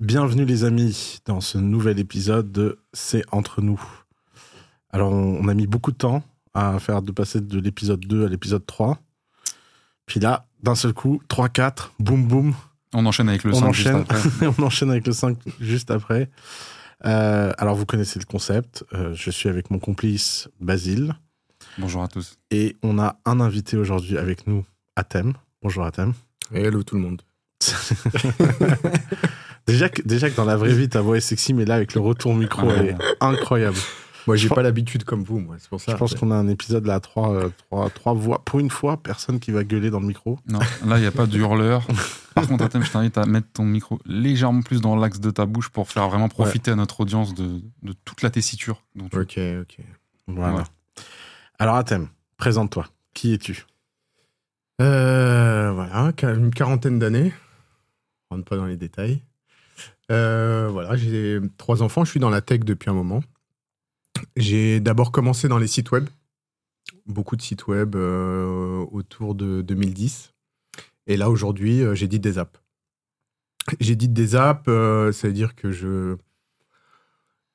Bienvenue 0.00 0.44
les 0.44 0.64
amis 0.64 1.20
dans 1.24 1.40
ce 1.40 1.56
nouvel 1.56 2.00
épisode 2.00 2.50
de 2.50 2.80
C'est 2.92 3.22
entre 3.30 3.62
nous. 3.62 3.80
Alors 4.90 5.12
on, 5.12 5.46
a 5.46 5.54
mis 5.54 5.68
beaucoup 5.68 5.92
de 5.92 5.96
temps 5.96 6.24
à 6.52 6.80
faire 6.80 7.00
de 7.00 7.12
passer 7.12 7.40
de 7.40 7.60
l'épisode 7.60 8.00
2 8.00 8.26
à 8.26 8.28
l'épisode 8.28 8.66
3. 8.66 8.98
Puis 10.06 10.18
là, 10.18 10.48
d'un 10.64 10.74
seul 10.74 10.94
coup, 10.94 11.22
3, 11.28 11.48
4, 11.48 11.92
boum 12.00 12.26
boum, 12.26 12.54
On 12.92 13.06
enchaîne 13.06 13.28
avec 13.28 13.44
le 13.44 13.52
on 13.54 13.60
5 13.60 13.72
juste 13.72 13.88
après. 13.94 14.46
on 14.58 14.62
enchaîne 14.64 14.90
avec 14.90 15.06
le 15.06 15.12
5 15.12 15.38
juste 15.60 15.92
après. 15.92 16.28
Euh, 17.04 17.52
alors 17.58 17.76
vous 17.76 17.86
connaissez 17.86 18.18
le 18.18 18.24
concept, 18.24 18.84
Euh, 18.94 19.14
je 19.14 19.30
suis 19.30 19.48
avec 19.48 19.70
mon 19.70 19.78
complice 19.78 20.48
Basile 20.60 21.14
Bonjour 21.78 22.02
à 22.02 22.08
tous. 22.08 22.36
et 22.50 22.76
on 22.82 22.98
a 22.98 23.20
un 23.24 23.38
invité 23.38 23.76
aujourd'hui 23.76 24.18
avec 24.18 24.48
nous, 24.48 24.64
Atem. 24.96 25.34
Bonjour 25.62 25.84
Atem. 25.84 26.14
Et 26.52 26.62
hello 26.62 26.82
tout 26.82 26.96
le 26.96 27.02
monde. 27.02 27.22
déjà, 29.66 29.88
que, 29.88 30.02
déjà 30.02 30.30
que 30.30 30.36
dans 30.36 30.44
la 30.44 30.56
vraie 30.56 30.74
vie, 30.74 30.88
ta 30.88 31.00
voix 31.00 31.16
est 31.16 31.20
sexy, 31.20 31.54
mais 31.54 31.64
là 31.64 31.74
avec 31.76 31.94
le 31.94 32.00
retour 32.00 32.34
micro, 32.34 32.66
Ouais. 32.66 32.74
elle 32.78 32.86
est 32.90 32.96
incroyable. 33.20 33.76
Moi, 34.26 34.36
j'ai 34.36 34.48
pas 34.48 34.62
l'habitude 34.62 35.04
comme 35.04 35.22
vous, 35.22 35.38
moi. 35.38 35.56
C'est 35.58 35.68
pour 35.68 35.78
ça. 35.82 35.92
Je 35.92 35.96
pense 35.98 36.14
qu'on 36.14 36.30
a 36.30 36.34
un 36.34 36.48
épisode 36.48 36.86
là, 36.86 36.98
trois, 36.98 37.34
euh, 37.34 37.50
trois, 37.68 37.90
trois 37.90 38.14
voix. 38.14 38.42
Pour 38.42 38.58
une 38.58 38.70
fois, 38.70 38.96
personne 38.96 39.38
qui 39.38 39.50
va 39.50 39.64
gueuler 39.64 39.90
dans 39.90 40.00
le 40.00 40.06
micro. 40.06 40.38
Non, 40.48 40.60
là, 40.86 40.96
il 40.96 41.02
n'y 41.02 41.06
a 41.06 41.10
pas 41.10 41.26
de 41.26 41.36
hurleur. 41.36 41.86
Par 42.34 42.46
contre, 42.48 42.64
Atem, 42.64 42.82
je 42.82 42.90
t'invite 42.90 43.18
à 43.18 43.26
mettre 43.26 43.48
ton 43.52 43.64
micro 43.64 43.98
légèrement 44.06 44.62
plus 44.62 44.80
dans 44.80 44.96
l'axe 44.96 45.20
de 45.20 45.30
ta 45.30 45.44
bouche 45.44 45.68
pour 45.68 45.90
faire 45.90 46.08
vraiment 46.08 46.28
profiter 46.30 46.70
à 46.70 46.74
notre 46.74 47.00
audience 47.00 47.34
de, 47.34 47.60
de 47.82 47.92
toute 48.06 48.22
la 48.22 48.30
tessiture. 48.30 48.82
dont 48.96 49.08
tu- 49.10 49.18
Ok, 49.18 49.38
ok. 49.60 49.76
Voilà. 50.26 50.56
Ouais. 50.56 50.62
Alors, 51.58 51.76
Atem, 51.76 52.08
présente-toi. 52.38 52.86
Qui 53.12 53.34
es-tu? 53.34 53.66
Euh, 54.80 55.70
voilà, 55.74 56.12
une 56.34 56.50
quarantaine 56.50 56.98
d'années. 56.98 57.32
On 58.30 58.36
rentre 58.36 58.48
pas 58.48 58.56
dans 58.56 58.64
les 58.66 58.76
détails. 58.78 59.20
Euh, 60.10 60.68
voilà, 60.70 60.96
j'ai 60.96 61.40
trois 61.56 61.82
enfants. 61.82 62.04
Je 62.04 62.10
suis 62.10 62.20
dans 62.20 62.30
la 62.30 62.40
tech 62.40 62.60
depuis 62.60 62.90
un 62.90 62.94
moment. 62.94 63.22
J'ai 64.36 64.80
d'abord 64.80 65.12
commencé 65.12 65.48
dans 65.48 65.58
les 65.58 65.66
sites 65.66 65.90
web. 65.90 66.08
Beaucoup 67.06 67.36
de 67.36 67.42
sites 67.42 67.66
web 67.66 67.96
euh, 67.96 68.84
autour 68.92 69.34
de 69.34 69.62
2010. 69.62 70.32
Et 71.06 71.16
là, 71.16 71.30
aujourd'hui, 71.30 71.82
euh, 71.82 71.94
j'édite 71.94 72.22
des 72.22 72.38
apps. 72.38 72.58
J'édite 73.80 74.12
des 74.12 74.36
apps, 74.36 74.64
euh, 74.68 75.10
ça 75.12 75.26
veut 75.28 75.32
dire 75.34 75.54
que 75.54 75.72
je, 75.72 76.16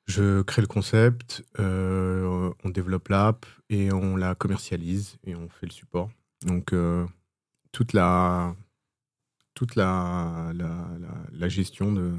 je 0.06 0.42
crée 0.42 0.60
le 0.62 0.66
concept, 0.68 1.44
on 1.58 2.52
développe 2.68 3.08
l'app 3.08 3.46
et 3.68 3.92
on 3.92 4.16
la 4.16 4.34
commercialise 4.34 5.18
et 5.24 5.36
on 5.36 5.48
fait 5.48 5.66
le 5.66 5.72
support. 5.72 6.10
Donc, 6.44 6.74
toute 7.70 7.92
la, 7.92 8.54
toute 9.54 9.76
la- 9.76 10.52
la 11.32 11.48
gestion 11.48 11.92
de- 11.92 12.16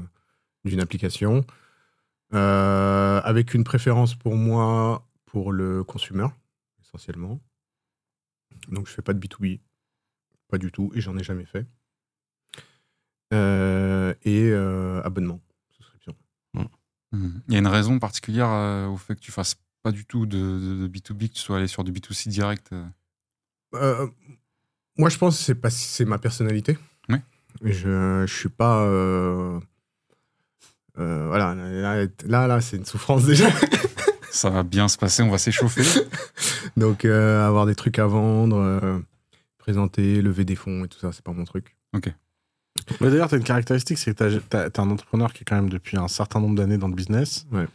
d'une 0.64 0.80
application, 0.80 1.44
euh, 2.34 3.20
avec 3.24 3.54
une 3.54 3.64
préférence 3.64 4.14
pour 4.14 4.36
moi 4.36 5.06
pour 5.26 5.52
le 5.52 5.82
consumer, 5.84 6.26
essentiellement. 6.82 7.40
Donc, 8.68 8.86
je 8.86 8.92
fais 8.92 9.02
pas 9.02 9.12
de 9.14 9.18
B2B, 9.18 9.60
pas 10.48 10.58
du 10.58 10.70
tout, 10.70 10.92
et 10.94 11.00
j'en 11.00 11.16
ai 11.16 11.22
jamais 11.24 11.46
fait. 11.46 11.66
Euh, 13.32 14.14
et 14.24 14.50
euh, 14.50 15.00
abonnement, 15.04 15.40
souscription. 15.70 16.14
Il 17.14 17.52
y 17.52 17.56
a 17.56 17.58
une 17.58 17.66
raison 17.66 17.98
particulière 17.98 18.88
au 18.90 18.96
fait 18.96 19.14
que 19.14 19.20
tu 19.20 19.32
fasses 19.32 19.56
pas 19.82 19.92
du 19.92 20.06
tout 20.06 20.24
de, 20.26 20.38
de- 20.38 20.86
de 20.86 20.88
B2B, 20.88 21.28
que 21.28 21.34
tu 21.34 21.40
sois 21.40 21.58
allé 21.58 21.66
sur 21.66 21.84
du 21.84 21.92
B2C 21.92 22.28
direct. 22.28 22.72
moi, 23.72 25.08
je 25.10 25.18
pense 25.18 25.36
que 25.38 25.42
c'est 25.44 25.54
parce 25.54 25.74
que 25.74 25.80
c'est 25.80 26.04
ma 26.04 26.18
personnalité. 26.18 26.78
Oui. 27.08 27.16
Je, 27.62 28.24
je 28.26 28.34
suis 28.34 28.48
pas. 28.48 28.86
Euh, 30.98 31.26
voilà, 31.28 31.54
là, 31.54 32.04
là, 32.26 32.46
là, 32.46 32.60
c'est 32.60 32.76
une 32.76 32.84
souffrance 32.84 33.24
déjà. 33.24 33.48
Ça 34.30 34.48
va 34.50 34.62
bien 34.62 34.88
se 34.88 34.96
passer, 34.96 35.22
on 35.22 35.30
va 35.30 35.36
s'échauffer. 35.38 35.82
Donc, 36.76 37.04
euh, 37.04 37.46
avoir 37.46 37.66
des 37.66 37.74
trucs 37.74 37.98
à 37.98 38.06
vendre, 38.06 38.56
euh, 38.56 38.98
présenter, 39.58 40.22
lever 40.22 40.44
des 40.44 40.56
fonds 40.56 40.84
et 40.84 40.88
tout 40.88 40.98
ça, 40.98 41.12
c'est 41.12 41.22
pas 41.24 41.32
mon 41.32 41.44
truc. 41.44 41.76
Mais 43.00 43.10
D'ailleurs, 43.10 43.28
tu 43.28 43.34
as 43.34 43.38
une 43.38 43.44
caractéristique, 43.44 43.98
c'est 43.98 44.14
que 44.16 44.38
tu 44.38 44.56
es 44.56 44.80
un 44.80 44.90
entrepreneur 44.90 45.32
qui 45.32 45.42
est 45.42 45.44
quand 45.44 45.56
même 45.56 45.68
depuis 45.68 45.98
un 45.98 46.08
certain 46.08 46.40
nombre 46.40 46.56
d'années 46.56 46.78
dans 46.78 46.88
le 46.88 46.94
business. 46.94 47.46
Ouais. 47.52 47.66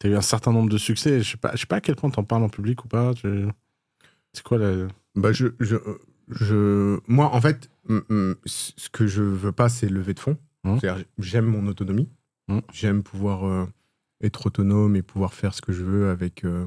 Tu 0.00 0.06
as 0.06 0.10
eu 0.10 0.14
un 0.16 0.20
certain 0.22 0.52
nombre 0.52 0.70
de 0.70 0.78
succès. 0.78 1.20
Je 1.20 1.32
sais 1.32 1.36
pas, 1.36 1.50
je 1.54 1.60
sais 1.60 1.66
pas 1.66 1.76
à 1.76 1.80
quel 1.80 1.96
point 1.96 2.08
tu 2.10 2.18
en 2.20 2.24
parles 2.24 2.44
en 2.44 2.48
public 2.48 2.84
ou 2.84 2.88
pas. 2.88 3.12
tu- 3.14 3.46
C'est 4.32 4.42
quoi 4.44 4.58
le. 4.58 4.86
Bah, 5.16 5.32
je, 5.32 5.48
je, 5.58 5.76
je, 6.30 6.98
moi, 7.08 7.34
en 7.34 7.40
fait, 7.40 7.68
ce 8.46 8.88
que 8.90 9.06
je 9.08 9.22
veux 9.22 9.52
pas, 9.52 9.68
c'est 9.68 9.88
lever 9.88 10.14
de 10.14 10.20
fonds. 10.20 10.38
Hum. 10.64 10.78
C'est-à-dire, 10.80 11.04
J'aime 11.18 11.46
mon 11.46 11.66
autonomie. 11.66 12.08
Hum. 12.48 12.62
J'aime 12.72 13.02
pouvoir 13.02 13.44
euh, 13.44 13.66
être 14.20 14.46
autonome 14.46 14.96
et 14.96 15.02
pouvoir 15.02 15.34
faire 15.34 15.54
ce 15.54 15.62
que 15.62 15.72
je 15.72 15.82
veux 15.82 16.10
avec 16.10 16.44
euh, 16.44 16.66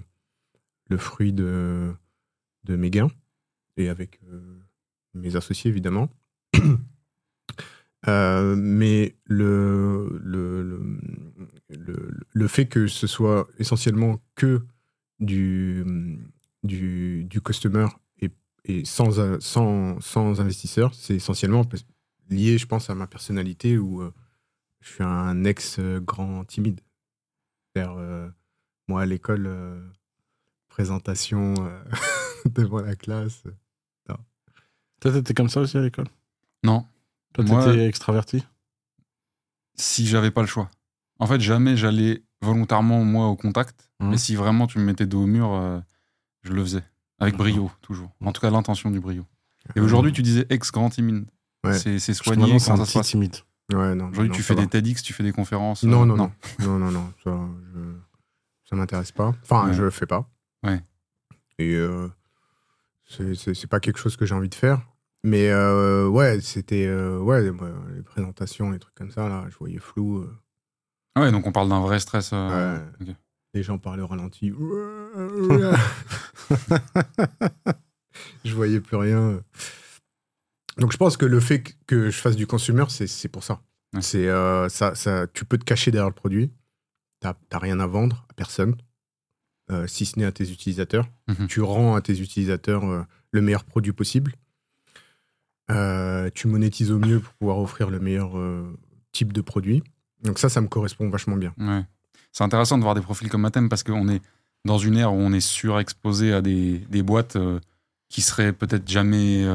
le 0.90 0.98
fruit 0.98 1.34
de, 1.34 1.94
de 2.64 2.76
mes 2.76 2.90
gains 2.90 3.12
et 3.78 3.90
avec 3.90 4.20
euh, 4.32 4.60
mes 5.14 5.36
associés, 5.36 5.70
évidemment. 5.70 6.10
Mais 8.08 9.16
le, 9.26 10.20
le, 10.24 10.64
le, 11.70 12.12
le, 12.32 12.48
fait 12.48 12.66
que 12.68 12.88
ce 12.88 13.06
soit 13.06 13.48
essentiellement 13.60 14.22
que 14.36 14.66
du, 15.20 15.84
du, 16.64 17.26
du 17.26 17.42
customer 17.42 17.88
et, 18.22 18.30
et 18.64 18.86
sans, 18.86 19.40
sans, 19.42 20.00
sans 20.00 20.40
investisseur, 20.40 20.94
c'est 20.94 21.16
essentiellement 21.16 21.66
lié, 22.30 22.58
je 22.58 22.66
pense, 22.66 22.90
à 22.90 22.96
ma 22.96 23.08
personnalité 23.08 23.76
euh, 23.76 24.12
je 24.82 24.90
suis 24.94 25.04
un 25.04 25.44
ex-grand 25.44 26.46
timide. 26.46 26.82
C'est-à-dire, 27.76 27.96
euh, 27.98 28.30
moi, 28.88 29.02
à 29.02 29.06
l'école, 29.06 29.46
euh, 29.48 29.82
présentation 30.70 31.54
euh, 31.60 31.84
devant 32.46 32.82
la 32.82 32.96
classe. 32.96 33.44
Toi, 35.00 35.12
t'étais 35.12 35.36
comme 35.36 35.50
ça 35.50 35.62
aussi 35.62 35.78
à 35.78 35.82
l'école? 35.82 36.08
Non, 36.64 36.84
Toi, 37.34 37.44
Moi- 37.44 37.64
t'étais 37.66 37.86
extraverti? 37.88 38.44
si 39.76 40.08
j'avais 40.08 40.32
pas 40.32 40.42
le 40.42 40.48
choix. 40.48 40.72
En 41.20 41.28
fait, 41.28 41.40
jamais 41.40 41.78
j'allais 41.78 42.24
volontairement, 42.42 43.04
moi, 43.04 43.28
au 43.28 43.36
contact. 43.36 43.92
Mhm. 44.00 44.10
Mais 44.10 44.18
si 44.18 44.36
vraiment 44.36 44.66
tu 44.66 44.80
me 44.80 44.84
mettais 44.86 45.06
dos 45.06 45.22
au 45.24 45.28
mur, 45.28 45.54
euh, 45.54 45.80
je 46.42 46.52
le 46.52 46.64
faisais. 46.64 46.84
Avec 47.20 47.36
Mhm. 47.36 47.38
brio, 47.38 47.72
toujours. 47.82 48.10
En 48.26 48.32
tout 48.32 48.42
cas, 48.42 48.50
l'intention 48.50 48.90
du 48.90 49.00
brio. 49.00 49.24
Et 49.76 49.80
aujourd'hui, 49.82 50.12
tu 50.14 50.24
disais 50.24 50.48
ex-grand 50.50 50.90
timide. 50.90 51.26
Ouais. 51.64 51.78
C'est 51.78 52.00
soigné, 52.00 52.42
Maintenant, 52.42 52.60
c'est 52.60 52.72
comment 52.72 52.82
un 52.82 52.86
ça 52.86 52.92
se 52.92 52.98
passe? 52.98 53.08
timide. 53.10 53.36
Ouais, 53.74 53.96
non. 53.96 54.06
Aujourd'hui, 54.10 54.30
non, 54.30 54.36
tu 54.36 54.44
fais 54.44 54.56
des 54.56 54.68
TEDx, 54.68 55.02
tu 55.04 55.14
fais 55.14 55.24
des 55.24 55.32
conférences. 55.34 55.84
euh, 55.84 55.88
Non, 55.88 56.06
non, 56.06 56.16
non. 56.16 56.32
Non, 56.60 56.80
non, 56.80 56.92
non. 56.92 57.14
Ça, 57.24 57.38
je... 57.76 57.80
ça 58.70 58.76
m'intéresse 58.76 59.12
pas. 59.12 59.34
Enfin, 59.44 59.72
je 59.74 59.84
le 59.84 59.90
fais 59.90 60.06
pas. 60.06 60.30
Ouais. 60.64 60.82
Et 61.60 61.76
euh, 61.76 62.08
c'est- 63.06 63.68
pas 63.68 63.80
quelque 63.80 64.00
chose 64.00 64.16
que 64.16 64.26
j'ai 64.26 64.36
envie 64.36 64.50
de 64.50 64.56
faire. 64.56 64.82
Mais 65.24 65.50
euh, 65.50 66.08
ouais, 66.08 66.40
c'était. 66.42 66.86
euh, 66.88 67.20
ouais, 67.20 67.42
les 67.44 68.02
présentations, 68.04 68.70
les 68.72 68.80
trucs 68.80 68.96
comme 68.96 69.12
ça, 69.12 69.28
là, 69.28 69.46
je 69.50 69.58
voyais 69.58 69.80
flou. 69.80 70.20
euh, 70.20 70.38
Ah 71.16 71.22
ouais, 71.22 71.32
donc 71.32 71.46
on 71.48 71.52
parle 71.52 71.70
d'un 71.70 71.82
vrai 71.82 72.00
stress. 72.00 72.32
Ouais. 72.32 72.78
les 73.54 73.64
gens 73.64 73.78
parlaient 73.80 74.04
au 74.04 74.08
ralenti. 74.08 74.54
je 78.46 78.54
voyais 78.56 78.80
plus 78.80 78.98
rien. 78.98 79.42
Donc 80.78 80.92
je 80.92 80.98
pense 80.98 81.18
que 81.18 81.26
le 81.26 81.40
fait 81.40 81.76
que 81.88 82.10
je 82.10 82.18
fasse 82.18 82.36
du 82.36 82.48
consumer, 82.48 82.86
c'est 82.90 83.30
pour 83.30 83.44
ça. 83.44 83.62
Ouais. 83.94 84.02
C'est 84.02 84.28
euh, 84.28 84.70
ça, 84.70 84.96
ça, 84.96 85.28
tu 85.28 85.46
peux 85.46 85.58
te 85.58 85.64
cacher 85.64 85.92
derrière 85.92 86.10
le 86.10 86.16
produit. 86.16 86.52
T'as 87.20 87.36
rien 87.54 87.80
à 87.80 87.88
vendre 87.88 88.26
à 88.30 88.34
personne, 88.34 88.76
euh, 89.72 89.88
si 89.88 90.06
ce 90.06 90.20
n'est 90.20 90.26
à 90.26 90.32
tes 90.32 90.52
utilisateurs. 90.52 91.08
Mhm. 91.28 91.48
Tu 91.48 91.62
rends 91.62 91.96
à 91.96 92.02
tes 92.02 92.20
utilisateurs 92.20 92.86
euh, 92.86 93.04
le 93.32 93.42
meilleur 93.42 93.64
produit 93.64 93.94
possible. 93.94 94.34
Tu 96.34 96.48
monétises 96.48 96.92
au 96.92 97.00
mieux 97.00 97.20
pour 97.20 97.34
pouvoir 97.34 97.60
offrir 97.60 97.90
le 97.90 98.00
meilleur 98.00 98.32
type 99.12 99.34
de 99.34 99.42
produit. 99.42 99.84
Donc 100.24 100.40
ça, 100.40 100.48
ça 100.48 100.62
me 100.62 100.68
correspond 100.68 101.10
vachement 101.10 101.36
bien. 101.36 101.54
Ouais. 101.57 101.84
C'est 102.31 102.44
intéressant 102.44 102.78
de 102.78 102.84
voir 102.84 102.96
des 102.96 103.01
profils 103.01 103.28
comme 103.28 103.44
Athème 103.44 103.68
parce 103.68 103.84
qu'on 103.84 104.07
est 104.07 104.22
dans 104.63 104.78
une 104.78 104.96
ère 104.96 105.13
où 105.13 105.18
on 105.18 105.34
est 105.34 105.42
surexposé 105.42 106.31
à 106.31 106.42
des, 106.42 106.78
des 106.90 107.04
boîtes 107.04 107.38
qui 108.07 108.22
seraient 108.22 108.54
peut-être 108.54 108.88
jamais 108.88 109.46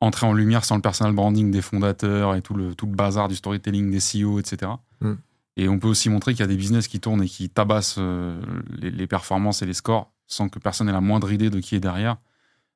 entrées 0.00 0.26
en 0.26 0.32
lumière 0.32 0.64
sans 0.64 0.76
le 0.76 0.82
personal 0.82 1.12
branding 1.12 1.50
des 1.50 1.62
fondateurs 1.62 2.34
et 2.34 2.42
tout 2.42 2.54
le, 2.54 2.74
tout 2.74 2.86
le 2.86 2.94
bazar 2.94 3.28
du 3.28 3.34
storytelling 3.34 3.90
des 3.90 3.98
CEO, 3.98 4.38
etc. 4.38 4.72
Mm. 5.00 5.12
Et 5.56 5.68
on 5.68 5.78
peut 5.78 5.88
aussi 5.88 6.08
montrer 6.08 6.32
qu'il 6.32 6.40
y 6.40 6.44
a 6.44 6.46
des 6.48 6.56
business 6.56 6.86
qui 6.86 7.00
tournent 7.00 7.22
et 7.22 7.28
qui 7.28 7.48
tabassent 7.50 7.96
euh, 7.98 8.40
les, 8.76 8.90
les 8.90 9.06
performances 9.08 9.62
et 9.62 9.66
les 9.66 9.74
scores 9.74 10.12
sans 10.28 10.48
que 10.48 10.58
personne 10.58 10.88
ait 10.88 10.92
la 10.92 11.00
moindre 11.00 11.32
idée 11.32 11.50
de 11.50 11.58
qui 11.58 11.74
est 11.74 11.80
derrière. 11.80 12.18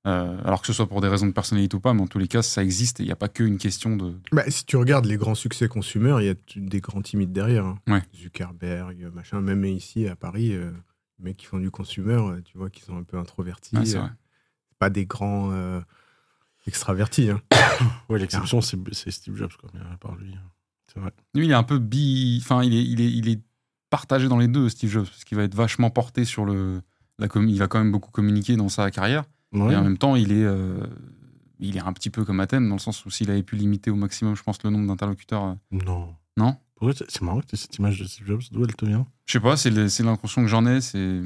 Euh, 0.05 0.37
alors 0.45 0.63
que 0.63 0.67
ce 0.67 0.73
soit 0.73 0.89
pour 0.89 1.01
des 1.01 1.07
raisons 1.07 1.27
de 1.27 1.33
personnalité 1.33 1.77
ou 1.77 1.81
pas, 1.81 1.95
mais 1.95 2.03
en 2.03 2.09
tous 2.09 2.19
les 2.19 2.27
cas, 2.27 2.43
ça 2.43 2.65
existe 2.65 2.99
et 2.99 3.05
il 3.05 3.07
n'y 3.07 3.13
a 3.13 3.17
pas 3.17 3.29
qu'une 3.29 3.57
question 3.57 3.95
de. 3.97 4.15
Bah, 4.33 4.43
si 4.49 4.65
tu 4.65 4.77
regardes 4.77 5.05
les 5.05 5.17
grands 5.17 5.37
succès 5.37 5.69
consumer, 5.69 6.17
il 6.19 6.27
y 6.27 6.31
a 6.31 6.35
des 6.57 6.81
grands 6.81 7.03
timides 7.03 7.33
derrière. 7.33 7.67
hein. 7.67 7.79
Ouais. 7.87 8.03
Zuckerberg, 8.17 9.13
machin. 9.15 9.41
Même 9.41 9.65
ici 9.65 10.09
à 10.09 10.17
Paris, 10.17 10.55
euh, 10.55 10.73
les 11.21 11.27
mecs 11.27 11.37
qui 11.37 11.47
font 11.47 11.61
du 11.61 11.71
consumer, 11.71 12.15
euh, 12.15 12.41
tu 12.45 12.59
vois, 12.59 12.69
qui 12.69 12.83
sont 12.83 12.97
un 12.97 13.05
peu 13.05 13.17
introvertis. 13.17 13.77
Ouais, 13.77 13.85
c'est 13.85 14.01
pas 14.81 14.91
des 14.91 15.07
grands 15.07 15.53
extravertis. 16.67 17.31
hein. 17.31 17.41
Ouais, 18.09 18.19
l'exception, 18.19 18.61
c'est 18.61 18.79
c'est 18.93 19.11
Steve 19.11 19.37
Jobs, 19.37 19.53
quoi. 19.59 19.71
Mais 19.75 19.81
à 19.81 19.97
part 19.97 20.15
lui. 20.17 20.35
C'est 20.93 21.01
vrai. 21.01 21.11
Lui, 21.35 21.47
il 21.47 21.51
est 21.51 21.55
un 21.55 21.63
peu 21.63 21.79
bi. 21.79 22.39
Enfin, 22.43 22.63
il 22.63 22.75
est, 22.75 22.85
il, 22.85 23.01
est, 23.01 23.11
il 23.11 23.29
est 23.29 23.41
partagé 23.91 24.29
dans 24.29 24.39
les 24.39 24.49
deux, 24.49 24.69
Steve 24.69 24.91
Jobs, 24.91 25.07
parce 25.07 25.25
qu'il 25.25 25.37
va 25.37 25.45
être 25.45 25.55
vachement 25.55 25.91
porté 25.91 26.25
sur 26.25 26.45
le. 26.45 26.83
La 27.19 27.29
com- 27.29 27.49
il 27.49 27.59
va 27.59 27.69
quand 27.69 27.79
même 27.79 27.93
beaucoup 27.93 28.11
communiquer 28.11 28.57
dans 28.57 28.69
sa 28.69 28.91
carrière. 28.91 29.25
Ouais. 29.53 29.73
Et 29.73 29.77
en 29.77 29.83
même 29.85 29.99
temps, 29.99 30.17
il 30.17 30.33
est, 30.33 30.45
euh, 30.45 30.87
il 31.61 31.77
est 31.77 31.81
un 31.81 31.93
petit 31.93 32.11
peu 32.11 32.25
comme 32.25 32.41
Athème, 32.41 32.69
dans 32.69 32.75
le 32.77 32.81
sens 32.81 33.05
où 33.05 33.11
s'il 33.11 33.31
avait 33.31 33.43
pu 33.43 33.57
limiter 33.57 33.91
au 33.91 33.97
maximum, 33.97 34.35
je 34.37 34.43
pense, 34.43 34.63
le 34.63 34.71
nombre 34.71 34.87
d'interlocuteurs. 34.89 35.45
euh, 35.45 35.55
Non. 35.71 36.15
Non? 36.37 36.57
Pourquoi 36.75 36.95
c'est 37.09 37.23
marrant 37.23 37.41
que 37.41 37.47
tu 37.47 37.55
aies 37.55 37.59
cette 37.59 37.77
image 37.79 37.99
de 38.01 38.05
Steve 38.07 38.27
Jobs. 38.27 38.43
D'où 38.51 38.65
elle 38.65 38.75
te 38.75 38.85
vient? 38.85 39.07
Je 39.27 39.33
sais 39.35 39.41
pas, 39.41 39.57
c'est 39.57 39.71
le- 39.71 39.89
c'est 39.89 40.03
l'impression 40.03 40.43
que 40.43 40.49
j'en 40.49 40.67
ai. 40.67 40.81
C'est 40.81 41.21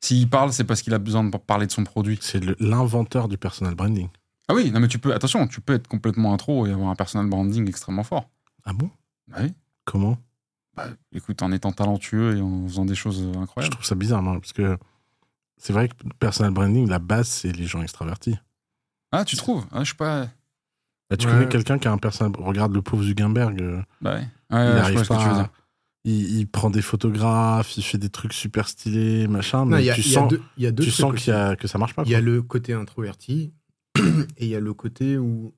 S'il 0.00 0.28
parle, 0.28 0.52
c'est 0.52 0.64
parce 0.64 0.82
qu'il 0.82 0.92
a 0.94 0.98
besoin 0.98 1.24
de 1.24 1.36
parler 1.36 1.66
de 1.66 1.72
son 1.72 1.82
produit. 1.84 2.18
C'est 2.20 2.44
le- 2.44 2.56
l'inventeur 2.60 3.28
du 3.28 3.38
personal 3.38 3.74
branding. 3.74 4.08
Ah 4.48 4.54
oui, 4.54 4.70
non, 4.70 4.80
mais 4.80 4.88
tu 4.88 4.98
peux, 4.98 5.14
attention, 5.14 5.46
tu 5.46 5.60
peux 5.60 5.72
être 5.74 5.88
complètement 5.88 6.34
intro 6.34 6.66
et 6.66 6.70
avoir 6.72 6.90
un 6.90 6.94
personal 6.94 7.26
branding 7.28 7.66
extrêmement 7.68 8.02
fort. 8.04 8.28
Ah 8.64 8.72
bon? 8.72 8.90
Bah 9.28 9.38
oui. 9.42 9.52
Comment? 9.84 10.18
Bah, 10.76 10.86
écoute, 11.12 11.40
en 11.42 11.52
étant 11.52 11.72
talentueux 11.72 12.36
et 12.36 12.40
en 12.40 12.66
faisant 12.66 12.84
des 12.84 12.94
choses 12.94 13.22
euh, 13.22 13.32
Je 13.34 13.38
incroyables. 13.38 13.72
trouve 13.74 13.86
ça 13.86 13.94
bizarre, 13.94 14.22
non 14.22 14.40
Parce 14.40 14.52
que 14.52 14.76
c'est 15.56 15.72
vrai 15.72 15.88
que 15.88 15.94
personal 16.18 16.52
branding, 16.52 16.88
la 16.88 16.98
base, 16.98 17.28
c'est 17.28 17.52
les 17.52 17.64
gens 17.66 17.80
extravertis. 17.82 18.36
Ah, 19.12 19.24
tu 19.24 19.36
trouves? 19.36 19.64
Ah, 19.72 19.84
Je 19.84 19.90
sais 19.90 19.96
pas. 19.96 20.28
Bah, 21.10 21.16
tu 21.16 21.26
Ouais. 21.26 21.32
connais 21.32 21.48
quelqu'un 21.48 21.78
qui 21.78 21.86
a 21.88 21.92
un 21.92 21.98
personal. 21.98 22.32
Regarde 22.38 22.74
le 22.74 22.82
pauvre 22.82 23.02
Zuckerberg. 23.04 23.60
euh, 23.62 23.82
Bah 24.00 24.14
ouais. 24.16 24.26
Ouais, 24.50 24.66
il 24.66 24.72
je 24.72 24.78
arrive 24.78 24.98
ce 24.98 25.02
que 25.04 25.08
pas. 25.08 25.22
tu 25.22 25.28
veux 25.28 25.34
dire. 25.34 25.48
Il, 26.06 26.38
il 26.38 26.46
prend 26.46 26.68
des 26.70 26.82
photographes, 26.82 27.76
il 27.78 27.82
fait 27.82 27.96
des 27.98 28.10
trucs 28.10 28.32
super 28.34 28.68
stylés, 28.68 29.26
machin. 29.26 29.60
Non, 29.64 29.76
Mais 29.76 29.82
il 29.82 29.86
y 29.86 29.90
a, 29.90 29.94
tu 29.94 30.00
il 30.02 30.10
y 30.10 30.16
a 30.16 30.20
sens, 30.20 30.28
deux, 30.30 30.42
il 30.58 30.62
y 30.64 30.66
a 30.66 30.72
deux 30.72 30.84
tu 30.84 30.90
sens 30.90 31.26
y 31.26 31.30
a, 31.30 31.56
que 31.56 31.66
ça 31.66 31.78
marche 31.78 31.94
pas. 31.94 32.02
Il 32.04 32.10
y 32.10 32.14
a 32.14 32.20
le 32.20 32.42
côté 32.42 32.74
introverti 32.74 33.52
et 34.38 34.44
il 34.44 34.48
y 34.48 34.56
a 34.56 34.60
le 34.60 34.74
côté 34.74 35.16
où 35.18 35.54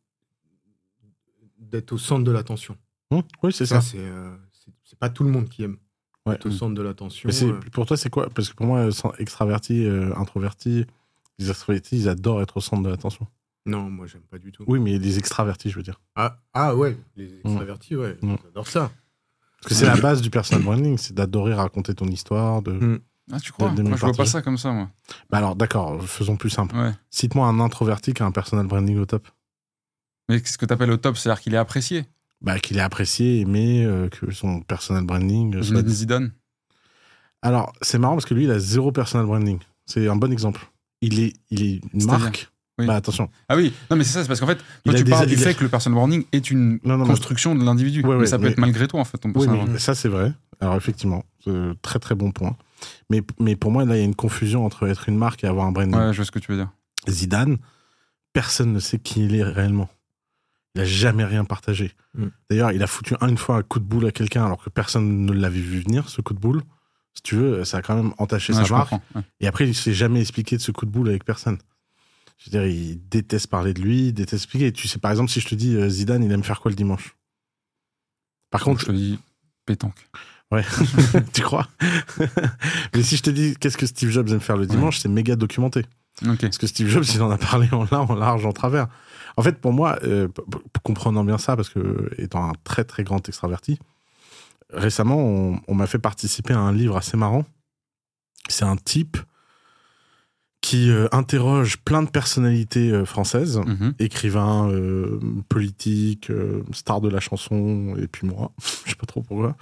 d'être 1.58 1.92
au 1.92 1.98
centre 1.98 2.24
de 2.24 2.30
l'attention. 2.30 2.76
Hum, 3.10 3.22
oui, 3.42 3.52
c'est 3.52 3.66
Ça, 3.66 3.80
ça. 3.80 3.88
c'est 3.92 3.98
euh, 4.00 4.34
c'est- 4.84 4.98
pas 4.98 5.08
tout 5.10 5.24
le 5.24 5.30
monde 5.30 5.48
qui 5.48 5.62
aime 5.64 5.76
Ouais. 6.26 6.34
être 6.34 6.46
au 6.46 6.50
centre 6.50 6.74
de 6.74 6.82
l'attention. 6.82 7.28
Euh. 7.30 7.60
pour 7.72 7.86
toi, 7.86 7.96
c'est 7.96 8.10
quoi? 8.10 8.28
Parce 8.30 8.48
que 8.50 8.54
pour 8.56 8.66
moi, 8.66 8.88
extraverti, 9.18 9.84
euh, 9.84 10.12
introverti, 10.16 10.84
les 11.38 11.50
extravertis, 11.50 11.96
ils 11.98 12.08
adorent 12.08 12.42
être 12.42 12.56
au 12.56 12.60
centre 12.60 12.82
de 12.82 12.88
l'attention. 12.88 13.26
Non, 13.64 13.88
moi, 13.90 14.06
j'aime 14.06 14.22
pas 14.22 14.38
du 14.38 14.50
tout. 14.52 14.64
Oui, 14.66 14.80
mais 14.80 14.98
les 14.98 15.18
extravertis, 15.18 15.70
je 15.70 15.76
veux 15.76 15.82
dire. 15.84 16.00
Ah, 16.16 16.38
ah 16.52 16.74
ouais, 16.74 16.96
les 17.16 17.32
extravertis, 17.44 17.94
ouais, 17.96 18.16
Mm. 18.22 18.36
j'adore 18.44 18.66
ça. 18.66 18.90
Parce 19.60 19.68
que 19.68 19.74
c'est 19.74 19.86
la 19.86 19.96
base 20.00 20.20
du 20.20 20.30
personal 20.30 20.64
branding, 20.64 20.98
c'est 20.98 21.14
d'adorer 21.14 21.54
raconter 21.54 21.94
ton 21.94 22.06
histoire. 22.08 22.60
De... 22.62 23.00
Ah, 23.32 23.40
tu 23.40 23.50
crois 23.52 23.70
de- 23.70 23.76
de 23.76 23.82
Moi, 23.82 23.96
je 23.96 24.05
vois 24.05 24.12
pas 24.14 24.25
ça 24.26 24.40
comme 24.43 24.56
ça, 24.58 24.70
moi. 24.73 24.88
Bah 25.31 25.38
alors, 25.38 25.56
d'accord, 25.56 26.00
faisons 26.05 26.37
plus 26.37 26.50
simple. 26.50 26.76
Ouais. 26.76 26.93
Cite-moi 27.11 27.46
un 27.46 27.58
introverti 27.61 28.14
qui 28.14 28.23
a 28.23 28.26
un 28.26 28.31
personal 28.31 28.67
branding 28.67 28.99
au 28.99 29.06
top. 29.06 29.26
Mais 30.28 30.43
ce 30.44 30.56
que 30.58 30.67
t'appelles 30.67 30.90
au 30.93 30.96
top, 30.96 31.17
c'est-à-dire 31.17 31.40
qu'il 31.40 31.55
est 31.55 31.58
apprécié. 31.58 32.05
Bah, 32.40 32.58
qu'il 32.58 32.76
est 32.76 32.81
apprécié, 32.81 33.40
aimé, 33.40 33.84
euh, 33.84 34.08
que 34.08 34.31
son 34.32 34.61
personal 34.61 35.05
branding. 35.05 35.56
euh, 35.56 35.62
soit- 35.62 35.87
Zidane. 35.88 36.32
Alors, 37.43 37.73
c'est 37.82 37.99
marrant 37.99 38.14
parce 38.14 38.26
que 38.26 38.34
lui, 38.34 38.44
il 38.44 38.50
a 38.50 38.58
zéro 38.58 38.93
personal 38.93 39.26
branding. 39.26 39.58
C'est 39.87 40.08
un 40.08 40.17
bon 40.17 40.32
exemple. 40.32 40.67
Il 41.00 41.20
est, 41.20 41.32
il 41.50 41.62
est 41.62 41.81
une 41.94 42.05
marque. 42.06 42.50
Oui. 42.79 42.87
Bah, 42.87 42.94
attention. 42.96 43.31
Ah 43.49 43.56
oui, 43.56 43.72
non 43.90 43.96
mais 43.96 44.05
c'est 44.05 44.12
ça, 44.12 44.20
c'est 44.22 44.29
parce 44.29 44.38
qu'en 44.38 44.46
fait, 44.46 44.58
toi 44.84 44.93
tu 44.93 45.05
parles 45.05 45.26
du 45.26 45.37
fait 45.38 45.55
que 45.55 45.62
le 45.64 45.70
personal 45.70 45.94
branding 45.94 46.25
est 46.32 46.50
une 46.50 46.79
Non, 46.84 46.99
non, 46.99 47.05
mais- 47.05 47.11
construction 47.11 47.55
de 47.55 47.64
l'individu. 47.64 48.02
Ouais, 48.02 48.11
mais 48.17 48.20
ouais, 48.20 48.26
ça 48.26 48.37
peut 48.37 48.44
mais- 48.44 48.50
être 48.50 48.58
malgré 48.58 48.87
toi 48.87 49.00
en 49.00 49.05
fait 49.06 49.17
ton 49.17 49.32
personal 49.32 49.56
branding. 49.56 49.79
ça, 49.79 49.94
c'est 49.94 50.08
vrai. 50.11 50.34
Alors, 50.61 50.76
effectivement, 50.76 51.25
euh, 51.46 51.72
très 51.81 51.99
très 51.99 52.14
bon 52.14 52.32
point. 52.32 52.55
Mais, 53.11 53.23
mais 53.38 53.56
pour 53.56 53.70
moi, 53.70 53.84
là, 53.84 53.96
il 53.96 53.99
y 53.99 54.02
a 54.02 54.05
une 54.05 54.14
confusion 54.14 54.64
entre 54.64 54.87
être 54.88 55.08
une 55.08 55.17
marque 55.17 55.44
et 55.44 55.46
avoir 55.46 55.67
un 55.67 55.73
branding. 55.73 55.96
Ouais, 55.99 56.12
je 56.12 56.17
vois 56.19 56.25
ce 56.25 56.31
que 56.31 56.38
tu 56.38 56.52
veux 56.52 56.58
dire. 56.58 56.70
Zidane, 57.08 57.58
personne 58.32 58.73
ne 58.73 58.78
sait 58.81 58.99
qui 58.99 59.25
il 59.25 59.34
est 59.34 59.43
réellement. 59.44 59.88
Il 60.75 60.82
a 60.82 60.84
jamais 60.84 61.25
rien 61.25 61.44
partagé. 61.44 61.93
Mm. 62.14 62.26
D'ailleurs, 62.50 62.73
il 62.73 62.82
a 62.82 62.87
foutu 62.87 63.14
une 63.23 63.38
fois 63.38 63.56
un 63.56 63.62
coup 63.62 63.78
de 63.78 63.84
boule 63.84 64.06
à 64.06 64.11
quelqu'un 64.12 64.44
alors 64.44 64.62
que 64.62 64.69
personne 64.70 65.25
ne 65.25 65.32
l'avait 65.32 65.61
vu 65.61 65.81
venir, 65.81 66.08
ce 66.08 66.20
coup 66.20 66.34
de 66.34 66.38
boule. 66.38 66.62
Si 67.14 67.23
tu 67.23 67.34
veux, 67.37 67.64
ça 67.64 67.78
a 67.78 67.82
quand 67.82 67.96
même 67.96 68.12
entaché 68.19 68.52
Ouais, 68.52 68.62
sa 68.64 68.75
marque. 68.76 68.93
ouais. 68.93 69.22
Et 69.40 69.46
après, 69.46 69.67
il 69.67 69.75
s'est 69.75 69.94
jamais 69.94 70.20
expliqué 70.20 70.56
de 70.58 70.62
ce 70.62 70.70
coup 70.72 70.84
de 70.84 70.90
boule 70.90 71.08
avec 71.08 71.25
personne. 71.25 71.56
Je 72.37 72.50
veux 72.50 72.58
dire, 72.58 72.67
il 72.67 73.08
déteste 73.08 73.46
parler 73.46 73.72
de 73.72 73.81
lui, 73.81 74.08
il 74.08 74.12
déteste 74.12 74.44
expliquer. 74.44 74.70
Tu 74.70 74.87
sais, 74.87 74.99
par 74.99 75.11
exemple, 75.11 75.31
si 75.31 75.40
je 75.40 75.49
te 75.49 75.55
dis 75.55 75.75
euh, 75.75 75.88
Zidane, 75.88 76.22
il 76.22 76.31
aime 76.31 76.44
faire 76.44 76.61
quoi 76.61 76.70
le 76.70 76.76
dimanche? 76.76 77.17
Par 78.50 78.61
Donc, 78.61 78.69
contre, 78.69 78.81
je 78.82 78.87
te 78.87 78.93
dis 78.93 79.19
pétanque. 79.64 80.08
Ouais, 80.52 80.64
tu 81.32 81.43
crois? 81.43 81.69
Mais 82.94 83.02
si 83.02 83.16
je 83.16 83.22
te 83.22 83.31
dis 83.31 83.54
qu'est-ce 83.58 83.76
que 83.76 83.87
Steve 83.87 84.10
Jobs 84.10 84.28
aime 84.31 84.40
faire 84.40 84.56
le 84.56 84.66
dimanche, 84.66 84.98
c'est 84.98 85.08
méga 85.08 85.37
documenté. 85.37 85.84
Parce 86.46 86.58
que 86.58 86.66
Steve 86.66 86.88
Jobs, 86.88 87.04
il 87.14 87.20
en 87.22 87.31
a 87.31 87.37
parlé 87.38 87.69
en 87.72 87.84
large, 87.90 88.10
en 88.10 88.14
large, 88.14 88.46
en 88.46 88.52
travers. 88.52 88.88
En 89.37 89.43
fait, 89.43 89.60
pour 89.60 89.72
moi, 89.72 89.98
euh, 90.04 90.28
comprenant 90.82 91.25
bien 91.25 91.37
ça, 91.38 91.56
parce 91.56 91.69
que 91.69 92.10
étant 92.16 92.48
un 92.48 92.54
très 92.64 92.84
très 92.84 93.04
grand 93.04 93.26
extraverti, 93.28 93.78
récemment, 94.72 95.19
on, 95.19 95.60
on 95.69 95.75
m'a 95.75 95.87
fait 95.87 95.98
participer 95.98 96.54
à 96.54 96.58
un 96.60 96.72
livre 96.72 96.96
assez 96.96 97.16
marrant. 97.19 97.44
C'est 98.48 98.64
un 98.64 98.76
type 98.76 99.19
qui 100.62 100.90
euh, 100.90 101.06
interroge 101.12 101.76
plein 101.78 102.02
de 102.02 102.08
personnalités 102.08 102.90
euh, 102.90 103.04
françaises, 103.04 103.60
Mhm. 103.66 103.93
écrivains, 103.98 104.70
politiques, 105.48 106.32
stars 106.72 107.00
de 107.02 107.08
la 107.10 107.20
chanson, 107.20 107.94
et 107.98 108.06
puis 108.08 108.26
moi, 108.26 108.52
je 108.84 108.90
sais 108.90 108.96
pas 108.96 109.06
trop 109.06 109.22
pourquoi, 109.22 109.54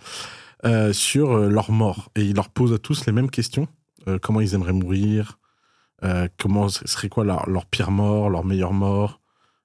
euh, 0.65 0.93
sur 0.93 1.33
euh, 1.33 1.49
leur 1.49 1.71
mort. 1.71 2.11
Et 2.17 2.23
il 2.23 2.35
leur 2.37 2.49
pose 2.49 2.73
à 2.73 2.79
tous 2.79 3.07
les 3.07 3.13
mêmes 3.13 3.31
questions. 3.31 3.69
Euh, 4.09 4.19
comment 4.21 4.41
ils 4.41 4.55
aimeraient 4.55 4.73
mourir? 4.73 5.39
Comment 6.39 6.69
serait 6.69 7.09
quoi 7.09 7.25
leur, 7.25 7.49
leur 7.49 7.65
pire 7.65 7.91
mort, 7.91 8.29
leur 8.29 8.45
meilleure 8.45 8.75
mort? 8.75 9.23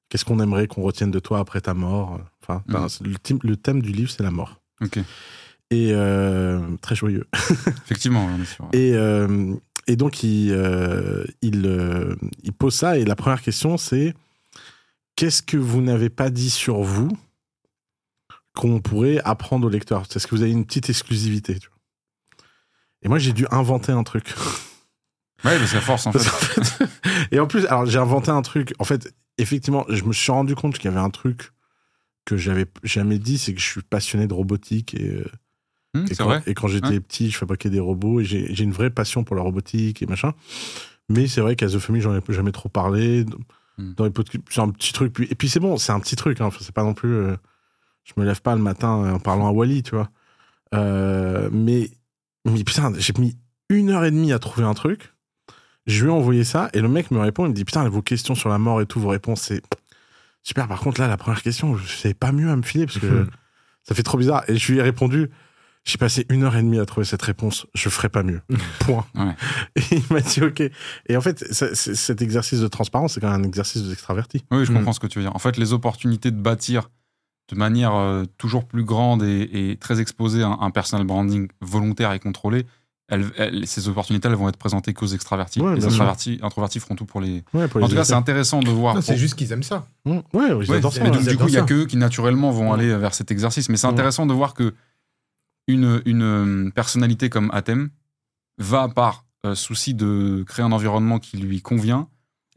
Qu'est-ce 0.07 0.23
qu'on 0.23 0.39
aimerait 0.39 0.67
qu'on 0.67 0.83
retienne 0.83 1.11
de 1.11 1.19
toi 1.19 1.39
après 1.39 1.59
ta 1.59 1.73
mort? 1.73 2.17
Enfin, 2.41 2.63
c'est 2.87 3.03
le, 3.05 3.15
thème- 3.15 3.39
le 3.43 3.57
thème 3.57 3.81
du 3.81 3.91
livre, 3.91 4.09
c'est 4.09 4.23
la 4.23 4.31
mort. 4.31 4.61
Ok. 4.81 4.99
Et 5.69 5.93
très 6.81 6.95
joyeux. 6.95 7.27
Effectivement, 7.85 8.25
on 8.25 8.41
est 8.41 8.45
sûr. 8.45 8.69
Et, 8.71 8.93
et 9.91 9.95
donc, 9.97 10.23
il, 10.23 10.55
il, 11.41 12.15
il 12.43 12.53
pose 12.53 12.73
ça. 12.73 12.97
Et 12.97 13.03
la 13.03 13.17
première 13.17 13.41
question, 13.41 13.75
c'est 13.77 14.13
qu'est-ce 15.17 15.43
que 15.43 15.57
vous 15.57 15.81
n'avez 15.81 16.09
pas 16.09 16.29
dit 16.29 16.49
sur 16.51 16.81
vous 16.83 17.09
qu'on 18.55 18.79
pourrait 18.81 19.19
apprendre 19.25 19.67
au 19.67 19.69
lecteur 19.69 20.03
Est-ce 20.13 20.27
que 20.27 20.35
vous 20.35 20.41
avez 20.41 20.51
une 20.51 20.65
petite 20.65 20.89
exclusivité 20.89 21.59
tu 21.59 21.69
vois? 21.69 21.77
Et 23.01 23.07
moi, 23.07 23.17
j'ai 23.19 23.31
dû 23.33 23.45
inventer 23.51 23.91
un 23.91 24.03
truc. 24.03 24.33
Ouais, 25.45 25.57
parce 25.57 25.71
qu'à 25.71 25.79
force, 25.79 26.05
en 26.05 26.11
fait. 26.11 26.89
et 27.31 27.39
en 27.39 27.47
plus, 27.47 27.65
alors 27.67 27.85
j'ai 27.85 27.97
inventé 27.97 28.29
un 28.29 28.41
truc. 28.41 28.73
En 28.77 28.83
fait, 28.83 29.13
effectivement, 29.37 29.85
je 29.87 30.03
me 30.03 30.11
suis 30.11 30.33
rendu 30.33 30.53
compte 30.53 30.77
qu'il 30.77 30.91
y 30.91 30.93
avait 30.93 30.99
un 30.99 31.09
truc 31.11 31.53
que 32.25 32.35
j'avais 32.35 32.65
jamais 32.83 33.19
dit, 33.19 33.37
c'est 33.37 33.53
que 33.53 33.61
je 33.61 33.65
suis 33.65 33.81
passionné 33.81 34.27
de 34.27 34.33
robotique 34.33 34.95
et, 34.95 35.07
euh, 35.07 35.23
Hum, 35.95 36.05
et 36.11 36.15
quand, 36.15 36.25
vrai. 36.25 36.43
et 36.45 36.53
quand 36.53 36.67
j'étais 36.67 36.87
Ouais. 36.89 36.99
petit, 36.99 37.31
je 37.31 37.37
fabriquais 37.37 37.69
des 37.69 37.79
robots 37.79 38.19
et 38.19 38.25
j'ai 38.25 38.53
j'ai 38.53 38.65
une 38.65 38.73
vraie 38.73 38.89
passion 38.89 39.23
pour 39.23 39.37
la 39.37 39.41
robotique 39.41 40.01
et 40.01 40.07
machin. 40.07 40.33
Mais 41.07 41.25
c'est 41.27 41.39
vrai 41.39 41.55
qu'à 41.55 41.67
The 41.69 41.79
Family, 41.79 42.01
j'en 42.01 42.13
ai 42.17 42.21
jamais 42.27 42.51
trop 42.51 42.67
parlé. 42.67 43.23
Dans 43.77 44.03
les 44.03 44.11
podcasts, 44.11 44.43
c'est 44.49 44.59
un 44.59 44.69
petit 44.71 44.91
truc. 44.91 45.17
Et 45.21 45.35
puis 45.35 45.47
c'est 45.47 45.61
bon, 45.61 45.77
c'est 45.77 45.93
un 45.93 46.01
petit 46.01 46.17
truc. 46.17 46.41
Hein. 46.41 46.47
Enfin, 46.47 46.59
c'est 46.59 46.75
pas 46.75 46.83
non 46.83 46.93
plus. 46.93 47.13
euh, 47.13 47.37
je 48.15 48.19
me 48.19 48.25
lève 48.25 48.41
pas 48.41 48.55
le 48.55 48.61
matin 48.61 49.13
en 49.13 49.19
parlant 49.19 49.47
à 49.47 49.51
Wally, 49.51 49.83
tu 49.83 49.95
vois. 49.95 50.09
Euh, 50.75 51.49
mais, 51.51 51.89
mais 52.45 52.63
putain, 52.63 52.91
j'ai 52.97 53.13
mis 53.19 53.37
une 53.69 53.89
heure 53.89 54.05
et 54.05 54.11
demie 54.11 54.31
à 54.33 54.39
trouver 54.39 54.65
un 54.65 54.73
truc. 54.73 55.13
Je 55.87 56.03
lui 56.03 56.11
ai 56.11 56.13
envoyé 56.13 56.43
ça 56.43 56.69
et 56.73 56.81
le 56.81 56.87
mec 56.87 57.09
me 57.11 57.19
répond. 57.19 57.45
Il 57.45 57.49
me 57.49 57.53
dit 57.53 57.65
Putain, 57.65 57.87
vos 57.89 58.01
questions 58.01 58.35
sur 58.35 58.49
la 58.49 58.57
mort 58.59 58.81
et 58.81 58.85
tout, 58.85 58.99
vos 58.99 59.09
réponses, 59.09 59.41
c'est 59.41 59.61
super. 60.43 60.67
Par 60.67 60.79
contre, 60.79 61.01
là, 61.01 61.07
la 61.07 61.17
première 61.17 61.41
question, 61.41 61.75
je 61.75 61.87
savais 61.87 62.13
pas 62.13 62.31
mieux 62.31 62.49
à 62.49 62.55
me 62.55 62.61
filer 62.61 62.85
parce 62.85 62.99
que 62.99 63.27
ça 63.83 63.95
fait 63.95 64.03
trop 64.03 64.17
bizarre. 64.17 64.43
Et 64.47 64.55
je 64.57 64.71
lui 64.71 64.79
ai 64.79 64.83
répondu 64.83 65.29
J'ai 65.85 65.97
passé 65.97 66.25
une 66.29 66.43
heure 66.43 66.55
et 66.55 66.61
demie 66.61 66.77
à 66.79 66.85
trouver 66.85 67.05
cette 67.05 67.21
réponse, 67.23 67.65
je 67.73 67.89
ferai 67.89 68.09
pas 68.09 68.21
mieux. 68.21 68.41
Point. 68.81 69.05
Ouais. 69.15 69.33
Et 69.77 69.95
il 69.95 70.03
m'a 70.11 70.19
dit 70.21 70.43
Ok. 70.43 70.61
Et 71.07 71.17
en 71.17 71.21
fait, 71.21 71.51
ça- 71.51 71.73
cet 71.73 72.21
exercice 72.21 72.59
de 72.59 72.67
transparence, 72.67 73.13
c'est 73.13 73.21
quand 73.21 73.31
même 73.31 73.41
un 73.41 73.47
exercice 73.47 73.81
d'extraverti. 73.83 74.45
Oui, 74.51 74.65
je 74.65 74.71
Mm. 74.71 74.75
comprends 74.75 74.93
ce 74.93 74.99
que 74.99 75.07
tu 75.07 75.17
veux 75.17 75.23
dire. 75.25 75.35
En 75.35 75.39
fait, 75.39 75.57
les 75.57 75.73
opportunités 75.73 76.29
de 76.31 76.39
bâtir 76.39 76.89
de 77.49 77.55
manière 77.55 77.95
euh, 77.95 78.25
toujours 78.37 78.65
plus 78.65 78.83
grande 78.83 79.23
et, 79.23 79.49
et 79.71 79.75
très 79.77 79.99
exposée 79.99 80.43
un, 80.43 80.57
un 80.61 80.71
personal 80.71 81.05
branding 81.05 81.47
volontaire 81.61 82.13
et 82.13 82.19
contrôlé, 82.19 82.65
elles- 83.07 83.31
elles- 83.37 83.65
ces 83.67 83.87
opportunités, 83.89 84.27
elles 84.27 84.35
vont 84.35 84.49
être 84.49 84.57
présentées 84.57 84.93
qu'aux 84.93 85.07
extravertis. 85.07 85.59
Ouais, 85.61 85.75
les 85.75 85.85
introvertis, 85.85 86.39
introvertis 86.43 86.79
feront 86.79 86.95
tout 86.95 87.05
pour 87.05 87.21
les. 87.21 87.43
Ouais, 87.53 87.67
pour 87.67 87.81
En 87.81 87.85
les 87.85 87.89
tout 87.89 87.95
cas, 87.95 88.03
c'est 88.03 88.13
intéressant 88.13 88.59
de 88.59 88.69
voir. 88.69 88.93
Non, 88.95 89.01
c'est 89.01 89.13
pour- 89.13 89.19
juste 89.19 89.33
qu'ils 89.35 89.51
aiment 89.51 89.63
ça. 89.63 89.87
Mmh. 90.05 90.11
Ouais, 90.33 90.49
ils 90.63 90.73
adorent 90.73 90.93
ça. 90.93 91.03
mais 91.03 91.09
ils 91.17 91.27
du 91.27 91.37
coup, 91.37 91.47
il 91.47 91.53
y 91.53 91.57
a 91.57 91.61
ça. 91.61 91.65
qu'eux 91.65 91.85
qui 91.85 91.97
naturellement 91.97 92.51
vont 92.51 92.71
aller 92.71 92.95
vers 92.95 93.13
cet 93.15 93.31
exercice. 93.31 93.67
Mais 93.69 93.77
c'est 93.77 93.87
intéressant 93.87 94.25
de 94.27 94.33
voir 94.33 94.53
que 94.53 94.73
une, 95.67 96.01
une 96.05 96.21
euh, 96.23 96.69
personnalité 96.71 97.29
comme 97.29 97.49
Athème 97.53 97.89
va, 98.57 98.87
par 98.89 99.25
euh, 99.45 99.55
souci 99.55 99.93
de 99.93 100.43
créer 100.47 100.65
un 100.65 100.71
environnement 100.71 101.17
qui 101.19 101.37
lui 101.37 101.61
convient, 101.61 102.07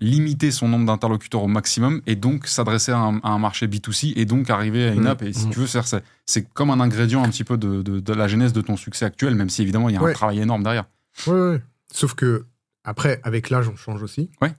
limiter 0.02 0.50
son 0.50 0.68
nombre 0.68 0.86
d'interlocuteurs 0.86 1.42
au 1.42 1.48
maximum 1.48 2.02
et 2.06 2.16
donc 2.16 2.46
s'adresser 2.46 2.92
à, 2.92 2.98
un- 2.98 3.18
à 3.18 3.30
un 3.30 3.38
marché 3.38 3.66
B2C 3.68 4.12
et 4.16 4.24
donc 4.24 4.50
arriver 4.50 4.88
à 4.88 4.92
une 4.92 5.02
Mm. 5.04 5.06
app. 5.06 5.22
Et 5.22 5.32
si 5.32 5.46
Mm. 5.46 5.50
tu 5.50 5.58
veux, 5.60 5.66
c'est- 5.66 6.52
comme 6.54 6.70
un 6.70 6.80
ingrédient 6.80 7.22
un 7.22 7.28
petit 7.28 7.44
peu 7.44 7.56
de, 7.56 7.82
de- 7.82 8.00
de 8.00 8.12
la 8.12 8.26
genèse 8.28 8.52
de 8.52 8.60
ton 8.60 8.76
succès 8.76 9.04
actuel, 9.04 9.34
même 9.34 9.48
si 9.50 9.62
évidemment 9.62 9.88
il 9.88 9.94
y 9.94 9.96
a 9.98 10.02
un 10.02 10.12
travail 10.12 10.40
énorme 10.40 10.62
derrière. 10.62 10.86
Ouais, 11.26 11.32
ouais. 11.34 11.62
Sauf 11.92 12.14
que, 12.14 12.46
après, 12.84 13.20
avec 13.22 13.48
l'âge, 13.50 13.68
on 13.68 13.76
change 13.76 14.02
aussi. 14.02 14.30
Ouais. 14.40 14.52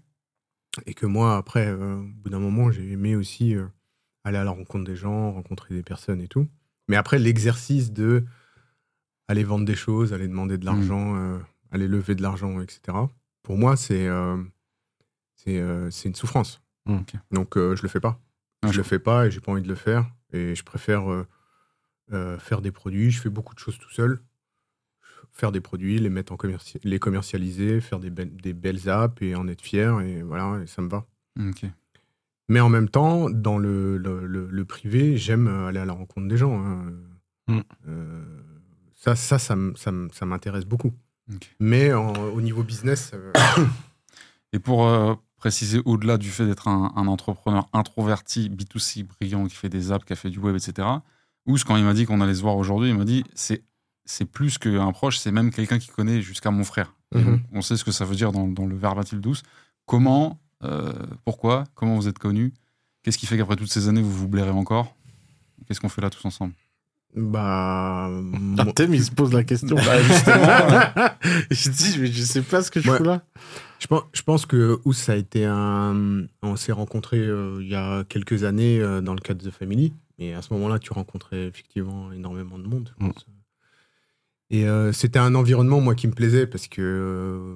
Et 0.85 0.93
que 0.93 1.05
moi, 1.05 1.35
après, 1.37 1.67
euh, 1.67 1.97
au 1.99 2.03
bout 2.23 2.29
d'un 2.29 2.39
moment, 2.39 2.71
j'ai 2.71 2.91
aimé 2.91 3.15
aussi 3.15 3.55
euh, 3.55 3.65
aller 4.23 4.37
à 4.37 4.43
la 4.43 4.51
rencontre 4.51 4.85
des 4.85 4.95
gens, 4.95 5.31
rencontrer 5.33 5.75
des 5.75 5.83
personnes 5.83 6.21
et 6.21 6.27
tout. 6.27 6.47
Mais 6.87 6.95
après, 6.95 7.19
l'exercice 7.19 7.91
de 7.91 8.23
aller 9.27 9.43
vendre 9.43 9.65
des 9.65 9.75
choses, 9.75 10.13
aller 10.13 10.27
demander 10.27 10.57
de 10.57 10.65
l'argent, 10.65 11.15
euh, 11.15 11.37
aller 11.71 11.87
lever 11.87 12.15
de 12.15 12.21
l'argent, 12.21 12.59
etc. 12.61 12.97
Pour 13.41 13.57
moi, 13.57 13.75
c'est 13.75 14.07
c'est 15.35 15.59
euh, 15.59 15.89
une 16.05 16.15
souffrance. 16.15 16.61
Mm. 16.85 16.97
Donc, 17.31 17.57
euh, 17.57 17.75
je 17.75 17.81
le 17.83 17.87
fais 17.89 17.99
pas. 17.99 18.19
Je 18.63 18.71
je 18.71 18.77
le 18.77 18.83
fais 18.83 18.99
pas 18.99 19.27
et 19.27 19.31
j'ai 19.31 19.39
pas 19.41 19.51
envie 19.51 19.61
de 19.61 19.67
le 19.67 19.75
faire. 19.75 20.09
Et 20.31 20.55
je 20.55 20.63
préfère 20.63 21.11
euh, 21.11 21.27
euh, 22.13 22.37
faire 22.39 22.61
des 22.61 22.71
produits. 22.71 23.11
Je 23.11 23.19
fais 23.21 23.29
beaucoup 23.29 23.53
de 23.53 23.59
choses 23.59 23.77
tout 23.77 23.89
seul. 23.91 24.21
Faire 25.31 25.51
des 25.51 25.61
produits, 25.61 25.97
les 25.99 26.09
mettre 26.09 26.31
en 26.31 26.35
commerci- 26.37 26.79
les 26.83 26.99
commercialiser, 26.99 27.81
faire 27.81 27.99
des, 27.99 28.09
belles- 28.09 28.35
des 28.35 28.53
belles 28.53 28.87
apps 28.89 29.21
et 29.21 29.35
en 29.35 29.47
être 29.47 29.61
fier. 29.61 29.99
Et 30.01 30.21
voilà, 30.21 30.61
et 30.61 30.67
ça 30.67 30.81
me 30.81 30.89
va. 30.89 31.05
Ok. 31.39 31.65
Mais 32.49 32.59
en 32.59 32.69
même 32.69 32.89
temps, 32.89 33.29
dans 33.29 33.57
le, 33.57 33.97
le, 33.97 34.25
le- 34.27 34.47
le 34.49 34.65
privé, 34.65 35.17
j'aime 35.17 35.47
aller 35.47 35.79
à 35.79 35.85
la 35.85 35.93
rencontre 35.93 36.27
des 36.27 36.37
gens. 36.37 36.61
hein. 36.63 36.93
Mm. 37.47 37.59
Euh, 37.87 38.23
ça, 38.95 39.15
ça, 39.15 39.39
ça, 39.39 39.55
ça 39.75 40.25
m'intéresse 40.25 40.65
beaucoup. 40.65 40.93
Mais 41.59 41.93
en- 41.93 42.13
au 42.13 42.41
niveau 42.41 42.63
business, 42.63 43.11
euh, 43.13 43.31
Et 44.53 44.59
pour 44.59 44.87
euh, 44.87 45.15
préciser, 45.43 45.81
au-delà 45.83 46.17
du 46.17 46.29
fait 46.29 46.45
d'être 46.45 46.69
un, 46.69 46.93
un 46.95 47.05
entrepreneur 47.07 47.67
introverti, 47.73 48.49
B2C, 48.49 49.03
brillant, 49.03 49.45
qui 49.45 49.55
fait 49.55 49.67
des 49.67 49.91
apps, 49.91 50.05
qui 50.05 50.13
a 50.13 50.15
fait 50.15 50.29
du 50.29 50.39
web, 50.39 50.55
etc., 50.55 50.87
Ous, 51.45 51.57
quand 51.67 51.75
il 51.75 51.83
m'a 51.83 51.93
dit 51.93 52.05
qu'on 52.05 52.21
allait 52.21 52.35
se 52.35 52.41
voir 52.41 52.55
aujourd'hui, 52.55 52.91
il 52.91 52.97
m'a 52.97 53.03
dit 53.03 53.25
c'est 53.35 53.61
c'est 54.05 54.23
plus 54.23 54.57
qu'un 54.57 54.93
proche, 54.93 55.17
c'est 55.17 55.33
même 55.33 55.51
quelqu'un 55.51 55.79
qui 55.79 55.89
connaît 55.89 56.21
jusqu'à 56.21 56.49
mon 56.49 56.63
frère. 56.63 56.95
Mhm. 57.13 57.41
on 57.51 57.61
sait 57.61 57.75
ce 57.75 57.83
que 57.83 57.91
ça 57.91 58.05
veut 58.05 58.15
dire 58.15 58.31
dans, 58.31 58.47
dans 58.47 58.65
le 58.65 58.77
verbatim 58.77 59.17
douce. 59.17 59.43
Comment, 59.85 60.39
euh, 60.63 60.93
pourquoi, 61.25 61.65
comment 61.75 61.95
vous 61.97 62.07
êtes 62.07 62.19
connus 62.19 62.53
Qu'est-ce 63.01 63.17
qui 63.17 63.25
fait 63.25 63.35
qu'après 63.35 63.57
toutes 63.57 63.71
ces 63.71 63.89
années, 63.89 64.01
vous 64.01 64.13
vous 64.13 64.29
blairez 64.29 64.51
encore 64.51 64.95
Qu'est-ce 65.67 65.81
qu'on 65.81 65.89
fait 65.89 66.01
là 66.01 66.09
tous 66.09 66.23
ensemble? 66.23 66.53
Bah, 67.15 68.09
moi- 68.11 68.61
Artem, 68.65 68.93
il 68.93 69.03
se 69.03 69.11
pose 69.11 69.33
la 69.33 69.43
question. 69.43 69.75
Bah, 69.85 70.01
justement, 70.01 71.09
je 71.51 71.69
dis, 71.69 71.99
mais 71.99 72.07
je 72.07 72.21
sais 72.23 72.41
pas 72.41 72.61
ce 72.61 72.71
que 72.71 72.79
je 72.81 72.89
Ouais. 72.89 72.97
fous 72.97 73.03
là. 73.03 73.23
je, 73.79 73.87
pense, 73.87 74.03
je 74.13 74.21
pense 74.23 74.45
que 74.45 74.79
Ous, 74.85 74.93
ça 74.93 75.13
a 75.13 75.15
été 75.15 75.45
un. 75.45 76.25
On 76.41 76.55
s'est 76.55 76.71
rencontrés 76.71 77.19
euh, 77.19 77.59
il 77.61 77.69
y 77.69 77.75
a 77.75 78.03
quelques 78.05 78.43
années 78.43 78.79
euh, 78.79 79.01
dans 79.01 79.13
le 79.13 79.19
cadre 79.21 79.43
de 79.43 79.49
The 79.49 79.53
Family. 79.53 79.93
Et 80.19 80.33
à 80.33 80.41
ce 80.41 80.53
moment-là, 80.53 80.79
tu 80.79 80.93
rencontrais 80.93 81.45
effectivement 81.45 82.11
énormément 82.11 82.57
de 82.59 82.67
monde. 82.67 82.93
je 82.99 83.05
Mm. 83.05 83.11
Et 84.49 84.67
euh, 84.67 84.91
c'était 84.93 85.19
un 85.19 85.33
environnement, 85.33 85.81
moi, 85.81 85.95
qui 85.95 86.07
me 86.07 86.13
plaisait 86.13 86.45
parce 86.45 86.67
que 86.67 86.81
euh, 86.81 87.55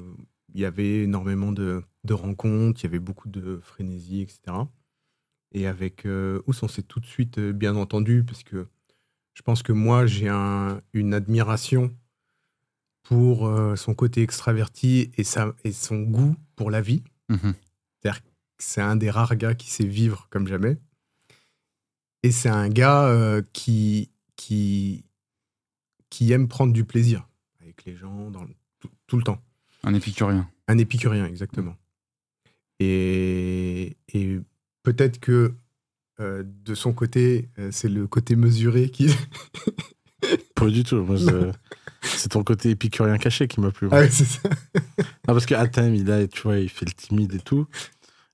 il 0.56 0.62
y 0.62 0.66
avait 0.66 1.04
énormément 1.04 1.52
de, 1.52 1.84
de 2.06 2.14
rencontres, 2.14 2.82
il 2.82 2.86
y 2.86 2.88
avait 2.88 2.98
beaucoup 3.00 3.30
de 3.30 3.60
frénésie, 3.62 4.22
etc. 4.22 4.40
Et 5.54 5.68
avec 5.68 6.06
euh, 6.08 6.42
Ous, 6.48 6.54
on 6.64 6.68
s'est 6.68 6.82
tout 6.82 7.00
de 7.00 7.06
suite 7.06 7.38
euh, 7.38 7.52
bien 7.54 7.76
entendu 7.76 8.24
parce 8.26 8.44
que 8.44 8.68
je 9.38 9.44
pense 9.44 9.62
que 9.62 9.72
moi, 9.72 10.08
j'ai 10.08 10.27
un- 10.29 10.82
une 10.94 11.13
admiration 11.13 11.96
pour 13.03 13.46
euh, 13.48 13.75
son 13.75 13.94
côté 13.94 14.24
extraverti 14.24 15.12
et, 15.15 15.24
sa, 15.24 15.53
et 15.63 15.72
son 15.72 16.00
goût 16.01 16.36
pour 16.56 16.72
la 16.72 16.82
vie. 16.82 17.03
Mhm. 17.29 17.53
C'est 18.60 18.82
un 18.82 18.96
des 18.96 19.12
rares 19.12 19.36
gars 19.36 19.53
qui 19.53 19.70
sait 19.70 19.86
vivre 19.86 20.25
comme 20.32 20.48
jamais. 20.48 20.79
Et 22.24 22.32
c'est 22.32 22.50
un 22.50 22.67
gars 22.70 23.03
euh, 23.08 23.44
qui, 23.53 24.10
qui, 24.36 25.06
qui 26.10 26.32
aime 26.32 26.48
prendre 26.48 26.74
du 26.74 26.84
plaisir 26.84 27.27
avec 27.62 27.86
les 27.86 27.96
gens 27.96 28.32
dans 28.32 28.44
le- 28.44 28.56
tout, 28.79 28.89
tout 29.06 29.17
le 29.17 29.24
temps. 29.24 29.39
un 29.84 29.94
épicurien. 29.94 30.50
Un 30.67 30.79
épicurien, 30.79 31.27
exactement. 31.27 31.75
Et, 32.79 33.96
et 34.13 34.39
peut-être 34.82 35.20
que 35.20 35.53
euh, 36.20 36.44
de 36.66 36.76
son 36.76 36.94
côté, 36.94 37.50
euh, 37.60 37.70
c'est 37.72 37.90
le 37.90 38.08
côté 38.08 38.36
mesuré 38.36 38.90
qui. 38.90 39.08
Pas 40.56 40.68
du 40.68 40.84
tout. 40.84 40.98
Moi, 41.04 41.16
je- 41.18 41.52
c'est 42.02 42.30
ton 42.30 42.44
côté 42.44 42.70
épicurien 42.72 43.18
caché 43.18 43.48
qui 43.48 43.60
m'a 43.62 43.72
plu. 43.72 43.88
Ah 43.92 43.98
ouais, 44.00 44.10
c'est 44.10 44.26
ça. 44.26 44.50
Non, 45.28 45.34
parce 45.34 45.46
que 45.46 45.54
Atem, 45.56 45.94
il 45.94 46.10
a, 46.12 46.26
tu 46.28 46.42
vois, 46.44 46.58
il 46.58 46.70
fait 46.70 46.86
le 46.86 46.92
timide 46.94 47.34
et 47.36 47.40
tout. 47.40 47.68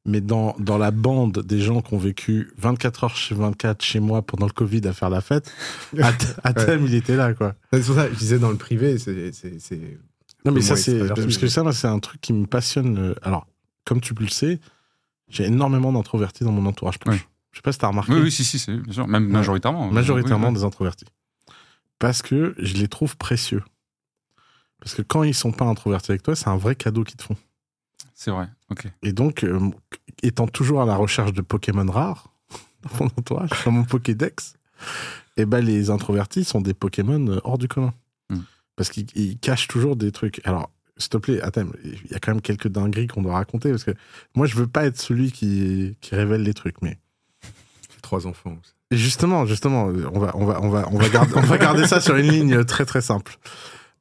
Mais 0.06 0.20
dans, 0.20 0.54
dans 0.60 0.78
la 0.78 0.92
bande 0.92 1.40
des 1.40 1.60
gens 1.62 1.82
qui 1.82 1.94
ont 1.94 1.98
vécu 1.98 2.52
24 2.58 3.04
heures 3.06 3.16
chez 3.16 3.36
24 3.36 3.82
chez 3.82 4.00
moi 4.02 4.22
pendant 4.22 4.46
le 4.46 4.52
Covid 4.52 4.86
à 4.88 4.94
faire 4.94 5.10
la 5.10 5.22
fête, 5.22 5.50
At- 5.98 6.14
Atem, 6.44 6.86
il 6.86 6.94
était 6.96 7.16
là, 7.16 7.34
quoi. 7.34 7.56
C'est 7.72 7.86
pour 7.86 7.96
ça 7.96 8.10
je 8.12 8.18
disais 8.18 8.40
dans 8.40 8.50
le 8.52 8.58
privé, 8.58 8.98
c'est. 8.98 9.32
Non, 10.46 10.52
mais 10.52 10.62
ça, 10.62 10.76
c'est. 10.76 10.98
Parce 11.08 11.38
que 11.38 11.48
ça, 11.48 11.64
moi, 11.64 11.72
c'est 11.74 11.88
un 11.88 12.00
truc 12.00 12.20
qui 12.20 12.34
me 12.34 12.46
passionne. 12.48 13.16
Alors, 13.22 13.48
comme 13.86 14.02
tu 14.02 14.14
le 14.14 14.28
sais, 14.28 14.60
j'ai 15.30 15.46
énormément 15.46 15.94
d'introvertis 15.94 16.44
dans 16.44 16.52
mon 16.52 16.66
entourage 16.66 17.00
proche. 17.00 17.28
Je 17.54 17.60
sais 17.60 17.62
pas 17.62 17.72
si 17.72 17.78
t'as 17.78 17.88
remarqué. 17.88 18.12
Oui, 18.14 18.20
oui, 18.24 18.32
si, 18.32 18.44
si, 18.44 18.60
c'est 18.60 18.76
bien 18.76 18.92
sûr. 18.92 19.08
Même 19.08 19.28
majoritairement. 19.28 19.90
Majoritairement 19.92 20.48
Oui, 20.48 20.54
oui. 20.54 20.60
des 20.60 20.66
introvertis. 20.66 21.06
Parce 22.00 22.22
que 22.22 22.56
je 22.58 22.74
les 22.74 22.88
trouve 22.88 23.16
précieux. 23.16 23.64
Parce 24.80 24.96
que 24.96 25.02
quand 25.02 25.24
ils 25.24 25.36
sont 25.36 25.54
pas 25.54 25.66
introvertis 25.66 26.12
avec 26.12 26.24
toi, 26.24 26.36
c'est 26.36 26.50
un 26.50 26.58
vrai 26.58 26.76
cadeau 26.76 27.04
qu'ils 27.04 27.16
te 27.16 27.24
font. 27.24 27.38
C'est 28.14 28.32
vrai, 28.32 28.50
ok. 28.70 28.88
Et 29.04 29.14
donc, 29.14 29.44
euh, 29.44 29.70
étant 30.24 30.48
toujours 30.48 30.82
à 30.82 30.86
la 30.86 30.96
recherche 30.96 31.32
de 31.32 31.42
Pokémon 31.42 31.90
rares 31.90 32.34
dans 32.84 33.06
mon 33.06 33.12
entourage, 33.18 33.50
dans 33.66 33.72
mon 33.72 33.84
Pokédex, 33.84 34.56
et 35.38 35.46
ben 35.46 35.62
les 35.64 35.90
introvertis 35.90 36.44
sont 36.44 36.60
des 36.62 36.74
Pokémon 36.74 37.26
euh, 37.28 37.40
hors 37.44 37.58
du 37.58 37.68
commun. 37.68 37.94
Mm. 38.30 38.40
Parce 38.76 38.90
qu'ils 38.90 39.08
ils 39.16 39.38
cachent 39.38 39.68
toujours 39.68 39.96
des 39.96 40.12
trucs. 40.12 40.42
Alors, 40.46 40.70
s'il 40.98 41.10
te 41.10 41.18
plaît, 41.18 41.42
attends, 41.42 41.66
il 41.84 42.12
y 42.12 42.16
a 42.16 42.20
quand 42.20 42.32
même 42.34 42.42
quelques 42.42 42.68
dingueries 42.68 43.08
qu'on 43.08 43.22
doit 43.22 43.34
raconter, 43.34 43.70
parce 43.70 43.84
que 43.84 43.94
moi, 44.36 44.48
je 44.48 44.56
veux 44.56 44.68
pas 44.68 44.86
être 44.86 45.00
celui 45.00 45.32
qui, 45.32 45.96
qui 46.02 46.16
révèle 46.16 46.44
les 46.44 46.54
trucs, 46.54 46.82
mais 46.82 46.98
Trois 48.04 48.28
enfants. 48.28 48.56
Justement, 48.92 49.48
justement, 49.48 49.86
on 49.86 50.20
va, 50.20 50.32
on 50.36 50.46
va, 50.46 50.62
on 50.62 50.70
va, 50.70 50.88
on 50.92 50.98
va, 51.00 51.10
garder, 51.10 51.34
on 51.36 51.42
va 51.42 51.58
garder 51.58 51.88
ça 51.88 52.00
sur 52.00 52.16
une 52.16 52.28
ligne 52.32 52.64
très 52.66 52.86
très 52.86 53.02
simple. 53.02 53.38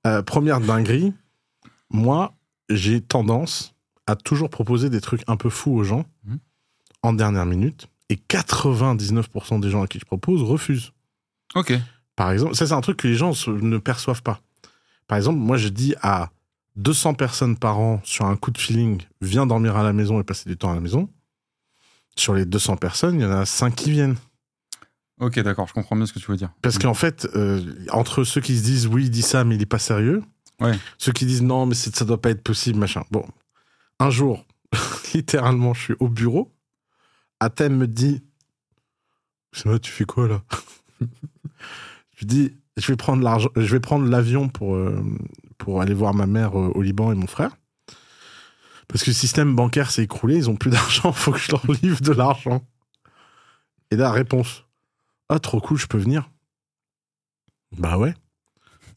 Euh, 0.07 0.21
première 0.23 0.61
dinguerie, 0.61 1.15
moi, 1.89 2.35
j'ai 2.69 3.01
tendance 3.01 3.75
à 4.07 4.17
toujours 4.17 4.51
proposer 4.51 4.91
des 4.91 5.01
trucs 5.01 5.23
un 5.29 5.37
peu 5.37 5.49
fous 5.49 5.73
aux 5.73 5.85
gens 5.85 6.05
Mhm. 6.27 6.39
en 7.03 7.13
dernière 7.15 7.47
minute, 7.47 7.87
et 8.11 8.17
99% 8.17 9.59
des 9.61 9.71
gens 9.71 9.83
à 9.83 9.87
qui 9.87 9.99
je 9.99 10.05
propose 10.05 10.43
refusent. 10.43 10.93
Ok. 11.55 11.73
Par 12.17 12.31
exemple, 12.31 12.55
ça 12.55 12.67
c'est 12.67 12.75
un 12.75 12.81
truc 12.83 12.99
que 12.99 13.09
les 13.09 13.15
gens 13.15 13.33
ne 13.47 13.79
perçoivent 13.79 14.23
pas. 14.23 14.41
Par 15.07 15.17
exemple, 15.17 15.39
moi 15.39 15.57
je 15.57 15.69
dis 15.69 15.95
à 16.03 16.31
200 16.77 17.15
personnes 17.15 17.57
par 17.57 17.79
an 17.79 18.01
sur 18.05 18.27
un 18.27 18.37
coup 18.37 18.51
de 18.51 18.59
feeling, 18.59 19.01
viens 19.21 19.47
dormir 19.47 19.77
à 19.77 19.83
la 19.83 19.93
maison 19.93 20.21
et 20.21 20.25
passer 20.25 20.49
du 20.51 20.57
temps 20.57 20.71
à 20.71 20.75
la 20.75 20.81
maison. 20.81 21.09
Sur 22.17 22.35
les 22.35 22.45
200 22.45 22.77
personnes, 22.77 23.17
il 23.17 23.23
y 23.23 23.25
en 23.27 23.31
a 23.33 23.47
5 23.47 23.75
qui 23.75 23.91
viennent. 23.91 24.17
Ok, 25.21 25.39
d'accord, 25.41 25.67
je 25.69 25.73
comprends 25.73 25.97
bien 25.97 26.05
ce 26.07 26.13
que 26.13 26.19
tu 26.19 26.31
veux 26.31 26.37
dire. 26.37 26.51
Parce 26.63 26.79
qu'en 26.79 26.95
fait, 26.95 27.27
euh, 27.37 27.63
entre 27.91 28.25
ceux 28.25 28.41
qui 28.41 28.57
se 28.59 28.63
disent 28.65 28.87
oui, 28.87 29.05
il 29.05 29.11
dit 29.11 29.23
ça, 29.23 29.45
mais 29.45 29.55
il 29.55 29.63
est 29.63 29.67
pas 29.67 29.79
sérieux, 29.79 30.23
Ouais. 30.61 30.79
ceux 30.99 31.13
qui 31.13 31.27
disent 31.27 31.43
non, 31.43 31.65
mais 31.67 31.75
ça 31.75 32.05
doit 32.05 32.21
pas 32.21 32.31
être 32.31 32.43
possible, 32.43 32.79
machin. 32.79 33.03
Bon, 33.11 33.25
un 33.99 34.11
jour, 34.11 34.45
littéralement, 35.15 35.75
je 35.75 35.81
suis 35.83 35.95
au 36.01 36.09
bureau, 36.09 36.53
Athènes 37.41 37.77
me 37.77 37.87
dit 37.87 38.23
tu 39.83 39.91
fais 39.93 40.05
quoi 40.05 40.29
là? 40.29 40.43
Je 42.15 42.21
lui 42.21 42.27
dis 42.27 42.55
Je 42.79 42.87
vais 42.87 42.97
prendre 42.97 43.23
l'argent, 43.23 43.49
je 43.57 43.71
vais 43.73 43.81
prendre 43.81 44.07
l'avion 44.09 44.49
pour, 44.49 44.75
euh, 44.77 45.03
pour 45.59 45.81
aller 45.83 45.93
voir 45.95 46.15
ma 46.15 46.27
mère 46.27 46.59
euh, 46.59 46.71
au 46.75 46.83
Liban 46.83 47.13
et 47.13 47.15
mon 47.15 47.27
frère. 47.27 47.57
Parce 48.93 49.03
que 49.05 49.11
le 49.11 49.15
système 49.15 49.57
bancaire 49.57 49.91
s'est 49.91 50.03
écroulé, 50.05 50.37
ils 50.37 50.51
ont 50.51 50.57
plus 50.57 50.71
d'argent, 50.71 51.13
faut 51.13 51.33
que 51.33 51.39
je 51.39 51.51
leur 51.51 51.65
livre 51.83 52.01
de 52.01 52.13
l'argent. 52.13 52.63
Et 53.91 53.97
là, 53.97 54.11
réponse 54.13 54.65
Ah, 55.29 55.39
trop 55.39 55.61
cool, 55.61 55.79
je 55.79 55.87
peux 55.87 55.99
venir 55.99 56.31
Bah 57.79 57.97
ouais. 57.99 58.15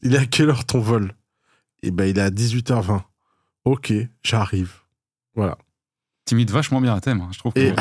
Il 0.02 0.14
est 0.14 0.18
à 0.18 0.26
quelle 0.26 0.50
heure 0.50 0.64
ton 0.66 0.80
vol? 0.80 1.12
Et 1.82 1.90
bah, 1.90 2.06
il 2.06 2.18
est 2.18 2.22
à 2.22 2.30
18h20. 2.30 3.02
Ok, 3.64 3.92
j'arrive. 4.22 4.72
Voilà. 5.34 5.56
Timide 6.24 6.50
vachement 6.50 6.80
bien 6.80 6.94
à 6.94 7.00
thème, 7.00 7.20
hein, 7.20 7.28
je 7.32 7.38
trouve. 7.38 7.52
que- 7.52 7.60
Et, 7.60 7.74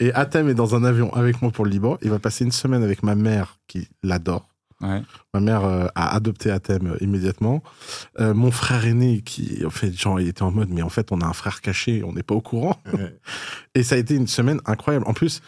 et 0.08 0.12
Atem 0.14 0.48
est 0.48 0.54
dans 0.54 0.74
un 0.74 0.84
avion 0.84 1.12
avec 1.14 1.40
moi 1.42 1.50
pour 1.50 1.64
le 1.64 1.70
Liban. 1.70 1.98
Il 2.02 2.10
va 2.10 2.18
passer 2.18 2.44
une 2.44 2.52
semaine 2.52 2.82
avec 2.82 3.02
ma 3.02 3.14
mère 3.14 3.58
qui 3.66 3.88
l'adore. 4.02 4.48
Ouais. 4.80 5.02
Ma 5.34 5.40
mère 5.40 5.64
euh, 5.64 5.86
a 5.94 6.14
adopté 6.14 6.50
Atem 6.50 6.86
euh, 6.86 6.96
immédiatement. 7.00 7.62
Euh, 8.20 8.32
mon 8.32 8.50
frère 8.50 8.86
aîné, 8.86 9.22
qui, 9.22 9.64
en 9.64 9.70
fait, 9.70 9.92
genre, 9.92 10.20
il 10.20 10.28
était 10.28 10.42
en 10.42 10.52
mode, 10.52 10.68
mais 10.70 10.82
en 10.82 10.88
fait, 10.88 11.10
on 11.10 11.20
a 11.20 11.26
un 11.26 11.32
frère 11.32 11.60
caché, 11.60 12.04
on 12.04 12.12
n'est 12.12 12.22
pas 12.22 12.34
au 12.34 12.40
courant. 12.40 12.80
Ouais. 12.92 13.16
Et 13.74 13.82
ça 13.82 13.96
a 13.96 13.98
été 13.98 14.14
une 14.14 14.28
semaine 14.28 14.60
incroyable. 14.66 15.04
En 15.08 15.14
plus, 15.14 15.40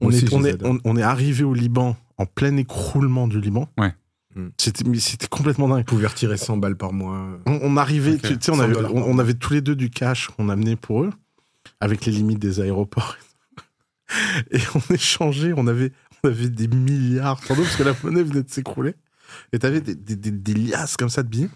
on, 0.00 0.10
Moi 0.10 0.14
est, 0.48 0.62
on, 0.62 0.74
on, 0.74 0.80
on 0.84 0.96
arrivé 0.98 1.44
au 1.44 1.54
Liban 1.54 1.96
en 2.18 2.26
plein 2.26 2.56
écroulement 2.56 3.26
du 3.26 3.40
Liban. 3.40 3.68
Ouais. 3.78 3.94
Mm. 4.34 4.48
C'était, 4.58 5.28
complètement 5.28 5.68
dingue. 5.68 5.78
Vous 5.78 5.96
pouvez 5.96 6.06
retirer 6.06 6.36
100 6.36 6.58
balles 6.58 6.76
par 6.76 6.92
mois. 6.92 7.38
On, 7.46 7.60
on 7.62 7.76
arrivait, 7.76 8.18
tu 8.18 8.36
sais, 8.40 8.50
on 8.50 8.56
100 8.56 8.60
avait, 8.60 8.84
on, 8.84 9.10
on 9.10 9.18
avait 9.18 9.34
tous 9.34 9.52
les 9.52 9.60
deux 9.60 9.76
du 9.76 9.90
cash 9.90 10.28
qu'on 10.28 10.48
amenait 10.48 10.76
pour 10.76 11.04
eux, 11.04 11.10
avec 11.80 12.04
les 12.04 12.12
limites 12.12 12.38
des 12.38 12.60
aéroports. 12.60 13.16
Et 14.50 14.60
on 14.74 14.94
échangeait, 14.94 15.54
on 15.56 15.66
avait, 15.66 15.92
on 16.28 16.28
avait 16.28 16.48
des 16.48 16.68
milliards 16.68 17.42
sur 17.44 17.56
nous, 17.56 17.62
parce 17.62 17.76
que 17.76 17.82
la 17.82 17.94
monnaie 18.02 18.22
venait 18.22 18.42
de 18.42 18.50
s'écrouler. 18.50 18.94
Et 19.52 19.58
t'avais 19.58 19.80
des, 19.80 19.94
des, 19.94 20.16
des, 20.16 20.30
des 20.30 20.54
liasses 20.54 20.96
comme 20.96 21.08
ça 21.08 21.22
de 21.22 21.28
billets. 21.28 21.50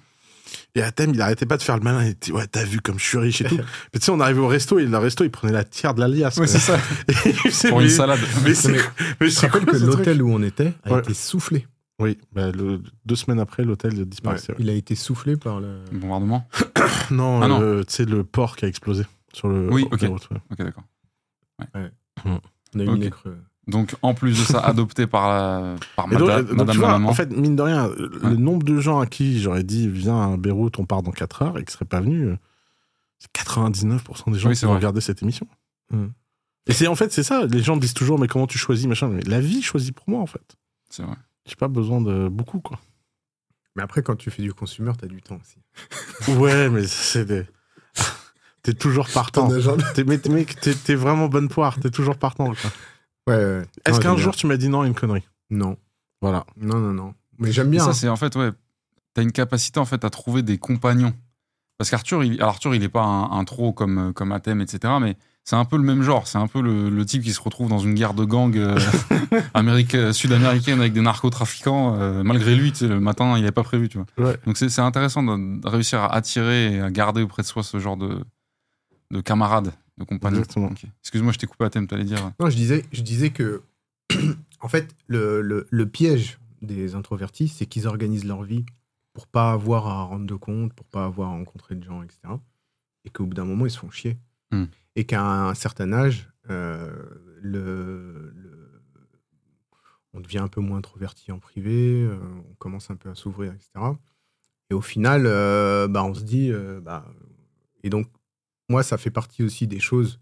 Et 0.74 0.82
Athème, 0.82 1.10
il 1.12 1.20
arrêtait 1.20 1.44
pas 1.46 1.56
de 1.58 1.62
faire 1.62 1.76
le 1.76 1.82
malin. 1.82 2.02
Il 2.04 2.10
était, 2.10 2.32
ouais, 2.32 2.46
t'as 2.46 2.64
vu 2.64 2.80
comme 2.80 2.98
je 2.98 3.04
suis 3.04 3.18
riche 3.18 3.42
et 3.42 3.44
tout. 3.44 3.56
mais 3.92 4.00
tu 4.00 4.04
sais, 4.06 4.10
on 4.10 4.18
arrivait 4.20 4.40
au 4.40 4.46
resto 4.48 4.78
et 4.78 4.86
le 4.86 4.96
resto, 4.98 5.22
il 5.24 5.30
prenait 5.30 5.52
la 5.52 5.64
tiers 5.64 5.92
de 5.94 6.00
la 6.00 6.08
liasse. 6.08 6.38
Ouais, 6.38 6.46
c'est 6.46 6.58
ça. 6.58 6.78
Et 7.26 7.32
Pour 7.68 7.80
une 7.80 7.86
mais- 7.86 7.92
salade. 7.92 8.18
Mais 8.44 8.54
c'est 8.54 8.72
Mais- 9.20 9.28
Je 9.28 9.40
rappelle 9.40 9.66
que 9.66 9.76
l'hôtel 9.76 10.22
où 10.22 10.30
on 10.32 10.42
était 10.42 10.72
a 10.84 10.92
Ouais. 10.94 11.00
été 11.00 11.12
soufflé. 11.14 11.66
Oui, 12.00 12.16
bah, 12.32 12.50
le- 12.52 12.80
deux 13.04 13.16
semaines 13.16 13.40
après, 13.40 13.64
l'hôtel 13.64 13.92
disparaissait. 14.06 14.52
ouais. 14.52 14.58
Il 14.60 14.70
a 14.70 14.72
été 14.72 14.94
soufflé 14.94 15.36
par 15.36 15.60
le. 15.60 15.80
Bombardement. 15.92 16.48
Non, 17.10 17.40
Ah 17.42 17.48
non. 17.48 17.80
tu 17.84 17.92
sais, 17.94 18.04
le 18.04 18.22
port 18.24 18.54
qui 18.56 18.64
a 18.64 18.68
explosé 18.68 19.04
sur 19.32 19.48
le. 19.48 19.70
Oui, 19.72 19.86
ok. 19.90 20.00
route, 20.02 20.28
ouais. 20.30 20.36
Ok, 20.50 20.58
d'accord. 20.58 20.84
On 22.74 22.80
a 22.80 22.82
eu 22.84 22.88
Ok. 22.88 22.96
une. 22.96 23.10
Donc, 23.68 23.94
en 24.02 24.14
plus 24.14 24.30
de 24.38 24.44
ça, 24.44 24.60
adopté 24.64 25.06
par, 25.06 25.28
la, 25.28 25.76
par 25.94 26.06
Et 26.10 26.16
donc, 26.16 26.28
Mada- 26.28 26.42
donc, 26.42 26.56
Madame 26.56 26.70
tu 26.74 26.78
vois, 26.78 26.88
Maman. 26.92 27.08
en 27.10 27.14
fait, 27.14 27.30
mine 27.30 27.54
de 27.54 27.62
rien, 27.62 27.88
le 27.96 28.10
Ouais. 28.22 28.36
nombre 28.36 28.64
de 28.64 28.80
gens 28.80 28.98
à 28.98 29.06
qui 29.06 29.40
j'aurais 29.40 29.62
dit 29.62 29.88
viens 29.88 30.32
à 30.32 30.36
Beyrouth, 30.36 30.78
on 30.78 30.86
part 30.86 31.02
dans 31.02 31.10
4 31.12 31.42
heures 31.42 31.58
et 31.58 31.64
qui 31.64 31.72
seraient 31.72 31.84
pas 31.84 32.00
venus, 32.00 32.28
euh, 32.28 32.36
c'est 33.18 33.30
99% 33.32 34.30
des 34.32 34.38
gens 34.38 34.48
Oui, 34.48 34.56
qui 34.56 34.64
ont 34.66 34.74
regardé 34.74 35.00
cette 35.00 35.22
émission. 35.22 35.46
Mm. 35.90 36.06
Et 36.66 36.72
c'est 36.72 36.86
en 36.86 36.94
fait, 36.94 37.12
c'est 37.12 37.22
ça, 37.22 37.46
les 37.46 37.62
gens 37.62 37.76
disent 37.76 37.94
toujours, 37.94 38.18
mais 38.18 38.26
comment 38.28 38.46
tu 38.46 38.58
choisis, 38.58 38.86
machin. 38.86 39.08
Mais 39.08 39.22
la 39.22 39.40
vie 39.40 39.62
choisit 39.62 39.94
pour 39.94 40.08
moi, 40.08 40.20
en 40.20 40.26
fait. 40.26 40.56
C'est 40.90 41.02
vrai. 41.02 41.16
J'ai 41.46 41.56
pas 41.56 41.68
besoin 41.68 42.00
de 42.00 42.28
beaucoup, 42.28 42.60
quoi. 42.60 42.78
Mais 43.76 43.82
après, 43.82 44.02
quand 44.02 44.16
tu 44.16 44.30
fais 44.30 44.42
du 44.42 44.52
consumer, 44.52 44.92
t'as 44.98 45.06
du 45.06 45.20
temps 45.22 45.38
aussi. 45.40 45.56
Ouais, 46.38 46.68
mais 46.68 46.86
c'est 46.86 47.24
des. 47.24 47.44
T'es 48.62 48.74
toujours 48.74 49.08
partant. 49.08 49.48
T'es, 49.94 50.04
mais, 50.04 50.18
mec, 50.28 50.58
t'es, 50.60 50.74
t'es 50.74 50.94
vraiment 50.94 51.28
bonne 51.28 51.48
poire, 51.48 51.78
t'es 51.80 51.90
toujours 51.90 52.16
partant. 52.16 52.46
quoi. 52.54 52.70
Ouais, 53.28 53.36
ouais. 53.36 53.62
Est-ce 53.84 54.00
qu'un 54.00 54.16
jour 54.16 54.34
tu 54.34 54.46
m'as 54.46 54.56
dit 54.56 54.68
non 54.68 54.80
à 54.82 54.86
une 54.86 54.94
connerie? 54.94 55.26
Non. 55.50 55.76
Voilà. 56.20 56.44
Non, 56.56 56.78
non, 56.78 56.92
non. 56.92 57.14
Mais 57.38 57.52
j'aime 57.52 57.68
Et 57.68 57.72
bien. 57.72 57.84
ça, 57.84 57.92
c'est 57.92 58.08
en 58.08 58.16
fait, 58.16 58.34
ouais, 58.36 58.50
t'as 59.14 59.22
une 59.22 59.32
capacité 59.32 59.78
en 59.80 59.84
fait 59.84 60.04
à 60.04 60.10
trouver 60.10 60.42
des 60.42 60.58
compagnons. 60.58 61.12
Parce 61.78 61.90
qu'Arthur, 61.90 62.24
il, 62.24 62.34
alors 62.38 62.48
Arthur, 62.54 62.74
il 62.74 62.82
est 62.82 62.88
pas 62.88 63.04
un, 63.04 63.30
un 63.38 63.44
trop 63.44 63.72
comme, 63.72 64.12
comme 64.12 64.32
Athème, 64.32 64.60
etc. 64.60 64.94
Mais 65.00 65.16
c'est 65.44 65.54
un 65.54 65.64
peu 65.64 65.76
le 65.76 65.84
même 65.84 66.02
genre. 66.02 66.26
C'est 66.26 66.38
un 66.38 66.48
peu 66.48 66.60
le, 66.60 66.90
le 66.90 67.06
type 67.06 67.22
qui 67.22 67.32
se 67.32 67.40
retrouve 67.40 67.68
dans 67.68 67.78
une 67.78 67.94
guerre 67.94 68.14
de 68.14 68.24
gang 68.24 68.56
euh, 68.56 68.76
amérique- 69.54 69.94
euh, 69.94 70.12
sud-américaine 70.12 70.80
avec 70.80 70.92
des 70.92 71.00
narcotrafiquants. 71.00 71.94
euh, 72.00 72.24
malgré 72.24 72.56
lui, 72.56 72.72
tu 72.72 72.78
sais, 72.78 72.88
le 72.88 72.98
matin, 72.98 73.34
il 73.36 73.42
n'avait 73.42 73.52
pas 73.52 73.62
prévu, 73.62 73.88
tu 73.88 73.98
vois. 73.98 74.06
Ouais. 74.30 74.36
Donc 74.44 74.56
c'est 74.56 74.68
c'est 74.70 74.80
intéressant 74.80 75.22
de, 75.22 75.60
de 75.60 75.68
réussir 75.68 76.00
à 76.00 76.12
attirer 76.14 76.74
et 76.74 76.80
à 76.80 76.90
garder 76.90 77.22
auprès 77.22 77.42
de 77.42 77.46
soi 77.46 77.62
ce 77.62 77.78
genre 77.78 77.96
de, 77.96 78.24
de 79.12 79.20
camarades, 79.20 79.70
de 79.98 80.04
compagnons. 80.04 80.38
Exactement. 80.38 80.68
Ok. 80.68 80.84
Excuse-moi, 81.02 81.32
je 81.32 81.38
t'ai 81.38 81.46
coupé 81.46 81.64
Athème, 81.64 81.86
t'allais 81.86 82.04
dire. 82.04 82.32
Non, 82.40 82.48
je 82.50 82.56
disais, 82.56 82.84
je 82.92 83.02
disais 83.02 83.30
que, 83.30 83.62
en 84.60 84.68
fait, 84.68 84.94
le, 85.06 85.40
le- 85.42 85.66
le 85.70 85.86
piège 85.88 86.38
des 86.62 86.94
introvertis, 86.94 87.48
c'est 87.48 87.66
qu'ils 87.66 87.86
organisent 87.86 88.24
leur 88.26 88.42
vie 88.42 88.64
pour 89.12 89.26
pas 89.26 89.52
avoir 89.52 89.86
à 89.88 90.02
rendre 90.04 90.26
de 90.26 90.34
compte, 90.34 90.72
pour 90.74 90.86
pas 90.86 91.04
avoir 91.04 91.28
à 91.30 91.32
rencontrer 91.32 91.74
de 91.74 91.82
gens, 91.84 92.02
etc. 92.02 92.18
Et 93.04 93.10
qu'au 93.10 93.26
bout 93.26 93.34
d'un 93.34 93.44
moment, 93.44 93.66
ils 93.66 93.70
se 93.70 93.78
font 93.78 93.90
chier. 93.90 94.16
Hmm. 94.50 94.64
Et 94.96 95.04
qu'à 95.04 95.22
un 95.48 95.54
certain 95.54 95.92
âge, 95.92 96.28
euh, 96.50 96.90
le, 97.40 98.32
le- 98.34 98.82
on 100.14 100.20
devient 100.20 100.38
un 100.38 100.48
peu 100.48 100.60
moins 100.60 100.78
introverti 100.78 101.30
en 101.32 101.38
privé, 101.38 102.02
euh, 102.02 102.16
on 102.50 102.54
commence 102.54 102.90
un 102.90 102.96
peu 102.96 103.10
à 103.10 103.14
s'ouvrir, 103.14 103.52
etc. 103.52 103.70
Et 104.70 104.74
au 104.74 104.80
final, 104.80 105.24
euh, 105.26 105.86
bah, 105.88 106.02
on 106.04 106.14
se 106.14 106.22
dit, 106.22 106.50
euh, 106.50 106.80
bah, 106.80 107.06
et 107.82 107.90
donc, 107.90 108.08
moi, 108.68 108.82
ça 108.82 108.98
fait 108.98 109.10
partie 109.10 109.42
aussi 109.42 109.66
des 109.66 109.80
choses 109.80 110.20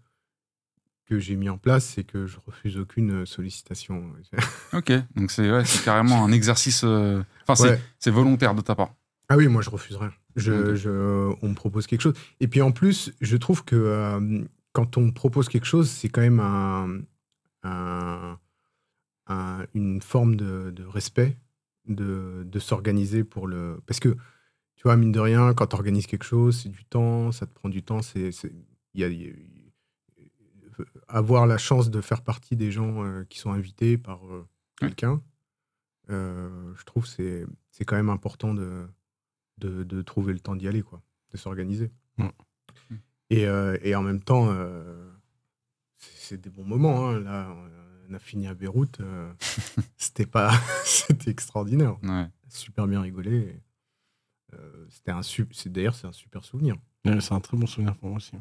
que 1.05 1.19
j'ai 1.19 1.35
mis 1.37 1.47
en 1.49 1.57
place, 1.57 1.85
c'est 1.85 2.03
que 2.03 2.27
je 2.27 2.37
refuse 2.45 2.77
aucune 2.77 3.25
sollicitation. 3.25 4.11
Ok, 4.73 4.91
donc 5.15 5.31
c'est 5.31 5.49
ouais, 5.51 5.63
carrément 5.85 6.23
un 6.25 6.31
exercice. 6.31 6.81
euh, 6.83 7.23
Enfin, 7.43 7.55
c'est- 7.55 7.69
Ouais. 7.71 7.81
c'est 7.99 8.11
volontaire 8.11 8.53
de 8.55 8.61
ta 8.61 8.75
part. 8.75 8.93
Ah 9.29 9.37
oui, 9.37 9.47
moi 9.47 9.61
je 9.61 9.69
refuse 9.69 9.95
rien. 9.97 10.11
Je, 10.35 11.33
on 11.41 11.49
me 11.49 11.53
propose 11.55 11.87
quelque 11.87 12.01
chose. 12.01 12.13
Et 12.39 12.47
puis 12.47 12.61
en 12.61 12.71
plus, 12.71 13.11
je 13.21 13.37
trouve 13.37 13.63
que 13.65 13.75
euh, 13.75 14.43
quand 14.73 14.97
on 14.97 15.01
me 15.01 15.11
propose 15.11 15.49
quelque 15.49 15.65
chose, 15.65 15.89
c'est 15.89 16.09
quand 16.09 16.21
même 16.21 16.39
un, 16.41 16.99
un- 17.63 18.37
un- 19.27 19.65
une 19.73 20.01
forme 20.01 20.35
de, 20.35 20.71
de 20.71 20.83
respect 20.85 21.37
de, 21.87 22.43
de 22.45 22.59
s'organiser 22.59 23.23
pour 23.23 23.47
le. 23.47 23.79
Parce 23.87 23.99
que, 23.99 24.15
tu 24.77 24.83
vois, 24.83 24.95
mine 24.95 25.11
de 25.11 25.19
rien, 25.19 25.53
quand 25.53 25.67
tu 25.67 25.75
organises 25.75 26.07
quelque 26.07 26.23
chose, 26.23 26.61
c'est 26.61 26.69
du 26.69 26.85
temps, 26.85 27.31
ça 27.33 27.45
te 27.45 27.53
prend 27.53 27.67
du 27.69 27.83
temps. 27.83 28.01
C'est, 28.01 28.29
y 28.93 29.03
a- 29.03 29.09
y 29.09 29.29
a- 29.29 29.33
avoir 31.07 31.47
la 31.47 31.57
chance 31.57 31.89
de 31.89 32.01
faire 32.01 32.21
partie 32.21 32.55
des 32.55 32.71
gens 32.71 33.03
euh, 33.03 33.23
qui 33.25 33.39
sont 33.39 33.51
invités 33.51 33.97
par 33.97 34.25
euh, 34.27 34.47
quelqu'un, 34.79 35.21
euh, 36.09 36.73
je 36.75 36.83
trouve 36.85 37.03
que 37.03 37.09
c'est, 37.09 37.45
c'est 37.71 37.83
quand 37.85 37.95
même 37.95 38.09
important 38.09 38.53
de, 38.53 38.85
de, 39.57 39.83
de 39.83 40.01
trouver 40.03 40.33
le 40.33 40.39
temps 40.39 40.55
d'y 40.55 40.67
aller, 40.67 40.83
quoi, 40.83 41.01
de 41.31 41.37
s'organiser. 41.37 41.91
Et, 43.29 43.45
euh, 43.47 43.77
et 43.81 43.93
en 43.95 44.03
même 44.03 44.21
temps, 44.21 44.47
euh, 44.51 45.11
c'est, 45.97 46.39
des 46.39 46.49
bons 46.49 46.63
moments. 46.63 47.09
hein. 47.09 47.19
Là, 47.19 47.53
on 48.09 48.13
a 48.13 48.19
fini 48.19 48.47
à 48.47 48.53
Beyrouth. 48.53 48.99
euh, 49.01 49.33
c'était 49.97 50.25
pas, 50.27 50.51
c'était 50.85 51.31
extraordinaire. 51.31 51.97
Ouais. 52.03 52.27
Super 52.47 52.87
bien 52.87 53.01
rigolé. 53.01 53.59
Euh, 54.53 54.85
c'était 54.89 55.11
un 55.11 55.21
d'ailleurs 55.67 55.95
c'est 55.95 56.07
un 56.07 56.11
super 56.11 56.43
souvenir. 56.43 56.75
Ouais, 57.05 57.19
c'est 57.19 57.33
un 57.33 57.39
très 57.39 57.57
bon 57.57 57.67
souvenir 57.67 57.95
pour 57.95 58.09
moi 58.09 58.17
aussi. 58.17 58.31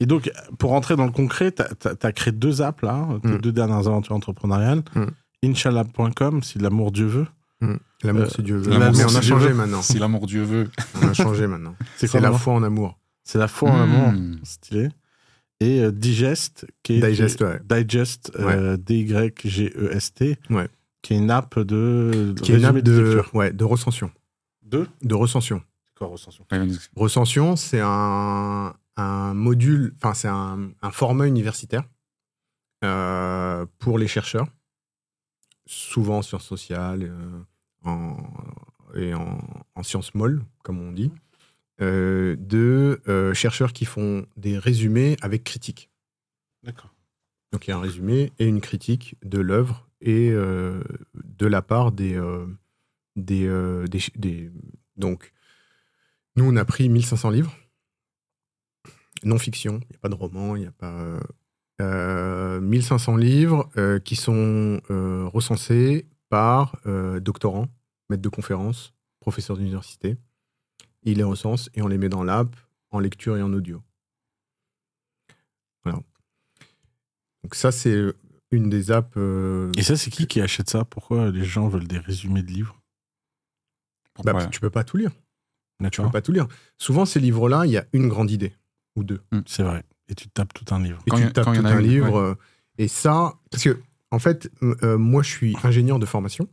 Et 0.00 0.06
donc, 0.06 0.30
pour 0.58 0.70
rentrer 0.70 0.94
dans 0.96 1.06
le 1.06 1.10
concret, 1.12 1.52
tu 1.52 1.62
as, 1.62 2.12
créé 2.12 2.32
deux 2.32 2.62
apps 2.62 2.82
là, 2.82 3.08
tes 3.22 3.28
Mm. 3.28 3.38
deux 3.38 3.52
dernières 3.52 3.88
aventures 3.88 4.14
entrepreneuriales. 4.14 4.82
Mm. 4.94 5.06
Inch'Allah.com, 5.44 6.42
si 6.42 6.58
l'amour 6.58 6.92
Dieu 6.92 7.06
veut. 7.06 7.26
L'amour, 8.04 8.22
Euh, 8.22 8.28
c'est 8.34 8.42
Dieu 8.42 8.56
veut. 8.56 8.70
Mais 8.78 9.04
on 9.04 9.16
a 9.16 9.20
changé 9.20 9.52
maintenant. 9.52 9.82
Si 9.82 9.98
l'amour 9.98 10.26
Dieu 10.26 10.42
veut. 10.42 10.70
On 11.02 11.08
a 11.08 11.14
changé 11.14 11.46
maintenant. 11.48 11.74
C'est 11.96 12.06
C'est 12.06 12.20
quoi 12.20 12.30
la 12.30 12.32
foi 12.38 12.52
en 12.54 12.62
amour. 12.62 12.98
C'est 13.24 13.38
la 13.38 13.48
foi 13.48 13.70
en 13.70 13.80
amour. 13.82 14.12
Hmm. 14.12 14.36
Stylé. 14.44 14.88
Et 15.60 15.80
euh, 15.80 15.90
Digest, 15.90 16.66
qui 16.84 16.94
est. 16.94 17.00
Digest, 17.00 17.40
ouais. 17.40 17.60
Digest, 17.68 18.30
euh, 18.38 18.76
D-Y-G-E-S-T. 18.76 20.38
Ouais. 20.50 20.68
Qui 21.02 21.14
est 21.14 21.18
une 21.18 21.30
app 21.30 21.58
de. 21.58 22.34
Qui 22.42 22.52
est 22.52 22.58
une 22.58 22.64
app 22.64 22.78
de, 22.78 23.22
ouais, 23.32 23.52
de 23.52 23.64
recension. 23.64 24.10
De 24.68 24.86
De 25.02 25.14
recension. 25.14 25.62
C'est 25.86 25.94
quoi 25.98 26.06
recension 26.96 27.56
c'est 27.56 27.80
un, 27.82 28.74
un 28.96 29.34
module, 29.34 29.94
enfin, 29.96 30.14
c'est 30.14 30.28
un, 30.28 30.70
un 30.82 30.90
format 30.90 31.26
universitaire 31.26 31.84
euh, 32.84 33.66
pour 33.78 33.98
les 33.98 34.06
chercheurs, 34.08 34.46
souvent 35.66 36.18
en 36.18 36.22
sciences 36.22 36.44
sociales 36.46 37.02
euh, 37.04 37.40
en- 37.84 38.16
et 38.94 39.14
en, 39.14 39.38
en 39.74 39.82
sciences 39.82 40.14
molles, 40.14 40.42
comme 40.62 40.80
on 40.80 40.92
dit, 40.92 41.10
euh, 41.80 42.36
de 42.38 43.00
euh, 43.08 43.34
chercheurs 43.34 43.72
qui 43.72 43.84
font 43.84 44.26
des 44.36 44.58
résumés 44.58 45.16
avec 45.20 45.44
critique. 45.44 45.90
D'accord. 46.62 46.94
Donc 47.52 47.66
il 47.66 47.70
y 47.70 47.72
a 47.72 47.76
un 47.76 47.80
résumé 47.80 48.32
et 48.38 48.46
une 48.46 48.60
critique 48.60 49.16
de 49.24 49.38
l'œuvre 49.38 49.88
et 50.00 50.30
euh, 50.30 50.82
de 51.14 51.46
la 51.46 51.62
part 51.62 51.92
des, 51.92 52.14
euh, 52.14 52.46
euh, 53.30 53.86
des, 53.86 54.50
Donc, 54.96 55.32
nous, 56.36 56.44
on 56.44 56.56
a 56.56 56.64
pris 56.64 56.88
1500 56.88 57.30
livres. 57.30 57.56
Non-fiction, 59.24 59.80
il 59.82 59.88
n'y 59.90 59.96
a 59.96 59.98
pas 59.98 60.08
de 60.08 60.14
roman, 60.14 60.54
il 60.56 60.60
n'y 60.60 60.66
a 60.66 60.72
pas... 60.72 60.92
euh, 60.92 61.20
euh, 61.80 62.60
1500 62.60 63.16
livres 63.16 63.68
euh, 63.76 63.98
qui 63.98 64.16
sont 64.16 64.80
euh, 64.90 65.26
recensés 65.32 66.06
par 66.28 66.76
euh, 66.86 67.20
doctorants, 67.20 67.68
maîtres 68.10 68.22
de 68.22 68.28
conférences, 68.28 68.94
professeurs 69.20 69.56
d'université. 69.56 70.16
Ils 71.04 71.18
les 71.18 71.24
recensent 71.24 71.70
et 71.74 71.82
on 71.82 71.88
les 71.88 71.98
met 71.98 72.08
dans 72.08 72.22
l'app 72.24 72.54
en 72.90 73.00
lecture 73.00 73.36
et 73.36 73.42
en 73.42 73.52
audio. 73.52 73.82
Voilà. 75.84 76.00
Donc 77.42 77.54
ça, 77.54 77.72
c'est 77.72 78.12
une 78.50 78.68
des 78.68 78.90
apps... 78.90 79.16
euh, 79.16 79.70
Et 79.76 79.82
ça, 79.82 79.96
c'est 79.96 80.10
qui 80.10 80.26
qui 80.26 80.40
achète 80.40 80.70
ça? 80.70 80.84
Pourquoi 80.84 81.30
les 81.30 81.44
gens 81.44 81.68
veulent 81.68 81.86
des 81.88 81.98
résumés 81.98 82.42
de 82.42 82.50
livres? 82.50 82.77
Bah, 84.24 84.34
Ouais. 84.34 84.48
Tu 84.50 84.60
peux 84.60 84.70
pas 84.70 84.84
tout 84.84 84.96
lire. 84.96 85.10
Tu 85.92 86.02
peux 86.02 86.10
pas 86.10 86.22
tout 86.22 86.32
lire. 86.32 86.48
Souvent, 86.76 87.04
ces 87.04 87.20
livres-là, 87.20 87.64
il 87.66 87.70
y 87.72 87.76
a 87.76 87.86
une 87.92 88.08
grande 88.08 88.30
idée 88.30 88.52
ou 88.96 89.04
deux. 89.04 89.20
C'est 89.46 89.62
vrai. 89.62 89.84
Et 90.08 90.14
tu 90.14 90.28
tapes 90.28 90.52
tout 90.54 90.74
un 90.74 90.82
livre. 90.82 90.98
Et 91.06 91.10
Quand 91.10 91.18
tu 91.18 91.24
a- 91.24 91.30
tapes 91.30 91.44
tout 91.44 91.50
un 91.66 91.78
une, 91.78 91.86
livre. 91.86 92.10
ouais. 92.10 92.30
euh, 92.30 92.34
Et 92.78 92.88
ça, 92.88 93.34
parce 93.50 93.62
que, 93.62 93.78
en 94.10 94.18
fait, 94.18 94.50
euh, 94.62 94.98
moi, 94.98 95.22
je 95.22 95.28
suis 95.30 95.56
ingénieur 95.62 95.98
de 95.98 96.06
formation. 96.06 96.48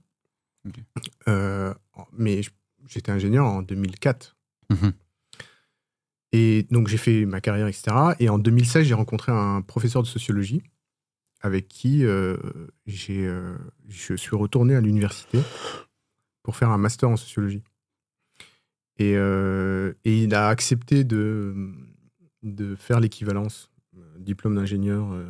Euh, 1.28 1.74
mais 2.14 2.42
j'étais 2.88 3.12
ingénieur 3.12 3.46
en 3.46 3.62
2004. 3.62 4.36
Mhm. 4.72 4.94
Et 6.32 6.68
donc, 6.70 6.88
j'ai 6.88 6.98
fait 6.98 7.26
ma 7.26 7.40
carrière, 7.42 7.68
etc. 7.68 7.96
Et 8.20 8.30
en 8.30 8.38
2016, 8.38 8.86
j'ai 8.86 8.94
rencontré 8.94 9.32
un 9.32 9.62
professeur 9.62 10.04
de 10.04 10.08
sociologie 10.08 10.62
avec 11.42 11.68
qui 11.68 12.00
j'ai, 12.86 13.30
je 13.88 14.16
suis 14.16 14.36
retourné 14.36 14.76
à 14.76 14.82
l'université 14.82 15.40
pour 16.46 16.56
faire 16.56 16.70
un 16.70 16.78
master 16.78 17.10
en 17.10 17.18
sociologie. 17.18 17.64
Et, 19.00 19.14
euh, 19.18 19.94
et 20.06 20.24
il 20.24 20.36
a 20.36 20.48
accepté 20.48 21.04
de, 21.04 21.74
de 22.44 22.76
faire 22.76 23.00
l'équivalence 23.00 23.72
euh, 23.98 24.02
diplôme 24.20 24.54
d'ingénieur 24.56 25.12
euh, 25.12 25.26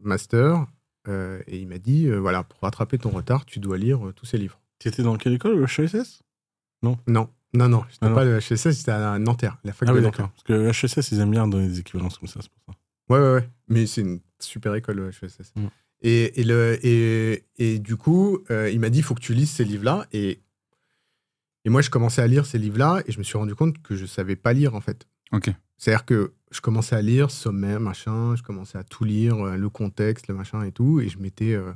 master. 0.00 0.66
et 1.06 1.58
il 1.58 1.68
m'a 1.68 1.78
dit, 1.78 2.10
voilà, 2.10 2.42
pour 2.42 2.58
rattraper 2.60 2.98
ton 2.98 3.10
retard, 3.10 3.46
tu 3.46 3.60
dois 3.60 3.78
lire 3.78 4.00
tous 4.16 4.26
ces 4.26 4.36
livres. 4.36 4.60
Tu 4.80 4.88
étais 4.88 5.02
dans 5.04 5.16
quelle 5.16 5.32
école 5.34 5.56
Le 5.58 5.64
HESS 5.64 6.22
Non, 6.82 6.98
Non, 7.06 7.30
non, 7.54 7.84
j'étais 7.88 7.98
Ah 8.04 8.08
non. 8.10 8.14
pas 8.16 8.24
le 8.24 8.40
HSS, 8.40 8.76
j'étais 8.78 8.90
à 8.90 9.18
Nanterre, 9.20 9.58
la 9.64 9.72
fac 9.72 9.88
Ah 9.88 9.92
de 9.92 9.98
oui, 9.98 10.02
Nanterre. 10.04 10.26
d'accord. 10.26 10.32
Parce 10.32 10.42
que 10.42 10.52
le 10.52 10.70
HSS, 10.72 11.12
ils 11.12 11.20
aiment 11.20 11.30
bien 11.30 11.46
donner 11.48 11.68
des 11.68 11.78
équivalences 11.80 12.18
comme 12.18 12.28
ça, 12.28 12.40
c'est 12.42 12.50
pour 12.50 12.74
ça. 12.74 12.78
Ouais, 13.08 13.20
ouais, 13.20 13.32
ouais. 13.34 13.48
Mais 13.68 13.86
c'est 13.86 14.00
une 14.02 14.20
super 14.40 14.74
école, 14.74 14.96
le 14.96 15.10
HSS. 15.10 15.52
Mm. 15.56 15.66
Et, 16.02 16.40
et, 16.40 16.44
le, 16.44 16.78
et, 16.86 17.44
et 17.56 17.78
du 17.78 17.96
coup, 17.96 18.38
euh, 18.50 18.70
il 18.70 18.78
m'a 18.80 18.90
dit 18.90 18.98
il 18.98 19.02
faut 19.02 19.14
que 19.14 19.20
tu 19.20 19.32
lises 19.34 19.50
ces 19.50 19.64
livres-là. 19.64 20.06
Et, 20.12 20.40
et 21.64 21.70
moi, 21.70 21.80
je 21.82 21.90
commençais 21.90 22.22
à 22.22 22.26
lire 22.26 22.46
ces 22.46 22.58
livres-là 22.58 23.02
et 23.06 23.12
je 23.12 23.18
me 23.18 23.24
suis 23.24 23.36
rendu 23.38 23.54
compte 23.54 23.80
que 23.82 23.96
je 23.96 24.06
savais 24.06 24.36
pas 24.36 24.52
lire, 24.52 24.74
en 24.74 24.80
fait. 24.80 25.06
Ok. 25.32 25.50
C'est-à-dire 25.76 26.04
que 26.06 26.32
je 26.50 26.60
commençais 26.60 26.96
à 26.96 27.02
lire 27.02 27.30
sommaire, 27.30 27.78
machin, 27.80 28.34
je 28.36 28.42
commençais 28.42 28.78
à 28.78 28.84
tout 28.84 29.04
lire, 29.04 29.36
euh, 29.36 29.56
le 29.56 29.68
contexte, 29.68 30.28
le 30.28 30.34
machin 30.34 30.62
et 30.62 30.72
tout, 30.72 31.00
et 31.00 31.08
je 31.08 31.18
mettais, 31.18 31.52
euh, 31.54 31.72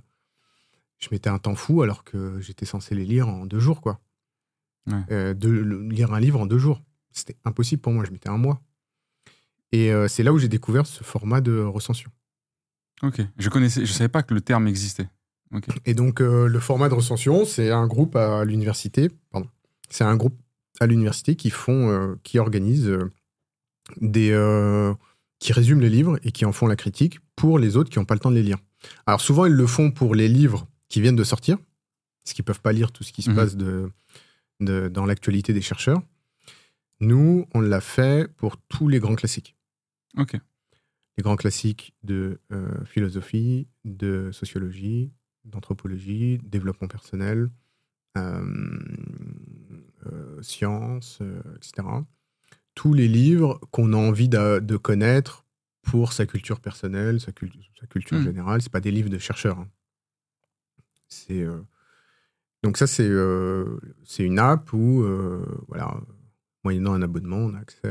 je 0.98 1.08
mettais 1.12 1.28
un 1.30 1.38
temps 1.38 1.54
fou 1.54 1.82
alors 1.82 2.02
que 2.04 2.40
j'étais 2.40 2.64
censé 2.66 2.94
les 2.94 3.04
lire 3.04 3.28
en 3.28 3.44
deux 3.46 3.60
jours, 3.60 3.80
quoi. 3.80 4.00
Ouais. 4.90 5.02
Euh, 5.10 5.34
de 5.34 5.48
le- 5.48 5.88
lire 5.88 6.12
un 6.14 6.20
livre 6.20 6.40
en 6.40 6.46
deux 6.46 6.58
jours, 6.58 6.82
c'était 7.12 7.36
impossible 7.44 7.82
pour 7.82 7.92
moi, 7.92 8.04
je 8.04 8.10
mettais 8.10 8.28
un 8.30 8.38
mois. 8.38 8.60
Et 9.74 9.90
c'est 10.08 10.22
là 10.22 10.34
où 10.34 10.38
j'ai 10.38 10.48
découvert 10.48 10.86
ce 10.86 11.02
format 11.02 11.40
de 11.40 11.58
recension. 11.60 12.10
Ok. 13.02 13.22
Je 13.38 13.48
connaissais, 13.48 13.86
je 13.86 13.92
savais 13.92 14.08
pas 14.10 14.22
que 14.22 14.34
le 14.34 14.42
terme 14.42 14.68
existait. 14.68 15.08
Et 15.86 15.94
donc, 15.94 16.20
le 16.20 16.60
format 16.60 16.90
de 16.90 16.94
recension, 16.94 17.46
c'est 17.46 17.70
un 17.70 17.86
groupe 17.86 18.14
à 18.14 18.44
l'université, 18.44 19.08
pardon, 19.30 19.48
c'est 19.92 20.04
un 20.04 20.16
groupe 20.16 20.38
à 20.80 20.86
l'université 20.86 21.36
qui 21.36 21.50
font, 21.50 21.90
euh, 21.90 22.14
qui 22.22 22.38
organise 22.38 22.88
euh, 22.88 23.10
des, 24.00 24.30
euh, 24.32 24.94
qui 25.38 25.52
résument 25.52 25.80
les 25.80 25.90
livres 25.90 26.18
et 26.22 26.32
qui 26.32 26.44
en 26.44 26.52
font 26.52 26.66
la 26.66 26.76
critique 26.76 27.18
pour 27.36 27.58
les 27.58 27.76
autres 27.76 27.90
qui 27.90 27.98
n'ont 27.98 28.04
pas 28.04 28.14
le 28.14 28.20
temps 28.20 28.30
de 28.30 28.36
les 28.36 28.42
lire. 28.42 28.58
Alors 29.06 29.20
souvent, 29.20 29.46
ils 29.46 29.52
le 29.52 29.66
font 29.66 29.90
pour 29.90 30.14
les 30.14 30.28
livres 30.28 30.66
qui 30.88 31.00
viennent 31.00 31.16
de 31.16 31.24
sortir, 31.24 31.58
parce 32.24 32.34
qu'ils 32.34 32.44
peuvent 32.44 32.60
pas 32.60 32.72
lire 32.72 32.92
tout 32.92 33.04
ce 33.04 33.12
qui 33.12 33.22
se 33.22 33.30
Mhm. 33.30 33.36
passe 33.36 33.56
de, 33.56 33.90
de- 34.60 34.88
dans 34.88 35.06
l'actualité 35.06 35.52
des 35.52 35.62
chercheurs. 35.62 36.02
Nous, 37.00 37.46
on 37.54 37.60
l'a 37.60 37.80
fait 37.80 38.30
pour 38.36 38.56
tous 38.56 38.88
les 38.88 38.98
grands 39.00 39.14
classiques 39.16 39.56
Ok. 40.16 40.34
les 41.18 41.22
grands 41.22 41.36
classiques 41.36 41.94
de 42.02 42.40
euh, 42.52 42.84
philosophie, 42.84 43.66
de 43.84 44.30
sociologie, 44.32 45.10
d'anthropologie, 45.44 46.38
développement 46.44 46.88
personnel, 46.88 47.50
euh, 48.16 48.78
sciences, 50.42 51.18
euh, 51.22 51.40
etc. 51.56 51.86
Tous 52.74 52.94
les 52.94 53.08
livres 53.08 53.60
qu'on 53.70 53.92
a 53.92 53.96
envie 53.96 54.28
de, 54.28 54.58
de 54.58 54.76
connaître 54.76 55.44
pour 55.82 56.12
sa 56.12 56.26
culture 56.26 56.60
personnelle, 56.60 57.20
sa, 57.20 57.32
cul- 57.32 57.50
sa 57.80 57.86
culture 57.86 58.18
Hmm. 58.18 58.24
générale. 58.24 58.62
C'est 58.62 58.72
pas 58.72 58.80
des 58.80 58.90
livres 58.90 59.10
de 59.10 59.18
chercheurs. 59.18 59.58
hein. 59.58 59.68
C'est 61.08 61.42
euh, 61.42 61.60
donc 62.62 62.76
ça 62.78 62.86
c'est 62.86 63.06
euh, 63.08 63.78
c'est 64.04 64.22
une 64.24 64.38
app 64.38 64.72
où 64.72 65.02
euh, 65.02 65.44
voilà 65.68 65.94
moyennant 66.64 66.94
un 66.94 67.02
abonnement 67.02 67.36
on 67.38 67.54
a 67.54 67.58
accès 67.58 67.90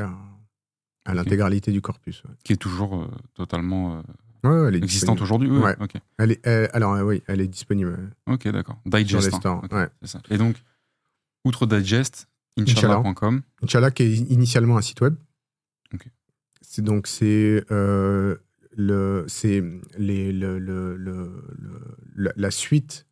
à, 1.06 1.14
l'intégralité 1.14 1.72
du 1.72 1.82
corpus. 1.82 2.24
ouais. 2.24 2.32
Qui 2.44 2.54
est 2.54 2.58
toujours 2.58 3.02
euh, 3.04 3.08
totalement 3.34 4.02
Ouais, 4.44 4.74
existante 4.76 5.22
aujourd'hui. 5.22 5.52
Ouais. 5.52 5.76
Elle 6.18 6.32
est, 6.32 6.48
elle- 6.48 6.70
alors, 6.74 6.96
oui, 7.06 7.22
elle 7.28 7.42
est 7.42 7.48
disponible. 7.48 8.10
Ok, 8.26 8.48
d'accord. 8.48 8.80
Digest. 8.88 9.32
hein. 9.46 9.62
ça. 10.02 10.20
Et 10.32 10.38
donc, 10.40 10.64
outre 11.46 11.68
Digest. 11.68 12.28
Inch'Allah.com. 12.58 13.42
Inch'Allah, 13.64 13.92
qui 13.92 14.04
est 14.04 14.16
initialement 14.30 14.78
un 14.78 14.82
site 14.82 15.02
web. 15.02 15.16
C'est 16.62 16.82
donc, 16.84 17.08
c'est 17.08 17.64
euh, 17.72 18.38
le, 18.78 19.26
c'est 19.28 19.62
les, 19.98 20.32
le, 20.32 20.58
le- 20.60 20.96
le- 20.96 22.32
la, 22.36 22.52
suite 22.52 23.08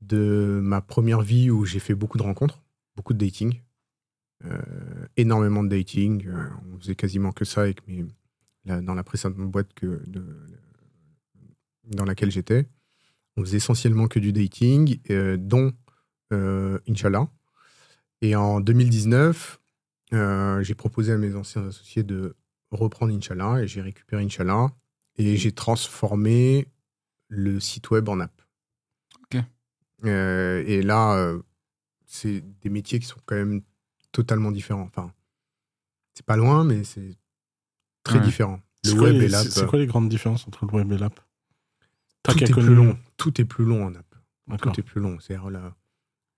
de 0.00 0.58
ma 0.62 0.80
première 0.80 1.22
vie 1.22 1.50
où 1.50 1.64
j'ai 1.64 1.78
fait 1.78 1.94
beaucoup 1.94 2.18
de 2.18 2.22
rencontres, 2.24 2.62
beaucoup 2.96 3.12
de 3.12 3.18
dating. 3.24 3.60
Euh, 4.44 4.60
énormément 5.16 5.62
de 5.62 5.68
dating. 5.68 6.26
Euh, 6.26 6.48
on 6.72 6.78
faisait 6.78 6.94
quasiment 6.96 7.32
que 7.32 7.44
ça 7.44 7.62
avec 7.62 7.86
mes, 7.86 8.04
la- 8.64 8.80
dans 8.80 8.94
la 8.94 9.04
précédente 9.04 9.36
boîte 9.50 9.72
que, 9.74 10.02
de- 10.08 10.36
dans 11.84 12.04
laquelle 12.04 12.30
j'étais. 12.32 12.66
On 13.36 13.42
faisait 13.42 13.58
essentiellement 13.58 14.08
que 14.08 14.18
du 14.18 14.32
dating, 14.32 14.98
dont 15.38 15.72
Inch'Allah. 16.32 17.28
Et 18.22 18.34
en 18.36 18.60
2019, 18.60 19.60
euh, 20.12 20.62
j'ai 20.62 20.74
proposé 20.74 21.12
à 21.12 21.18
mes 21.18 21.34
anciens 21.34 21.66
associés 21.66 22.02
de 22.02 22.36
reprendre 22.70 23.12
Inch'Allah 23.14 23.62
et 23.62 23.68
j'ai 23.68 23.80
récupéré 23.82 24.22
Inch'Allah 24.24 24.68
et 25.16 25.36
j'ai 25.36 25.52
transformé 25.52 26.68
le 27.28 27.60
site 27.60 27.90
web 27.90 28.08
en 28.08 28.20
app. 28.20 28.42
Ok. 29.24 29.42
Euh, 30.04 30.62
et 30.66 30.82
là, 30.82 31.14
euh, 31.16 31.42
c'est 32.06 32.42
des 32.60 32.70
métiers 32.70 32.98
qui 32.98 33.06
sont 33.06 33.20
quand 33.26 33.36
même 33.36 33.62
totalement 34.12 34.50
différents. 34.52 34.82
Enfin, 34.82 35.12
c'est 36.14 36.24
pas 36.26 36.36
loin, 36.36 36.64
mais 36.64 36.84
c'est 36.84 37.16
très 38.02 38.18
Ouais. 38.18 38.24
différent. 38.24 38.60
Le 38.84 38.92
web 38.92 39.14
les- 39.16 39.24
et 39.24 39.28
l'app. 39.28 39.46
C'est 39.48 39.66
quoi 39.66 39.78
les 39.78 39.86
grandes 39.86 40.08
différences 40.08 40.46
entre 40.46 40.64
le 40.66 40.72
web 40.72 40.92
et 40.92 40.98
l'app? 40.98 41.18
Tout 42.22 42.42
est 42.42 42.50
plus 42.50 42.74
long. 42.74 42.98
Tout 43.16 43.40
est 43.40 43.44
plus 43.44 43.64
long 43.64 43.84
en 43.86 43.94
app. 43.94 44.14
Tout 44.60 44.78
est 44.80 44.82
plus 44.82 45.00
long. 45.00 45.18
C'est-à-dire 45.20 45.50
la, 45.50 45.74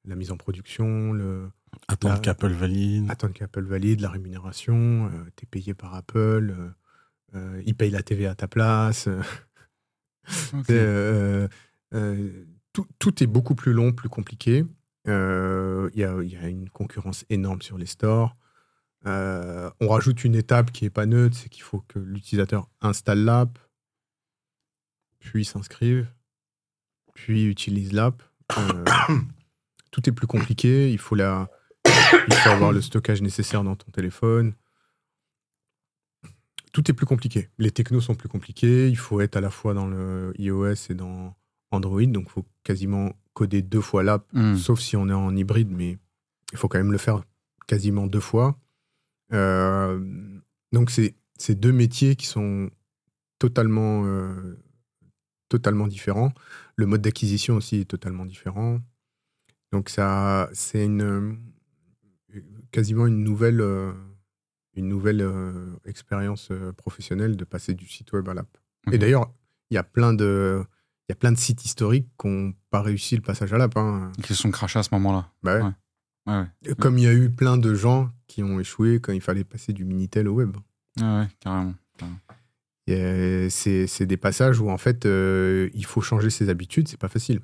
la 0.04 0.16
mise 0.16 0.30
en 0.30 0.36
production, 0.36 1.12
le, 1.12 1.50
Attendre 1.88 2.20
qu'Apple 2.20 2.52
valide. 2.52 3.10
attendre 3.10 3.34
qu'Apple 3.34 3.64
valide 3.64 4.00
la 4.00 4.10
rémunération, 4.10 5.06
euh, 5.06 5.30
t'es 5.36 5.46
payé 5.46 5.74
par 5.74 5.94
Apple, 5.94 6.54
euh, 6.56 6.70
euh, 7.34 7.62
ils 7.66 7.74
payent 7.74 7.90
la 7.90 8.02
TV 8.02 8.26
à 8.26 8.34
ta 8.34 8.48
place. 8.48 9.08
euh, 9.08 9.22
euh, 10.70 11.48
euh, 11.94 12.44
tout, 12.72 12.86
tout 12.98 13.22
est 13.22 13.26
beaucoup 13.26 13.54
plus 13.54 13.72
long, 13.72 13.92
plus 13.92 14.08
compliqué. 14.08 14.64
Euh, 15.06 15.90
Il 15.94 16.00
y, 16.00 16.04
a, 16.04 16.22
il 16.22 16.30
y 16.32 16.36
a 16.36 16.48
une 16.48 16.68
concurrence 16.68 17.24
énorme 17.30 17.62
sur 17.62 17.78
les 17.78 17.86
stores. 17.86 18.36
Euh, 19.06 19.70
on 19.80 19.88
rajoute 19.88 20.24
une 20.24 20.34
étape 20.34 20.72
qui 20.72 20.84
est 20.84 20.90
pas 20.90 21.06
neutre, 21.06 21.36
c'est 21.36 21.48
qu'il 21.48 21.62
faut 21.62 21.80
que 21.88 21.98
l'utilisateur 21.98 22.68
installe 22.80 23.20
l'app, 23.24 23.58
puis 25.20 25.44
s'inscrive, 25.44 26.08
puis 27.14 27.44
utilise 27.46 27.92
l'app. 27.92 28.22
Euh, 28.58 28.84
tout 29.90 30.08
est 30.08 30.12
plus 30.12 30.26
compliqué. 30.26 30.90
Il 30.90 30.98
faut 30.98 31.14
la, 31.14 31.48
il 32.28 32.34
faut 32.34 32.50
avoir 32.50 32.72
le 32.72 32.80
stockage 32.80 33.22
nécessaire 33.22 33.64
dans 33.64 33.76
ton 33.76 33.90
téléphone. 33.90 34.54
Tout 36.72 36.90
est 36.90 36.94
plus 36.94 37.06
compliqué. 37.06 37.48
Les 37.58 37.70
technos 37.70 38.00
sont 38.00 38.14
plus 38.14 38.28
compliqués. 38.28 38.88
Il 38.88 38.96
faut 38.96 39.20
être 39.20 39.36
à 39.36 39.40
la 39.40 39.50
fois 39.50 39.74
dans 39.74 39.86
le 39.86 40.32
iOS 40.38 40.90
et 40.90 40.94
dans 40.94 41.34
Android. 41.70 42.04
Donc, 42.06 42.26
il 42.28 42.30
faut 42.30 42.46
quasiment 42.62 43.12
coder 43.34 43.62
deux 43.62 43.80
fois 43.80 44.02
l'app, 44.02 44.26
Hmm. 44.32 44.56
sauf 44.56 44.80
si 44.80 44.96
on 44.96 45.08
est 45.08 45.12
en 45.14 45.34
hybride, 45.34 45.70
mais 45.70 45.96
il 46.52 46.58
faut 46.58 46.68
quand 46.68 46.78
même 46.78 46.92
le 46.92 46.98
faire 46.98 47.22
quasiment 47.66 48.06
deux 48.06 48.20
fois. 48.20 48.58
Euh, 49.32 50.00
donc, 50.72 50.90
c'est 50.90 51.14
deux 51.54 51.72
métiers 51.72 52.16
qui 52.16 52.26
sont 52.26 52.70
totalement, 53.38 54.04
euh, 54.06 54.58
totalement 55.48 55.86
différents. 55.86 56.32
Le 56.76 56.86
mode 56.86 57.02
d'acquisition 57.02 57.56
aussi 57.56 57.76
est 57.76 57.84
totalement 57.90 58.26
différent. 58.26 58.80
Donc, 59.72 59.88
ça, 59.88 60.48
c'est 60.52 60.84
une, 60.84 61.38
quasiment 62.70 63.06
une 63.06 63.22
nouvelle, 63.24 63.60
euh, 63.60 63.92
une 64.74 64.88
nouvelle 64.88 65.20
euh, 65.20 65.66
expérience 65.84 66.48
euh, 66.50 66.72
professionnelle 66.72 67.36
de 67.36 67.44
passer 67.44 67.74
du 67.74 67.86
site 67.86 68.12
web 68.12 68.28
à 68.28 68.34
l'app. 68.34 68.48
Et 68.92 68.98
d'ailleurs, 68.98 69.30
il 69.70 69.74
y 69.74 69.78
a 69.78 69.82
plein 69.84 70.14
de. 70.14 70.62
Il 71.08 71.12
y 71.12 71.14
a 71.14 71.16
plein 71.16 71.32
de 71.32 71.38
sites 71.38 71.64
historiques 71.64 72.08
qui 72.20 72.28
n'ont 72.28 72.52
pas 72.70 72.82
réussi 72.82 73.16
le 73.16 73.22
passage 73.22 73.52
à 73.54 73.58
l'app. 73.58 73.76
hein. 73.76 74.12
Qui 74.22 74.28
se 74.28 74.42
sont 74.42 74.50
crachés 74.50 74.78
à 74.78 74.82
ce 74.82 74.90
moment-là. 74.92 75.30
Bah 75.42 75.56
ouais. 75.56 75.62
Ouais. 75.62 75.72
Ouais, 76.26 76.46
ouais. 76.68 76.74
Comme 76.78 76.98
il 76.98 77.04
y 77.04 77.06
a 77.08 77.14
eu 77.14 77.30
plein 77.30 77.56
de 77.56 77.74
gens 77.74 78.10
qui 78.26 78.42
ont 78.42 78.60
échoué 78.60 79.00
quand 79.00 79.12
il 79.14 79.22
fallait 79.22 79.44
passer 79.44 79.72
du 79.72 79.86
Minitel 79.86 80.28
au 80.28 80.34
web. 80.34 80.54
Ouais, 81.00 81.04
ouais, 81.04 81.28
carrément. 81.40 81.74
Euh, 82.90 83.48
C'est 83.50 83.86
c'est 83.86 84.06
des 84.06 84.16
passages 84.16 84.60
où 84.60 84.70
en 84.70 84.78
fait 84.78 85.04
euh, 85.06 85.68
il 85.74 85.84
faut 85.84 86.00
changer 86.00 86.30
ses 86.30 86.48
habitudes, 86.48 86.88
c'est 86.88 87.00
pas 87.00 87.08
facile. 87.08 87.40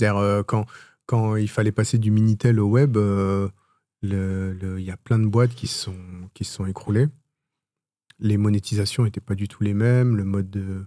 D'ailleurs, 0.00 0.18
euh, 0.18 0.42
quand, 0.42 0.66
quand 1.06 1.36
il 1.36 1.48
fallait 1.48 1.72
passer 1.72 1.98
du 1.98 2.10
Minitel 2.10 2.58
au 2.60 2.68
web, 2.68 2.96
il 4.12 4.84
y 4.84 4.90
a 4.90 4.96
plein 4.96 5.18
de 5.18 5.26
boîtes 5.26 5.54
qui 5.54 5.66
se 5.66 5.78
sont, 5.84 6.30
qui 6.34 6.44
sont 6.44 6.66
écroulées. 6.66 7.08
Les 8.18 8.36
monétisations 8.36 9.04
n'étaient 9.04 9.20
pas 9.20 9.34
du 9.34 9.48
tout 9.48 9.62
les 9.62 9.74
mêmes, 9.74 10.16
le 10.16 10.24
mode 10.24 10.50
de 10.50 10.86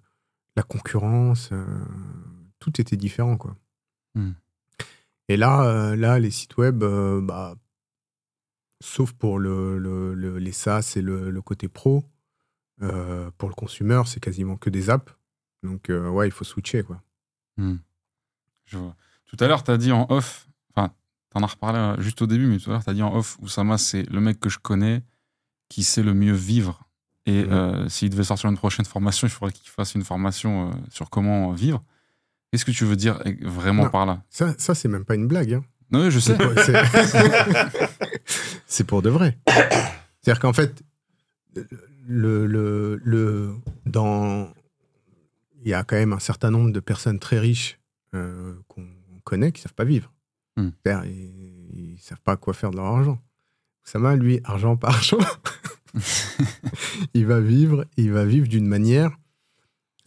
la 0.56 0.64
concurrence, 0.64 1.50
euh, 1.52 1.66
tout 2.60 2.80
était 2.82 2.98
différent. 2.98 3.38
Quoi. 3.38 3.56
Hmm. 4.16 4.32
Et 5.28 5.38
là, 5.38 5.64
euh, 5.66 5.96
là, 5.96 6.20
les 6.20 6.32
sites 6.32 6.58
web, 6.58 6.84
euh, 6.84 7.22
bah, 7.22 7.56
sauf 8.82 9.12
pour 9.14 9.40
le, 9.40 9.78
le- 9.78 10.14
le- 10.14 10.38
les 10.40 10.52
SaaS 10.54 10.94
et 10.96 11.02
le, 11.02 11.42
côté 11.42 11.68
pro, 11.68 12.04
pour 12.80 13.50
le 13.50 13.56
consumer, 13.56 14.02
c'est 14.06 14.20
quasiment 14.20 14.56
que 14.56 14.70
des 14.70 14.90
apps. 14.90 15.12
Donc, 15.64 15.90
ouais, 15.90 16.28
il 16.28 16.32
faut 16.32 16.46
switcher. 16.46 16.84
Quoi. 16.84 17.02
Hmm. 17.58 17.78
Je 18.66 18.78
vois. 18.78 18.96
Tout 19.26 19.38
à 19.40 19.48
l'heure, 19.48 19.64
tu 19.64 19.72
as 19.72 19.78
dit 19.78 19.92
en 19.92 20.06
off, 20.10 20.48
enfin, 21.38 21.40
tu 21.40 21.44
en 21.44 21.44
as 21.44 21.52
reparlé 21.52 21.80
euh, 21.80 22.02
juste 22.02 22.22
au 22.22 22.28
début, 22.28 22.48
mais 22.48 22.58
tout 22.58 22.70
à 22.70 22.74
l'heure, 22.74 22.84
tu 22.84 22.90
as 22.90 22.94
dit 22.94 23.04
en 23.04 23.16
off, 23.16 23.38
Oussama, 23.42 23.78
c'est 23.78 24.04
le 24.10 24.20
mec 24.20 24.40
que 24.40 24.50
je 24.50 24.60
connais 24.60 25.04
qui 25.70 25.84
sait 25.84 26.04
le 26.04 26.14
mieux 26.14 26.34
vivre. 26.34 26.84
Et 27.26 27.44
Mhm. 27.44 27.52
euh, 27.52 27.90
s'il 27.90 28.10
devait 28.10 28.24
sortir 28.24 28.50
une 28.50 28.58
prochaine 28.58 28.86
formation, 28.86 29.28
il 29.28 29.32
faudrait 29.32 29.52
qu'il 29.54 29.70
fasse 29.70 29.96
une 29.96 30.04
formation 30.04 30.70
euh, 30.70 30.74
sur 30.90 31.10
comment 31.10 31.52
vivre. 31.52 31.84
Qu'est-ce 32.52 32.64
que 32.64 32.72
tu 32.72 32.86
veux 32.86 32.96
dire 32.96 33.20
eh, 33.26 33.34
vraiment 33.46 33.84
Non. 33.84 33.90
par 33.90 34.06
là? 34.06 34.24
Ça, 34.30 34.54
ça 34.58 34.74
c'est 34.76 34.88
même 34.88 35.04
pas 35.04 35.16
une 35.16 35.28
blague. 35.28 35.54
hein. 35.54 35.64
Non, 35.92 36.10
je 36.10 36.20
sais. 36.20 36.38
C'est- 38.66 38.84
pour 38.84 39.02
de 39.02 39.10
vrai. 39.10 39.38
C'est-à-dire 40.22 40.40
qu'en 40.42 40.54
fait, 40.54 40.82
le, 42.08 42.46
le, 42.46 43.00
le, 43.04 43.54
dans, 43.86 44.50
il 45.64 45.70
y 45.70 45.74
a 45.74 45.84
quand 45.84 45.96
même 45.96 46.14
un 46.14 46.20
certain 46.20 46.52
nombre 46.52 46.72
de 46.72 46.80
personnes 46.80 47.20
très 47.20 47.40
riches 47.40 47.80
euh, 48.16 48.54
qu'on 48.68 48.86
connaît 49.24 49.52
qui 49.52 49.62
savent 49.62 49.74
pas 49.74 49.84
vivre. 49.86 50.12
Hmm. 50.58 50.72
Ils, 51.06 51.94
ils 51.96 52.00
savent 52.00 52.22
pas 52.22 52.36
quoi 52.38 52.54
faire 52.54 52.72
de 52.72 52.78
leur 52.78 52.86
argent. 52.86 53.22
Oussama, 53.86 54.16
lui, 54.16 54.42
argent 54.44 54.76
par 54.76 54.96
argent, 54.96 55.20
il 57.14 57.26
va 57.26 57.40
vivre, 57.40 57.86
il 57.96 58.12
va 58.12 58.26
vivre 58.26 58.48
d'une 58.48 58.68
manière 58.68 59.18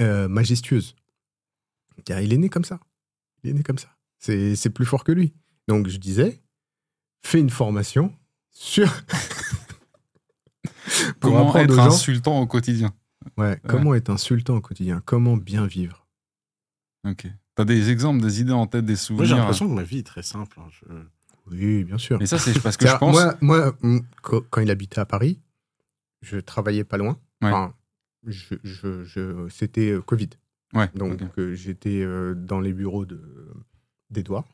euh, 0.00 0.28
majestueuse. 0.28 0.94
Car 2.04 2.20
il 2.20 2.32
est 2.32 2.38
né 2.38 2.48
comme 2.48 2.64
ça. 2.64 2.80
Il 3.42 3.50
est 3.50 3.54
né 3.54 3.62
comme 3.62 3.78
ça. 3.78 3.88
C'est 4.18 4.70
plus 4.70 4.84
fort 4.84 5.04
que 5.04 5.12
lui. 5.12 5.32
Donc 5.68 5.88
je 5.88 5.96
disais, 5.98 6.42
fais 7.22 7.40
une 7.40 7.50
formation 7.50 8.14
sur 8.50 8.86
pour 11.20 11.30
Comment 11.30 11.48
apprendre 11.48 11.58
être 11.64 11.70
aux 11.70 11.76
gens 11.76 11.86
insultant 11.86 12.40
au 12.40 12.46
quotidien 12.46 12.92
ouais, 13.36 13.60
comment 13.66 13.94
être 13.94 14.10
insultant 14.10 14.56
au 14.56 14.60
quotidien, 14.60 15.02
comment 15.04 15.36
bien 15.36 15.66
vivre. 15.66 16.06
Ok. 17.06 17.26
T'as 17.54 17.64
des 17.64 17.90
exemples, 17.90 18.22
des 18.22 18.40
idées 18.40 18.52
en 18.52 18.66
tête, 18.66 18.84
des 18.84 18.92
Moi, 18.92 18.96
souvenirs 18.96 19.26
j'ai 19.26 19.34
l'impression 19.36 19.68
que 19.68 19.74
ma 19.74 19.82
vie 19.82 19.98
est 19.98 20.06
très 20.06 20.22
simple. 20.22 20.58
hein. 20.60 20.68
Je- 20.70 20.86
Oui, 21.50 21.84
bien 21.84 21.98
sûr. 21.98 22.20
Et 22.22 22.26
ça, 22.26 22.38
c'est 22.38 22.58
parce 22.62 22.76
que 22.76 22.84
je 22.86 22.90
C'est-à-dire, 22.90 22.98
pense. 23.00 23.14
Moi, 23.16 23.36
moi, 23.40 23.76
mm, 23.82 23.98
quand 24.22 24.40
quand 24.50 24.60
il 24.60 24.70
habitait 24.70 25.00
à 25.00 25.04
Paris, 25.06 25.40
je 26.22 26.38
travaillais 26.38 26.84
pas 26.84 26.96
loin. 26.96 27.18
Ouais. 27.42 27.48
Enfin, 27.48 27.74
je, 28.26 28.54
je- 28.62 29.02
je- 29.04 29.48
c'était 29.50 29.90
euh, 29.90 30.00
Covid. 30.00 30.30
Ouais. 30.74 30.88
Donc, 30.94 31.20
ok. 31.22 31.38
euh, 31.38 31.54
j'étais 31.54 32.02
euh, 32.02 32.34
dans 32.34 32.60
les 32.60 32.72
bureaux 32.72 33.04
de- 33.04 33.52
d'Edouard. 34.10 34.44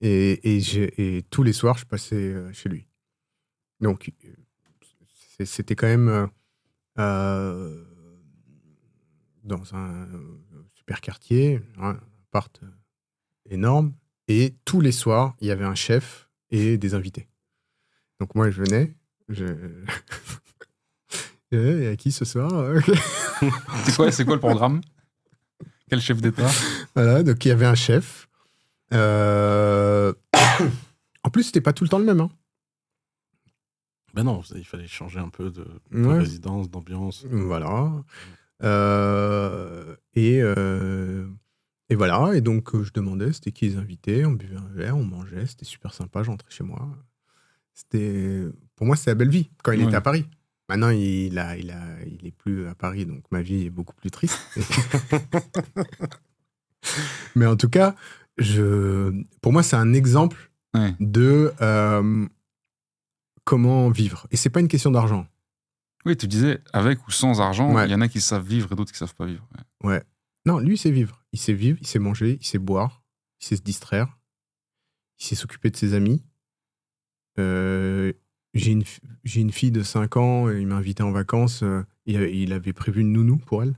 Et, 0.00 0.56
et, 0.56 0.60
j'ai- 0.60 1.18
et 1.18 1.22
tous 1.24 1.42
les 1.42 1.52
soirs, 1.52 1.76
je 1.76 1.84
passais 1.84 2.16
euh, 2.32 2.50
chez 2.52 2.68
lui. 2.70 2.86
Donc, 3.80 4.10
euh, 4.24 4.28
c'est- 5.36 5.44
c'était 5.46 5.74
quand 5.76 5.86
même 5.86 6.08
euh, 6.08 6.26
euh, 6.98 7.84
dans 9.44 9.74
un 9.74 10.06
super 10.86 11.00
quartier, 11.00 11.60
un 11.80 11.98
appart 12.28 12.60
euh, 12.62 12.66
énorme. 13.50 13.92
Et 14.28 14.54
tous 14.64 14.80
les 14.80 14.92
soirs, 14.92 15.34
il 15.40 15.48
y 15.48 15.50
avait 15.50 15.64
un 15.64 15.74
chef 15.74 16.28
et 16.50 16.78
des 16.78 16.94
invités. 16.94 17.28
Donc, 18.20 18.34
moi, 18.36 18.50
je 18.50 18.62
venais. 18.62 18.94
Je... 19.28 19.44
Eh, 21.52 21.56
Il 21.56 21.82
y 21.84 21.86
a 21.86 21.94
qui 21.96 22.10
ce 22.10 22.24
soir 22.24 22.50
C'est 23.84 23.94
quoi, 23.94 24.10
c'est 24.10 24.24
quoi 24.24 24.34
le 24.34 24.40
programme? 24.40 24.80
Quel 25.88 26.00
chef 26.00 26.20
d'État? 26.20 26.50
Voilà, 26.96 27.22
donc 27.22 27.44
il 27.44 27.48
y 27.48 27.50
avait 27.52 27.66
un 27.66 27.76
chef. 27.76 28.28
Euh, 28.92 30.12
en 31.22 31.30
plus, 31.30 31.44
c'était 31.44 31.60
pas 31.60 31.72
tout 31.72 31.84
le 31.84 31.88
temps 31.88 31.98
le 32.00 32.04
même. 32.04 32.20
hein. 32.20 32.30
Ben 34.12 34.24
non, 34.24 34.42
il 34.56 34.64
fallait 34.64 34.88
changer 34.88 35.20
un 35.20 35.28
peu 35.28 35.50
de, 35.52 35.64
de 35.92 36.04
Ouais. 36.06 36.18
résidence, 36.18 36.68
d'ambiance. 36.68 37.24
Voilà. 37.30 37.92
Euh, 38.62 39.96
et, 40.14 40.40
euh, 40.42 41.26
et 41.90 41.94
voilà. 41.94 42.32
Et 42.34 42.40
donc, 42.40 42.74
euh, 42.74 42.82
je 42.82 42.92
demandais 42.92 43.32
c'était 43.32 43.52
qui 43.52 43.68
les 43.68 43.76
invités? 43.76 44.24
On 44.26 44.32
buvait 44.32 44.56
un 44.56 44.68
verre, 44.74 44.96
on 44.96 45.04
mangeait. 45.04 45.46
C'était 45.46 45.64
super 45.64 45.94
sympa. 45.94 46.22
J'entrais 46.22 46.50
chez 46.50 46.64
moi. 46.64 46.88
C'était, 47.74 48.42
pour 48.76 48.86
moi, 48.86 48.96
c'était 48.96 49.10
la 49.10 49.14
belle 49.16 49.30
vie 49.30 49.50
quand 49.62 49.72
il 49.72 49.80
Ouais. 49.80 49.86
était 49.86 49.96
à 49.96 50.00
Paris. 50.00 50.26
Maintenant, 50.68 50.88
il, 50.90 51.38
a, 51.38 51.56
il, 51.56 51.70
a, 51.70 51.80
il 52.06 52.26
est 52.26 52.32
plus 52.34 52.66
à 52.66 52.74
Paris, 52.74 53.06
donc 53.06 53.22
ma 53.30 53.40
vie 53.42 53.66
est 53.66 53.70
beaucoup 53.70 53.94
plus 53.94 54.10
triste. 54.10 54.38
Mais 57.36 57.46
en 57.46 57.56
tout 57.56 57.68
cas, 57.68 57.94
je, 58.38 59.12
pour 59.40 59.52
moi, 59.52 59.62
c'est 59.62 59.76
un 59.76 59.92
exemple 59.92 60.50
Ouais. 60.74 60.94
de 61.00 61.52
euh, 61.62 62.26
comment 63.44 63.88
vivre. 63.88 64.26
Et 64.30 64.36
c'est 64.36 64.50
pas 64.50 64.60
une 64.60 64.68
question 64.68 64.90
d'argent. 64.90 65.26
Oui, 66.06 66.16
tu 66.16 66.26
disais, 66.28 66.60
avec 66.72 67.06
ou 67.06 67.10
sans 67.10 67.40
argent, 67.40 67.68
il 67.70 67.74
Ouais. 67.74 67.88
y 67.90 67.94
en 67.94 68.00
a 68.00 68.08
qui 68.08 68.20
savent 68.20 68.46
vivre 68.46 68.72
et 68.72 68.76
d'autres 68.76 68.92
qui 68.92 68.98
savent 68.98 69.14
pas 69.14 69.26
vivre. 69.26 69.46
Ouais. 69.82 70.02
Non, 70.46 70.58
lui, 70.60 70.74
il 70.74 70.78
sait 70.78 70.90
vivre. 70.92 71.24
Il 71.32 71.38
sait 71.40 71.52
vivre, 71.52 71.78
il 71.80 71.86
sait 71.86 71.98
manger, 71.98 72.38
il 72.40 72.46
sait 72.46 72.58
boire, 72.58 73.02
il 73.40 73.46
sait 73.46 73.56
se 73.56 73.62
distraire, 73.62 74.16
il 75.18 75.24
sait 75.26 75.34
s'occuper 75.34 75.68
de 75.70 75.76
ses 75.76 75.92
amis. 75.94 76.22
Euh, 77.38 78.12
j'ai 78.54 78.70
une, 78.72 78.84
j'ai 79.24 79.40
une 79.40 79.52
fille 79.52 79.70
de 79.72 79.82
5 79.82 80.16
ans, 80.16 80.48
et 80.48 80.60
il 80.60 80.66
m'a 80.66 80.76
invité 80.76 81.02
en 81.02 81.10
vacances. 81.10 81.62
euh, 81.62 81.82
il, 82.06 82.52
avait 82.52 82.72
prévu 82.72 83.00
une 83.02 83.12
nounou 83.12 83.36
pour 83.38 83.62
elle. 83.64 83.76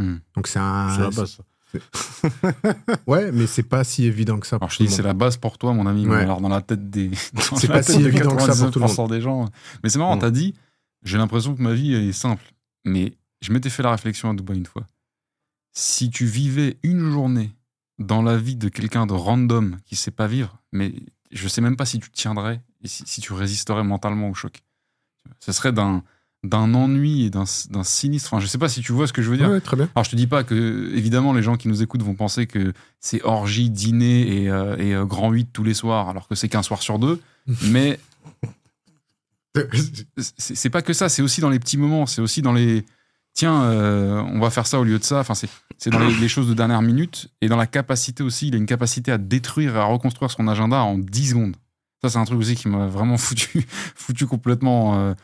Hmm. 0.00 0.16
Donc 0.34 0.48
c'est 0.48 0.58
un. 0.58 0.88
c'est 0.94 1.00
la 1.02 1.10
base. 1.10 1.38
Ouais, 3.06 3.30
mais 3.32 3.46
c'est 3.46 3.62
pas 3.62 3.84
si 3.84 4.04
évident 4.06 4.38
que 4.40 4.46
ça. 4.46 4.56
Alors 4.56 4.68
pour 4.68 4.70
je 4.70 4.78
dis, 4.78 4.84
le 4.84 4.88
c'est 4.90 4.98
monde. 5.02 5.06
la 5.08 5.12
base 5.14 5.36
pour 5.36 5.58
toi, 5.58 5.72
mon 5.74 5.86
ami. 5.86 6.06
mais 6.06 6.16
alors 6.16 6.40
dans 6.40 6.48
la 6.48 6.62
tête 6.62 6.88
des. 6.90 7.08
dans 7.34 7.40
C'est 7.56 7.68
la 7.68 7.74
pas 7.74 7.82
tête 7.84 7.96
si 7.96 8.02
de 8.02 8.08
évident 8.08 8.34
que 8.34 8.42
ça 8.42 8.56
pour 8.64 8.70
tout 8.72 8.78
le 8.80 8.86
99% 8.86 9.10
des 9.10 9.20
gens. 9.20 9.44
Mais 9.82 9.90
c'est 9.90 9.98
marrant, 9.98 10.16
Mm. 10.16 10.20
t'as 10.20 10.30
dit, 10.30 10.54
j'ai 11.04 11.18
l'impression 11.18 11.54
que 11.54 11.62
ma 11.62 11.74
vie 11.74 11.94
est 11.94 12.12
simple. 12.12 12.52
Mais 12.84 13.14
je 13.40 13.52
m'étais 13.52 13.70
fait 13.70 13.82
la 13.82 13.90
réflexion 13.90 14.30
à 14.30 14.34
Dubaï 14.34 14.58
une 14.58 14.66
fois. 14.66 14.86
Si 15.72 16.10
tu 16.10 16.26
vivais 16.26 16.78
une 16.82 17.10
journée 17.10 17.54
dans 17.98 18.22
la 18.22 18.36
vie 18.36 18.56
de 18.56 18.68
quelqu'un 18.68 19.06
de 19.06 19.12
random 19.12 19.78
qui 19.84 19.96
sait 19.96 20.10
pas 20.10 20.26
vivre, 20.26 20.62
mais 20.72 20.94
je 21.30 21.48
sais 21.48 21.60
même 21.60 21.76
pas 21.76 21.86
si 21.86 22.00
tu 22.00 22.10
tiendrais 22.10 22.62
et 22.82 22.88
si, 22.88 23.04
si 23.06 23.20
tu 23.20 23.32
résisterais 23.32 23.84
mentalement 23.84 24.28
au 24.28 24.34
choc. 24.34 24.62
Ce 25.40 25.52
serait 25.52 25.72
d'un 25.72 26.02
d'un 26.42 26.74
ennui 26.74 27.24
et 27.24 27.30
d'un 27.30 27.44
d'un 27.70 27.84
sinistre. 27.84 28.32
Enfin, 28.32 28.40
je 28.40 28.46
sais 28.46 28.58
pas 28.58 28.68
si 28.68 28.82
tu 28.82 28.92
vois 28.92 29.06
ce 29.06 29.12
que 29.12 29.22
je 29.22 29.30
veux 29.30 29.36
dire. 29.38 29.48
Ouais, 29.48 29.60
très 29.60 29.76
bien. 29.76 29.88
Alors, 29.94 30.04
je 30.04 30.10
te 30.10 30.16
dis 30.16 30.26
pas 30.26 30.44
que, 30.44 30.92
évidemment, 30.94 31.32
les 31.32 31.42
gens 31.42 31.56
qui 31.56 31.68
nous 31.68 31.82
écoutent 31.82 32.02
vont 32.02 32.14
penser 32.14 32.46
que 32.46 32.74
c'est 33.00 33.22
orgie, 33.24 33.70
dîner 33.70 34.42
et, 34.42 34.50
euh, 34.50 34.76
et, 34.76 34.94
euh, 34.94 35.06
grand 35.06 35.30
8 35.30 35.48
tous 35.52 35.64
les 35.64 35.72
soirs, 35.72 36.10
alors 36.10 36.28
que 36.28 36.34
c'est 36.34 36.50
qu'un 36.50 36.62
soir 36.62 36.82
sur 36.82 36.98
deux. 36.98 37.20
Mais 37.70 37.98
c'est 40.26 40.70
pas 40.70 40.82
que 40.82 40.92
ça, 40.92 41.08
c'est 41.08 41.22
aussi 41.22 41.40
dans 41.40 41.50
les 41.50 41.58
petits 41.58 41.76
moments, 41.76 42.06
c'est 42.06 42.20
aussi 42.20 42.42
dans 42.42 42.52
les. 42.52 42.84
Tiens, 43.32 43.64
euh, 43.64 44.22
on 44.32 44.38
va 44.38 44.50
faire 44.50 44.66
ça 44.66 44.78
au 44.78 44.84
lieu 44.84 44.98
de 44.98 45.04
ça. 45.04 45.20
Enfin, 45.20 45.34
c'est 45.34 45.90
dans 45.90 45.98
les, 45.98 46.28
choses 46.28 46.48
de 46.48 46.54
dernière 46.54 46.82
minute 46.82 47.28
et 47.40 47.48
dans 47.48 47.56
la 47.56 47.66
capacité 47.66 48.22
aussi. 48.22 48.48
Il 48.48 48.54
a 48.54 48.58
une 48.58 48.66
capacité 48.66 49.10
à 49.10 49.18
détruire 49.18 49.74
et 49.74 49.80
à 49.80 49.84
reconstruire 49.84 50.30
son 50.30 50.46
agenda 50.46 50.82
en 50.82 50.98
10 50.98 51.30
secondes. 51.30 51.56
Ça, 52.00 52.10
c'est 52.10 52.18
un 52.18 52.24
truc 52.24 52.38
aussi 52.38 52.54
qui 52.54 52.68
m'a 52.68 52.86
vraiment 52.86 53.16
foutu, 53.18 53.66
foutu 53.96 54.26
complètement. 54.26 54.98
euh, 54.98 55.14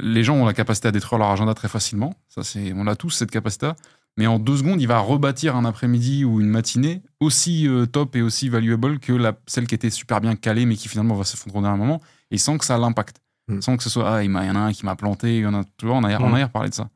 les 0.00 0.24
gens 0.24 0.36
ont 0.36 0.46
la 0.46 0.54
capacité 0.54 0.88
à 0.88 0.92
détruire 0.92 1.18
leur 1.18 1.30
agenda 1.30 1.54
très 1.54 1.68
facilement. 1.68 2.14
Ça, 2.28 2.42
c'est, 2.42 2.72
on 2.74 2.86
a 2.86 2.96
tous 2.96 3.10
cette 3.10 3.30
capacité. 3.30 3.70
Mais 4.16 4.26
en 4.26 4.38
deux 4.38 4.58
secondes, 4.58 4.80
il 4.80 4.86
va 4.86 4.98
rebâtir 4.98 5.56
un 5.56 5.64
après-midi 5.64 6.24
ou 6.24 6.40
une 6.40 6.48
matinée 6.48 7.02
aussi 7.20 7.66
euh, 7.66 7.86
top 7.86 8.14
et 8.14 8.22
aussi 8.22 8.48
valuable 8.48 8.98
que 8.98 9.12
celle 9.46 9.66
qui 9.66 9.74
était 9.74 9.90
super 9.90 10.20
bien 10.20 10.36
calée, 10.36 10.66
mais 10.66 10.76
qui 10.76 10.88
finalement 10.88 11.14
va 11.14 11.24
s'effondrer 11.24 11.60
au 11.60 11.62
dernier 11.62 11.78
moment, 11.78 12.00
et 12.30 12.38
sans 12.38 12.58
que 12.58 12.64
ça 12.64 12.76
l'impacte. 12.76 13.22
Mm. 13.48 13.60
Sans 13.60 13.76
que 13.76 13.82
ce 13.82 13.90
soit, 13.90 14.08
ah, 14.16 14.22
il 14.24 14.30
y 14.30 14.34
en 14.34 14.54
a 14.54 14.58
un 14.60 14.72
qui 14.72 14.84
m'a 14.86 14.94
planté, 14.96 15.36
il 15.38 15.42
y 15.42 15.46
en 15.46 15.54
a, 15.54 15.64
tu 15.76 15.86
vois, 15.86 15.96
on 15.96 16.04
a, 16.04 16.16
on 16.20 16.26
a 16.26 16.28
Mm. 16.30 16.36
hier 16.38 16.50
parlé 16.50 16.68
de 16.70 16.74
ça. 16.74 16.88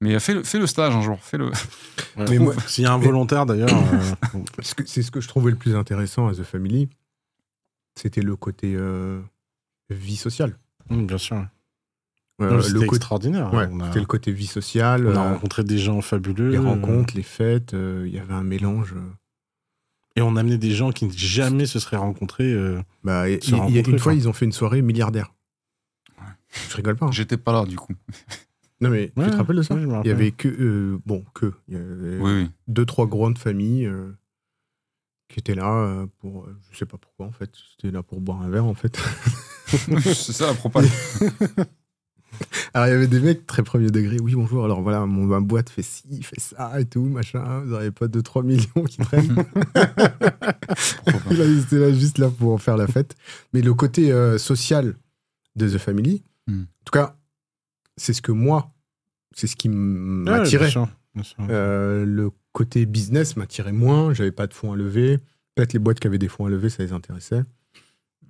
Mais 0.00 0.18
fais 0.20 0.34
le, 0.34 0.44
fais 0.44 0.58
le 0.58 0.66
stage 0.68 0.94
un 0.94 1.02
jour, 1.02 1.18
fais 1.20 1.38
le. 1.38 1.50
Ouais. 2.16 2.38
Moi- 2.38 2.54
S'il 2.66 2.84
y 2.84 2.86
a 2.86 2.92
un 2.92 2.98
volontaire 2.98 3.46
d'ailleurs, 3.46 3.68
euh, 4.34 4.38
C'est 4.84 5.02
ce 5.02 5.10
que 5.10 5.20
je 5.20 5.26
trouvais 5.28 5.50
le 5.50 5.56
plus 5.56 5.74
intéressant 5.74 6.28
à 6.28 6.34
The 6.34 6.42
Family. 6.44 6.88
C'était 7.96 8.22
le 8.22 8.36
côté 8.36 8.74
euh, 8.76 9.20
vie 9.90 10.16
sociale. 10.16 10.56
hum, 10.90 11.06
bien 11.06 11.18
sûr. 11.18 11.36
Euh, 12.40 12.50
Non, 12.50 12.56
le 12.56 12.62
C'était 12.62 12.74
côté, 12.86 12.86
extraordinaire. 12.96 13.52
ouais, 13.52 13.64
a, 13.64 13.86
c'était 13.86 13.98
le 13.98 14.06
côté 14.06 14.30
vie 14.30 14.46
sociale. 14.46 15.06
on 15.08 15.16
a 15.16 15.18
euh, 15.26 15.32
rencontré 15.32 15.64
des 15.64 15.78
gens 15.78 16.00
fabuleux. 16.00 16.50
les 16.50 16.58
euh, 16.58 16.62
rencontres, 16.62 17.16
les 17.16 17.24
fêtes, 17.24 17.74
euh, 17.74 18.04
il 18.06 18.14
y 18.14 18.20
avait 18.20 18.34
un 18.34 18.44
mélange. 18.44 18.92
euh, 18.94 19.00
Et 20.14 20.22
on 20.22 20.36
a 20.36 20.40
amené 20.40 20.58
des 20.58 20.70
gens 20.70 20.92
qui 20.92 21.10
jamais 21.10 21.66
se 21.66 21.80
seraient 21.80 21.96
rencontrés. 21.96 22.52
euh, 22.52 22.80
Bah, 23.02 23.28
et- 23.28 23.40
Se 23.40 23.50
il 23.50 23.74
y 23.74 23.78
a 23.78 23.82
une 23.88 23.98
fois, 23.98 24.14
ils 24.14 24.28
ont 24.28 24.32
fait 24.32 24.44
une 24.44 24.52
soirée 24.52 24.80
milliardaire. 24.82 25.34
Je 26.70 26.76
rigole 26.76 26.96
pas. 26.96 27.06
hein. 27.06 27.12
J'étais 27.12 27.36
pas 27.36 27.52
là, 27.52 27.64
du 27.64 27.76
coup. 27.76 27.92
Non, 28.80 28.90
mais 28.90 29.12
tu 29.16 29.24
te 29.30 29.36
rappelles 29.36 29.56
de 29.56 29.62
ça 29.62 29.74
ouais, 29.74 29.80
je 29.82 29.86
me 29.86 29.90
Il 29.90 29.94
y 29.94 29.96
rappelle. 29.96 30.12
avait 30.12 30.30
que. 30.30 30.48
euh, 30.48 30.98
bon, 31.04 31.24
que. 31.34 31.52
Il 31.68 31.74
y 31.74 31.76
avait 31.76 32.18
Oui, 32.18 32.32
oui. 32.42 32.50
deux, 32.68 32.86
trois 32.86 33.06
grandes 33.06 33.36
familles 33.38 33.86
euh, 33.86 34.12
qui 35.28 35.40
étaient 35.40 35.54
là 35.56 35.72
euh, 35.82 36.06
pour. 36.20 36.46
je 36.70 36.78
sais 36.78 36.86
pas 36.86 36.96
pourquoi, 36.98 37.26
en 37.26 37.32
fait. 37.32 37.50
C'était 37.72 37.90
là 37.92 38.02
pour 38.02 38.20
boire 38.20 38.40
un 38.42 38.48
verre, 38.48 38.66
en 38.66 38.74
fait. 38.74 38.98
c'est 39.66 40.32
ça 40.32 40.46
la 40.46 40.54
propale. 40.54 40.86
Alors, 42.74 42.86
il 42.86 42.90
y 42.90 42.94
avait 42.94 43.06
des 43.08 43.20
mecs 43.20 43.46
très 43.46 43.62
premier 43.64 43.90
degré. 43.90 44.18
Oui, 44.20 44.34
bonjour. 44.34 44.64
Alors, 44.64 44.80
voilà, 44.82 45.06
mon, 45.06 45.24
ma 45.24 45.40
boîte 45.40 45.70
fait 45.70 45.82
ci, 45.82 46.22
fait 46.22 46.38
ça 46.38 46.78
et 46.80 46.84
tout, 46.84 47.02
machin. 47.02 47.60
Vous 47.64 47.72
n'avez 47.72 47.90
pas 47.90 48.06
2-3 48.06 48.44
millions 48.44 48.84
qui 48.86 48.98
traînent. 48.98 49.34
Là, 49.74 51.44
ils 51.44 51.60
étaient 51.60 51.78
là 51.78 51.92
juste 51.92 52.18
là 52.18 52.30
pour 52.30 52.60
faire 52.60 52.76
la 52.76 52.86
fête. 52.86 53.16
Mais 53.52 53.60
le 53.62 53.74
côté 53.74 54.12
euh, 54.12 54.38
social 54.38 54.94
de 55.56 55.68
The 55.68 55.78
Family, 55.78 56.22
Hmm. 56.48 56.62
en 56.62 56.84
tout 56.84 56.92
cas, 56.92 57.16
c'est 57.96 58.12
ce 58.12 58.22
que 58.22 58.32
moi, 58.32 58.74
c'est 59.32 59.46
ce 59.46 59.54
qui 59.54 59.68
m'attirait. 59.68 60.72
Euh, 61.40 62.04
le 62.04 62.30
côté 62.52 62.86
business 62.86 63.36
m'attirait 63.36 63.72
moins. 63.72 64.12
J'avais 64.14 64.32
pas 64.32 64.46
de 64.46 64.54
fonds 64.54 64.72
à 64.72 64.76
lever. 64.76 65.18
Peut-être 65.54 65.72
les 65.72 65.78
boîtes 65.78 66.00
qui 66.00 66.06
avaient 66.06 66.18
des 66.18 66.28
fonds 66.28 66.46
à 66.46 66.50
lever, 66.50 66.70
ça 66.70 66.82
les 66.82 66.92
intéressait. 66.92 67.42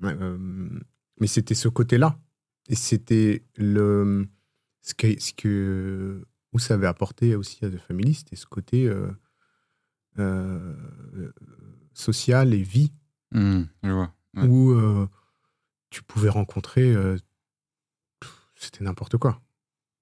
Euh, 0.03 0.69
mais 1.21 1.27
c'était 1.27 1.55
ce 1.55 1.69
côté-là. 1.69 2.19
Et 2.69 2.75
c'était 2.75 3.45
le 3.57 4.29
ce 4.83 4.95
que, 4.95 5.21
ce 5.21 5.33
que 5.33 6.27
où 6.53 6.59
ça 6.59 6.75
avait 6.75 6.87
apporté 6.87 7.35
aussi 7.35 7.65
à 7.65 7.71
The 7.71 7.79
Family, 7.79 8.15
c'était 8.15 8.37
ce 8.37 8.47
côté 8.47 8.87
euh, 8.87 9.11
euh, 10.19 10.75
social 11.93 12.55
et 12.55 12.63
vie 12.63 12.93
je 13.33 13.91
vois. 13.91 14.15
Ouais. 14.35 14.47
où 14.47 14.71
euh, 14.71 15.07
tu 15.91 16.03
pouvais 16.03 16.31
rencontrer. 16.31 16.95
Euh, 18.59 18.64
C'était 18.64 18.85
n'importe 18.85 19.16
quoi. 19.16 19.40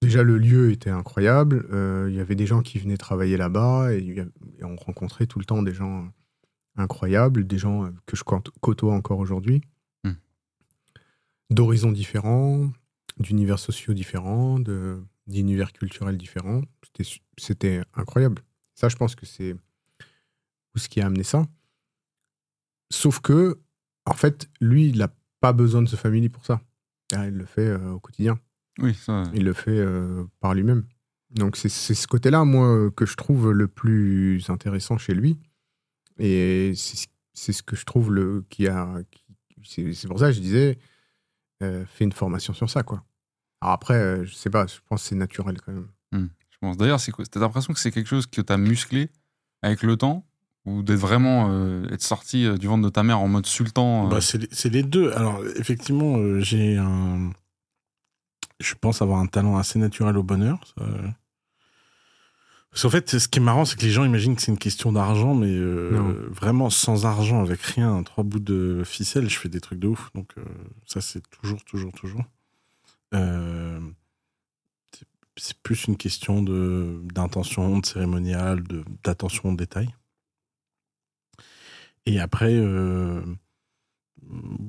Déjà, 0.01 0.21
le 0.21 0.37
lieu 0.37 0.71
était 0.71 0.91
incroyable. 0.91 1.67
euh, 1.71 2.07
Il 2.09 2.15
y 2.15 2.19
avait 2.19 2.35
des 2.35 2.45
gens 2.45 2.61
qui 2.61 2.77
venaient 2.77 2.97
travailler 2.97 3.35
là-bas 3.37 3.93
et, 3.93 4.23
on 4.61 4.75
rencontrait 4.75 5.25
tout 5.25 5.39
le 5.39 5.45
temps 5.45 5.63
des 5.63 5.73
gens 5.73 6.07
incroyables, 6.75 7.47
des 7.47 7.57
gens 7.57 7.85
euh, 7.85 7.89
que 8.05 8.15
je 8.15 8.23
côtoie 8.23 8.93
encore 8.93 9.19
aujourd'hui, 9.19 9.61
Hmm. 10.03 10.13
d'horizons 11.49 11.91
différents, 11.91 12.69
d'univers 13.17 13.57
sociaux 13.57 13.95
différents, 13.95 14.59
d'univers 15.25 15.73
culturels 15.73 16.17
différents. 16.17 16.61
C'était 17.37 17.81
incroyable. 17.95 18.43
Ça, 18.75 18.89
je 18.89 18.95
pense 18.95 19.15
que 19.15 19.25
c'est 19.25 19.55
ce 20.75 20.87
qui 20.89 21.01
a 21.01 21.07
amené 21.07 21.23
ça. 21.23 21.47
Sauf 22.91 23.19
que, 23.19 23.59
en 24.05 24.13
fait, 24.13 24.47
lui, 24.61 24.87
il 24.89 24.99
n'a 24.99 25.11
pas 25.39 25.53
besoin 25.53 25.81
de 25.81 25.87
ce 25.87 25.95
family 25.95 26.29
pour 26.29 26.45
ça. 26.45 26.61
Ah, 27.13 27.25
Il 27.27 27.33
le 27.33 27.45
fait 27.45 27.65
euh, 27.67 27.93
au 27.93 27.99
quotidien. 27.99 28.39
Oui, 28.79 28.93
ça. 28.93 29.23
Il 29.33 29.43
le 29.43 29.53
fait 29.53 29.71
euh, 29.77 30.23
par 30.39 30.53
lui-même. 30.53 30.83
Donc 31.31 31.57
c'est 31.57 31.69
c'est 31.69 31.93
ce 31.95 32.07
côté-là, 32.07 32.45
moi, 32.45 32.67
euh, 32.67 32.89
que 32.91 33.05
je 33.05 33.15
trouve 33.15 33.51
le 33.51 33.67
plus 33.67 34.41
intéressant 34.49 34.97
chez 34.97 35.13
lui. 35.13 35.37
Et 36.19 36.73
c'est 36.75 36.97
ce- 36.97 37.07
c'est 37.33 37.53
ce 37.53 37.61
que 37.63 37.75
je 37.75 37.85
trouve 37.85 38.11
le, 38.13 38.43
qui 38.49 38.67
a... 38.67 38.95
C'est 39.63 40.07
pour 40.07 40.19
ça 40.19 40.27
que 40.27 40.33
je 40.33 40.39
disais, 40.39 40.77
euh, 41.61 41.83
fais 41.85 42.03
une 42.05 42.11
formation 42.13 42.53
sur 42.53 42.69
ça, 42.69 42.81
quoi. 42.83 43.03
Alors 43.61 43.73
après, 43.73 43.95
euh, 43.95 44.25
je 44.25 44.33
sais 44.33 44.49
pas, 44.49 44.65
je 44.67 44.75
pense 44.87 45.03
que 45.03 45.09
c'est 45.09 45.15
naturel 45.15 45.59
quand 45.61 45.71
même. 45.73 45.87
Je 46.13 46.57
pense. 46.61 46.77
D'ailleurs, 46.77 46.99
c'est 46.99 47.11
quoi 47.11 47.25
T'as 47.25 47.39
l'impression 47.39 47.73
que 47.73 47.79
c'est 47.79 47.91
quelque 47.91 48.07
chose 48.07 48.25
que 48.25 48.41
t'as 48.41 48.57
musclé 48.57 49.09
avec 49.61 49.83
le 49.83 49.95
temps 49.97 50.25
ou 50.65 50.81
d'être 50.81 50.97
vraiment 50.99 51.49
euh, 51.51 51.87
être 51.91 52.01
sorti 52.01 52.45
euh, 52.45 52.57
du 52.57 52.65
ventre 52.67 52.83
de 52.83 52.89
ta 52.89 53.03
mère 53.03 53.19
en 53.19 53.27
mode 53.27 53.45
sultan 53.45 54.05
euh, 54.07 54.09
Bah, 54.09 54.21
c'est 54.21 54.39
les- 54.39 54.47
c'est 54.51 54.69
les 54.69 54.81
deux. 54.83 55.11
Alors, 55.11 55.45
effectivement, 55.57 56.17
euh, 56.17 56.39
j'ai 56.39 56.77
un. 56.77 57.31
Je 58.59 58.73
pense 58.75 59.01
avoir 59.01 59.19
un 59.19 59.27
talent 59.27 59.57
assez 59.57 59.77
naturel 59.79 60.17
au 60.17 60.23
bonheur. 60.23 60.59
ça. 60.77 60.83
Parce 62.71 62.81
qu'en 62.83 62.89
fait, 62.89 63.17
ce 63.17 63.27
qui 63.27 63.39
est 63.39 63.41
marrant, 63.41 63.65
c'est 63.65 63.75
que 63.77 63.83
les 63.85 63.91
gens 63.91 64.03
imaginent 64.03 64.35
que 64.35 64.41
c'est 64.41 64.51
une 64.51 64.57
question 64.57 64.91
d'argent, 64.91 65.33
mais 65.33 65.47
euh, 65.49 66.27
vraiment 66.29 66.69
sans 66.69 67.05
argent, 67.05 67.41
avec 67.41 67.59
rien, 67.61 68.03
trois 68.03 68.23
bouts 68.23 68.39
de 68.39 68.83
ficelle, 68.85 69.29
je 69.29 69.39
fais 69.39 69.49
des 69.49 69.61
trucs 69.61 69.79
de 69.79 69.87
ouf. 69.87 70.11
Donc, 70.13 70.31
euh, 70.37 70.43
ça, 70.85 71.01
c'est 71.01 71.21
toujours, 71.29 71.63
toujours, 71.63 71.91
toujours. 71.93 72.23
Euh, 73.13 73.79
c'est- 75.37 75.57
plus 75.63 75.85
une 75.85 75.97
question 75.97 76.43
de- 76.43 76.99
d'intention, 77.13 77.79
de 77.79 77.85
cérémonial, 77.85 78.61
de- 78.63 78.83
d'attention 79.03 79.49
aux 79.49 79.55
détails. 79.55 79.93
Et 82.05 82.19
après, 82.19 82.53
euh, 82.53 83.21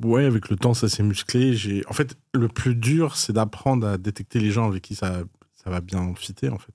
ouais, 0.03 0.25
avec 0.25 0.49
le 0.49 0.57
temps, 0.57 0.75
ça 0.75 0.89
s'est 0.89 1.03
musclé. 1.03 1.55
J'ai, 1.55 1.85
en 1.89 1.93
fait, 1.93 2.17
le 2.35 2.49
plus 2.49 2.75
dur, 2.75 3.17
c'est 3.17 3.33
d'apprendre 3.33 3.87
à 3.87 3.99
détecter 3.99 4.41
les 4.41 4.51
gens 4.51 4.67
avec 4.69 4.83
qui 4.83 4.95
ça, 4.95 5.23
ça 5.55 5.71
va 5.71 5.81
bien 5.81 6.15
fitter, 6.15 6.49
en 6.49 6.59
fait. 6.59 6.73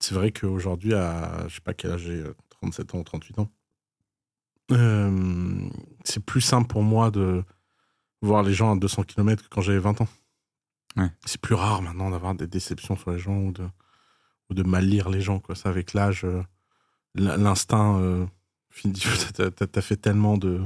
C'est 0.00 0.14
vrai 0.14 0.30
qu'aujourd'hui, 0.30 0.94
à, 0.94 1.46
je 1.48 1.56
sais 1.56 1.60
pas 1.60 1.74
quel 1.74 1.92
âge 1.92 2.02
j'ai, 2.02 2.20
euh, 2.20 2.34
37 2.50 2.94
ans, 2.94 3.02
38 3.02 3.38
ans, 3.40 3.50
euh, 4.70 5.68
c'est 6.04 6.24
plus 6.24 6.40
simple 6.40 6.68
pour 6.68 6.82
moi 6.82 7.10
de 7.10 7.42
voir 8.20 8.42
les 8.42 8.52
gens 8.52 8.72
à 8.74 8.76
200 8.76 9.04
km 9.04 9.42
que 9.42 9.48
quand 9.48 9.60
j'avais 9.60 9.78
20 9.78 10.00
ans. 10.02 10.08
Ouais. 10.96 11.10
C'est 11.24 11.40
plus 11.40 11.54
rare 11.54 11.82
maintenant 11.82 12.10
d'avoir 12.10 12.34
des 12.34 12.46
déceptions 12.46 12.96
sur 12.96 13.10
les 13.12 13.18
gens 13.18 13.36
ou 13.36 13.52
de, 13.52 13.66
ou 14.50 14.54
de 14.54 14.62
mal 14.62 14.84
lire 14.84 15.08
les 15.08 15.20
gens, 15.20 15.38
quoi. 15.40 15.54
Ça, 15.54 15.68
avec 15.68 15.94
l'âge, 15.94 16.24
euh, 16.24 16.42
l'instinct, 17.14 17.98
euh, 18.00 18.26
t'as 19.72 19.80
fait 19.80 19.96
tellement 19.96 20.36
de 20.36 20.62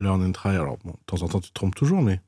learn 0.00 0.22
and 0.22 0.32
try. 0.32 0.50
Alors, 0.50 0.78
bon, 0.84 0.90
de 0.92 1.04
temps 1.06 1.22
en 1.22 1.28
temps, 1.28 1.40
tu 1.40 1.48
te 1.50 1.54
trompes 1.54 1.74
toujours, 1.74 2.02
mais 2.02 2.20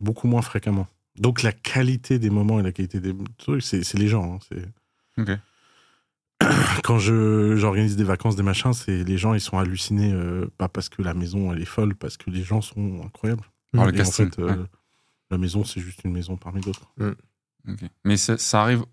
beaucoup 0.00 0.28
moins 0.28 0.42
fréquemment. 0.42 0.86
Donc, 1.16 1.42
la 1.42 1.52
qualité 1.52 2.18
des 2.18 2.30
moments 2.30 2.58
et 2.60 2.62
la 2.62 2.72
qualité 2.72 3.00
des 3.00 3.14
trucs, 3.38 3.62
c'est 3.62 3.84
c'est 3.84 3.98
les 3.98 4.08
gens. 4.08 4.34
hein, 4.34 4.38
c'est 4.48 5.22
Ok. 5.22 5.38
quand 6.82 6.98
je 6.98 7.54
j'organise 7.56 7.96
des 7.96 8.04
vacances, 8.04 8.36
des 8.36 8.42
machins, 8.42 8.72
c'est 8.72 9.04
les 9.04 9.16
gens 9.16 9.34
ils 9.34 9.40
sont 9.40 9.56
hallucinés 9.58 10.12
euh, 10.12 10.46
pas 10.58 10.68
parce 10.68 10.88
que 10.88 11.00
la 11.02 11.14
maison 11.14 11.52
elle 11.52 11.62
est 11.62 11.66
folle, 11.66 11.94
parce 11.94 12.16
que 12.16 12.30
les 12.30 12.42
gens 12.42 12.60
sont 12.60 13.02
incroyables. 13.04 13.44
Par 13.72 13.86
le 13.86 13.96
Et 13.96 14.00
en 14.00 14.04
fait, 14.04 14.38
euh, 14.38 14.64
la 15.30 15.38
maison 15.38 15.64
c'est 15.64 15.80
juste 15.80 16.02
une 16.04 16.12
maison 16.12 16.36
parmi 16.36 16.60
d'autres. 16.60 16.92
Ok. 17.68 17.80
Mais 18.04 18.16
ça, 18.16 18.36
ça 18.36 18.62
arrive 18.62 18.84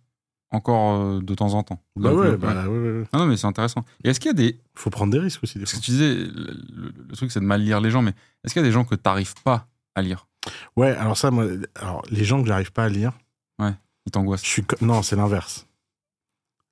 encore 0.52 1.02
euh, 1.02 1.22
de 1.22 1.34
temps 1.36 1.54
en 1.54 1.64
temps. 1.64 1.82
Bah 1.96 2.10
Donc, 2.12 2.20
ouais, 2.20 2.28
euh, 2.28 2.38
bah 2.38 2.68
ouais, 2.68 2.78
ouais, 2.78 3.00
ouais. 3.00 3.06
Ah 3.14 3.18
non, 3.18 3.26
mais 3.26 3.38
c'est 3.38 3.48
intéressant. 3.48 3.84
Et 4.04 4.10
est-ce 4.10 4.20
qu'il 4.20 4.30
y 4.30 4.32
a 4.32 4.34
des. 4.34 4.60
Faut 4.76 4.90
prendre 4.90 5.12
des 5.12 5.20
risques 5.20 5.44
aussi 5.44 5.56
des 5.58 5.62
Parce 5.64 5.72
fois. 5.72 5.80
que 5.80 5.86
tu 5.86 5.92
disais, 5.92 6.14
le, 6.16 6.54
le- 6.74 6.94
le 7.10 7.16
truc, 7.16 7.32
c'est 7.32 7.40
de 7.40 7.46
mal 7.46 7.62
lire 7.62 7.80
les 7.82 7.90
gens, 7.92 8.02
mais 8.02 8.14
est-ce 8.44 8.54
qu'il 8.54 8.62
y 8.62 8.66
a 8.66 8.68
des 8.68 8.72
gens 8.74 8.84
que 8.86 8.96
t'arrives 8.96 9.34
pas 9.44 9.68
à 9.96 10.02
lire? 10.02 10.28
Ouais, 10.76 10.90
alors 10.96 11.18
ça, 11.18 11.32
moi, 11.32 11.46
alors 11.76 12.02
les 12.10 12.24
gens 12.24 12.42
que 12.42 12.48
j'arrive 12.48 12.72
pas 12.72 12.86
à 12.86 12.90
lire, 12.90 13.14
Ils 13.60 14.12
t'angoissent 14.12 14.44
je 14.44 14.50
suis 14.50 14.64
non, 14.82 15.04
c'est 15.04 15.16
l'inverse. 15.16 15.68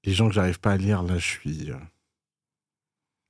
Les 0.03 0.13
gens 0.13 0.27
que 0.27 0.33
j'arrive 0.33 0.59
pas 0.59 0.71
à 0.71 0.77
lire, 0.77 1.03
là, 1.03 1.17
je 1.19 1.25
suis, 1.27 1.69
euh, 1.69 1.75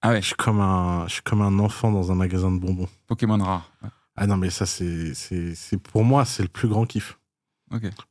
Ah 0.02 0.10
ouais, 0.12 0.22
je 0.22 0.28
suis 0.28 0.36
comme 0.36 0.62
un, 0.62 1.06
je 1.08 1.14
suis 1.16 1.22
comme 1.24 1.42
un 1.42 1.60
enfant 1.60 1.92
dans 1.92 2.12
un 2.12 2.16
magasin 2.16 2.52
de 2.52 2.60
bonbons. 2.60 2.88
Pokémon 3.08 3.38
rare. 3.44 3.70
Ouais. 3.84 3.90
Ah 4.16 4.28
non, 4.28 4.38
mais 4.38 4.50
ça, 4.50 4.66
c'est, 4.66 5.14
c'est, 5.14 5.54
c'est 5.56 5.78
pour 5.78 6.04
moi, 6.06 6.24
c'est 6.26 6.44
le 6.44 6.50
plus 6.50 6.70
grand 6.70 6.86
kiff. 6.86 7.19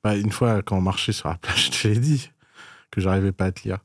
Bah, 0.04 0.16
une 0.16 0.30
fois, 0.32 0.62
quand 0.62 0.76
on 0.76 0.80
marchait 0.80 1.12
sur 1.12 1.28
la 1.28 1.36
plage, 1.36 1.66
je 1.66 1.70
te 1.82 1.88
l'ai 1.88 1.98
dit 1.98 2.30
que 2.90 3.00
j'arrivais 3.00 3.32
pas 3.32 3.46
à 3.46 3.52
te 3.52 3.62
lire. 3.64 3.78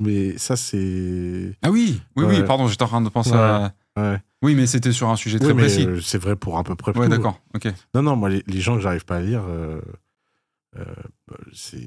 Mais 0.00 0.36
ça, 0.38 0.56
c'est. 0.56 1.56
Ah 1.62 1.70
oui, 1.70 2.00
oui, 2.16 2.24
Ouais. 2.24 2.38
oui, 2.40 2.44
pardon, 2.46 2.66
j'étais 2.66 2.82
en 2.82 2.88
train 2.88 3.00
de 3.00 3.08
penser 3.08 3.32
Ouais. 3.32 3.38
à. 3.38 3.74
Ouais. 3.96 4.20
Oui, 4.42 4.54
mais 4.54 4.66
c'était 4.66 4.92
sur 4.92 5.08
un 5.10 5.16
sujet 5.16 5.38
très 5.38 5.52
Oui, 5.52 5.58
précis. 5.62 5.86
euh, 5.86 6.00
c'est 6.00 6.18
vrai 6.18 6.34
pour 6.34 6.58
à 6.58 6.64
peu 6.64 6.74
près 6.74 6.96
ouais, 6.98 7.08
d'accord, 7.08 7.38
ok. 7.54 7.68
Non, 7.94 8.02
non, 8.02 8.16
moi, 8.16 8.28
les, 8.30 8.42
les 8.46 8.60
gens 8.60 8.74
que 8.76 8.80
j'arrive 8.80 9.04
pas 9.04 9.16
à 9.18 9.20
lire, 9.20 9.44
euh, 9.46 9.80
euh, 10.78 10.84
bah, 11.28 11.36
c'est, 11.52 11.78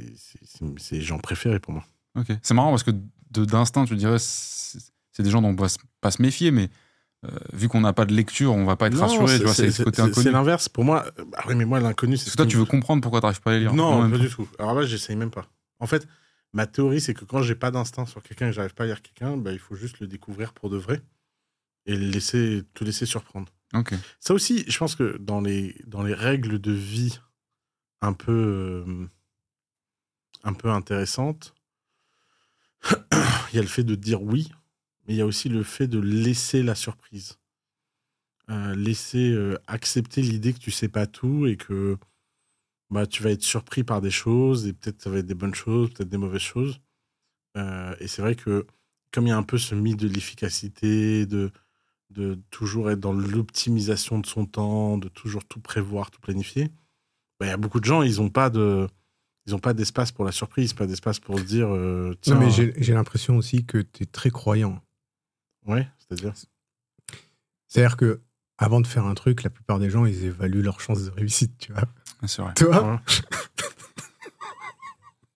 les 0.91 1.01
gens 1.01 1.17
préférés 1.17 1.59
pour 1.59 1.73
moi. 1.73 1.83
ok. 2.17 2.27
C'est 2.43 2.53
marrant 2.53 2.69
parce 2.69 2.83
que 2.83 2.91
d'instinct, 3.31 3.85
tu 3.85 3.95
dirais, 3.95 4.17
c'est 4.19 5.23
des 5.23 5.29
gens 5.31 5.41
dont 5.41 5.49
on 5.49 5.53
doit 5.53 5.67
se- 5.69 5.79
pas 5.99 6.11
se 6.11 6.21
méfier, 6.21 6.51
mais 6.51 6.69
vu 7.53 7.67
qu'on 7.67 7.81
n'a 7.81 7.93
pas 7.93 8.05
de 8.05 8.13
lecture, 8.13 8.53
on 8.53 8.65
va 8.65 8.75
pas 8.75 8.88
être 8.88 8.93
Non, 8.93 9.01
rassuré, 9.01 9.39
tu 9.39 9.47
c'est 9.47 9.71
ce 9.71 9.83
côté 9.83 10.01
inconnu. 10.01 10.23
C'est 10.23 10.31
l'inverse. 10.31 10.69
Pour 10.69 10.83
moi, 10.83 11.05
euh, 11.19 11.25
bah 11.25 11.39
oui, 11.47 11.55
mais 11.55 11.65
moi, 11.65 11.79
l'inconnu, 11.79 12.17
c'est 12.17 12.25
Parce 12.25 12.31
ce 12.31 12.38
que 12.38 12.43
toi, 12.43 12.45
tu 12.45 12.57
veux 12.57 12.65
comprendre 12.65 13.01
pourquoi 13.01 13.21
t'arrives 13.21 13.41
pas 13.41 13.51
à 13.51 13.53
les 13.55 13.61
lire. 13.61 13.73
Non, 13.73 14.09
pas 14.09 14.17
du 14.17 14.29
tout. 14.29 14.47
Alors 14.59 14.73
là, 14.75 14.85
j'essaye 14.85 15.15
même 15.15 15.31
pas. 15.31 15.45
En 15.79 15.88
fait, 15.88 16.07
ma 16.53 16.67
théorie, 16.67 17.01
c'est 17.01 17.13
que 17.13 17.25
quand 17.25 17.41
j'ai 17.41 17.55
pas 17.55 17.71
d'instinct 17.71 18.05
sur 18.05 18.23
quelqu'un 18.23 18.47
et 18.47 18.49
que 18.49 18.55
j'arrive 18.55 18.73
pas 18.73 18.83
à 18.83 18.88
lire 18.88 19.01
quelqu'un, 19.01 19.38
bah, 19.38 19.51
il 19.51 19.59
faut 19.59 19.75
juste 19.75 19.99
le 19.99 20.07
découvrir 20.07 20.53
pour 20.53 20.69
de 20.69 20.77
vrai 20.77 21.01
et 21.85 21.95
le 21.95 22.07
laisser, 22.07 22.63
te 22.73 22.83
laisser 22.83 23.05
surprendre. 23.05 23.51
Ok. 23.73 23.93
Ça 24.19 24.33
aussi, 24.33 24.63
je 24.67 24.77
pense 24.77 24.95
que 24.95 25.17
dans 25.19 25.41
les, 25.41 25.75
dans 25.85 26.03
les 26.03 26.13
règles 26.13 26.59
de 26.59 26.71
vie 26.71 27.19
un 28.01 28.13
peu, 28.13 28.83
euh, 28.88 29.05
un 30.43 30.53
peu 30.53 30.69
intéressantes, 30.69 31.53
il 33.51 33.55
y 33.55 33.59
a 33.59 33.61
le 33.61 33.67
fait 33.67 33.83
de 33.83 33.95
dire 33.95 34.21
oui, 34.21 34.51
mais 35.07 35.13
il 35.13 35.17
y 35.17 35.21
a 35.21 35.25
aussi 35.25 35.49
le 35.49 35.63
fait 35.63 35.87
de 35.87 35.99
laisser 35.99 36.63
la 36.63 36.75
surprise. 36.75 37.37
Euh, 38.51 38.75
laisser 38.75 39.31
euh, 39.31 39.57
accepter 39.65 40.21
l'idée 40.21 40.53
que 40.53 40.59
tu 40.59 40.69
sais 40.69 40.87
pas 40.87 41.07
tout 41.07 41.47
et 41.47 41.57
que 41.57 41.97
bah, 42.91 43.07
tu 43.07 43.23
vas 43.23 43.31
être 43.31 43.41
surpris 43.41 43.83
par 43.83 44.01
des 44.01 44.11
choses 44.11 44.67
et 44.67 44.73
peut-être 44.73 45.01
ça 45.01 45.09
va 45.09 45.17
être 45.17 45.25
des 45.25 45.33
bonnes 45.33 45.55
choses, 45.55 45.91
peut-être 45.91 46.09
des 46.09 46.17
mauvaises 46.17 46.41
choses. 46.41 46.79
Euh, 47.57 47.95
et 47.99 48.07
c'est 48.07 48.21
vrai 48.21 48.35
que 48.35 48.67
comme 49.11 49.25
il 49.25 49.29
y 49.29 49.33
a 49.33 49.37
un 49.37 49.43
peu 49.43 49.57
ce 49.57 49.73
mythe 49.73 49.99
de 49.99 50.07
l'efficacité, 50.07 51.25
de, 51.25 51.49
de 52.11 52.37
toujours 52.51 52.91
être 52.91 52.99
dans 52.99 53.13
l'optimisation 53.13 54.19
de 54.19 54.27
son 54.27 54.45
temps, 54.45 54.99
de 54.99 55.07
toujours 55.07 55.45
tout 55.45 55.59
prévoir, 55.59 56.11
tout 56.11 56.21
planifier, 56.21 56.65
bah, 57.39 57.47
il 57.47 57.49
y 57.49 57.53
a 57.53 57.57
beaucoup 57.57 57.79
de 57.79 57.85
gens, 57.85 58.03
ils 58.03 58.17
n'ont 58.17 58.29
pas 58.29 58.49
de... 58.49 58.87
Ils 59.47 59.51
n'ont 59.51 59.59
pas 59.59 59.75
d'espace 59.75 60.11
pour 60.11 60.25
la 60.25 60.31
surprise, 60.31 60.73
pas 60.73 60.87
d'espace 60.87 61.19
pour 61.19 61.37
se 61.37 61.43
dire. 61.43 61.67
tiens, 62.21 62.33
Non, 62.33 62.39
mais 62.39 62.49
j'ai 62.49 62.93
l'impression 62.93 63.37
aussi 63.37 63.63
que 63.63 63.77
tu 63.77 64.01
es 64.01 64.05
très 64.07 64.31
croyant. 64.31 64.81
Ouais, 65.65 65.88
c'est-à-dire. 65.97 66.34
C'est-à-dire 67.67 67.97
que 67.97 68.21
avant 68.58 68.80
de 68.82 68.88
faire 68.88 69.06
un 69.06 69.15
truc, 69.15 69.43
la 69.43 69.49
plupart 69.49 69.80
des 69.80 69.89
gens, 69.89 70.06
ils 70.06 70.23
évaluent 70.25 70.62
leurs 70.62 70.80
chances 70.80 71.04
de 71.04 71.10
réussite, 71.12 71.58
tu 71.58 71.73
vois. 71.73 71.84
Ah, 72.21 72.28
C'est 72.28 72.41
vrai. 72.41 72.54
Toi, 72.54 72.93
Ouais. 72.93 72.99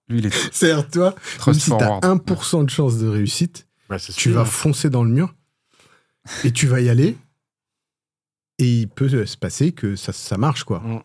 Lui, 0.08 0.20
il 0.20 0.26
est 0.26 0.52
c'est-à-dire 0.52 0.90
toi, 0.90 1.16
même 1.46 1.54
si 1.54 1.70
tu 1.70 1.74
as 1.76 1.80
forward. 1.80 2.04
1% 2.04 2.66
de 2.66 2.70
chance 2.70 2.98
de 2.98 3.08
réussite, 3.08 3.68
Bah, 3.90 3.98
tu 4.00 4.32
vas 4.32 4.46
foncer 4.46 4.90
dans 4.90 5.04
le 5.04 5.12
mur 5.12 5.36
et 6.44 6.52
tu 6.52 6.66
vas 6.68 6.82
y 6.82 6.90
aller 6.90 7.16
et 8.58 8.82
il 8.82 8.90
peut 8.90 9.26
se 9.26 9.38
passer 9.38 9.72
que 9.72 9.96
ça, 9.96 10.12
ça 10.12 10.38
marche, 10.38 10.64
quoi. 10.64 10.80
Mm. 10.80 11.04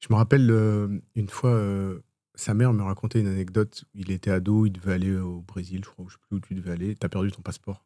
Je 0.00 0.06
me 0.10 0.14
rappelle 0.16 0.48
euh, 0.50 0.88
une 1.14 1.28
fois, 1.28 1.50
euh, 1.50 2.00
sa 2.34 2.54
mère 2.54 2.72
me 2.72 2.82
racontait 2.82 3.20
une 3.20 3.26
anecdote. 3.26 3.84
Il 3.94 4.10
était 4.10 4.30
ado, 4.30 4.64
il 4.64 4.70
devait 4.72 4.94
aller 4.94 5.14
au 5.16 5.40
Brésil, 5.42 5.82
je 5.84 5.90
crois, 5.90 6.06
je 6.08 6.14
sais 6.14 6.20
plus 6.28 6.36
où 6.36 6.40
tu 6.40 6.54
devais 6.54 6.70
aller. 6.70 6.96
T'as 6.96 7.08
perdu 7.08 7.30
ton 7.32 7.42
passeport. 7.42 7.84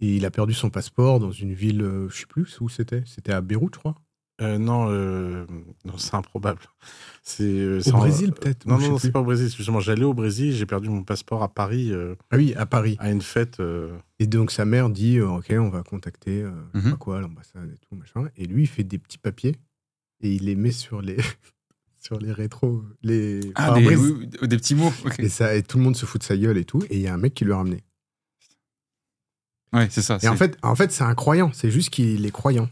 Et 0.00 0.16
il 0.16 0.24
a 0.26 0.30
perdu 0.30 0.52
son 0.54 0.68
passeport 0.70 1.20
dans 1.20 1.30
une 1.32 1.52
ville, 1.54 1.80
euh, 1.82 2.08
je 2.10 2.18
sais 2.18 2.26
plus 2.26 2.60
où 2.60 2.68
c'était. 2.68 3.02
C'était 3.06 3.32
à 3.32 3.40
Beyrouth, 3.40 3.74
je 3.74 3.78
crois. 3.80 3.94
Euh, 4.42 4.58
non, 4.58 4.88
euh, 4.90 5.46
non 5.86 5.96
c'est 5.96 6.14
improbable. 6.14 6.60
C'est, 7.22 7.42
euh, 7.44 7.80
Au 7.86 7.92
Brésil, 7.92 8.32
peut-être 8.32 8.66
Non, 8.66 8.78
non, 8.78 8.90
non, 8.90 8.98
c'est 8.98 9.10
pas 9.10 9.20
au 9.20 9.24
Brésil. 9.24 9.48
Justement, 9.48 9.80
j'allais 9.80 10.04
au 10.04 10.14
Brésil, 10.14 10.52
j'ai 10.52 10.66
perdu 10.66 10.88
mon 10.90 11.02
passeport 11.02 11.42
à 11.42 11.48
Paris 11.52 11.90
euh, 11.90 12.14
Ah 12.30 12.36
oui, 12.36 12.54
à 12.54 12.66
Paris. 12.66 12.96
à 13.00 13.10
une 13.10 13.22
fête. 13.22 13.58
euh, 13.58 13.96
Et 14.20 14.26
donc 14.28 14.52
sa 14.52 14.64
mère 14.64 14.90
dit 14.90 15.16
euh, 15.18 15.26
Ok, 15.28 15.46
on 15.58 15.70
va 15.70 15.82
contacter 15.82 16.42
euh, 16.42 16.50
je 16.74 16.80
sais 16.80 16.84
Mhm. 16.86 16.90
pas 16.92 16.98
quoi, 16.98 17.20
l'ambassade 17.20 17.68
et 17.74 17.78
tout, 17.78 17.96
machin. 17.96 18.28
Et 18.36 18.46
lui, 18.46 18.62
il 18.62 18.66
fait 18.68 18.84
des 18.84 18.98
petits 18.98 19.18
papiers 19.18 19.56
et 20.20 20.32
il 20.34 20.44
les 20.44 20.54
met 20.54 20.70
sur 20.70 21.00
les, 21.02 21.16
sur 22.00 22.20
les 22.20 22.30
rétros, 22.30 22.84
les 23.02 23.40
Ah, 23.56 23.72
des, 23.72 23.96
oui, 23.96 23.96
oui, 23.96 24.46
des 24.48 24.56
petits 24.56 24.74
mots. 24.76 24.92
Et, 25.18 25.28
ça, 25.30 25.56
et 25.56 25.62
tout 25.64 25.78
le 25.78 25.84
monde 25.84 25.96
se 25.96 26.06
fout 26.06 26.20
de 26.20 26.26
sa 26.26 26.36
gueule 26.36 26.58
et 26.58 26.64
tout. 26.64 26.82
Et 26.90 26.96
il 26.96 27.00
y 27.00 27.08
a 27.08 27.14
un 27.14 27.18
mec 27.18 27.34
qui 27.34 27.44
lui 27.44 27.52
a 27.52 27.56
ramené. 27.56 27.82
Ouais, 29.76 29.88
c'est 29.90 30.02
ça. 30.02 30.18
Et 30.22 30.28
en 30.28 30.32
c'est- 30.32 30.38
fait, 30.38 30.58
en 30.62 30.74
fait 30.74 30.90
c'est 30.92 31.04
un 31.04 31.14
croyant. 31.14 31.50
C'est 31.52 31.70
juste 31.70 31.90
qu'il 31.90 32.24
est 32.26 32.30
croyant. 32.30 32.68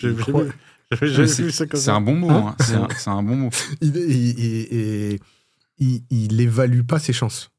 C'est- 0.00 0.08
vu 1.42 1.50
ça 1.50 1.66
comme 1.66 1.80
c'est 1.80 1.86
ça. 1.86 1.94
un 1.96 2.00
bon 2.00 2.14
mot. 2.16 2.30
Hein 2.30 2.54
hein. 2.58 2.64
C'est 2.64 2.74
un, 2.74 2.88
c'est 2.96 3.10
un 3.10 3.22
bon 3.22 3.36
mot. 3.36 3.50
Il, 3.80 3.96
il, 3.96 4.38
il- 4.38 4.66
et- 4.72 5.20
il, 5.78 6.02
il 6.10 6.40
évalue 6.40 6.82
pas 6.82 6.98
ses 6.98 7.12
chances. 7.12 7.50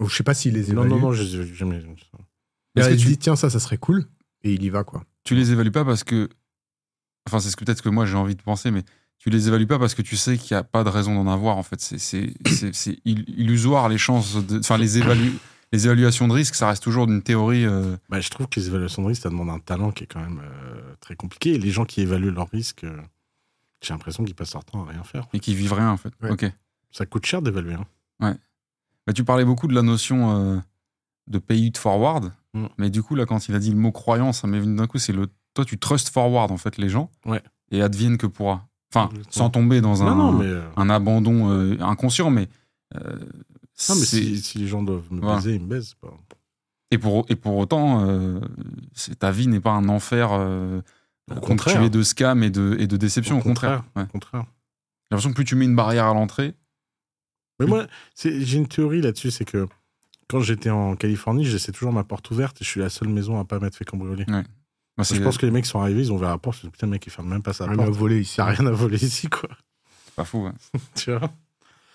Ou 0.00 0.08
je 0.08 0.16
sais 0.16 0.24
pas 0.24 0.34
s'il 0.34 0.54
les 0.54 0.70
évalue. 0.70 0.88
Non, 0.88 0.96
non, 0.96 1.02
non, 1.08 1.12
j'ai 1.12 1.46
jamais 1.54 1.76
Est-ce 1.76 1.86
il 1.86 2.82
que 2.94 2.98
se 2.98 3.02
tu- 3.04 3.08
dit 3.10 3.18
Tiens, 3.18 3.36
ça, 3.36 3.50
ça 3.50 3.60
serait 3.60 3.78
cool. 3.78 4.04
Et 4.42 4.52
il 4.52 4.62
y 4.64 4.68
va, 4.68 4.82
quoi. 4.84 5.04
Tu 5.22 5.34
les 5.34 5.52
évalues 5.52 5.70
pas 5.70 5.84
parce 5.84 6.02
que. 6.04 6.28
Enfin, 7.26 7.38
c'est 7.40 7.48
ce 7.50 7.56
que 7.56 7.64
peut-être 7.64 7.80
que 7.82 7.88
moi 7.88 8.04
j'ai 8.04 8.16
envie 8.16 8.34
de 8.34 8.42
penser, 8.42 8.70
mais 8.72 8.82
tu 9.18 9.30
les 9.30 9.46
évalues 9.48 9.66
pas 9.68 9.78
parce 9.78 9.94
que 9.94 10.02
tu 10.02 10.16
sais 10.16 10.36
qu'il 10.36 10.54
n'y 10.54 10.58
a 10.58 10.64
pas 10.64 10.84
de 10.84 10.88
raison 10.90 11.14
d'en 11.14 11.30
avoir. 11.30 11.56
En 11.56 11.62
fait, 11.62 11.80
c'est 11.80 11.98
c'est- 11.98 12.34
c'est- 12.46 12.74
c'est 12.74 12.98
ill- 13.04 13.24
illusoire 13.28 13.88
les 13.88 13.96
chances. 13.96 14.44
de- 14.44 14.58
Enfin, 14.58 14.76
les, 14.76 14.98
évalu- 14.98 15.32
les 15.74 15.86
évaluations 15.86 16.28
de 16.28 16.32
risque, 16.32 16.54
ça 16.54 16.68
reste 16.68 16.82
toujours 16.82 17.06
d'une 17.06 17.22
théorie. 17.22 17.64
euh, 17.66 17.96
Bah, 18.08 18.20
je 18.20 18.30
trouve 18.30 18.46
que 18.48 18.58
les 18.60 18.66
évaluations 18.68 19.02
de 19.02 19.08
risque, 19.08 19.22
ça 19.22 19.28
demande 19.30 19.50
un 19.50 19.58
talent 19.58 19.90
qui 19.90 20.04
est 20.04 20.06
quand 20.06 20.20
même 20.20 20.40
euh, 20.42 20.94
très 21.00 21.16
compliqué. 21.16 21.54
Et 21.54 21.58
les 21.58 21.70
gens 21.70 21.84
qui 21.84 22.00
évaluent 22.00 22.30
leurs 22.32 22.48
risques, 22.50 22.84
euh, 22.84 22.96
j'ai 23.82 23.92
l'impression 23.92 24.24
qu'ils 24.24 24.34
passent 24.34 24.54
leur 24.54 24.64
temps 24.64 24.84
à 24.86 24.90
rien 24.90 25.02
faire. 25.04 25.26
et 25.32 25.40
qui 25.40 25.54
vivent 25.54 25.72
rien, 25.74 25.90
en 25.90 25.96
fait. 25.96 26.12
Ouais. 26.22 26.30
Ok. 26.30 26.50
Ça 26.90 27.06
coûte 27.06 27.26
cher 27.26 27.42
d'évaluer. 27.42 27.74
hein. 27.74 28.36
Bah, 29.06 29.12
tu 29.12 29.24
parlais 29.24 29.44
beaucoup 29.44 29.66
de 29.68 29.74
la 29.74 29.82
notion 29.82 30.54
euh, 30.54 30.58
de 31.26 31.38
pay 31.38 31.60
it 31.60 31.76
forward, 31.78 32.32
Mm. 32.54 32.66
mais 32.78 32.88
du 32.88 33.02
coup, 33.02 33.16
là, 33.16 33.26
quand 33.26 33.48
il 33.48 33.54
a 33.56 33.58
dit 33.58 33.70
le 33.70 33.76
mot 33.76 33.90
croyance, 33.90 34.42
ça 34.42 34.46
m'est 34.46 34.60
venu 34.60 34.76
d'un 34.76 34.86
coup, 34.86 34.98
c'est 34.98 35.12
le. 35.12 35.26
Toi, 35.54 35.64
tu 35.64 35.76
trust 35.76 36.08
forward, 36.08 36.52
en 36.52 36.56
fait, 36.56 36.76
les 36.78 36.88
gens, 36.88 37.10
Ouais. 37.26 37.42
et 37.72 37.82
advienne 37.82 38.16
que 38.16 38.28
pourra. 38.28 38.68
Enfin, 38.94 39.06
Exactement. 39.10 39.32
sans 39.32 39.50
tomber 39.50 39.80
dans 39.80 40.04
un, 40.04 40.14
Non, 40.14 40.32
non, 40.32 40.38
mais. 40.38 40.52
un 40.76 40.88
abandon 40.88 41.50
euh, 41.50 41.76
inconscient, 41.80 42.30
mais. 42.30 42.48
euh, 42.94 43.16
non, 43.88 43.94
mais 43.96 44.04
si, 44.04 44.40
si 44.42 44.58
les 44.58 44.66
gens 44.68 44.82
doivent 44.82 45.10
me 45.12 45.20
Voilà. 45.20 45.36
baiser, 45.36 45.54
ils 45.54 45.60
me 45.60 45.66
baisent. 45.66 45.94
Pas... 46.00 46.12
Et 46.90 46.98
pour, 46.98 47.26
et 47.28 47.36
pour 47.36 47.56
autant, 47.56 48.06
euh, 48.08 48.40
ta 49.18 49.30
vie 49.30 49.46
n'est 49.48 49.60
pas 49.60 49.72
un 49.72 49.88
enfer 49.88 50.28
euh, 50.32 50.80
Au 51.34 51.40
contraire. 51.40 51.90
de 51.90 52.02
scam 52.02 52.42
et 52.42 52.50
de, 52.50 52.76
et 52.78 52.86
de 52.86 52.96
déception. 52.96 53.36
Au, 53.36 53.40
Au 53.40 53.42
contraire. 53.42 53.78
contraire. 53.78 53.92
Ouais. 53.96 54.02
Au 54.02 54.12
contraire. 54.12 54.44
J'ai 54.44 55.08
l'impression 55.16 55.30
que 55.30 55.34
plus 55.34 55.44
tu 55.44 55.56
mets 55.56 55.64
une 55.64 55.76
barrière 55.76 56.06
à 56.06 56.14
l'entrée, 56.14 56.54
Mais 57.60 57.66
moi, 57.66 57.86
j'ai 58.16 58.56
une 58.56 58.68
théorie 58.68 59.00
là-dessus, 59.02 59.30
c'est 59.30 59.44
que 59.44 59.66
quand 60.28 60.40
j'étais 60.40 60.70
en 60.70 60.96
Californie, 60.96 61.44
je 61.44 61.52
laissais 61.52 61.72
toujours 61.72 61.92
ma 61.92 62.04
porte 62.04 62.30
ouverte 62.30 62.60
et 62.62 62.64
je 62.64 62.70
suis 62.70 62.80
la 62.80 62.88
seule 62.88 63.08
maison 63.08 63.38
à 63.38 63.44
pas 63.44 63.58
m'être 63.60 63.76
fait 63.76 63.84
cambrioler. 63.84 64.24
bah, 64.26 64.42
Je 64.98 65.20
pense 65.22 65.36
que 65.36 65.46
les 65.46 65.52
mecs 65.52 65.66
sont 65.66 65.80
arrivés, 65.80 66.00
ils 66.02 66.12
ont 66.12 66.16
ouvert 66.16 66.30
la 66.30 66.38
porte, 66.38 66.62
putain, 66.62 66.86
le 66.86 66.92
mec, 66.92 67.04
il 67.06 67.10
ferme 67.10 67.28
même 67.28 67.42
pas 67.42 67.52
sa 67.52 67.64
Rien 67.66 67.74
à 67.74 67.84
porte. 67.84 67.90
voler 67.90 68.20
ici. 68.20 68.36
Il 68.38 68.44
n'y 68.44 68.50
a 68.50 68.52
rien 68.54 68.66
à 68.66 68.70
voler 68.72 69.04
ici, 69.04 69.28
quoi. 69.28 69.48
c'est 70.06 70.14
pas 70.14 70.24
fou. 70.24 70.44
ouais. 70.46 70.52
Tu 70.94 71.10
vois? 71.12 71.30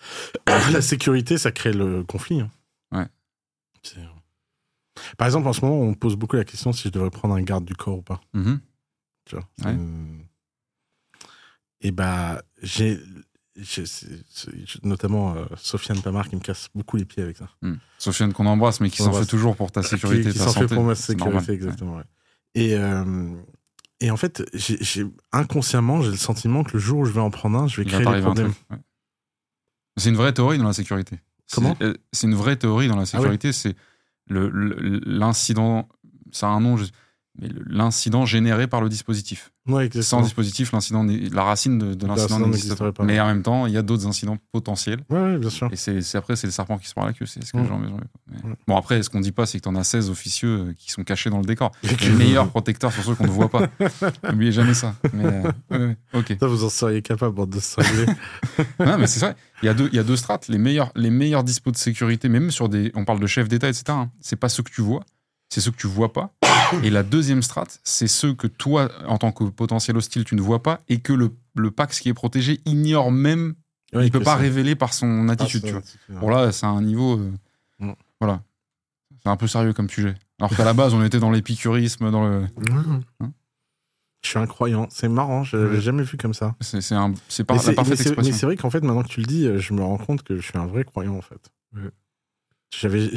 La 0.71 0.81
sécurité, 0.81 1.37
ça 1.37 1.51
crée 1.51 1.73
le 1.73 2.03
conflit. 2.03 2.41
hein. 2.41 2.49
Ouais. 2.91 3.07
Euh, 3.97 4.05
Par 5.17 5.27
exemple, 5.27 5.47
en 5.47 5.53
ce 5.53 5.61
moment, 5.61 5.79
on 5.79 5.89
me 5.91 5.95
pose 5.95 6.15
beaucoup 6.15 6.35
la 6.35 6.43
question 6.45 6.71
si 6.73 6.83
je 6.83 6.89
devrais 6.89 7.09
prendre 7.09 7.35
un 7.35 7.41
garde 7.41 7.65
du 7.65 7.75
corps 7.75 7.97
ou 7.97 8.01
pas. 8.01 8.19
Mhm. 8.33 8.59
Tu 9.25 9.35
vois 9.35 9.47
Ouais. 9.65 9.77
Et 11.81 11.91
bah, 11.91 12.41
j'ai. 12.61 12.99
Notamment 14.83 15.35
euh, 15.35 15.45
Sofiane 15.57 16.01
Pamar 16.01 16.29
qui 16.29 16.35
me 16.37 16.41
casse 16.41 16.69
beaucoup 16.73 16.95
les 16.95 17.03
pieds 17.05 17.21
avec 17.23 17.35
ça. 17.37 17.49
Mm. 17.61 17.73
Sofiane 17.97 18.31
qu'on 18.31 18.45
embrasse, 18.45 18.79
mais 18.79 18.89
qui 18.89 18.97
s'en 19.03 19.11
fait 19.11 19.25
toujours 19.25 19.55
pour 19.57 19.69
ta 19.71 19.83
sécurité, 19.83 20.29
qui, 20.31 20.37
qui 20.37 20.39
s'en 20.39 20.53
fait 20.53 20.67
pour 20.67 20.83
ma 20.83 20.95
sécurité, 20.95 21.51
exactement. 21.53 21.97
ouais. 21.97 22.03
Et, 22.55 22.75
euh, 22.75 23.35
et 23.99 24.11
en 24.11 24.17
fait, 24.17 24.43
j'ai 24.53 25.05
inconsciemment, 25.33 26.01
j'ai 26.01 26.11
le 26.11 26.15
sentiment 26.17 26.63
que 26.63 26.71
le 26.73 26.79
jour 26.79 26.99
où 26.99 27.05
je 27.05 27.11
vais 27.11 27.19
en 27.19 27.31
prendre 27.31 27.59
un, 27.59 27.67
je 27.67 27.81
vais 27.81 27.83
Il 27.87 27.91
créer 27.91 28.05
des 28.05 28.21
problèmes. 28.21 28.53
ouais. 28.69 28.77
C'est 29.99 30.09
une 30.09 30.15
vraie 30.15 30.33
théorie 30.33 30.57
dans 30.57 30.65
la 30.65 30.73
sécurité. 30.73 31.19
Comment 31.53 31.75
C'est 31.79 31.85
euh, 31.85 32.29
une 32.29 32.35
vraie 32.35 32.55
théorie 32.55 32.87
dans 32.87 32.95
la 32.95 33.05
sécurité. 33.05 33.51
C'est 33.51 33.75
le- 34.27 34.49
le- 34.49 34.99
l'incident. 35.05 35.89
Ça 36.31 36.47
a 36.47 36.51
un 36.51 36.59
nom, 36.61 36.77
je- 36.77 36.83
le- 36.85 36.89
l'incident 37.67 38.25
généré 38.25 38.67
par 38.67 38.81
le 38.81 38.89
dispositif. 38.89 39.51
Ouais, 39.67 39.87
Sans 40.01 40.21
dispositif, 40.21 40.71
l'incident, 40.71 41.05
la 41.31 41.43
racine 41.43 41.77
de, 41.77 41.93
de 41.93 42.07
l'incident 42.07 42.39
n'existe 42.39 42.65
n'existerait 42.69 42.91
pas. 42.91 43.03
pas. 43.03 43.03
Mais 43.03 43.19
en 43.19 43.27
même 43.27 43.43
temps, 43.43 43.67
il 43.67 43.73
y 43.73 43.77
a 43.77 43.83
d'autres 43.83 44.07
incidents 44.07 44.37
potentiels. 44.51 45.01
Ouais, 45.11 45.19
ouais, 45.21 45.37
bien 45.37 45.49
sûr. 45.51 45.69
Et 45.71 45.75
c'est 45.75 46.15
après, 46.15 46.35
c'est 46.35 46.47
le 46.47 46.51
serpent 46.51 46.77
qui 46.79 46.87
se 46.87 46.93
prend 46.93 47.05
la 47.05 47.13
queue. 47.13 47.27
C'est 47.27 47.43
ce 47.45 47.51
que 47.53 47.57
Mm. 47.59 47.67
j'en 47.67 47.83
j'en- 47.83 47.97
mais- 48.31 48.49
Mm. 48.49 48.55
Bon, 48.67 48.77
après, 48.77 49.03
ce 49.03 49.09
qu'on 49.11 49.19
dit 49.19 49.31
pas, 49.31 49.45
c'est 49.45 49.59
que 49.59 49.63
tu 49.63 49.69
en 49.69 49.75
as 49.75 49.83
16 49.83 50.09
officieux 50.09 50.49
euh, 50.69 50.73
qui 50.77 50.91
sont 50.91 51.03
cachés 51.03 51.29
dans 51.29 51.37
le 51.39 51.45
décor. 51.45 51.71
Les 51.83 52.09
meilleurs 52.09 52.49
protecteurs 52.49 52.91
sont 52.91 53.03
ceux 53.03 53.15
qu'on 53.15 53.25
ne 53.25 53.29
voit 53.29 53.49
pas. 53.49 53.67
N'oubliez 54.31 54.51
jamais 54.51 54.73
ça. 54.73 54.95
Mais, 55.13 55.43
euh, 55.73 55.93
ok. 56.13 56.35
Ça, 56.39 56.47
vous 56.47 56.63
en 56.63 56.69
seriez 56.69 57.01
capable 57.03 57.35
bande 57.35 57.51
de 57.51 57.59
cinglés. 57.59 58.05
Non, 58.79 58.97
mais 58.97 59.07
c'est 59.07 59.19
vrai. 59.19 59.35
Il 59.61 59.65
y 59.65 59.69
a 59.69 59.73
deux, 59.73 59.89
il 59.91 59.95
y 59.95 59.99
a 59.99 60.03
deux 60.03 60.15
strates. 60.15 60.47
Les 60.47 60.57
meilleurs, 60.57 60.91
les 60.95 61.09
meilleurs 61.11 61.43
dispos 61.43 61.71
de 61.71 61.77
sécurité, 61.77 62.27
même 62.29 62.49
sur 62.49 62.69
des, 62.69 62.91
on 62.95 63.05
parle 63.05 63.19
de 63.19 63.27
chefs 63.27 63.47
d'État, 63.49 63.67
etc. 63.67 63.83
hein, 63.89 64.09
c'est 64.21 64.35
pas 64.37 64.49
ceux 64.49 64.63
que 64.63 64.71
tu 64.71 64.81
vois, 64.81 65.03
c'est 65.49 65.61
ceux 65.61 65.71
que 65.71 65.77
tu 65.77 65.87
vois 65.87 66.11
pas. 66.13 66.31
Et 66.83 66.89
la 66.89 67.03
deuxième 67.03 67.41
strate, 67.41 67.79
c'est 67.83 68.07
ceux 68.07 68.33
que 68.33 68.47
toi, 68.47 68.89
en 69.07 69.17
tant 69.17 69.31
que 69.31 69.43
potentiel 69.45 69.97
hostile, 69.97 70.23
tu 70.23 70.35
ne 70.35 70.41
vois 70.41 70.61
pas 70.63 70.81
et 70.89 70.99
que 70.99 71.13
le, 71.13 71.31
le 71.55 71.71
Pax 71.71 71.99
qui 71.99 72.09
est 72.09 72.13
protégé 72.13 72.59
ignore 72.65 73.11
même. 73.11 73.55
Ouais, 73.93 74.05
il 74.05 74.11
peut 74.11 74.19
pas 74.19 74.35
révéler 74.35 74.75
par 74.75 74.93
son 74.93 75.29
attitude. 75.29 75.63
tu 75.63 75.71
vois. 75.71 75.81
Bon 76.21 76.29
là, 76.29 76.51
c'est 76.51 76.65
un 76.67 76.81
niveau, 76.81 77.17
euh, 77.17 77.31
Mm. 77.79 77.93
voilà, 78.19 78.41
c'est 79.23 79.29
un 79.29 79.37
peu 79.37 79.47
sérieux 79.47 79.71
comme 79.73 79.89
sujet. 79.89 80.13
Alors 80.39 80.55
qu'à 80.55 80.65
la 80.65 80.73
base, 80.73 80.93
on 80.93 81.01
était 81.03 81.19
dans 81.19 81.31
l'épicurisme, 81.31 82.11
dans 82.11 82.27
le, 82.27 82.41
Ouais. 83.21 83.27
Je 84.21 84.29
suis 84.29 84.37
un 84.37 84.47
croyant. 84.47 84.85
C'est 84.91 85.07
marrant, 85.07 85.45
je 85.45 85.55
l'avais 85.55 85.79
jamais 85.79 86.03
vu 86.03 86.17
comme 86.17 86.33
ça. 86.33 86.55
c'est 86.59 86.93
un, 86.93 87.13
c'est 87.29 87.45
par 87.45 87.55
la 87.55 87.63
parfaite 87.73 87.97
c'est 87.97 88.03
mais 88.03 88.09
expression. 88.11 88.33
c'est 88.35 88.45
vrai 88.45 88.57
qu'en 88.57 88.69
fait, 88.69 88.81
maintenant 88.83 89.03
que 89.03 89.07
tu 89.07 89.21
le 89.21 89.25
dis, 89.27 89.45
euh, 89.47 89.59
je 89.59 89.73
me 89.73 89.81
rends 89.81 89.97
compte 89.97 90.23
que 90.23 90.35
je 90.35 90.41
suis 90.41 90.57
un 90.57 90.65
vrai 90.65 90.83
croyant, 90.83 91.15
en 91.15 91.21
fait. 91.21 91.39
Ouais. 91.73 91.89
J'avais, 92.77 93.07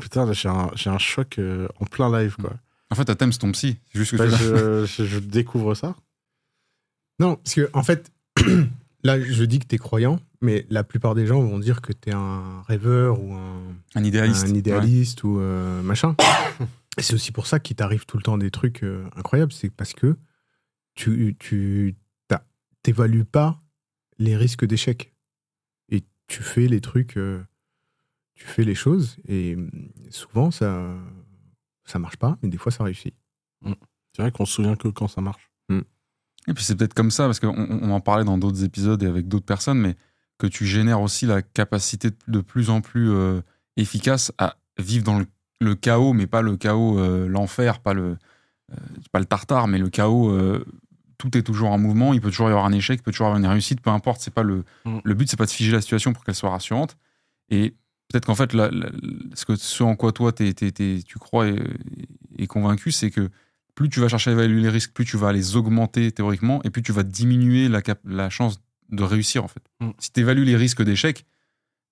putain, 0.00 0.32
j'ai 0.32 0.48
un, 0.48 0.70
un 0.86 0.98
choc 0.98 1.38
euh, 1.40 1.66
en 1.80 1.84
plein 1.84 2.16
live, 2.16 2.36
quoi. 2.40 2.52
En 2.92 2.94
fait, 2.94 3.08
Athème, 3.08 3.32
c'est 3.32 3.38
ton 3.38 3.50
psy. 3.52 3.78
C'est 3.92 3.98
juste 3.98 4.10
que 4.12 4.16
Bah, 4.18 4.28
tu- 4.28 4.34
je, 4.36 4.84
je- 4.86 5.04
je 5.04 5.18
découvre 5.18 5.74
ça. 5.74 5.96
Non, 7.18 7.36
parce 7.36 7.54
que 7.54 7.70
en 7.72 7.82
fait, 7.82 8.12
là, 9.02 9.18
je 9.20 9.44
dis 9.44 9.58
que 9.60 9.66
t'es 9.66 9.78
croyant, 9.78 10.20
mais 10.40 10.66
la 10.68 10.84
plupart 10.84 11.14
des 11.14 11.26
gens 11.26 11.40
vont 11.40 11.58
dire 11.58 11.80
que 11.80 11.92
t'es 11.92 12.12
un 12.12 12.62
rêveur 12.62 13.20
ou 13.22 13.32
un, 13.34 13.62
un 13.94 14.04
idéaliste. 14.04 14.44
un 14.46 14.52
Ouais. 14.52 14.58
idéaliste 14.58 15.24
ou 15.24 15.38
euh, 15.40 15.80
machin. 15.82 16.14
Et 16.98 17.02
c'est 17.02 17.14
aussi 17.14 17.32
pour 17.32 17.46
ça 17.46 17.58
qu'il 17.60 17.76
t'arrive 17.76 18.04
tout 18.04 18.18
le 18.18 18.22
temps 18.22 18.36
des 18.36 18.50
trucs 18.50 18.82
euh, 18.82 19.04
incroyables, 19.16 19.52
c'est 19.52 19.70
parce 19.70 19.94
que 19.94 20.16
tu 20.94 21.34
tu 21.38 21.96
t'évalues 22.82 23.24
pas 23.24 23.62
les 24.18 24.36
risques 24.36 24.66
d'échec 24.66 25.14
et 25.88 26.02
tu 26.26 26.42
fais 26.42 26.66
les 26.66 26.80
trucs, 26.82 27.16
euh, 27.16 27.40
tu 28.34 28.44
fais 28.44 28.64
les 28.64 28.74
choses 28.74 29.16
et 29.28 29.54
mm, 29.56 29.70
souvent 30.10 30.50
ça 30.50 30.94
ça 31.84 31.98
marche 31.98 32.16
pas, 32.16 32.36
mais 32.42 32.48
des 32.48 32.58
fois 32.58 32.72
ça 32.72 32.84
réussit. 32.84 33.14
C'est 34.14 34.22
vrai 34.22 34.30
qu'on 34.32 34.44
se 34.44 34.52
souvient 34.54 34.76
que 34.76 34.88
quand 34.88 35.08
ça 35.08 35.20
marche. 35.20 35.50
Et 36.48 36.54
puis 36.54 36.64
c'est 36.64 36.74
peut-être 36.74 36.94
comme 36.94 37.10
ça, 37.12 37.26
parce 37.26 37.38
qu'on 37.38 37.54
on 37.56 37.90
en 37.92 38.00
parlait 38.00 38.24
dans 38.24 38.36
d'autres 38.36 38.64
épisodes 38.64 39.00
et 39.02 39.06
avec 39.06 39.28
d'autres 39.28 39.46
personnes, 39.46 39.78
mais 39.78 39.94
que 40.38 40.48
tu 40.48 40.66
génères 40.66 41.00
aussi 41.00 41.24
la 41.24 41.40
capacité 41.40 42.10
de 42.26 42.40
plus 42.40 42.68
en 42.68 42.80
plus 42.80 43.10
euh, 43.12 43.42
efficace 43.76 44.32
à 44.38 44.56
vivre 44.78 45.04
dans 45.04 45.20
le, 45.20 45.26
le 45.60 45.76
chaos, 45.76 46.12
mais 46.14 46.26
pas 46.26 46.42
le 46.42 46.56
chaos, 46.56 46.98
euh, 46.98 47.28
l'enfer, 47.28 47.78
pas 47.78 47.94
le, 47.94 48.16
euh, 48.72 48.76
pas 49.12 49.20
le 49.20 49.24
tartare, 49.24 49.68
mais 49.68 49.78
le 49.78 49.88
chaos. 49.88 50.30
euh, 50.32 50.64
tout 51.16 51.38
est 51.38 51.42
toujours 51.44 51.70
en 51.70 51.78
mouvement, 51.78 52.12
il 52.12 52.20
peut 52.20 52.30
toujours 52.30 52.48
y 52.48 52.50
avoir 52.50 52.64
un 52.66 52.72
échec, 52.72 52.98
il 52.98 53.02
peut 53.04 53.12
toujours 53.12 53.26
y 53.26 53.30
avoir 53.30 53.38
une 53.38 53.46
réussite, 53.46 53.80
peu 53.80 53.90
importe. 53.90 54.20
C'est 54.20 54.34
pas 54.34 54.42
le, 54.42 54.64
Mm. 54.84 54.98
le 55.04 55.14
but, 55.14 55.30
c'est 55.30 55.36
pas 55.36 55.46
de 55.46 55.50
figer 55.50 55.70
la 55.70 55.80
situation 55.80 56.12
pour 56.12 56.24
qu'elle 56.24 56.34
soit 56.34 56.50
rassurante. 56.50 56.96
Et 57.48 57.76
peut-être 58.12 58.26
qu'en 58.26 58.34
fait, 58.34 58.52
la- 58.52 58.70
la- 58.70 58.90
ce, 59.34 59.44
que, 59.44 59.56
ce 59.56 59.82
en 59.82 59.96
quoi 59.96 60.12
toi 60.12 60.32
tu 60.32 60.52
crois 61.18 61.48
et, 61.48 61.58
et 62.38 62.46
convaincu, 62.46 62.92
c'est 62.92 63.10
que 63.10 63.30
plus 63.74 63.88
tu 63.88 64.00
vas 64.00 64.08
chercher 64.08 64.30
à 64.30 64.32
évaluer 64.34 64.60
les 64.60 64.68
risques, 64.68 64.92
plus 64.92 65.04
tu 65.04 65.16
vas 65.16 65.32
les 65.32 65.56
augmenter 65.56 66.12
théoriquement, 66.12 66.62
et 66.62 66.70
plus 66.70 66.82
tu 66.82 66.92
vas 66.92 67.02
diminuer 67.02 67.68
la, 67.68 67.82
cap- 67.82 68.00
la 68.04 68.28
chance 68.30 68.60
de 68.90 69.02
réussir 69.02 69.42
en 69.44 69.48
fait. 69.48 69.62
Mm. 69.80 69.90
Si 69.98 70.12
tu 70.12 70.20
évalues 70.20 70.44
les 70.44 70.56
risques 70.56 70.82
d'échec, 70.82 71.24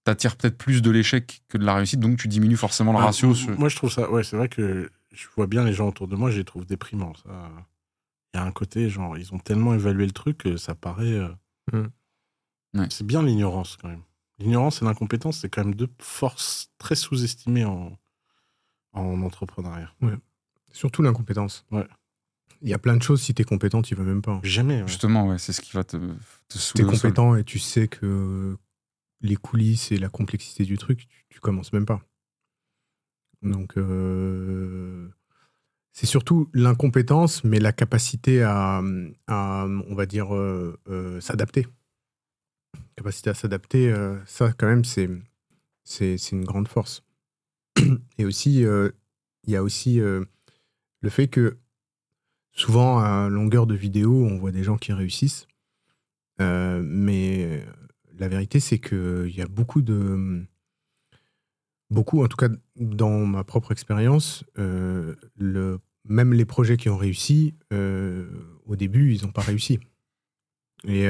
t'attires 0.05 0.37
peut-être 0.37 0.59
plus 0.59 0.83
de 0.83 0.91
l'échec 0.91 1.43
que 1.49 1.57
de 1.59 1.65
la 1.65 1.75
réussite, 1.75 2.01
donc 2.01 2.19
tu 2.19 2.29
diminues 2.29 2.57
forcément 2.57 2.93
le 2.93 2.99
Ah, 2.99 3.07
ratio. 3.07 3.35
sur- 3.35 3.59
Moi, 3.59 3.69
je 3.71 3.77
trouve 3.77 3.91
ça. 3.91 4.11
Ouais, 4.11 4.23
c'est 4.23 4.37
vrai 4.37 4.49
que 4.49 4.91
je 5.13 5.27
vois 5.37 5.47
bien 5.47 5.65
les 5.65 5.73
gens 5.73 5.89
autour 5.89 6.07
de 6.09 6.17
moi, 6.17 6.31
je 6.31 6.39
les 6.39 6.45
trouve 6.45 6.65
déprimants. 6.67 7.15
Ça. 7.15 7.51
Il 8.33 8.37
y 8.37 8.41
a 8.41 8.45
un 8.45 8.53
côté, 8.53 8.89
genre, 8.91 9.17
ils 9.19 9.33
ont 9.35 9.39
tellement 9.39 9.75
évalué 9.75 10.05
le 10.07 10.13
truc 10.13 10.39
que 10.39 10.57
ça 10.57 10.75
paraît. 10.75 11.13
euh, 11.15 11.29
Mm. 11.73 12.79
Ouais. 12.81 12.87
C'est 12.91 13.07
bien 13.07 13.23
l'ignorance, 13.23 13.77
quand 13.81 13.89
même. 13.89 14.03
L'ignorance 14.41 14.81
et 14.83 14.85
l'incompétence, 14.85 15.39
c'est 15.41 15.49
quand 15.51 15.65
même 15.65 15.75
deux 15.75 15.91
forces 16.01 16.73
très 16.79 16.95
sous-estimées 16.95 17.65
en, 17.65 17.97
en 18.93 19.23
entrepreneuriat. 19.23 19.93
Surtout 20.73 21.03
l'incompétence. 21.03 21.67
Ouais. 21.71 21.87
Il 22.63 22.69
y 22.69 22.75
a 22.75 22.79
plein 22.79 22.97
de 22.97 23.03
choses, 23.03 23.23
si 23.23 23.35
tu 23.35 23.43
es 23.43 23.45
compétent, 23.45 23.83
tu 23.83 23.95
vas 23.95 24.03
même 24.03 24.23
pas. 24.23 24.41
Jamais. 24.43 24.83
ouais. 24.83 24.89
Justement, 24.89 25.29
ouais, 25.29 25.39
c'est 25.39 25.53
ce 25.53 25.61
qui 25.61 25.73
va 25.73 25.85
te, 25.85 25.97
te 26.49 26.59
Tu 26.75 26.83
es 26.83 26.85
compétent 26.85 27.37
et 27.37 27.45
tu 27.45 27.59
sais 27.59 27.87
que 27.89 28.57
les 29.21 29.37
coulisses 29.37 29.93
et 29.93 29.99
la 29.99 30.09
complexité 30.09 30.65
du 30.65 30.79
truc, 30.79 31.07
tu, 31.09 31.25
tu 31.29 31.41
commences 31.41 31.73
même 31.73 31.87
pas. 31.87 32.01
Donc, 33.43 33.77
euh, 33.79 35.09
c'est 35.93 36.07
surtout 36.07 36.51
l'incompétence, 36.55 37.45
mais 37.45 37.59
la 37.59 37.73
capacité 37.73 38.43
à, 38.43 38.83
à, 39.27 39.67
on 39.67 39.95
va 39.95 40.07
dire, 40.07 40.35
euh, 40.35 40.79
euh, 40.89 41.21
s'adapter. 41.21 41.67
Capacité 42.97 43.31
à 43.31 43.35
s'adapter, 43.35 43.91
euh, 43.91 44.19
ça, 44.27 44.53
quand 44.53 44.67
même, 44.67 44.85
c'est, 44.85 45.09
c'est, 45.85 46.33
une 46.33 46.45
grande 46.45 46.69
force. 46.69 47.03
Et 48.19 48.25
aussi, 48.25 48.65
euh, 48.65 48.91
il 49.45 49.53
y 49.53 49.57
a 49.57 49.63
aussi 49.63 50.01
euh, 50.01 50.25
le 51.01 51.09
fait 51.09 51.29
que 51.29 51.57
souvent, 52.53 52.99
à 52.99 53.29
longueur 53.31 53.67
de 53.67 53.75
vidéo, 53.75 54.27
on 54.27 54.39
voit 54.39 54.53
des 54.53 54.65
gens 54.65 54.77
qui 54.77 54.93
réussissent. 54.93 55.47
Mais 56.39 57.63
la 58.19 58.29
vérité, 58.29 58.61
c'est 58.61 58.79
qu'il 58.79 59.31
y 59.35 59.43
a 59.43 59.47
beaucoup 59.47 59.83
de. 59.83 60.43
Beaucoup, 61.91 62.23
en 62.25 62.29
tout 62.29 62.37
cas 62.37 62.49
dans 62.77 63.27
ma 63.27 63.45
propre 63.45 63.73
expérience, 63.73 64.45
le, 64.57 65.79
même 66.05 66.33
les 66.33 66.47
projets 66.47 66.79
qui 66.79 66.89
ont 66.89 66.97
réussi, 66.97 67.55
au 67.71 68.77
début, 68.77 69.15
ils 69.15 69.23
n'ont 69.23 69.33
pas 69.33 69.43
réussi. 69.43 69.81
Et, 70.85 71.09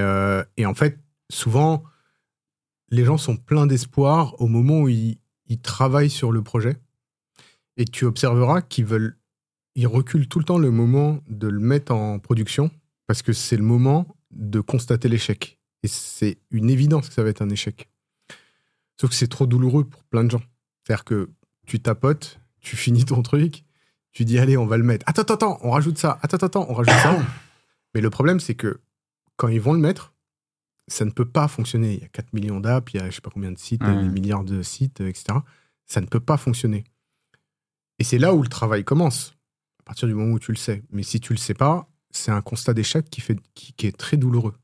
et 0.57 0.67
en 0.67 0.75
fait, 0.75 0.99
souvent, 1.31 1.85
les 2.91 3.05
gens 3.05 3.17
sont 3.17 3.37
pleins 3.37 3.67
d'espoir 3.67 4.41
au 4.41 4.47
moment 4.47 4.83
où 4.83 4.89
ils, 4.89 5.19
ils 5.47 5.61
travaillent 5.61 6.11
sur 6.11 6.33
le 6.33 6.43
projet. 6.43 6.77
Et 7.77 7.85
tu 7.85 8.05
observeras 8.05 8.63
qu'ils 8.63 8.85
veulent. 8.85 9.17
Ils 9.75 9.87
reculent 9.87 10.29
tout 10.29 10.39
le 10.39 10.45
temps 10.45 10.59
le 10.59 10.71
moment 10.71 11.21
de 11.29 11.49
le 11.49 11.61
mettre 11.61 11.93
en 11.93 12.19
production 12.19 12.71
parce 13.07 13.23
que 13.23 13.33
c'est 13.33 13.57
le 13.57 13.63
moment 13.63 14.07
de 14.31 14.61
constater 14.61 15.09
l'échec. 15.09 15.59
Et 15.83 15.89
c'est 15.89 16.39
une 16.51 16.69
évidence 16.69 17.09
que 17.09 17.15
ça 17.15 17.23
va 17.23 17.31
être 17.31 17.43
un 17.43 17.49
échec. 17.49 17.89
Sauf 19.01 19.11
que 19.11 19.17
c'est 19.17 19.29
trop 19.29 19.47
douloureux 19.47 19.85
pour 19.85 20.05
plein 20.05 20.25
de 20.25 20.31
gens. 20.31 20.43
C'est-à-dire 20.83 21.05
que 21.05 21.31
tu 21.67 21.81
tapotes, 21.81 22.39
tu 22.61 22.77
finis 22.77 23.05
ton 23.05 23.23
truc, 23.23 23.65
tu 24.13 24.25
dis 24.25 24.39
allez, 24.39 24.57
on 24.57 24.67
va 24.67 24.77
le 24.77 24.85
mettre. 24.85 25.05
Attends, 25.09 25.23
attends, 25.23 25.35
attends, 25.35 25.59
on 25.63 25.71
rajoute 25.71 25.99
ça. 25.99 26.19
Attends, 26.23 26.37
attends, 26.37 26.47
attends, 26.47 26.67
on 26.69 26.75
rajoute 26.75 26.95
ça. 26.95 27.17
Mais 27.95 28.01
le 28.01 28.11
problème, 28.11 28.41
c'est 28.41 28.55
que 28.55 28.81
quand 29.37 29.49
ils 29.49 29.61
vont 29.61 29.73
le 29.73 29.79
mettre, 29.79 30.10
ça 30.91 31.05
ne 31.05 31.11
peut 31.11 31.25
pas 31.25 31.49
fonctionner. 31.49 31.95
Il 31.95 32.01
y 32.01 32.05
a 32.05 32.09
4 32.09 32.33
millions 32.33 32.61
d'apps, 32.61 32.93
il 32.93 32.99
y 32.99 33.01
a 33.01 33.09
je 33.09 33.15
sais 33.15 33.21
pas 33.21 33.31
combien 33.31 33.53
de 33.53 33.59
sites, 33.59 33.83
des 33.83 34.09
milliards 34.09 34.45
de 34.45 34.63
sites, 34.63 35.01
etc. 35.01 35.39
Ça 35.87 36.01
ne 36.01 36.07
peut 36.07 36.21
pas 36.21 36.37
fonctionner. 36.37 36.85
Et 37.99 38.05
c'est 38.05 38.19
là 38.19 38.35
où 38.35 38.43
le 38.43 38.49
travail 38.49 38.85
commence, 38.85 39.37
à 39.81 39.83
partir 39.85 40.09
du 40.09 40.15
moment 40.15 40.35
où 40.35 40.39
tu 40.39 40.53
le 40.53 40.57
sais. 40.57 40.83
Mais 40.91 41.03
si 41.03 41.21
tu 41.21 41.33
le 41.33 41.39
sais 41.39 41.55
pas, 41.55 41.89
c'est 42.11 42.31
un 42.31 42.41
constat 42.41 42.75
d'échec 42.75 43.09
qui, 43.09 43.21
fait, 43.21 43.39
qui, 43.55 43.73
qui 43.73 43.87
est 43.87 43.97
très 43.97 44.17
douloureux. 44.17 44.55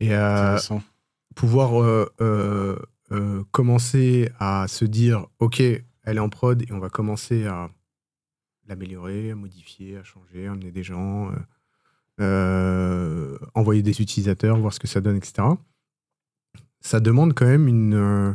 Et 0.00 0.12
euh, 0.14 0.58
pouvoir 1.36 1.80
euh, 1.80 2.12
euh, 3.12 3.44
commencer 3.52 4.30
à 4.40 4.66
se 4.66 4.84
dire, 4.84 5.26
OK, 5.38 5.60
elle 5.60 6.16
est 6.16 6.18
en 6.18 6.28
prod 6.28 6.60
et 6.60 6.72
on 6.72 6.80
va 6.80 6.90
commencer 6.90 7.46
à 7.46 7.70
l'améliorer, 8.66 9.30
à 9.30 9.36
modifier, 9.36 9.96
à 9.96 10.02
changer, 10.02 10.48
à 10.48 10.52
amener 10.52 10.72
des 10.72 10.82
gens, 10.82 11.30
euh, 12.20 13.38
envoyer 13.54 13.82
des 13.82 14.00
utilisateurs, 14.00 14.58
voir 14.58 14.72
ce 14.72 14.80
que 14.80 14.86
ça 14.86 15.00
donne, 15.00 15.16
etc. 15.16 15.48
Ça 16.80 17.00
demande 17.00 17.34
quand 17.34 17.46
même 17.46 17.68
une, 17.68 17.94
euh, 17.94 18.32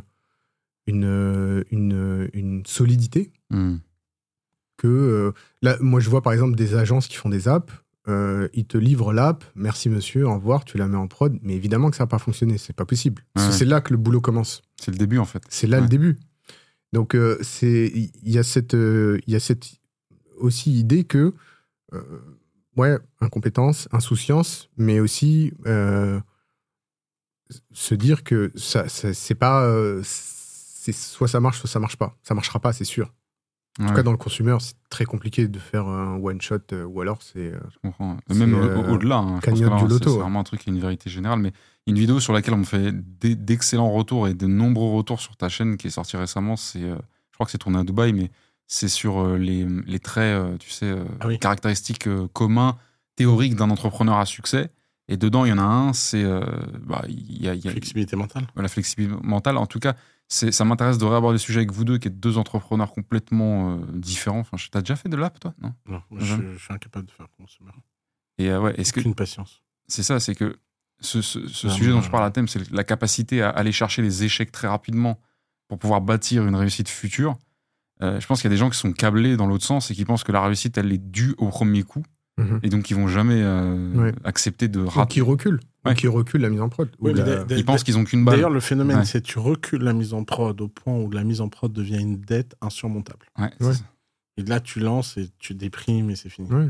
une, 0.88 1.04
euh, 1.06 1.64
une, 1.72 2.30
une 2.34 2.66
solidité 2.66 3.32
Hmm. 3.50 3.78
que 4.78 4.88
euh, 4.88 5.32
là, 5.62 5.78
moi 5.80 6.02
je 6.02 6.10
vois 6.10 6.22
par 6.22 6.34
exemple 6.34 6.56
des 6.56 6.76
agences 6.76 7.08
qui 7.08 7.16
font 7.16 7.30
des 7.30 7.48
apps, 7.48 7.72
euh, 8.10 8.50
ils 8.54 8.66
te 8.66 8.78
livrent 8.78 9.14
l'app, 9.14 9.44
merci 9.56 9.90
monsieur, 9.90 10.26
au 10.28 10.34
revoir, 10.34 10.66
tu 10.66 10.78
la 10.78 10.88
mets 10.88 10.98
en 10.98 11.08
prod, 11.08 11.38
mais 11.42 11.56
évidemment 11.56 11.90
que 11.90 11.96
ça 11.96 12.04
va 12.04 12.08
pas 12.08 12.20
fonctionner, 12.20 12.58
c'est 12.58 12.76
pas 12.76 12.86
possible. 12.86 13.24
Ouais. 13.38 13.52
C'est 13.52 13.64
là 13.66 13.80
que 13.82 13.92
le 13.94 13.98
boulot 13.98 14.20
commence. 14.22 14.62
C'est 14.82 14.92
le 14.92 14.98
début, 14.98 15.18
en 15.18 15.26
fait. 15.26 15.44
C'est 15.50 15.68
là 15.68 15.78
Ouais. 15.78 15.84
le 15.84 15.90
début. 15.90 16.18
Donc 16.94 17.16
euh, 17.16 17.38
c'est 17.42 17.88
il 17.94 18.32
y 18.32 18.38
a 18.38 18.44
cette 18.44 18.74
il 18.74 19.22
y 19.34 19.36
a 19.36 19.40
cette 19.40 19.66
aussi 20.38 20.78
idée 20.78 21.04
que 21.04 21.34
ouais 22.78 22.98
incompétence, 23.20 23.88
insouciance, 23.92 24.70
mais 24.78 25.00
aussi 25.00 25.54
euh, 25.66 26.20
se 27.72 27.96
dire 27.96 28.24
que 28.24 28.52
ça, 28.56 28.90
ça- 28.90 29.14
c'est 29.14 29.36
pas 29.36 29.64
euh, 29.64 30.02
c'est 30.04 30.92
soit 30.94 31.28
ça 31.28 31.40
marche 31.40 31.60
soit 31.60 31.70
ça 31.70 31.80
marche 31.80 31.98
pas. 31.98 32.16
Ça 32.24 32.34
marchera 32.34 32.60
pas, 32.60 32.74
c'est 32.74 32.84
sûr. 32.86 33.14
En 33.80 33.86
tout 33.86 33.94
cas 33.94 34.02
dans 34.04 34.12
le 34.12 34.18
consumer, 34.18 34.58
c'est 34.60 34.74
très 34.90 35.06
compliqué 35.06 35.48
de 35.48 35.60
faire 35.60 35.86
un 35.88 36.16
one 36.18 36.42
shot 36.42 36.58
euh, 36.74 36.84
ou 36.86 37.00
alors 37.02 37.22
c'est 37.22 37.52
je 37.52 37.78
comprends. 37.84 38.18
Même 38.30 38.56
au- 38.56 38.94
au-delà. 38.94 39.18
hein, 39.18 39.40
c'est- 40.14 40.20
vraiment 40.20 40.40
un 40.40 40.44
truc 40.44 40.62
qui 40.62 40.70
est 40.70 40.74
une 40.74 40.80
vérité 40.80 41.10
générale. 41.12 41.40
Mais 41.40 41.52
une 41.86 41.96
vidéo 42.00 42.20
sur 42.20 42.34
laquelle 42.34 42.56
on 42.56 42.64
fait 42.64 42.92
d'e- 42.92 43.36
d'excellents 43.36 43.92
retours 43.92 44.28
et 44.28 44.34
de 44.34 44.48
nombreux 44.48 44.96
retours 44.98 45.22
sur 45.22 45.36
ta 45.38 45.48
chaîne 45.48 45.78
qui 45.78 45.88
est 45.88 45.92
sortie 45.92 46.18
récemment, 46.18 46.56
c'est. 46.56 46.82
je 46.82 46.96
crois 47.34 47.46
que 47.46 47.52
c'est 47.52 47.60
tourné 47.60 47.78
à 47.78 47.84
Dubaï, 47.84 48.14
mais 48.14 48.32
c'est 48.68 48.90
sur 48.90 49.20
euh, 49.20 49.38
les, 49.38 49.66
les 49.66 50.00
traits, 50.00 50.38
euh, 50.40 50.58
tu 50.58 50.70
sais, 50.70 50.86
euh, 50.86 51.04
Ah 51.20 51.28
oui. 51.28 51.40
caractéristiques 51.40 52.08
communs, 52.34 52.78
théoriques 53.16 53.56
d'un 53.56 53.70
entrepreneur 53.70 54.18
à 54.18 54.26
succès. 54.26 54.70
Et 55.10 55.16
dedans, 55.16 55.46
il 55.46 55.50
y 55.50 55.54
en 55.54 55.58
a 55.58 55.62
un, 55.64 55.94
c'est. 55.94 56.24
euh, 56.24 56.42
bah, 56.86 57.04
il 57.08 57.42
y 57.42 57.48
a, 57.48 57.54
il 57.54 57.64
y 57.64 57.68
a- 57.70 57.72
Flexibilité 57.72 58.16
mentale. 58.18 58.46
la 58.58 58.68
flexibilité 58.68 59.16
mentale. 59.24 59.56
En 59.58 59.66
tout 59.66 59.80
cas, 59.80 59.96
ça 60.28 60.66
m'intéresse 60.66 60.98
de 60.98 61.06
réaborder 61.06 61.36
le 61.36 61.40
sujet 61.40 61.60
avec 61.60 61.72
vous 61.72 61.86
deux, 61.86 61.98
qui 61.98 62.10
êtes 62.10 62.20
deux 62.20 62.38
entrepreneurs 62.38 62.92
complètement 62.92 63.78
euh, 63.78 63.80
différents. 63.94 64.40
Enfin, 64.40 64.58
t'as 64.70 64.82
déjà 64.82 64.98
fait 64.98 65.08
de 65.08 65.16
l'app, 65.16 65.40
toi? 65.40 65.54
Non? 65.62 65.74
Non, 65.88 66.02
moi, 66.10 66.22
Jamais? 66.22 66.44
je, 66.52 66.58
je 66.58 66.64
suis 66.66 66.74
incapable 66.74 67.06
de 67.06 67.12
faire 67.12 67.28
consumer. 67.38 67.72
Et 68.38 68.50
euh, 68.50 68.60
ouais, 68.60 68.74
est-ce 68.78 68.92
que 68.92 69.00
patience. 69.14 69.64
c'est 69.88 70.04
ça, 70.04 70.20
c'est 70.20 70.36
que 70.36 70.58
ce, 71.00 71.22
ce- 71.22 71.48
ce 71.48 71.68
Non, 71.68 71.74
sujet 71.74 71.92
dont 71.92 72.02
je 72.02 72.10
parle 72.12 72.26
à 72.26 72.32
thème, 72.32 72.50
c'est 72.50 72.70
la 72.72 72.84
capacité 72.84 73.42
à 73.42 73.50
aller 73.50 73.72
chercher 73.72 74.02
les 74.02 74.26
échecs 74.26 74.52
très 74.52 74.68
rapidement 74.68 75.22
pour 75.70 75.80
pouvoir 75.80 76.02
bâtir 76.02 76.46
une 76.46 76.56
réussite 76.56 76.90
future. 76.90 77.38
Euh, 78.04 78.20
je 78.20 78.28
pense 78.28 78.42
qu'il 78.42 78.50
y 78.50 78.54
a 78.54 78.56
des 78.56 78.60
gens 78.60 78.70
qui 78.70 78.78
sont 78.78 78.92
câblés 78.94 79.38
dans 79.38 79.48
l'autre 79.48 79.66
sens 79.66 79.90
et 79.92 79.96
qui 79.96 80.06
pensent 80.06 80.24
que 80.24 80.32
la 80.32 80.42
réussite, 80.44 80.78
elle 80.78 80.92
est 80.92 80.98
due 80.98 81.34
au 81.38 81.48
premier 81.50 81.84
coup 81.84 82.04
Mhm. 82.40 82.60
et 82.62 82.70
donc 82.70 82.84
qui 82.84 82.94
vont 82.94 83.08
jamais 83.08 83.42
euh, 83.42 83.94
Ouais. 83.96 84.14
accepter 84.24 84.68
de 84.68 84.82
ou 84.82 84.88
rater. 84.88 85.16
qui 85.16 85.22
recule, 85.22 85.60
ou 85.86 85.90
Ouais. 85.90 85.96
qui 85.96 86.08
recule 86.08 86.42
la 86.42 86.50
mise 86.50 86.62
en 86.62 86.70
prod. 86.70 86.88
Oui, 87.00 87.14
la- 87.16 87.44
Ils 87.50 87.66
pensent 87.66 87.84
qu'ils 87.84 87.98
ont 87.98 88.04
qu'une 88.04 88.24
balle. 88.24 88.36
D'ailleurs, 88.36 88.52
le 88.52 88.60
phénomène, 88.60 89.00
Ouais. 89.00 89.06
c'est 89.06 89.22
tu 89.22 89.40
recules 89.40 89.82
la 89.82 89.94
mise 89.94 90.14
en 90.14 90.24
prod 90.24 90.60
au 90.62 90.68
point 90.68 90.94
où 90.96 91.10
la 91.10 91.24
mise 91.24 91.42
en 91.42 91.50
prod 91.50 91.74
devient 91.74 91.98
une 92.00 92.22
dette 92.22 92.56
insurmontable. 92.62 93.26
Et 94.38 94.44
là, 94.44 94.60
tu 94.60 94.80
lances 94.80 95.18
et 95.18 95.30
tu 95.40 95.56
déprimes 95.56 96.12
et 96.12 96.16
c'est 96.16 96.30
fini. 96.30 96.48
Ouais. 96.52 96.70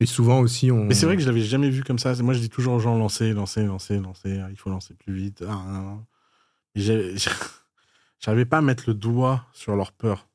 Et 0.00 0.06
souvent 0.06 0.40
aussi 0.40 0.72
on. 0.72 0.84
Mais 0.84 0.94
c'est 0.94 1.06
vrai 1.06 1.14
que 1.16 1.22
je 1.22 1.28
l'avais 1.28 1.40
jamais 1.42 1.70
vu 1.70 1.84
comme 1.84 2.00
ça. 2.00 2.12
Moi, 2.20 2.34
je 2.34 2.40
dis 2.40 2.50
toujours 2.50 2.74
aux 2.74 2.80
gens 2.80 2.98
lancer, 2.98 3.32
lancer, 3.32 3.64
lancer, 3.64 3.98
lancer. 4.00 4.40
Ah, 4.44 4.48
Il 4.50 4.56
faut 4.58 4.70
lancer 4.70 4.94
plus 4.94 5.14
vite. 5.14 5.44
Ah, 5.48 5.62
ah, 5.68 5.82
ah. 5.86 6.74
J'arrivais 8.20 8.44
pas 8.44 8.58
à 8.58 8.62
mettre 8.62 8.84
le 8.88 8.94
doigt 8.94 9.44
sur 9.52 9.76
leur 9.76 9.92
peur. 9.92 10.26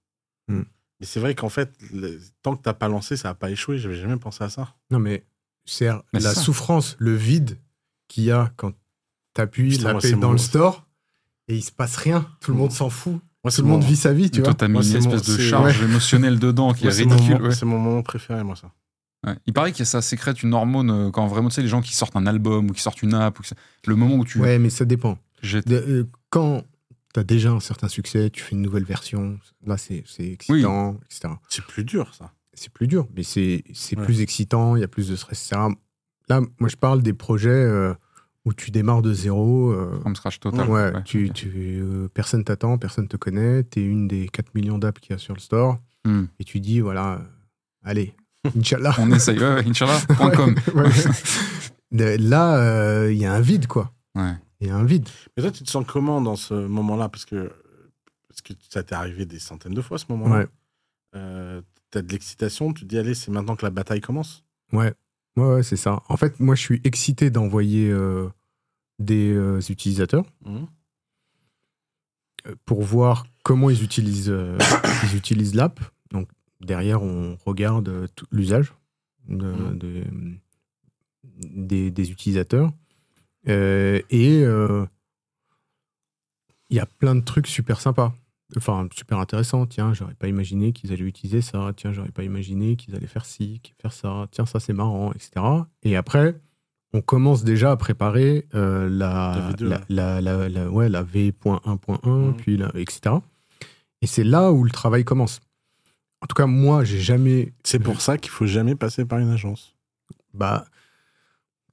Hmm. 0.51 0.65
Mais 0.99 1.05
c'est 1.07 1.19
vrai 1.19 1.33
qu'en 1.35 1.49
fait, 1.49 1.73
le- 1.93 2.19
tant 2.43 2.55
que 2.55 2.61
t'as 2.61 2.73
pas 2.73 2.87
lancé, 2.87 3.17
ça 3.17 3.29
a 3.29 3.33
pas 3.33 3.49
échoué. 3.49 3.77
J'avais 3.79 3.95
jamais 3.95 4.17
pensé 4.17 4.43
à 4.43 4.49
ça. 4.49 4.75
Non, 4.91 4.99
mais 4.99 5.23
c'est 5.65 5.89
la 6.13 6.19
ça. 6.19 6.35
souffrance, 6.35 6.95
le 6.99 7.15
vide 7.15 7.57
qu'il 8.07 8.23
y 8.25 8.31
a 8.31 8.51
quand 8.57 8.73
t'appuies 9.33 9.77
la 9.79 9.95
paix 9.95 10.11
dans 10.13 10.31
le 10.31 10.37
store 10.37 10.85
et 11.47 11.55
il 11.55 11.61
se 11.63 11.71
passe 11.71 11.95
rien. 11.97 12.27
Tout 12.39 12.51
le 12.51 12.57
monde 12.57 12.71
s'en 12.71 12.89
fout. 12.89 13.19
Moi, 13.43 13.51
Tout 13.51 13.61
le 13.63 13.67
monde 13.69 13.83
vit 13.83 13.95
sa 13.95 14.13
vie, 14.13 14.29
tu 14.29 14.39
Et 14.39 14.43
toi, 14.43 14.51
vois. 14.51 14.53
t'as 14.53 14.67
mis 14.67 14.73
Moi, 14.73 14.83
une 14.83 14.91
mon- 15.03 15.15
espèce 15.15 15.35
de 15.35 15.41
charge 15.41 15.81
émotionnelle 15.81 16.37
dedans 16.37 16.73
qui 16.73 16.83
Moi, 16.83 16.93
est 16.93 16.95
c'est 16.97 17.05
mon 17.05 17.15
ridicule. 17.15 17.41
ouais. 17.41 17.55
C'est 17.55 17.65
mon 17.65 17.79
moment 17.79 18.03
préféré, 18.03 18.43
moi, 18.43 18.55
ça. 18.55 18.71
Ouais. 19.25 19.35
Il 19.47 19.53
paraît 19.53 19.71
que 19.71 19.83
ça 19.83 20.01
sécrète 20.03 20.43
une 20.43 20.53
hormone 20.53 20.91
euh, 20.91 21.09
quand 21.11 21.25
vraiment, 21.25 21.49
tu 21.49 21.55
sais, 21.55 21.61
les 21.63 21.67
gens 21.67 21.81
qui 21.81 21.95
sortent 21.95 22.15
un 22.15 22.27
album 22.27 22.69
ou 22.69 22.73
qui 22.73 22.81
sortent 22.81 23.01
une 23.01 23.15
app, 23.15 23.39
ou 23.39 23.41
que 23.43 23.49
le 23.87 23.95
moment 23.95 24.15
où 24.17 24.25
tu 24.25 24.39
Ouais, 24.39 24.59
mais 24.59 24.69
ça 24.69 24.85
dépend. 24.85 25.17
De- 25.43 25.61
euh, 25.75 26.07
quand 26.29 26.63
t'as 27.13 27.23
déjà 27.23 27.51
un 27.51 27.59
certain 27.59 27.87
succès, 27.87 28.29
tu 28.29 28.41
fais 28.43 28.55
une 28.55 28.61
nouvelle 28.61 28.83
version, 28.85 29.37
là 29.65 29.77
c'est 29.77 30.03
excitant, 30.19 30.99
etc. 31.05 31.33
C'est 31.49 31.65
plus 31.65 31.83
dur, 31.83 32.13
ça. 32.13 32.31
C'est 32.53 32.71
plus 32.71 32.87
dur, 32.87 33.07
mais 33.15 33.23
c'est 33.23 33.63
Ouais. 33.97 34.03
plus 34.03 34.21
excitant, 34.21 34.75
il 34.75 34.81
y 34.81 34.83
a 34.83 34.87
plus 34.87 35.09
de 35.09 35.15
stress, 35.15 35.45
etc. 35.51 35.61
Là, 36.29 36.41
moi 36.59 36.69
je 36.69 36.75
parle 36.75 37.01
des 37.01 37.13
projets 37.13 37.49
euh, 37.49 37.93
où 38.45 38.53
tu 38.53 38.71
démarres 38.71 39.01
de 39.01 39.13
zéro. 39.13 39.71
euh, 39.71 39.99
From 40.01 40.15
scratch 40.15 40.39
total. 40.39 40.67
Ouais, 40.69 40.91
Ouais, 40.93 41.03
tu, 41.03 41.27
ok. 41.27 41.33
tu, 41.33 41.49
euh, 41.81 42.07
personne 42.13 42.43
t'attend, 42.43 42.77
personne 42.77 43.07
te 43.07 43.17
connaît, 43.17 43.63
t'es 43.63 43.83
une 43.83 44.07
des 44.07 44.27
4 44.27 44.53
millions 44.55 44.77
d'apps 44.77 44.99
qu'il 44.99 45.11
y 45.11 45.15
a 45.15 45.17
sur 45.17 45.33
le 45.33 45.39
store, 45.39 45.79
Hmm. 46.05 46.25
et 46.39 46.43
tu 46.43 46.59
dis, 46.59 46.79
voilà, 46.79 47.13
euh, 47.13 47.19
allez, 47.83 48.15
Inch'Allah. 48.57 48.95
On 48.99 49.11
essaye. 49.11 49.37
Ouais, 49.39 49.63
Inch'Allah.com. 49.67 50.55
Là, 51.91 53.07
il 53.09 53.17
y 53.17 53.25
a 53.25 53.33
un 53.33 53.41
vide, 53.41 53.67
quoi. 53.67 53.91
Ouais. 54.15 54.33
Il 54.61 54.67
y 54.67 54.69
a 54.69 54.75
un 54.75 54.85
vide. 54.85 55.09
Mais 55.35 55.43
toi, 55.43 55.51
tu 55.51 55.63
te 55.63 55.69
sens 55.69 55.85
comment 55.87 56.21
dans 56.21 56.35
ce 56.35 56.53
moment-là? 56.53 57.09
Parce 57.09 57.25
que, 57.25 57.51
parce 58.29 58.41
que 58.41 58.53
ça 58.69 58.83
t'est 58.83 58.95
arrivé 58.95 59.25
des 59.25 59.39
centaines 59.39 59.73
de 59.73 59.81
fois, 59.81 59.97
ce 59.97 60.05
moment-là. 60.09 60.39
Ouais. 60.41 60.47
Euh, 61.15 61.61
T'as 61.89 62.01
de 62.01 62.09
l'excitation, 62.13 62.71
tu 62.71 62.83
te 62.83 62.89
dis, 62.89 62.97
allez, 62.97 63.13
c'est 63.13 63.31
maintenant 63.31 63.57
que 63.57 63.65
la 63.65 63.69
bataille 63.69 63.99
commence? 63.99 64.45
Ouais, 64.71 64.93
ouais, 65.35 65.55
ouais, 65.55 65.63
c'est 65.63 65.75
ça. 65.75 66.01
En 66.07 66.15
fait, 66.15 66.39
moi, 66.39 66.55
je 66.55 66.61
suis 66.61 66.79
excité 66.85 67.29
d'envoyer 67.29 67.89
euh, 67.91 68.29
des 68.97 69.33
euh, 69.33 69.59
utilisateurs 69.67 70.23
euh, 72.47 72.55
pour 72.63 72.81
voir 72.83 73.25
comment 73.43 73.69
ils 73.69 73.83
utilisent, 73.83 74.33
ils 75.11 75.17
utilisent 75.17 75.53
l'app. 75.53 75.81
Donc, 76.11 76.29
derrière, 76.61 77.03
on 77.03 77.35
regarde 77.45 78.07
l'usage. 78.31 78.73
de- 79.27 79.73
de- 79.73 80.05
des, 81.43 81.91
des 81.91 82.11
utilisateurs. 82.11 82.71
Euh, 83.47 84.01
et 84.09 84.43
euh, 84.43 84.85
il 86.69 86.77
y 86.77 86.79
a 86.79 86.85
plein 86.85 87.15
de 87.15 87.21
trucs 87.21 87.47
super 87.47 87.79
sympas. 87.81 88.13
Enfin, 88.57 88.87
super 88.93 89.17
intéressants. 89.19 89.65
Tiens, 89.65 89.93
j'aurais 89.93 90.13
pas 90.13 90.27
imaginé 90.27 90.73
qu'ils 90.73 90.91
allaient 90.91 91.03
utiliser 91.05 91.41
ça. 91.41 91.71
Tiens, 91.75 91.93
j'aurais 91.93 92.11
pas 92.11 92.23
imaginé 92.23 92.75
qu'ils 92.75 92.95
allaient 92.95 93.07
faire 93.07 93.25
ci, 93.25 93.61
faire 93.81 93.93
ça. 93.93 94.27
Tiens, 94.31 94.45
ça 94.45 94.59
c'est 94.59 94.73
marrant, 94.73 95.11
etc. 95.13 95.31
Et 95.83 95.95
après, 95.95 96.39
on 96.93 97.01
commence 97.01 97.43
déjà 97.45 97.71
à 97.71 97.77
préparer 97.77 98.47
euh, 98.53 98.89
la, 98.89 99.35
La 99.37 99.51
V2, 99.53 99.81
la, 99.89 100.21
la, 100.21 100.49
la- 100.49 100.69
ouais, 100.69 100.89
la 100.89 101.03
V.1.1, 101.03 101.99
Mhm. 102.09 102.35
puis 102.35 102.57
la, 102.57 102.67
etc. 102.75 103.15
Et 104.01 104.07
c'est 104.07 104.25
là 104.25 104.51
où 104.51 104.63
le 104.65 104.71
travail 104.71 105.05
commence. 105.05 105.39
En 106.21 106.27
tout 106.27 106.35
cas, 106.35 106.45
moi, 106.45 106.83
j'ai 106.83 106.99
jamais 106.99 107.53
C'est 107.63 107.79
pour 107.79 108.01
ça 108.01 108.17
qu'il 108.17 108.31
faut 108.31 108.45
jamais 108.45 108.75
passer 108.75 109.05
par 109.05 109.19
une 109.19 109.29
agence. 109.29 109.75
bah, 110.33 110.65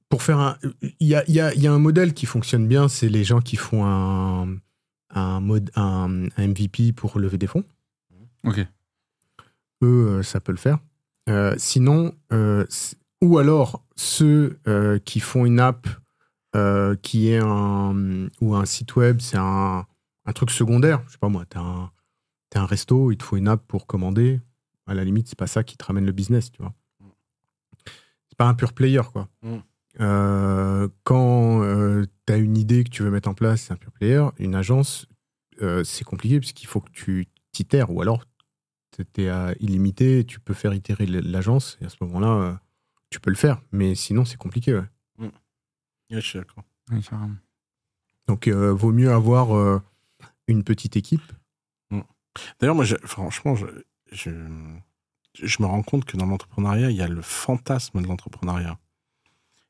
pour 0.09 0.23
faire 0.23 0.39
un. 0.39 0.57
Il 0.99 1.07
y 1.07 1.15
a, 1.15 1.23
il 1.27 1.33
y 1.35 1.39
a- 1.39 1.53
il 1.53 1.61
y 1.61 1.67
a 1.67 1.71
un 1.73 1.79
modèle 1.79 2.13
qui 2.13 2.25
fonctionne 2.25 2.67
bien, 2.67 2.87
c'est 2.87 3.09
les 3.09 3.23
gens 3.23 3.41
qui 3.41 3.55
font 3.55 3.85
un, 3.85 4.57
un, 5.11 5.39
mode, 5.39 5.69
un, 5.75 6.27
un 6.35 6.47
MVP 6.47 6.93
pour 6.93 7.19
lever 7.19 7.37
des 7.37 7.47
fonds. 7.47 7.63
Ok. 8.43 8.59
Eux, 9.83 10.07
euh, 10.19 10.23
ça 10.23 10.39
peut 10.39 10.51
le 10.51 10.57
faire. 10.57 10.79
Euh, 11.29 11.53
sinon, 11.57 12.13
euh, 12.33 12.65
ou 13.21 13.37
alors 13.37 13.83
ceux 13.95 14.59
euh, 14.67 14.97
qui 14.99 15.19
font 15.19 15.45
une 15.45 15.59
app 15.59 15.87
qui 17.03 17.29
est 17.29 17.39
un. 17.41 18.27
ou 18.41 18.55
un 18.55 18.65
site 18.65 18.95
web, 18.95 19.19
c'est 19.21 19.37
un, 19.37 19.85
un 20.25 20.33
truc 20.33 20.49
secondaire. 20.49 21.03
Je 21.07 21.11
sais 21.13 21.17
pas 21.19 21.29
moi, 21.29 21.45
t'as 21.47 21.59
un, 21.61 21.91
un 22.55 22.65
resto, 22.65 23.11
il 23.11 23.17
te 23.17 23.23
faut 23.23 23.37
une 23.37 23.47
app 23.47 23.63
pour 23.67 23.85
commander. 23.85 24.41
À 24.87 24.95
la 24.95 25.03
limite, 25.03 25.27
c'est 25.27 25.37
pas 25.37 25.45
ça 25.47 25.63
qui 25.63 25.77
te 25.77 25.85
ramène 25.85 26.05
le 26.07 26.11
business, 26.11 26.51
tu 26.51 26.63
vois. 26.63 26.73
C'est 28.27 28.37
pas 28.37 28.47
un 28.47 28.55
pur 28.55 28.73
player, 28.73 29.01
quoi. 29.13 29.27
Mm. 29.43 29.57
Euh, 29.99 30.87
quand 31.03 31.61
tu 32.25 32.33
as 32.33 32.37
une 32.37 32.57
idée 32.57 32.83
que 32.83 32.89
tu 32.89 33.03
veux 33.03 33.11
mettre 33.11 33.29
en 33.29 33.33
place, 33.33 33.63
c'est 33.63 33.73
un 33.73 33.77
pure 33.77 33.91
player. 33.91 34.25
Une 34.37 34.55
agence, 34.55 35.07
euh, 35.61 35.83
c'est 35.83 36.03
compliqué 36.03 36.39
parce 36.39 36.51
qu'il 36.53 36.67
faut 36.67 36.79
que 36.81 36.91
tu 36.91 37.27
t'itères 37.51 37.91
ou 37.91 38.01
alors 38.01 38.25
tu 38.91 39.21
es 39.23 39.29
à 39.29 39.53
illimité, 39.59 40.25
tu 40.25 40.39
peux 40.39 40.53
faire 40.53 40.73
itérer 40.73 41.05
l'agence 41.05 41.77
et 41.81 41.85
à 41.85 41.89
ce 41.89 41.97
moment-là, 42.01 42.27
euh, 42.33 42.53
tu 43.09 43.19
peux 43.19 43.29
le 43.29 43.35
faire. 43.37 43.61
Mais 43.71 43.95
sinon, 43.95 44.25
c'est 44.25 44.37
compliqué. 44.37 44.73
ouais. 44.73 44.83
Ouais, 46.11 46.21
je 46.21 46.27
suis 46.27 46.39
d'accord. 46.39 46.63
Oui. 46.91 47.01
Donc, 48.27 48.47
euh, 48.47 48.71
vaut 48.73 48.91
mieux 48.91 49.11
avoir 49.11 49.55
euh, 49.55 49.81
une 50.47 50.63
petite 50.63 50.95
équipe. 50.97 51.21
D'ailleurs, 52.59 52.75
moi, 52.75 52.85
je- 52.85 52.95
franchement, 53.03 53.55
je, 53.55 53.65
je, 54.11 54.29
je 55.33 55.61
me 55.61 55.67
rends 55.67 55.81
compte 55.83 56.05
que 56.05 56.15
dans 56.17 56.25
l'entrepreneuriat, 56.25 56.89
il 56.91 56.95
y 56.97 57.01
a 57.01 57.07
le 57.07 57.21
fantasme 57.21 58.01
de 58.01 58.07
l'entrepreneuriat. 58.07 58.77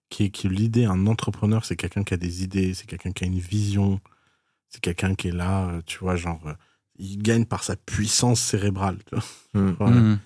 Qui 0.10 0.26
est 0.26 0.30
que 0.30 0.47
l'idée, 0.47 0.86
un 0.86 1.05
entrepreneur, 1.07 1.64
c'est 1.66 1.76
quelqu'un 1.76 2.03
qui 2.03 2.14
a 2.14 2.18
des 2.18 2.43
idées, 2.43 2.74
c'est 2.74 2.88
quelqu'un 2.88 3.12
qui 3.12 3.24
a 3.24 3.28
une 3.28 3.38
vision, 3.39 3.99
c'est 4.70 4.82
quelqu'un 4.82 5.14
qui 5.16 5.28
est 5.28 5.32
là, 5.32 5.68
euh, 5.70 5.82
tu 5.86 5.99
vois, 5.99 6.16
genre, 6.16 6.41
euh, 6.47 6.53
il 6.97 7.22
gagne 7.22 7.45
par 7.45 7.64
sa 7.64 7.76
puissance 7.76 8.39
cérébrale. 8.41 8.97
tu 9.07 9.16
vois. 9.16 9.24
Mm. 9.53 9.76
Voilà. 9.80 9.95
Mhm. 9.95 10.20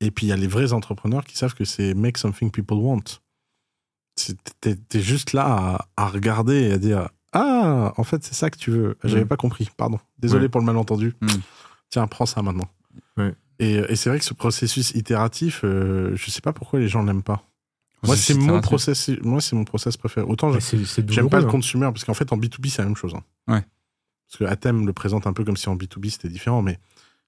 Et 0.00 0.10
puis, 0.10 0.26
il 0.26 0.28
y 0.28 0.32
a 0.32 0.36
les 0.36 0.46
vrais 0.46 0.72
entrepreneurs 0.74 1.24
qui 1.24 1.36
savent 1.36 1.54
que 1.54 1.64
c'est 1.64 1.94
make 1.94 2.18
something 2.18 2.50
people 2.50 2.76
want. 2.76 3.02
T'es 4.60 5.00
juste 5.00 5.32
là 5.32 5.44
à, 5.96 6.04
à 6.04 6.08
regarder 6.08 6.62
et 6.68 6.72
à 6.72 6.78
dire 6.78 7.08
Ah, 7.32 7.92
en 7.96 8.04
fait, 8.04 8.24
c'est 8.24 8.34
ça 8.34 8.50
que 8.50 8.58
tu 8.58 8.70
veux. 8.70 8.96
J'avais 9.04 9.24
Mm. 9.24 9.28
pas 9.28 9.36
compris, 9.36 9.68
pardon. 9.76 9.98
Désolé 10.18 10.44
Ouais. 10.44 10.48
pour 10.48 10.60
le 10.60 10.66
malentendu. 10.66 11.14
Tiens, 11.90 12.06
prends 12.06 12.26
ça 12.26 12.42
maintenant. 12.42 12.68
Ouais. 13.16 13.34
Et, 13.58 13.74
et 13.74 13.96
c'est 13.96 14.08
vrai 14.10 14.18
que 14.18 14.24
ce 14.24 14.34
processus 14.34 14.90
itératif, 14.92 15.62
euh, 15.64 16.12
je 16.14 16.30
sais 16.30 16.40
pas 16.40 16.52
pourquoi 16.52 16.78
les 16.78 16.88
gens 16.88 17.02
l'aiment 17.02 17.22
pas. 17.22 17.42
Moi, 18.04 18.16
c'est 18.16 18.34
mon 18.34 18.60
process, 18.60 19.10
moi, 19.22 19.40
c'est 19.40 19.56
mon 19.56 19.64
process 19.64 19.96
préféré. 19.96 20.26
Autant 20.26 20.50
j'aime 21.14 21.28
pas 21.30 21.40
le 21.40 21.46
hein. 21.46 21.50
consumer, 21.50 21.86
parce 21.86 22.04
qu'en 22.04 22.14
fait, 22.14 22.32
en 22.32 22.36
B2B, 22.38 22.68
c'est 22.68 22.78
la 22.82 22.86
même 22.86 22.96
chose. 22.96 23.14
hein. 23.14 23.22
Ouais. 23.52 23.64
Parce 24.28 24.38
que 24.38 24.44
Atem 24.44 24.86
le 24.86 24.92
présente 24.92 25.26
un 25.26 25.32
peu 25.32 25.44
comme 25.44 25.56
si 25.56 25.68
en 25.68 25.76
B2B, 25.76 26.10
c'était 26.10 26.28
différent, 26.28 26.62
mais 26.62 26.78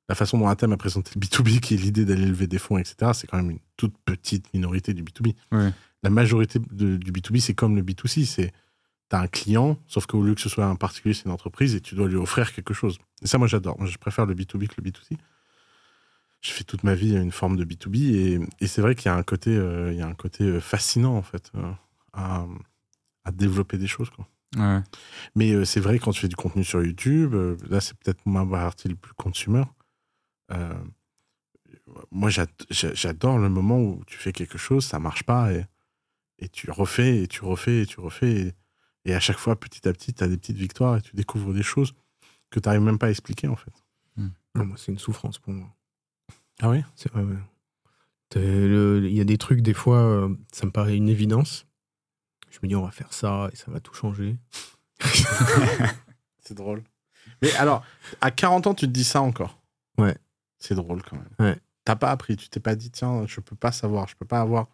la 0.09 0.15
façon 0.15 0.39
dont 0.39 0.49
Atem 0.49 0.73
a 0.73 0.77
présenté 0.77 1.13
le 1.15 1.21
B2B, 1.21 1.61
qui 1.61 1.75
est 1.75 1.77
l'idée 1.79 2.05
d'aller 2.05 2.27
lever 2.27 2.47
des 2.47 2.59
fonds, 2.59 2.79
etc., 2.79 3.13
c'est 3.15 3.27
quand 3.27 3.37
même 3.39 3.51
une 3.51 3.59
toute 3.77 3.95
petite 4.05 4.53
minorité 4.55 4.93
du 4.95 5.03
B2B. 5.03 5.35
Ouais. 5.53 5.73
La 6.03 6.11
majorité 6.11 6.59
de- 6.71 6.97
du 6.97 7.13
B2B, 7.13 7.41
c'est 7.41 7.55
comme 7.55 7.77
le 7.77 7.83
B2C. 7.83 8.25
C'est 8.27 8.53
T'as 9.09 9.23
un 9.23 9.27
client, 9.27 9.77
sauf 9.89 10.07
qu'au 10.07 10.23
lieu 10.23 10.37
que 10.37 10.41
ce 10.41 10.49
soit 10.49 10.65
un 10.67 10.77
particulier, 10.77 11.15
c'est 11.15 11.25
une 11.25 11.33
entreprise 11.33 11.75
et 11.75 11.81
tu 11.81 11.97
dois 11.97 12.07
lui 12.07 12.15
offrir 12.15 12.53
quelque 12.53 12.73
chose. 12.73 12.97
Et 13.23 13.27
ça, 13.27 13.39
moi, 13.39 13.49
j'adore. 13.49 13.77
Moi, 13.77 13.89
je 13.89 13.99
préfère 13.99 14.25
le 14.25 14.35
B2B 14.37 14.69
que 14.69 14.75
le 14.81 14.89
B2C. 14.89 15.17
J'ai 16.43 16.53
fait 16.53 16.65
toute 16.65 16.85
ma 16.85 16.95
vie 16.95 17.15
une 17.15 17.33
forme 17.33 17.57
de 17.57 17.65
B2B 17.65 17.97
et, 18.15 18.41
et 18.61 18.67
c'est 18.67 18.81
vrai 18.81 18.95
qu'il 18.95 19.07
y 19.07 19.09
a 19.09 19.17
un 19.17 19.23
côté, 19.23 19.55
euh, 19.57 19.93
il 19.93 19.99
y 19.99 20.03
a 20.03 20.07
un 20.07 20.15
côté 20.15 20.45
euh, 20.45 20.61
fascinant, 20.61 21.15
en 21.17 21.23
fait, 21.23 21.51
euh, 21.55 21.73
à, 22.15 22.47
à 23.25 23.31
développer 23.33 23.77
des 23.79 23.87
choses, 23.87 24.09
quoi. 24.11 24.27
Ouais. 24.57 24.81
Mais 25.37 25.53
euh, 25.53 25.65
c'est 25.65 25.81
vrai, 25.81 25.99
quand 25.99 26.11
tu 26.13 26.21
fais 26.23 26.29
du 26.29 26.37
contenu 26.37 26.65
sur 26.65 26.83
YouTube, 26.83 27.35
euh, 27.35 27.57
là, 27.69 27.81
c'est 27.81 27.97
peut-être 27.99 28.25
ma 28.27 28.45
partie 28.45 28.89
le 28.89 28.97
plus 28.97 29.13
consumer. 29.15 29.63
Euh, 30.51 30.75
moi, 32.11 32.31
j'ad- 32.31 32.49
j'a- 32.71 32.95
j'adore 32.95 33.39
le 33.39 33.49
moment 33.49 33.79
où 33.81 34.03
tu 34.07 34.17
fais 34.19 34.33
quelque 34.33 34.59
chose, 34.59 34.85
ça 34.85 34.99
marche 34.99 35.23
pas, 35.25 35.53
et, 35.53 35.65
et 36.39 36.49
tu 36.49 36.71
refais, 36.71 37.23
et 37.23 37.29
tu 37.29 37.45
refais, 37.45 37.83
et 37.83 37.87
tu 37.87 38.01
refais. 38.01 38.33
Et, 38.33 38.53
et 39.11 39.15
à 39.15 39.21
chaque 39.21 39.39
fois, 39.39 39.59
petit 39.59 39.87
à 39.89 39.93
petit, 39.93 40.13
tu 40.15 40.25
as 40.25 40.29
des 40.29 40.37
petites 40.37 40.57
victoires 40.57 40.97
et 40.97 41.03
tu 41.03 41.15
découvres 41.17 41.53
des 41.55 41.63
choses 41.63 41.93
que 42.51 42.61
tu 42.61 42.69
n'arrives 42.69 42.83
même 42.83 42.99
pas 42.99 43.07
à 43.07 43.11
expliquer, 43.11 43.49
en 43.49 43.57
fait. 43.57 43.73
Non, 44.55 44.67
moi, 44.67 44.77
c'est 44.79 44.91
une 44.93 44.99
souffrance 44.99 45.39
pour 45.39 45.53
moi. 45.53 45.69
Ah 46.63 46.71
oui? 46.71 46.83
C'est 46.97 47.11
vrai, 47.13 47.23
ouais. 47.23 47.37
T'es 48.29 48.41
le- 48.41 49.07
Il 49.09 49.15
y 49.17 49.21
a 49.21 49.25
des 49.25 49.39
trucs, 49.39 49.61
des 49.63 49.75
fois, 49.75 49.99
euh, 49.99 50.35
ça 50.53 50.67
me 50.67 50.71
paraît 50.71 50.97
une 50.97 51.09
évidence. 51.09 51.67
Je 52.51 52.59
me 52.63 52.69
dis, 52.69 52.77
on 52.77 52.85
va 52.85 52.91
faire 52.91 53.13
ça 53.13 53.49
et 53.53 53.57
ça 53.57 53.71
va 53.71 53.81
tout 53.81 53.95
changer. 53.95 54.37
C'est 56.41 56.55
drôle. 56.55 56.83
Mais 57.43 57.53
alors, 57.55 57.85
à 58.21 58.31
40 58.31 58.67
ans, 58.67 58.75
tu 58.75 58.87
te 58.87 58.91
dis 58.91 59.05
ça 59.05 59.21
encore? 59.23 59.61
Ouais. 59.99 60.17
C'est 60.59 60.75
drôle 60.75 61.03
quand 61.03 61.17
même. 61.17 61.29
Ouais. 61.39 61.59
T'as 61.85 61.97
pas 61.97 62.11
appris, 62.11 62.37
tu 62.37 62.49
t'es 62.49 62.61
pas 62.61 62.75
dit, 62.75 62.91
tiens, 62.91 63.25
je 63.27 63.41
peux 63.41 63.57
pas 63.57 63.73
savoir, 63.73 64.09
je 64.09 64.17
peux 64.17 64.27
pas 64.27 64.41
avoir. 64.41 64.69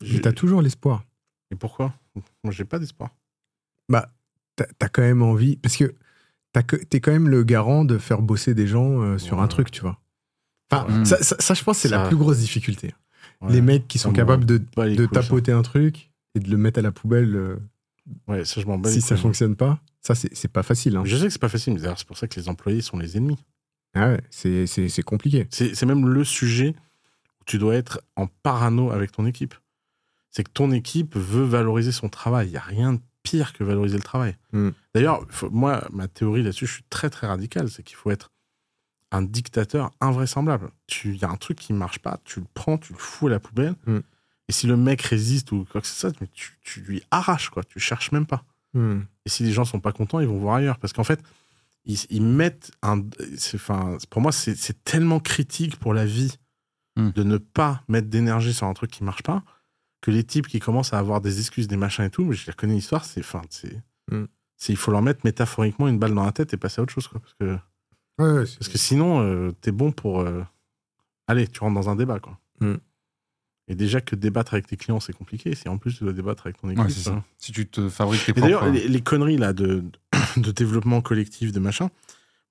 Je- 0.00 0.14
Mais 0.14 0.20
t'as 0.20 0.32
toujours 0.32 0.62
l'espoir. 0.62 1.04
Et 1.50 1.56
pourquoi? 1.56 1.94
Moi, 2.42 2.52
j'ai 2.52 2.64
pas 2.64 2.78
d'espoir. 2.78 3.10
Bah, 3.88 4.10
t'as 4.56 4.66
as 4.80 4.88
quand 4.88 5.02
même 5.02 5.22
envie. 5.22 5.56
Parce 5.56 5.76
que 5.76 5.94
t'as 6.52 6.62
que- 6.62 6.76
t'es 6.76 7.00
quand 7.00 7.12
même 7.12 7.28
le 7.28 7.42
garant 7.44 7.84
de 7.84 7.98
faire 7.98 8.22
bosser 8.22 8.54
des 8.54 8.66
gens 8.66 9.00
euh, 9.02 9.18
sur 9.18 9.40
un 9.40 9.48
truc, 9.48 9.70
tu 9.70 9.80
vois. 9.82 10.00
Enfin, 10.82 10.98
Ouais. 11.00 11.04
ça, 11.04 11.22
ça- 11.22 11.36
ça, 11.38 11.54
je 11.54 11.62
pense, 11.64 11.78
c'est 11.78 11.88
la 11.88 12.06
plus 12.08 12.16
grosse 12.16 12.38
difficulté. 12.38 12.94
Ouais. 13.40 13.52
Les 13.52 13.60
mecs 13.60 13.86
qui 13.88 13.98
sont 13.98 14.12
capables 14.12 14.44
de, 14.44 14.60
ça. 14.76 15.06
tapoter 15.08 15.52
un 15.52 15.62
truc 15.62 16.10
et 16.34 16.40
de 16.40 16.50
le 16.50 16.56
mettre 16.56 16.78
à 16.78 16.82
la 16.82 16.92
poubelle 16.92 17.34
euh, 17.36 17.56
Ouais, 18.28 18.44
ça, 18.44 18.60
je 18.60 18.66
m'en 18.66 18.82
si 18.84 19.00
ça 19.00 19.16
fonctionne 19.16 19.56
pas. 19.56 19.80
Ça, 20.02 20.14
c'est 20.14 20.48
pas 20.52 20.62
facile. 20.62 20.96
hein. 20.96 21.02
Je 21.06 21.16
sais 21.16 21.24
que 21.26 21.30
c'est 21.30 21.40
pas 21.40 21.48
facile, 21.48 21.72
mais 21.74 21.80
d'ailleurs, 21.80 21.98
c'est 21.98 22.06
pour 22.06 22.18
ça 22.18 22.28
que 22.28 22.38
les 22.38 22.48
employés 22.48 22.82
sont 22.82 22.98
les 22.98 23.16
ennemis. 23.16 23.38
Ah 23.94 24.08
ouais, 24.08 24.20
c'est- 24.30 25.02
compliqué. 25.02 25.46
C'est 25.50 25.82
même 25.86 26.06
le 26.08 26.24
sujet 26.24 26.74
où 27.40 27.44
tu 27.46 27.58
dois 27.58 27.74
être 27.76 28.00
en 28.16 28.26
parano 28.42 28.90
avec 28.90 29.12
ton 29.12 29.24
équipe. 29.26 29.54
C'est 30.30 30.44
que 30.44 30.50
ton 30.50 30.70
équipe 30.72 31.16
veut 31.16 31.44
valoriser 31.44 31.92
son 31.92 32.08
travail. 32.08 32.48
Il 32.48 32.50
n'y 32.50 32.56
a 32.56 32.60
rien 32.60 32.94
de 32.94 33.00
pire 33.22 33.52
que 33.54 33.62
valoriser 33.64 33.96
le 33.96 34.02
travail. 34.02 34.36
Mm. 34.52 34.70
D'ailleurs, 34.94 35.24
moi, 35.50 35.86
ma 35.92 36.08
théorie 36.08 36.42
là-dessus, 36.42 36.66
je 36.66 36.72
suis 36.74 36.84
très 36.90 37.08
très 37.08 37.26
radical. 37.26 37.70
C'est 37.70 37.82
qu'il 37.84 37.96
faut 37.96 38.10
être 38.10 38.32
un 39.12 39.22
dictateur 39.22 39.90
invraisemblable. 40.00 40.70
Il 41.04 41.16
y 41.16 41.24
a 41.24 41.30
un 41.30 41.36
truc 41.36 41.58
qui 41.58 41.72
marche 41.72 41.98
pas, 42.00 42.18
tu 42.24 42.40
le 42.40 42.46
prends, 42.54 42.78
tu 42.78 42.92
le 42.92 42.98
fous 42.98 43.26
à 43.28 43.30
la 43.30 43.40
poubelle. 43.40 43.74
Mm. 43.86 43.98
Et 44.48 44.52
si 44.52 44.66
le 44.66 44.76
mec 44.76 45.00
résiste 45.02 45.52
ou 45.52 45.64
quoi 45.70 45.80
que 45.80 45.86
ce 45.86 45.94
soit, 45.94 46.12
mais 46.20 46.28
tu, 46.32 46.58
tu 46.62 46.80
lui 46.80 47.02
arraches, 47.10 47.48
quoi. 47.50 47.64
Tu 47.64 47.80
cherches 47.80 48.12
même 48.12 48.26
pas. 48.26 48.44
Hmm. 48.74 49.00
Et 49.24 49.28
si 49.30 49.42
les 49.44 49.52
gens 49.52 49.64
sont 49.64 49.80
pas 49.80 49.92
contents, 49.92 50.20
ils 50.20 50.26
vont 50.26 50.36
voir 50.38 50.56
ailleurs. 50.56 50.78
Parce 50.78 50.92
qu'en 50.92 51.04
fait, 51.04 51.22
ils, 51.86 51.98
ils 52.10 52.22
mettent 52.22 52.70
un. 52.82 53.00
Enfin, 53.54 53.96
pour 54.10 54.20
moi, 54.20 54.32
c'est 54.32 54.84
tellement 54.84 55.20
critique 55.20 55.76
pour 55.76 55.94
la 55.94 56.04
vie 56.06 56.36
Hmm. 56.96 57.10
de 57.10 57.24
ne 57.24 57.38
pas 57.38 57.82
mettre 57.88 58.06
d'énergie 58.08 58.54
sur 58.54 58.68
un 58.68 58.72
truc 58.74 58.88
qui 58.90 59.02
marche 59.02 59.22
pas 59.24 59.42
que 60.00 60.12
les 60.12 60.22
types 60.22 60.46
qui 60.46 60.60
commencent 60.60 60.92
à 60.92 60.98
avoir 61.00 61.20
des 61.20 61.40
excuses, 61.40 61.66
des 61.66 61.76
machins 61.76 62.04
et 62.04 62.10
tout, 62.10 62.24
mais 62.24 62.36
je 62.36 62.46
les 62.46 62.52
connais 62.52 62.74
l'histoire, 62.74 63.04
c'est. 63.04 63.18
Enfin, 63.20 63.42
c'est. 63.50 63.80
C'est- 64.56 64.72
Il 64.72 64.76
faut 64.76 64.92
leur 64.92 65.02
mettre 65.02 65.22
métaphoriquement 65.24 65.88
une 65.88 65.98
balle 65.98 66.14
dans 66.14 66.24
la 66.24 66.30
tête 66.32 66.52
et 66.54 66.56
passer 66.56 66.80
à 66.80 66.82
autre 66.84 66.92
chose. 66.92 67.08
Quoi. 67.08 67.20
Parce, 67.20 67.34
que, 67.40 67.58
Ouais, 68.18 68.30
ouais, 68.32 68.46
c'est- 68.46 68.58
parce 68.58 68.68
que 68.68 68.78
sinon, 68.78 69.20
euh, 69.22 69.52
t'es 69.60 69.72
bon 69.72 69.92
pour. 69.92 70.20
euh, 70.20 70.42
Allez, 71.26 71.48
tu 71.48 71.60
rentres 71.60 71.74
dans 71.74 71.88
un 71.88 71.96
débat. 71.96 72.20
Quoi. 72.20 72.38
Hmm. 72.60 72.74
Et 73.66 73.74
déjà 73.74 74.02
que 74.02 74.14
débattre 74.14 74.52
avec 74.54 74.66
tes 74.66 74.76
clients, 74.76 75.00
c'est 75.00 75.14
compliqué. 75.14 75.54
Si 75.54 75.68
en 75.70 75.78
plus 75.78 75.96
tu 75.96 76.04
dois 76.04 76.12
débattre 76.12 76.46
avec 76.46 76.60
ton 76.60 76.68
équipe. 76.68 76.84
Ouais, 76.84 76.90
c'est 76.90 77.08
euh, 77.10 77.14
ça. 77.14 77.24
Si 77.38 77.50
tu 77.52 77.66
te 77.66 77.88
fabriques 77.88 78.24
tes 78.26 78.32
et 78.32 78.34
d'ailleurs, 78.34 78.70
les, 78.70 78.86
les 78.88 79.00
conneries 79.00 79.38
là 79.38 79.52
de, 79.54 79.82
de 80.36 80.50
développement 80.52 81.00
collectif, 81.00 81.50
de 81.50 81.58
machin, 81.60 81.90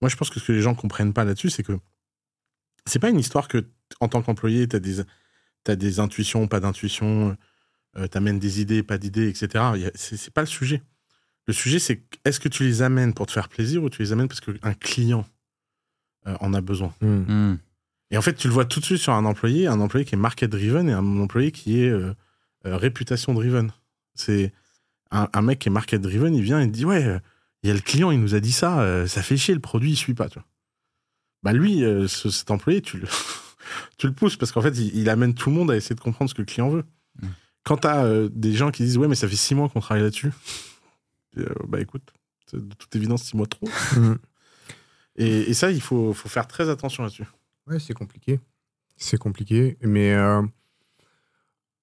moi 0.01 0.09
je 0.09 0.16
pense 0.16 0.32
que 0.32 0.39
ce 0.39 0.47
que 0.47 0.51
les 0.53 0.61
gens 0.61 0.74
comprennent 0.74 1.14
pas 1.14 1.24
là-dessus, 1.24 1.51
c'est 1.51 1.61
que 1.64 1.78
c'est 2.88 2.97
pas 2.99 3.09
une 3.11 3.20
histoire 3.20 3.47
que 3.47 3.64
en 3.99 4.07
tant 4.07 4.24
qu'employé, 4.24 4.68
tu 4.68 4.76
as 4.76 4.80
des, 4.80 5.03
t'as 5.64 5.76
des 5.76 5.99
intuitions, 5.99 6.47
pas 6.47 6.59
d'intuitions, 6.59 7.38
euh, 7.95 8.07
tu 8.11 8.18
amènes 8.18 8.39
des 8.39 8.59
idées, 8.59 8.82
pas 8.82 8.97
d'idées, 8.97 9.30
etc. 9.30 9.47
Il 9.76 9.82
y 9.82 9.86
a- 9.86 9.91
C'est 9.93 10.18
c'est 10.18 10.34
pas 10.34 10.41
le 10.41 10.47
sujet. 10.47 10.82
Le 11.45 11.53
sujet, 11.53 11.78
c'est 11.78 11.97
que 11.97 12.18
est-ce 12.26 12.39
que 12.39 12.49
tu 12.49 12.64
les 12.64 12.82
amènes 12.82 13.14
pour 13.14 13.28
te 13.28 13.32
faire 13.34 13.49
plaisir 13.49 13.84
ou 13.84 13.89
tu 13.91 14.01
les 14.01 14.11
amènes 14.14 14.28
parce 14.28 14.41
qu'un 14.41 14.74
client 14.74 15.26
euh, 16.28 16.36
en 16.39 16.53
a 16.53 16.61
besoin 16.61 16.93
Hmm. 17.01 17.24
Hmm. 17.51 17.57
Et 18.11 18.17
en 18.17 18.21
fait, 18.21 18.34
tu 18.36 18.47
le 18.47 18.53
vois 18.53 18.65
tout 18.65 18.80
de 18.80 18.86
suite 18.86 18.99
sur 18.99 19.13
un 19.13 19.26
employé, 19.26 19.65
un 19.67 19.80
employé 19.80 20.05
qui 20.05 20.13
est 20.15 20.17
market 20.17 20.49
driven 20.51 20.88
et 20.88 20.93
un 20.93 21.19
employé 21.19 21.51
qui 21.51 21.80
est 21.84 21.89
euh, 21.89 22.13
euh, 22.65 22.78
réputation 22.78 23.34
driven. 23.34 23.71
C'est 24.13 24.53
un, 25.11 25.28
un 25.34 25.41
mec 25.41 25.59
qui 25.59 25.69
est 25.69 25.71
market 25.71 25.99
driven, 26.01 26.36
il 26.36 26.43
vient 26.43 26.59
et 26.61 26.65
il 26.65 26.71
dit 26.71 26.86
ouais, 26.86 27.19
il 27.63 27.67
y 27.67 27.71
a 27.71 27.74
le 27.74 27.80
client, 27.82 28.11
il 28.11 28.19
nous 28.19 28.36
a 28.36 28.39
dit 28.39 28.51
ça, 28.51 29.07
ça 29.07 29.24
fait 29.24 29.38
chier, 29.38 29.53
le 29.55 29.59
produit 29.59 29.91
il 29.91 29.95
suit 29.95 30.13
pas. 30.13 30.30
Tu 30.30 30.36
vois. 30.39 30.45
Bah 31.41 31.53
lui, 31.53 31.80
ce- 32.07 32.30
cet 32.30 32.51
employé, 32.51 32.82
tu 32.82 32.97
le, 32.97 33.07
tu 33.97 34.05
le 34.07 34.13
pousses 34.13 34.36
parce 34.38 34.51
qu'en 34.51 34.61
fait, 34.61 34.78
il, 34.78 34.95
il 34.95 35.09
amène 35.09 35.34
tout 35.34 35.49
le 35.49 35.55
monde 35.55 35.71
à 35.71 35.76
essayer 35.76 35.95
de 35.95 36.01
comprendre 36.01 36.30
ce 36.30 36.36
que 36.36 36.41
le 36.41 36.45
client 36.45 36.69
veut. 36.69 36.84
Mm. 37.21 37.28
Quand 37.63 37.78
t'as 37.78 38.28
des 38.30 38.53
gens 38.53 38.69
qui 38.71 38.84
disent 38.84 38.97
ouais, 38.97 39.07
mais 39.07 39.15
ça 39.15 39.28
fait 39.28 39.36
six 39.36 39.55
mois 39.55 39.69
qu'on 39.69 39.80
travaille 39.80 40.03
là-dessus, 40.03 40.32
bah 41.67 41.80
écoute, 41.82 42.13
c'est 42.45 42.57
de 42.67 42.74
toute 42.76 42.95
évidence 42.95 43.24
six 43.24 43.36
mois 43.38 43.47
trop. 43.47 43.67
Et, 45.16 45.49
et 45.49 45.53
ça, 45.53 45.72
il 45.72 45.82
faut, 45.82 46.14
faut 46.14 46.30
faire 46.30 46.47
très 46.47 46.70
attention 46.70 47.03
là-dessus. 47.03 47.26
Ouais, 47.68 47.80
c'est 47.80 47.93
compliqué. 47.93 48.39
C'est 48.97 49.18
compliqué. 49.18 49.78
Mais 49.82 50.14
euh, 50.14 50.41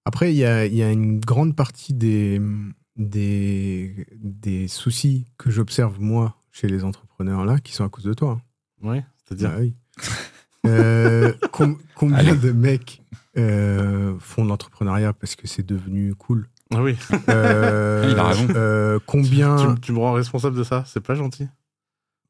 après, 0.05 0.33
il 0.33 0.37
y 0.37 0.45
a, 0.45 0.66
il 0.66 0.74
y 0.74 0.83
a 0.83 0.91
une 0.91 1.20
grande 1.20 1.55
partie 1.55 1.95
des, 1.95 2.41
des, 2.97 4.07
des 4.16 4.68
soucis 4.68 5.26
que 5.39 5.51
j'observe, 5.51 6.01
moi, 6.01 6.37
chez 6.53 6.68
les 6.68 6.85
entrepreneurs 6.85 7.45
là, 7.45 7.59
qui 7.59 7.72
sont 7.72 7.85
à 7.85 7.89
cause 7.89 8.05
de 8.05 8.14
toi. 8.14 8.41
Ouais, 8.83 9.05
c'est-à-dire. 9.24 9.51
Bah 9.51 9.57
oui. 9.61 9.74
Euh, 10.66 11.33
com- 11.53 11.78
combien 11.95 12.18
Allez. 12.18 12.37
de 12.37 12.53
mecs 12.53 13.03
euh, 13.39 14.14
font 14.18 14.45
de 14.45 14.51
l'entrepreneuriat 14.51 15.14
parce 15.14 15.35
que 15.35 15.47
c'est 15.47 15.64
devenu 15.64 16.14
cool? 16.14 16.51
Ah 16.70 16.83
oui, 16.83 16.99
Euh, 17.31 18.07
Il 18.12 18.18
a 18.18 18.24
raison. 18.28 18.47
euh, 18.55 18.99
combien 19.07 19.74
tu, 19.76 19.81
tu 19.81 19.93
me 19.93 19.99
rends 20.01 20.12
responsable 20.12 20.59
de 20.59 20.62
ça, 20.62 20.85
c'est 20.87 21.01
pas 21.01 21.14
gentil. 21.14 21.49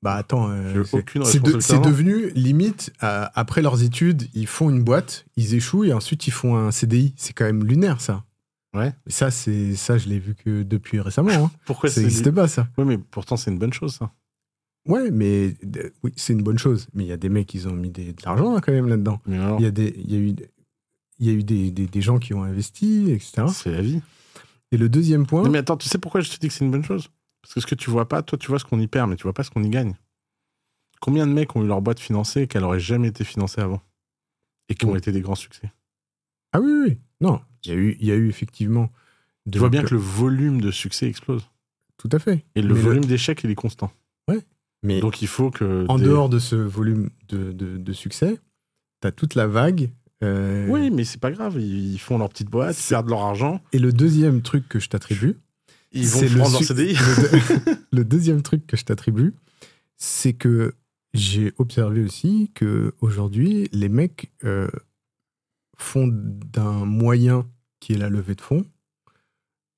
Bah 0.02 0.14
attends, 0.14 0.48
euh, 0.50 0.72
c'est- 1.26 1.40
de- 1.42 1.60
devenu 1.84 2.30
limite, 2.30 2.90
euh, 3.02 3.26
après 3.34 3.60
leurs 3.60 3.82
études, 3.82 4.28
ils 4.34 4.46
font 4.46 4.70
une 4.70 4.82
boîte, 4.82 5.26
ils 5.36 5.54
échouent 5.54 5.84
et 5.84 5.92
ensuite 5.92 6.26
ils 6.26 6.30
font 6.30 6.56
un 6.56 6.70
CDI. 6.70 7.12
C'est 7.16 7.34
quand 7.34 7.44
même 7.44 7.64
lunaire 7.64 8.00
ça. 8.00 8.24
Ouais. 8.74 8.94
Et 9.06 9.10
ça, 9.10 9.30
c'est 9.30 9.74
ça, 9.74 9.98
je 9.98 10.08
l'ai 10.08 10.18
vu 10.18 10.34
que 10.34 10.62
depuis 10.62 11.00
récemment. 11.00 11.30
Hein. 11.32 11.50
Pourquoi 11.66 11.90
ça 11.90 11.96
c'est. 11.96 12.02
n'existait 12.02 12.32
pas 12.32 12.48
ça. 12.48 12.68
Oui, 12.78 12.84
mais 12.86 12.96
pourtant, 12.98 13.36
c'est 13.36 13.50
une 13.50 13.58
bonne 13.58 13.72
chose, 13.72 13.94
ça. 13.96 14.10
Ouais, 14.88 15.10
mais 15.10 15.54
euh, 15.76 15.90
oui, 16.02 16.12
c'est 16.16 16.32
une 16.32 16.42
bonne 16.42 16.56
chose. 16.58 16.86
Mais 16.94 17.04
il 17.04 17.08
y 17.08 17.12
a 17.12 17.18
des 17.18 17.28
mecs 17.28 17.46
qui 17.48 17.66
ont 17.66 17.72
mis 17.74 17.90
des- 17.90 18.12
de 18.14 18.22
l'argent 18.24 18.56
hein, 18.56 18.60
quand 18.64 18.72
même 18.72 18.88
là-dedans. 18.88 19.20
Il 19.26 19.62
y 19.64 19.66
a 19.66 19.70
des, 19.70 19.94
il 20.02 20.10
y 20.12 20.16
a 20.16 20.18
eu, 20.20 20.34
il 21.18 21.26
y 21.26 21.28
a 21.28 21.32
eu 21.32 21.42
des, 21.42 21.70
des- 21.70 21.86
des 21.88 22.00
gens 22.00 22.18
qui 22.18 22.32
ont 22.32 22.42
investi, 22.44 23.10
etc. 23.10 23.42
c'est 23.52 23.70
la 23.72 23.82
vie. 23.82 24.00
Et 24.72 24.78
le 24.78 24.88
deuxième 24.88 25.26
point, 25.26 25.42
Non, 25.42 25.50
mais 25.50 25.58
attends, 25.58 25.76
tu 25.76 25.88
sais 25.88 25.98
pourquoi 25.98 26.22
je 26.22 26.30
te 26.30 26.38
dis 26.38 26.48
que 26.48 26.54
c'est 26.54 26.64
une 26.64 26.70
bonne 26.70 26.84
chose? 26.84 27.10
Parce 27.42 27.54
que 27.54 27.60
ce 27.60 27.66
que 27.66 27.74
tu 27.74 27.90
vois 27.90 28.08
pas, 28.08 28.22
toi, 28.22 28.38
tu 28.38 28.48
vois 28.48 28.58
ce 28.58 28.64
qu'on 28.64 28.80
y 28.80 28.86
perd, 28.86 29.08
mais 29.08 29.16
tu 29.16 29.22
vois 29.24 29.32
pas 29.32 29.42
ce 29.44 29.50
qu'on 29.50 29.62
y 29.62 29.70
gagne. 29.70 29.94
Combien 31.00 31.26
de 31.26 31.32
mecs 31.32 31.56
ont 31.56 31.64
eu 31.64 31.66
leur 31.66 31.80
boîte 31.80 32.00
financée 32.00 32.42
et 32.42 32.46
qu'elle 32.46 32.64
aurait 32.64 32.80
jamais 32.80 33.08
été 33.08 33.24
financée 33.24 33.60
avant 33.60 33.80
Et 34.68 34.74
qui 34.74 34.84
ont 34.86 34.92
Ouais. 34.92 34.98
été 34.98 35.12
des 35.12 35.20
grands 35.22 35.34
succès? 35.34 35.72
Ah 36.52 36.60
oui, 36.60 36.70
oui, 36.70 36.84
oui. 36.90 36.98
non, 37.20 37.40
il 37.64 37.70
y 37.70 37.74
a 37.74 37.76
eu, 37.76 37.96
il 38.00 38.06
y 38.06 38.12
a 38.12 38.16
eu 38.16 38.28
effectivement. 38.28 38.90
Tu 39.50 39.58
vois 39.58 39.70
bien 39.70 39.82
que 39.82 39.94
le 39.94 40.00
volume 40.00 40.60
de 40.60 40.70
succès 40.70 41.06
explose. 41.08 41.48
tout 41.96 42.08
à 42.12 42.18
fait. 42.18 42.44
Et 42.54 42.62
le 42.62 42.74
Mais 42.74 42.80
volume 42.80 43.04
d'échecs, 43.04 43.42
il 43.44 43.50
est 43.50 43.54
constant. 43.54 43.90
mais 44.82 45.00
Donc 45.00 45.20
il 45.22 45.28
faut 45.28 45.50
que. 45.50 45.86
En 45.88 45.98
des- 45.98 46.04
dehors 46.04 46.28
de 46.28 46.38
ce 46.38 46.56
volume 46.56 47.10
de, 47.28 47.52
de, 47.52 47.76
de 47.78 47.92
succès, 47.92 48.38
tu 49.02 49.08
as 49.08 49.12
toute 49.12 49.34
la 49.34 49.46
vague. 49.46 49.90
euh, 50.22 50.66
Oui, 50.68 50.90
mais 50.90 51.04
c'est 51.04 51.20
pas 51.20 51.30
grave. 51.30 51.58
Ils 51.60 51.98
font 51.98 52.18
leur 52.18 52.28
petite 52.30 52.48
boîte, 52.50 52.78
ils 52.78 52.88
perdent 52.88 53.08
leur 53.10 53.20
argent, 53.22 53.60
Et 53.72 53.78
le 53.78 53.92
deuxième 53.92 54.40
truc 54.42 54.68
que 54.68 54.78
je 54.78 54.88
t'attribue, 54.88 55.36
ils 55.92 56.06
vont 56.08 56.20
c'est 56.20 56.28
le, 56.28 56.38
prendre 56.38 56.52
leur 56.52 56.64
CDI. 56.64 56.94
le 56.94 57.64
deux- 57.64 57.76
le 57.92 58.04
deuxième 58.04 58.42
truc 58.42 58.66
que 58.66 58.76
je 58.76 58.84
t'attribue, 58.84 59.34
c'est 59.96 60.32
que 60.34 60.74
j'ai 61.14 61.52
observé 61.58 62.02
aussi 62.02 62.50
que 62.54 62.94
aujourd'hui, 63.00 63.68
les 63.72 63.88
mecs 63.88 64.30
euh, 64.44 64.68
font 65.76 66.06
d'un 66.08 66.84
moyen 66.84 67.48
qui 67.80 67.94
est 67.94 67.98
la 67.98 68.08
levée 68.08 68.34
de 68.34 68.40
fonds 68.40 68.64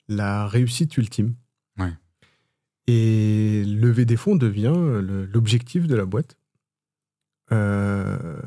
la 0.09 0.47
réussite 0.47 0.97
ultime. 0.99 1.35
Ouais. 1.79 1.93
Et 2.87 3.65
lever 3.65 4.05
des 4.05 4.17
fonds 4.17 4.37
devient 4.37 4.75
le- 4.77 5.25
l'objectif 5.25 5.87
de 5.87 5.95
la 5.95 6.05
boîte. 6.05 6.37
Euh, 7.53 8.41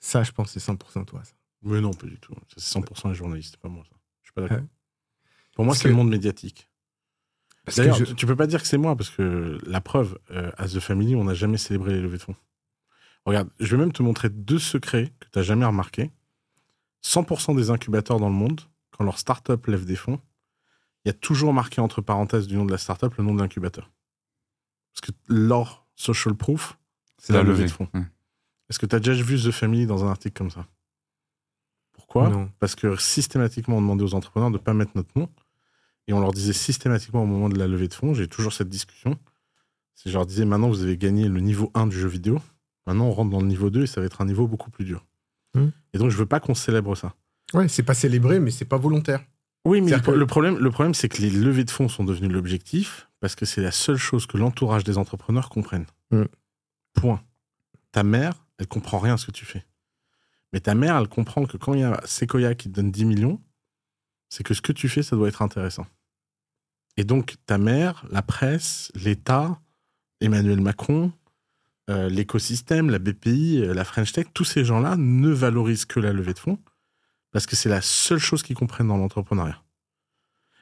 ça, 0.00 0.22
je 0.22 0.32
pense, 0.32 0.52
c'est 0.52 0.60
100% 0.60 1.04
toi. 1.04 1.22
Ça. 1.24 1.32
Mais 1.62 1.80
non, 1.80 1.92
pas 1.92 2.06
du 2.06 2.18
tout. 2.18 2.34
Ça, 2.48 2.54
C'est 2.56 2.78
100% 2.78 3.08
les 3.10 3.14
journalistes, 3.14 3.56
pas 3.58 3.68
moi 3.68 3.84
ça. 3.88 3.96
Je 4.22 4.28
suis 4.28 4.32
pas 4.34 4.42
d'accord. 4.42 4.58
Ouais. 4.58 4.64
Pour 5.54 5.64
moi, 5.64 5.72
Parce 5.72 5.82
c'est 5.82 5.88
le 5.88 5.94
monde 5.94 6.08
médiatique. 6.08 6.68
D'ailleurs, 7.76 7.96
je- 7.96 8.12
tu, 8.14 8.26
peux 8.26 8.36
pas 8.36 8.46
dire 8.46 8.60
que 8.60 8.66
c'est 8.66 8.78
moi, 8.78 8.96
parce 8.96 9.10
que 9.10 9.58
la 9.66 9.80
preuve, 9.80 10.18
euh, 10.32 10.50
à 10.56 10.66
The 10.66 10.80
Family, 10.80 11.14
on 11.14 11.24
n'a 11.24 11.34
jamais 11.34 11.58
célébré 11.58 11.92
les 11.92 12.00
levées 12.00 12.18
de 12.18 12.22
fonds. 12.22 12.36
Regarde, 13.24 13.48
je 13.60 13.76
vais 13.76 13.80
même 13.80 13.92
te 13.92 14.02
montrer 14.02 14.30
deux 14.30 14.58
secrets 14.58 15.12
que 15.20 15.28
tu 15.30 15.38
n'as 15.38 15.44
jamais 15.44 15.64
remarqué. 15.64 16.10
100% 17.04 17.54
des 17.54 17.70
incubateurs 17.70 18.18
dans 18.18 18.28
le 18.28 18.34
monde, 18.34 18.60
quand 18.90 19.04
leur 19.04 19.18
startup 19.18 19.64
lève 19.66 19.84
des 19.84 19.96
fonds, 19.96 20.20
il 21.04 21.08
y 21.08 21.10
a 21.10 21.14
toujours 21.14 21.52
marqué 21.52 21.80
entre 21.80 22.00
parenthèses 22.00 22.46
du 22.46 22.56
nom 22.56 22.64
de 22.64 22.70
la 22.70 22.78
startup 22.78 23.14
le 23.16 23.24
nom 23.24 23.34
de 23.34 23.40
l'incubateur. 23.40 23.90
Parce 24.92 25.12
que 25.12 25.16
leur 25.28 25.86
social 25.94 26.34
proof, 26.34 26.78
c'est 27.18 27.32
la, 27.32 27.42
levée 27.42 27.64
de 27.64 27.70
fonds. 27.70 27.88
Ouais. 27.94 28.02
Est-ce 28.68 28.78
que 28.78 28.86
tu 28.86 28.96
as 28.96 29.00
déjà 29.00 29.20
vu 29.22 29.40
The 29.40 29.50
Family 29.50 29.86
dans 29.86 30.04
un 30.04 30.08
article 30.10 30.36
comme 30.36 30.50
ça? 30.50 30.66
Pourquoi? 31.92 32.28
Non. 32.28 32.50
Parce 32.58 32.74
que 32.74 32.96
systématiquement, 32.96 33.76
on 33.76 33.80
demandait 33.80 34.04
aux 34.04 34.14
entrepreneurs 34.14 34.50
de 34.50 34.58
ne 34.58 34.62
pas 34.62 34.74
mettre 34.74 34.92
notre 34.94 35.16
nom. 35.18 35.28
Et 36.08 36.12
on 36.12 36.20
leur 36.20 36.32
disait 36.32 36.52
systématiquement 36.52 37.22
au 37.22 37.26
moment 37.26 37.48
de 37.48 37.58
la 37.58 37.66
levée 37.68 37.88
de 37.88 37.94
fonds, 37.94 38.14
j'ai 38.14 38.26
toujours 38.28 38.52
cette 38.52 38.68
discussion. 38.68 39.16
C'est 39.94 40.10
je 40.10 40.14
leur 40.14 40.26
disais 40.26 40.44
maintenant, 40.44 40.68
vous 40.68 40.82
avez 40.82 40.96
gagné 40.96 41.28
le 41.28 41.40
niveau 41.40 41.70
1 41.74 41.86
du 41.86 41.98
jeu 41.98 42.08
vidéo. 42.08 42.40
Maintenant, 42.86 43.06
on 43.06 43.12
rentre 43.12 43.30
dans 43.30 43.40
le 43.40 43.46
niveau 43.46 43.70
2 43.70 43.82
et 43.84 43.86
ça 43.86 44.00
va 44.00 44.06
être 44.06 44.20
un 44.20 44.26
niveau 44.26 44.48
beaucoup 44.48 44.70
plus 44.70 44.84
dur. 44.84 45.04
Hmm. 45.54 45.68
Et 45.92 45.98
donc, 45.98 46.10
je 46.10 46.16
veux 46.16 46.26
pas 46.26 46.40
qu'on 46.40 46.54
célèbre 46.54 46.96
ça. 46.96 47.14
Ouais, 47.54 47.68
c'est 47.68 47.82
pas 47.82 47.94
célébré, 47.94 48.40
mais 48.40 48.50
c'est 48.50 48.64
pas 48.64 48.78
volontaire. 48.78 49.22
Oui, 49.64 49.80
mais 49.80 49.86
le, 49.86 49.88
C'est-à-dire 49.90 50.14
que- 50.14 50.18
le 50.18 50.26
problème, 50.26 50.58
le 50.58 50.70
problème 50.70 50.94
c'est 50.94 51.08
que 51.08 51.22
les 51.22 51.30
levées 51.30 51.64
de 51.64 51.70
fonds 51.70 51.88
sont 51.88 52.02
devenues 52.02 52.28
l'objectif 52.28 53.08
parce 53.20 53.36
que 53.36 53.44
c'est 53.46 53.62
la 53.62 53.70
seule 53.70 53.96
chose 53.96 54.26
que 54.26 54.36
l'entourage 54.36 54.82
des 54.82 54.98
entrepreneurs 54.98 55.50
comprennent. 55.50 55.86
Mm. 56.10 56.24
Point. 56.94 57.22
Ta 57.92 58.02
mère, 58.02 58.44
elle 58.58 58.66
comprend 58.66 58.98
rien 58.98 59.14
à 59.14 59.16
ce 59.18 59.26
que 59.26 59.30
tu 59.30 59.44
fais. 59.44 59.64
Mais 60.52 60.60
ta 60.60 60.74
mère, 60.74 60.96
elle 60.96 61.08
comprend 61.08 61.44
que 61.46 61.56
quand 61.56 61.74
il 61.74 61.80
y 61.80 61.84
a 61.84 62.00
Sequoia 62.04 62.54
qui 62.56 62.68
te 62.70 62.74
donne 62.74 62.90
10 62.90 63.04
millions, 63.04 63.40
c'est 64.32 64.44
que 64.44 64.54
ce 64.54 64.62
que 64.62 64.72
tu 64.72 64.88
fais, 64.88 65.02
ça 65.02 65.14
doit 65.14 65.28
être 65.28 65.42
intéressant. 65.42 65.86
Et 66.96 67.04
donc, 67.04 67.34
ta 67.44 67.58
mère, 67.58 68.06
la 68.10 68.22
presse, 68.22 68.90
l'État, 68.94 69.60
Emmanuel 70.22 70.58
Macron, 70.62 71.12
euh, 71.90 72.08
l'écosystème, 72.08 72.88
la 72.88 72.98
BPI, 72.98 73.60
euh, 73.62 73.74
la 73.74 73.84
French 73.84 74.10
Tech, 74.12 74.28
tous 74.32 74.44
ces 74.44 74.64
gens-là 74.64 74.96
ne 74.96 75.28
valorisent 75.28 75.84
que 75.84 76.00
la 76.00 76.14
levée 76.14 76.32
de 76.32 76.38
fonds 76.38 76.58
parce 77.30 77.44
que 77.44 77.56
c'est 77.56 77.68
la 77.68 77.82
seule 77.82 78.20
chose 78.20 78.42
qu'ils 78.42 78.56
comprennent 78.56 78.88
dans 78.88 78.96
l'entrepreneuriat. 78.96 79.62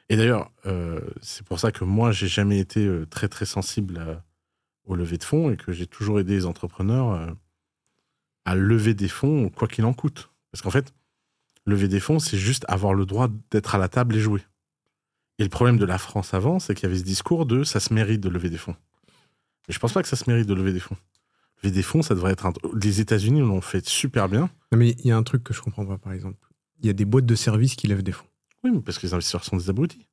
Et 0.09 0.17
d'ailleurs, 0.17 0.51
euh, 0.65 0.99
c'est 1.21 1.45
pour 1.45 1.57
ça 1.57 1.71
que 1.71 1.85
moi, 1.85 2.11
j'ai 2.11 2.27
jamais 2.27 2.59
été 2.59 2.89
très 3.09 3.29
très 3.29 3.45
sensible 3.45 3.99
à- 3.99 4.25
aux 4.83 4.97
levées 4.97 5.17
de 5.17 5.23
fonds 5.23 5.49
et 5.49 5.55
que 5.55 5.71
j'ai 5.71 5.87
toujours 5.87 6.19
aidé 6.19 6.33
les 6.33 6.45
entrepreneurs 6.45 7.37
à 8.43 8.55
lever 8.55 8.93
des 8.95 9.07
fonds, 9.07 9.47
quoi 9.49 9.69
qu'il 9.69 9.85
en 9.85 9.93
coûte. 9.93 10.29
Parce 10.51 10.61
qu'en 10.61 10.71
fait, 10.71 10.93
lever 11.65 11.87
des 11.87 11.99
fonds, 11.99 12.19
c'est 12.19 12.37
juste 12.37 12.65
avoir 12.67 12.93
le 12.93 13.05
droit 13.05 13.27
d'être 13.51 13.75
à 13.75 13.77
la 13.77 13.87
table 13.87 14.15
et 14.15 14.19
jouer. 14.19 14.43
Et 15.39 15.43
le 15.43 15.49
problème 15.49 15.77
de 15.77 15.85
la 15.85 15.97
France 15.97 16.33
avant, 16.33 16.59
c'est 16.59 16.75
qu'il 16.75 16.83
y 16.83 16.85
avait 16.91 16.99
ce 16.99 17.03
discours 17.03 17.45
de 17.45 17.63
ça 17.63 17.79
se 17.79 17.93
mérite 17.93 18.21
de 18.21 18.29
lever 18.29 18.49
des 18.49 18.57
fonds. 18.57 18.75
Mais 19.67 19.73
je 19.73 19.79
pense 19.79 19.93
pas 19.93 20.01
que 20.01 20.07
ça 20.07 20.15
se 20.15 20.29
mérite 20.29 20.47
de 20.47 20.53
lever 20.53 20.73
des 20.73 20.79
fonds. 20.79 20.97
Lever 21.63 21.71
des 21.73 21.83
fonds, 21.83 22.01
ça 22.01 22.15
devrait 22.15 22.33
être 22.33 22.45
un... 22.45 22.53
Les 22.79 23.01
États-Unis 23.01 23.39
l'ont 23.39 23.61
fait 23.61 23.85
super 23.87 24.29
bien. 24.29 24.49
Non, 24.71 24.77
mais 24.77 24.91
il 24.99 25.07
y 25.07 25.11
a 25.11 25.17
un 25.17 25.23
truc 25.23 25.43
que 25.43 25.53
je 25.53 25.61
comprends 25.61 25.85
pas, 25.85 25.97
par 25.97 26.13
exemple. 26.13 26.37
Il 26.79 26.87
y 26.87 26.89
a 26.89 26.93
des 26.93 27.05
boîtes 27.05 27.25
de 27.25 27.35
services 27.35 27.75
qui 27.75 27.87
lèvent 27.87 28.03
des 28.03 28.11
fonds. 28.11 28.27
Oui, 28.63 28.71
mais 28.71 28.81
parce 28.81 28.97
que 28.97 29.07
les 29.07 29.13
investisseurs 29.13 29.43
sont 29.43 29.57
des 29.57 29.69
abrutis. 29.69 30.07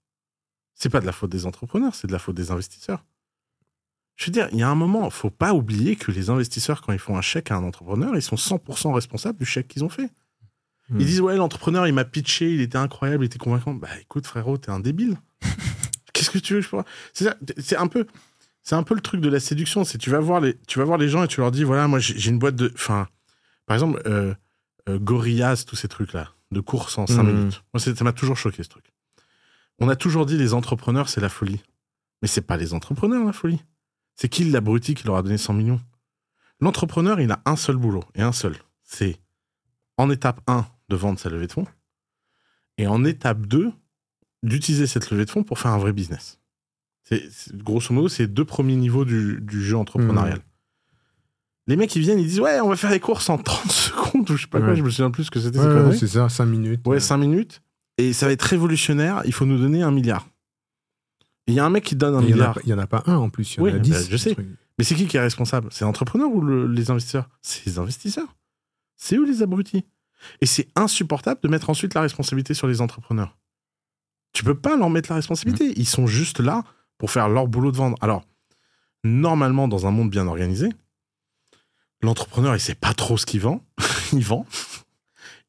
C'est 0.75 0.91
pas 0.91 1.01
de 1.01 1.07
la 1.07 1.13
faute 1.13 1.31
des 1.31 1.45
entrepreneurs, 1.45 1.95
c'est 1.95 2.07
de 2.07 2.13
la 2.13 2.19
faute 2.19 2.37
des 2.37 2.51
investisseurs. 2.51 3.05
Je 4.17 4.27
veux 4.27 4.33
dire, 4.33 4.49
il 4.53 4.59
y 4.59 4.63
a 4.63 4.69
un 4.69 4.75
moment, 4.75 5.09
faut 5.11 5.31
pas 5.31 5.55
oublier 5.55 5.97
que 5.97 6.11
les 6.11 6.31
investisseurs, 6.31 6.83
quand 6.83 6.93
ils 6.93 6.99
font 6.99 7.17
un 7.17 7.23
chèque 7.23 7.51
à 7.51 7.57
un 7.57 7.65
entrepreneur, 7.65 8.17
ils 8.17 8.23
sont 8.23 8.37
100% 8.37 8.93
responsables 8.93 9.39
du 9.39 9.45
chèque 9.45 9.69
qu'ils 9.69 9.85
ont 9.85 9.89
fait. 9.89 10.11
Hmm. 10.91 11.01
Ils 11.01 11.07
disent, 11.07 11.21
ouais, 11.21 11.37
l'entrepreneur, 11.37 11.87
il 11.87 11.93
m'a 11.93 12.05
pitché, 12.05 12.53
il 12.53 12.61
était 12.61 12.79
incroyable, 12.79 13.25
il 13.25 13.27
était 13.27 13.39
convaincant. 13.39 13.75
Bah 13.75 13.89
écoute, 14.01 14.27
frérot, 14.27 14.57
t'es 14.59 14.71
un 14.71 14.81
débile. 14.81 15.19
Qu'est-ce 16.13 16.31
que 16.31 16.39
tu 16.39 16.55
veux 16.55 16.61
je 16.61 16.69
C'est 17.13 17.25
ça, 17.25 17.37
c'est 17.59 17.77
un 17.77 17.87
peu. 17.87 18.07
C'est 18.63 18.75
un 18.75 18.83
peu 18.83 18.95
le 18.95 19.01
truc 19.01 19.21
de 19.23 19.29
la 19.31 19.41
séduction, 19.41 19.85
c'est 19.85 19.97
tu 19.99 20.11
vas 20.11 20.19
voir 20.19 20.41
les, 20.41 20.59
tu 20.67 20.79
vas 20.79 20.85
voir 20.85 20.99
les 20.99 21.09
gens 21.09 21.23
et 21.25 21.29
tu 21.29 21.41
leur 21.41 21.51
dis 21.51 21.65
voilà 21.65 21.89
moi 21.89 22.01
j'ai 22.01 22.29
une 22.29 22.39
boîte 22.39 22.57
de, 22.57 22.71
enfin, 22.75 23.09
par 23.65 23.75
exemple 23.77 24.03
euh, 24.05 24.35
euh, 24.91 24.99
Gorillaz 24.99 25.65
tous 25.67 25.75
ces 25.77 25.89
trucs 25.89 26.13
là 26.13 26.35
de 26.51 26.61
course 26.61 26.99
en 26.99 27.07
5 27.07 27.23
Mhm. 27.23 27.33
minutes. 27.35 27.63
Moi 27.73 27.81
ça 27.81 28.05
m'a 28.05 28.13
toujours 28.13 28.37
choqué 28.37 28.63
ce 28.63 28.69
truc. 28.69 28.85
On 29.79 29.89
a 29.89 29.97
toujours 29.97 30.27
dit 30.27 30.37
les 30.37 30.53
entrepreneurs 30.53 31.09
c'est 31.09 31.23
la 31.23 31.31
folie, 31.31 31.63
mais 32.21 32.29
c'est 32.29 32.43
pas 32.43 32.59
les 32.59 32.75
entrepreneurs 32.75 33.25
la 33.25 33.33
folie. 33.33 33.63
C'est 34.17 34.29
qui 34.29 34.45
l'abruti 34.45 34.95
qui 34.95 35.07
leur 35.07 35.17
a 35.17 35.23
donné 35.23 35.39
100 35.39 35.55
millions? 35.55 35.81
L'entrepreneur 36.61 37.21
il 37.21 37.31
a 37.31 37.41
un 37.47 37.57
seul 37.57 37.77
boulot 37.77 38.05
et 38.17 38.21
un 38.23 38.33
seul, 38.33 38.55
c'est 38.83 39.19
en 39.97 40.11
étape 40.11 40.43
1 40.47 40.67
de 40.89 40.97
vendre 40.97 41.19
sa 41.19 41.29
levée 41.31 41.47
de 41.47 41.53
fonds 41.53 41.67
et 42.79 42.87
en 42.87 43.05
étape 43.05 43.47
2 43.47 43.73
d'utiliser 44.43 44.87
cette 44.87 45.11
levée 45.11 45.25
de 45.25 45.31
fonds 45.31 45.43
pour 45.43 45.59
faire 45.59 45.73
un 45.73 45.79
vrai 45.79 45.93
business. 45.93 46.39
C'est, 47.03 47.23
grosso 47.55 47.93
modo, 47.95 48.09
c'est 48.09 48.25
les 48.25 48.29
deux 48.29 48.45
premiers 48.45 48.77
niveaux 48.77 49.05
du, 49.05 49.41
du 49.41 49.63
jeu 49.63 49.77
entrepreneurial. 49.77 50.41
Les 51.67 51.77
mecs, 51.77 51.95
ils 51.97 52.03
viennent, 52.03 52.19
ils 52.19 52.27
disent 52.27 52.41
Ouais, 52.41 52.61
on 52.61 52.69
va 52.69 52.77
faire 52.77 52.91
les 52.91 53.01
courses 53.01 53.29
en 53.31 53.39
30 53.39 53.71
secondes, 53.73 54.31
ou 54.31 54.37
je 54.37 54.43
sais 54.43 54.49
pas 54.49 54.59
quoi, 54.61 54.71
Ouais. 54.71 54.77
je 54.77 54.83
me 54.83 54.91
souviens 54.91 55.11
plus 55.11 55.25
ce 55.25 55.31
que 55.31 55.41
c'était. 55.41 55.59
Ouais, 55.59 55.97
c'est 55.97 56.07
ça, 56.07 56.29
5 56.29 56.45
minutes. 56.47 56.87
Ouais, 56.87 56.97
Euh, 56.97 57.01
5 57.01 57.17
minutes. 57.19 57.63
Et 57.99 58.13
ça 58.13 58.27
va 58.27 58.33
être 58.33 58.43
révolutionnaire. 58.43 59.23
Il 59.25 59.33
faut 59.33 59.45
nous 59.45 59.59
donner 59.59 59.83
un 59.83 59.91
milliard. 59.91 60.29
Il 61.47 61.55
y 61.55 61.61
a 61.61 61.65
un 61.65 61.71
mec 61.71 61.85
qui 61.85 61.97
donne 61.97 62.15
un 62.15 62.21
Il 62.23 62.33
milliard. 62.35 62.59
il 62.63 62.69
y 62.69 62.75
en 62.75 62.79
a 62.79 62.87
pas 62.87 63.03
un 63.07 63.17
en 63.17 63.29
plus, 63.31 63.55
il 63.55 63.59
y 63.59 63.61
en 63.61 63.65
Oui, 63.65 63.71
a 63.71 63.75
bah, 63.75 63.79
10. 63.81 64.09
je 64.11 64.17
sais. 64.17 64.35
des. 64.35 64.47
Mais 64.79 64.85
c'est 64.85 64.95
qui 64.95 65.07
qui 65.09 65.17
est 65.17 65.21
responsable? 65.21 65.69
C'est 65.73 65.85
l'entrepreneur 65.85 66.31
ou 66.31 66.41
le- 66.41 66.67
les 66.69 66.91
investisseurs? 66.91 67.29
C'est 67.43 67.67
les 67.67 67.79
investisseurs. 67.79 68.29
C'est 68.97 69.17
eux 69.17 69.25
les 69.27 69.43
abrutis. 69.43 69.85
Et 70.41 70.47
c'est 70.47 70.69
insupportable 70.77 71.41
de 71.43 71.49
mettre 71.49 71.71
ensuite 71.71 71.95
la 71.95 72.01
responsabilité 72.01 72.55
sur 72.55 72.67
les 72.67 72.81
entrepreneurs. 72.81 73.37
Tu 74.33 74.45
peux 74.45 74.55
pas 74.55 74.77
leur 74.77 74.91
mettre 74.91 75.11
la 75.11 75.17
responsabilité. 75.17 75.73
Ils 75.77 75.89
sont 75.89 76.07
juste 76.07 76.41
là 76.41 76.65
pour 76.99 77.11
faire 77.11 77.29
leur 77.29 77.49
boulot 77.49 77.73
de 77.73 77.77
vendre. 77.77 77.97
Alors, 78.01 78.25
normalement, 79.05 79.69
dans 79.69 79.87
un 79.87 79.91
monde 79.91 80.11
bien 80.11 80.27
organisé, 80.27 80.69
l'entrepreneur, 82.03 82.55
il 82.55 82.61
sait 82.61 82.75
pas 82.75 82.95
trop 82.95 83.17
ce 83.17 83.27
qu'il 83.27 83.41
vend. 83.41 83.65
il 84.13 84.25
vend. 84.25 84.47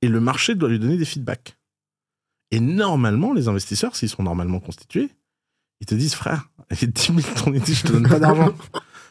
Et 0.02 0.08
le 0.08 0.20
marché 0.20 0.56
doit 0.56 0.70
lui 0.70 0.80
donner 0.80 0.98
des 0.98 1.06
feedbacks. 1.06 1.58
Et 2.52 2.60
normalement, 2.60 3.34
les 3.34 3.48
investisseurs, 3.48 3.96
s'ils 3.96 4.10
sont 4.10 4.24
normalement 4.24 4.60
constitués, 4.60 5.10
ils 5.82 5.86
te 5.86 5.96
disent, 5.96 6.16
frère, 6.16 6.50
il 6.72 6.82
y 6.82 6.84
a 6.86 6.88
10 6.88 7.02
000 7.02 7.20
ton 7.36 7.54
je 7.54 7.84
te 7.84 7.92
donne 7.92 8.08
pas 8.10 8.20
d'argent. 8.20 8.54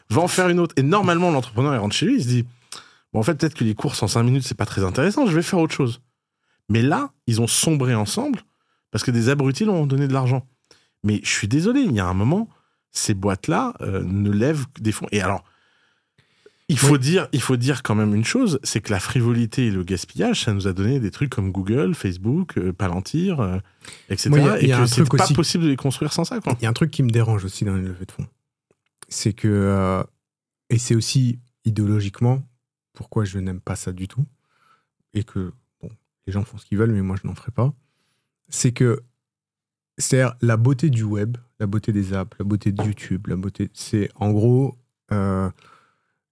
Va 0.09 0.21
en 0.21 0.27
faire 0.27 0.49
une 0.49 0.59
autre. 0.59 0.73
Et 0.77 0.83
normalement, 0.83 1.31
l'entrepreneur, 1.31 1.73
il 1.73 1.77
rentre 1.77 1.95
chez 1.95 2.05
lui, 2.05 2.15
il 2.15 2.23
se 2.23 2.27
dit, 2.27 2.45
bon, 3.13 3.19
en 3.19 3.23
fait, 3.23 3.35
peut-être 3.35 3.53
que 3.55 3.63
les 3.63 3.75
courses 3.75 4.01
en 4.03 4.07
5 4.07 4.23
minutes, 4.23 4.43
c'est 4.43 4.55
pas 4.57 4.65
très 4.65 4.83
intéressant, 4.83 5.25
je 5.27 5.35
vais 5.35 5.41
faire 5.41 5.59
autre 5.59 5.73
chose. 5.73 6.01
Mais 6.69 6.81
là, 6.81 7.11
ils 7.27 7.41
ont 7.41 7.47
sombré 7.47 7.95
ensemble 7.95 8.41
parce 8.91 9.03
que 9.03 9.11
des 9.11 9.29
abrutis 9.29 9.65
leur 9.65 9.75
ont 9.75 9.85
donné 9.87 10.07
de 10.07 10.13
l'argent. 10.13 10.47
Mais 11.03 11.19
je 11.23 11.29
suis 11.29 11.47
désolé, 11.47 11.81
il 11.81 11.91
y 11.93 11.99
a 11.99 12.05
un 12.07 12.13
moment, 12.13 12.49
ces 12.91 13.13
boîtes-là 13.13 13.73
euh, 13.81 14.03
ne 14.03 14.29
lèvent 14.31 14.65
que 14.73 14.81
des 14.81 14.91
fonds. 14.91 15.07
Et 15.11 15.21
alors, 15.21 15.43
il 16.71 16.77
faut, 16.77 16.93
Oui. 16.93 16.99
dire, 16.99 17.27
il 17.31 17.41
faut 17.41 17.57
dire 17.57 17.81
quand 17.81 17.95
même 17.95 18.13
une 18.13 18.23
chose, 18.25 18.59
c'est 18.63 18.79
que 18.81 18.91
la 18.91 18.99
frivolité 18.99 19.67
et 19.67 19.71
le 19.71 19.83
gaspillage, 19.83 20.43
ça 20.43 20.53
nous 20.53 20.67
a 20.67 20.73
donné 20.73 20.99
des 20.99 21.09
trucs 21.09 21.31
comme 21.31 21.51
Google, 21.51 21.95
Facebook, 21.95 22.57
euh, 22.59 22.71
Palantir, 22.73 23.39
euh, 23.39 23.57
etc. 24.09 24.29
Moi, 24.29 24.39
il 24.39 24.45
y 24.45 24.49
a- 24.49 24.59
il 24.59 24.65
et 24.65 24.67
y 24.69 24.73
a 24.73 24.79
que 24.81 24.85
c'est 24.85 25.03
pas 25.05 25.23
aussi- 25.23 25.33
possible 25.33 25.63
de 25.63 25.69
les 25.69 25.75
construire 25.75 26.13
sans 26.13 26.25
ça. 26.25 26.39
Quoi. 26.41 26.55
Il 26.59 26.63
y 26.63 26.65
a 26.67 26.69
un 26.69 26.73
truc 26.73 26.91
qui 26.91 27.01
me 27.01 27.09
dérange 27.09 27.43
aussi 27.45 27.65
dans 27.65 27.73
les 27.75 27.81
levées 27.81 28.05
de 28.05 28.11
fonds. 28.11 28.27
C'est 29.07 29.33
que, 29.33 29.47
euh, 29.47 30.03
et 30.69 30.77
c'est 30.77 30.93
aussi 30.93 31.39
idéologiquement 31.65 32.43
pourquoi 32.99 33.23
je 33.23 33.39
n'aime 33.39 33.61
pas 33.61 33.77
ça 33.77 33.93
du 33.93 34.09
tout, 34.09 34.25
et 35.13 35.23
que, 35.23 35.53
bon, 35.81 35.89
les 36.27 36.33
gens 36.33 36.43
font 36.43 36.57
ce 36.57 36.65
qu'ils 36.65 36.77
veulent, 36.77 36.91
mais 36.91 37.01
moi 37.01 37.15
je 37.15 37.25
n'en 37.25 37.33
ferai 37.33 37.53
pas. 37.53 37.73
C'est 38.49 38.73
que, 38.73 39.01
c'est-à-dire 39.97 40.35
la 40.41 40.57
beauté 40.57 40.89
du 40.89 41.03
web, 41.03 41.37
la 41.61 41.65
beauté 41.65 41.93
des 41.93 42.13
apps, 42.13 42.37
la 42.37 42.43
beauté 42.43 42.73
de 42.73 42.83
YouTube, 42.83 43.27
la 43.27 43.37
beauté, 43.37 43.69
c'est 43.73 44.09
en 44.15 44.31
gros, 44.31 44.77
euh, 45.13 45.49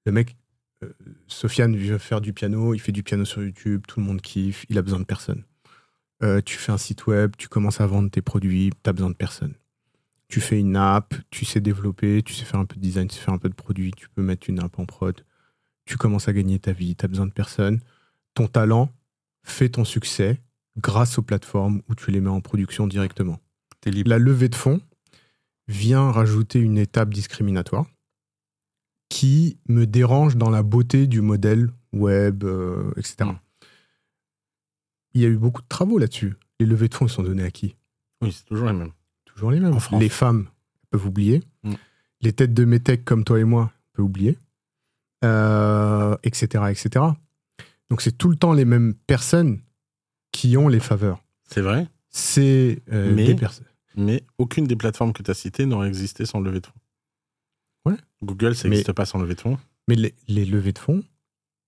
le 0.05 0.11
mec, 0.11 0.35
euh, 0.83 0.91
Sofiane 1.27 1.77
veut 1.77 1.99
faire 1.99 2.19
du 2.19 2.33
piano, 2.33 2.73
il 2.73 2.79
fait 2.79 2.91
du 2.91 3.01
piano 3.01 3.23
sur 3.23 3.41
YouTube, 3.41 3.83
tout 3.87 4.01
le 4.01 4.05
monde 4.05 4.19
kiffe, 4.19 4.65
il 4.67 4.77
a 4.77 4.81
besoin 4.81 4.99
de 4.99 5.05
personne. 5.05 5.45
Euh, 6.21 6.41
tu 6.41 6.57
fais 6.57 6.73
un 6.73 6.77
site 6.77 7.07
web, 7.07 7.31
tu 7.37 7.47
commences 7.47 7.79
à 7.79 7.87
vendre 7.87 8.11
tes 8.11 8.21
produits, 8.21 8.71
tu 8.83 8.89
as 8.89 8.91
besoin 8.91 9.11
de 9.11 9.15
personne 9.15 9.53
tu 10.27 10.41
fais 10.41 10.59
une 10.59 10.75
app, 10.75 11.13
tu 11.29 11.45
sais 11.45 11.61
développer, 11.61 12.21
tu 12.23 12.33
sais 12.33 12.45
faire 12.45 12.59
un 12.59 12.65
peu 12.65 12.75
de 12.75 12.81
design, 12.81 13.07
tu 13.07 13.15
sais 13.15 13.21
faire 13.21 13.33
un 13.33 13.37
peu 13.37 13.49
de 13.49 13.53
produit, 13.53 13.91
tu 13.91 14.09
peux 14.09 14.21
mettre 14.21 14.49
une 14.49 14.59
app 14.59 14.77
en 14.79 14.85
prod, 14.85 15.23
tu 15.87 15.97
commences 15.97 16.27
à 16.27 16.33
gagner 16.33 16.59
ta 16.59 16.71
vie, 16.71 16.95
tu 16.95 17.05
as 17.05 17.07
besoin 17.07 17.25
de 17.25 17.31
personne. 17.31 17.79
Ton 18.33 18.47
talent 18.47 18.91
fait 19.43 19.69
ton 19.69 19.85
succès 19.85 20.41
grâce 20.77 21.17
aux 21.17 21.23
plateformes 21.23 21.81
où 21.89 21.95
tu 21.95 22.11
les 22.11 22.21
mets 22.21 22.29
en 22.29 22.41
production 22.41 22.87
directement. 22.87 23.39
T'es 23.81 23.91
libre. 23.91 24.09
La 24.09 24.19
levée 24.19 24.49
de 24.49 24.55
fonds 24.55 24.81
vient 25.67 26.11
rajouter 26.11 26.59
une 26.59 26.77
étape 26.77 27.13
discriminatoire 27.13 27.85
qui 29.09 29.57
me 29.69 29.85
dérange 29.85 30.37
dans 30.37 30.49
la 30.49 30.63
beauté 30.63 31.07
du 31.07 31.21
modèle 31.21 31.69
web, 31.93 32.43
euh, 32.43 32.91
etc. 32.97 33.15
Mm. 33.21 33.39
Il 35.13 35.21
y 35.21 35.25
a 35.25 35.29
eu 35.29 35.37
beaucoup 35.37 35.61
de 35.61 35.67
travaux 35.67 35.97
là-dessus. 35.97 36.35
Les 36.59 36.65
levées 36.65 36.89
de 36.89 36.93
fonds 36.93 37.07
sont 37.07 37.23
données 37.23 37.43
à 37.43 37.51
qui? 37.51 37.75
Oui, 38.21 38.31
c'est 38.31 38.45
toujours 38.45 38.67
les 38.67 38.73
mêmes. 38.73 38.91
Toujours 39.25 39.51
les 39.51 39.59
mêmes. 39.59 39.77
En. 39.91 39.99
Les 39.99 40.09
femmes 40.09 40.47
peuvent 40.89 41.05
oublier. 41.05 41.43
Mm. 41.63 41.73
Les 42.21 42.33
têtes 42.33 42.53
de 42.53 42.65
métèques 42.65 43.05
comme 43.05 43.23
toi 43.23 43.39
et 43.39 43.43
moi 43.43 43.71
peuvent 43.93 44.05
oublier. 44.05 44.37
Euh, 45.23 46.15
etc., 46.23 46.65
etc. 46.69 47.05
Donc 47.89 48.01
c'est 48.01 48.17
tout 48.17 48.29
le 48.29 48.35
temps 48.35 48.53
les 48.53 48.65
mêmes 48.65 48.93
personnes 49.07 49.61
qui 50.31 50.57
ont 50.57 50.67
les 50.67 50.79
faveurs. 50.79 51.23
C'est 51.49 51.61
vrai, 51.61 51.87
C'est 52.09 52.81
euh, 52.91 53.13
Mais- 53.15 53.25
des 53.25 53.35
personnes. 53.35 53.65
mais 53.95 54.23
aucune 54.37 54.65
des 54.67 54.75
plateformes 54.75 55.13
que 55.13 55.23
tu 55.23 55.31
as 55.31 55.33
citées 55.33 55.65
n'aurait 55.65 55.87
existé 55.87 56.25
sans 56.25 56.39
levée 56.39 56.59
de 56.61 56.67
fonds. 56.67 57.91
Ouais. 57.91 57.97
Google, 58.23 58.55
ça 58.55 58.67
n'existe 58.67 58.91
pas 58.93 59.05
sans 59.05 59.19
levée 59.19 59.35
de 59.35 59.41
fonds. 59.41 59.57
Mais 59.87 59.95
les, 59.95 60.13
les 60.27 60.45
levées 60.45 60.73
de 60.73 60.79
fonds 60.79 61.03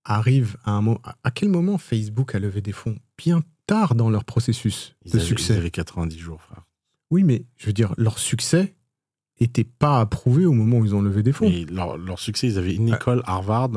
arrivent 0.04 0.56
à 0.64 0.72
un 0.72 0.82
moment. 0.82 1.00
À 1.24 1.30
quel 1.30 1.48
moment 1.48 1.78
Facebook 1.78 2.34
a 2.34 2.38
levé 2.38 2.60
des 2.60 2.72
fonds? 2.72 2.98
Bien 3.18 3.42
tard 3.66 3.94
dans 3.94 4.10
leur 4.10 4.24
processus 4.24 4.94
Ils 5.04 5.12
de 5.12 5.16
avaient, 5.18 5.26
succès. 5.26 5.54
Ils 5.54 5.58
avaient 5.58 5.70
90 5.70 6.18
jours, 6.18 6.42
frère. 6.42 6.62
Oui, 7.10 7.24
mais 7.24 7.44
je 7.56 7.66
veux 7.66 7.72
dire, 7.72 7.94
leur 7.96 8.18
succès 8.18 8.74
était 9.40 9.64
pas 9.64 10.00
approuvé 10.00 10.44
au 10.46 10.52
moment 10.52 10.78
où 10.78 10.84
ils 10.84 10.94
ont 10.94 11.02
levé 11.02 11.22
des 11.22 11.32
fonds. 11.32 11.46
Et 11.48 11.64
leur, 11.66 11.96
leur 11.98 12.18
succès, 12.18 12.46
ils 12.48 12.58
avaient 12.58 12.74
une 12.74 12.92
Ah. 12.92 12.96
école, 12.96 13.22
Harvard, 13.24 13.70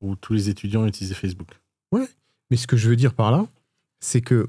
où 0.00 0.14
tous 0.16 0.32
les 0.34 0.48
étudiants 0.50 0.86
utilisaient 0.86 1.14
Facebook. 1.14 1.48
Mais 2.50 2.56
ce 2.56 2.66
que 2.66 2.76
je 2.76 2.88
veux 2.88 2.96
dire 2.96 3.14
par 3.14 3.30
là, 3.30 3.46
c'est 4.00 4.20
que 4.22 4.48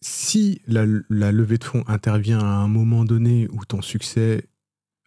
si 0.00 0.60
la, 0.68 0.84
la 1.10 1.32
levée 1.32 1.58
de 1.58 1.64
fonds 1.64 1.82
intervient 1.88 2.38
à 2.38 2.44
un 2.44 2.68
moment 2.68 3.04
donné 3.04 3.48
où 3.50 3.64
ton 3.64 3.82
succès 3.82 4.44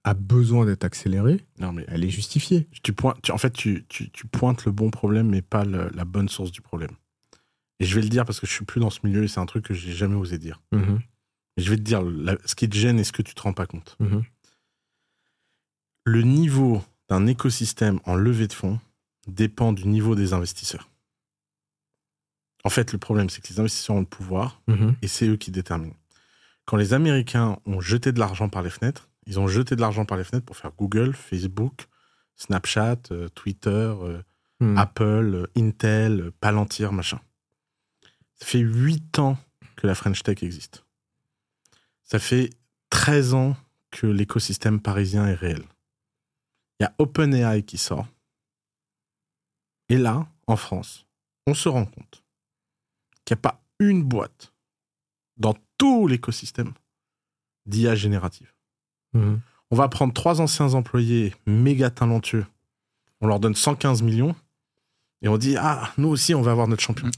a 0.04 0.14
besoin 0.14 0.66
d'être 0.66 0.84
accéléré, 0.84 1.46
Non, 1.60 1.72
mais 1.72 1.86
elle 1.88 2.04
est 2.04 2.10
justifiée. 2.10 2.68
tu 2.84 2.92
pointes, 2.94 3.22
tu- 3.22 3.32
en 3.32 3.38
fait, 3.38 3.52
tu, 3.54 3.86
tu- 3.88 4.10
tu 4.12 4.28
pointes 4.28 4.66
le 4.66 4.72
bon 4.74 4.90
problème, 4.92 5.30
mais 5.30 5.42
pas 5.42 5.64
le- 5.64 5.90
la 5.94 6.04
bonne 6.06 6.28
source 6.30 6.52
du 6.52 6.62
problème. 6.62 6.92
Et 7.80 7.86
je 7.86 7.96
vais 7.96 8.02
le 8.02 8.10
dire 8.10 8.26
parce 8.26 8.40
que 8.42 8.48
je 8.48 8.52
suis 8.52 8.66
plus 8.66 8.82
dans 8.82 8.90
ce 8.90 9.00
milieu 9.06 9.24
et 9.24 9.28
c'est 9.30 9.40
un 9.40 9.46
truc 9.46 9.66
que 9.66 9.74
j'ai 9.74 9.94
jamais 9.94 10.16
osé 10.16 10.38
dire. 10.38 10.62
Mhm, 10.74 11.00
je 11.58 11.70
vais 11.70 11.78
te 11.78 11.82
dire 11.82 12.02
la- 12.02 12.38
ce 12.46 12.56
qui 12.56 12.68
te 12.68 12.76
gêne 12.76 13.00
et 13.00 13.04
ce 13.06 13.12
que 13.14 13.22
tu 13.22 13.34
te 13.34 13.42
rends 13.42 13.54
pas 13.54 13.66
compte. 13.68 13.96
mhm. 14.02 14.24
Le 16.06 16.22
niveau 16.22 16.84
d'un 17.10 17.28
écosystème 17.28 18.00
en 18.06 18.16
levée 18.16 18.48
de 18.48 18.54
fonds 18.54 18.80
dépend 19.28 19.74
du 19.74 19.88
niveau 19.88 20.16
des 20.16 20.34
investisseurs. 20.34 20.90
En 22.64 22.70
fait, 22.70 22.92
le 22.92 22.98
problème, 23.00 23.30
c'est 23.30 23.42
que 23.42 23.48
les 23.54 23.60
investisseurs 23.60 23.96
ont 23.96 24.00
le 24.02 24.06
pouvoir 24.06 24.62
Mhm. 24.68 24.96
et 25.02 25.08
c'est 25.08 25.28
eux 25.28 25.38
qui 25.38 25.52
déterminent. 25.52 25.96
Quand 26.66 26.78
les 26.78 26.94
Américains 26.94 27.58
ont 27.66 27.80
jeté 27.82 28.12
de 28.12 28.20
l'argent 28.20 28.50
par 28.50 28.62
les 28.62 28.70
fenêtres, 28.70 29.10
ils 29.26 29.40
ont 29.40 29.48
jeté 29.48 29.76
de 29.76 29.82
l'argent 29.82 30.06
par 30.06 30.18
les 30.18 30.24
fenêtres 30.24 30.46
pour 30.46 30.58
faire 30.58 30.72
Google, 30.78 31.16
Facebook, 31.16 31.88
Snapchat, 32.36 33.00
euh, 33.12 33.28
Twitter, 33.30 33.70
euh, 34.02 34.22
Mhm. 34.60 34.78
Apple, 34.78 35.32
euh, 35.36 35.48
Intel, 35.58 36.32
Palantir, 36.42 36.92
machin. 36.92 37.20
Ça 38.36 38.46
fait 38.46 38.60
8 38.60 39.18
ans 39.20 39.38
que 39.78 39.88
la 39.88 39.96
French 39.96 40.22
Tech 40.24 40.44
existe. 40.44 40.84
Ça 42.04 42.20
fait 42.20 42.50
13 42.90 43.34
ans 43.34 43.56
que 43.92 44.06
l'écosystème 44.08 44.80
parisien 44.82 45.28
est 45.28 45.34
réel. 45.36 45.64
Il 46.80 46.84
y 46.84 46.86
a 46.86 46.94
OpenAI 46.98 47.64
qui 47.64 47.78
sort. 47.78 48.08
Et 49.90 49.98
là, 49.98 50.28
en 50.48 50.56
France, 50.56 51.06
on 51.48 51.54
se 51.54 51.68
rend 51.68 51.86
compte 51.86 52.24
qu'il 53.26 53.36
n'y 53.36 53.40
a 53.40 53.42
pas 53.42 53.62
une 53.80 54.04
boîte 54.04 54.54
dans 55.38 55.56
tout 55.78 56.08
l'écosystème 56.08 56.74
d'IA 57.66 57.96
générative. 57.96 58.54
Mhm. 59.14 59.42
On 59.72 59.76
va 59.76 59.88
prendre 59.88 60.14
trois 60.14 60.42
anciens 60.42 60.74
employés 60.74 61.36
méga 61.46 61.90
talentueux. 61.90 62.46
On 63.22 63.28
leur 63.28 63.40
donne 63.40 63.56
115 63.56 64.02
millions. 64.02 64.36
Et 65.22 65.28
on 65.28 65.38
dit, 65.38 65.58
ah, 65.58 65.92
nous 65.98 66.08
aussi, 66.08 66.34
on 66.34 66.42
va 66.42 66.52
avoir 66.52 66.68
notre 66.68 66.82
champion. 66.82 67.10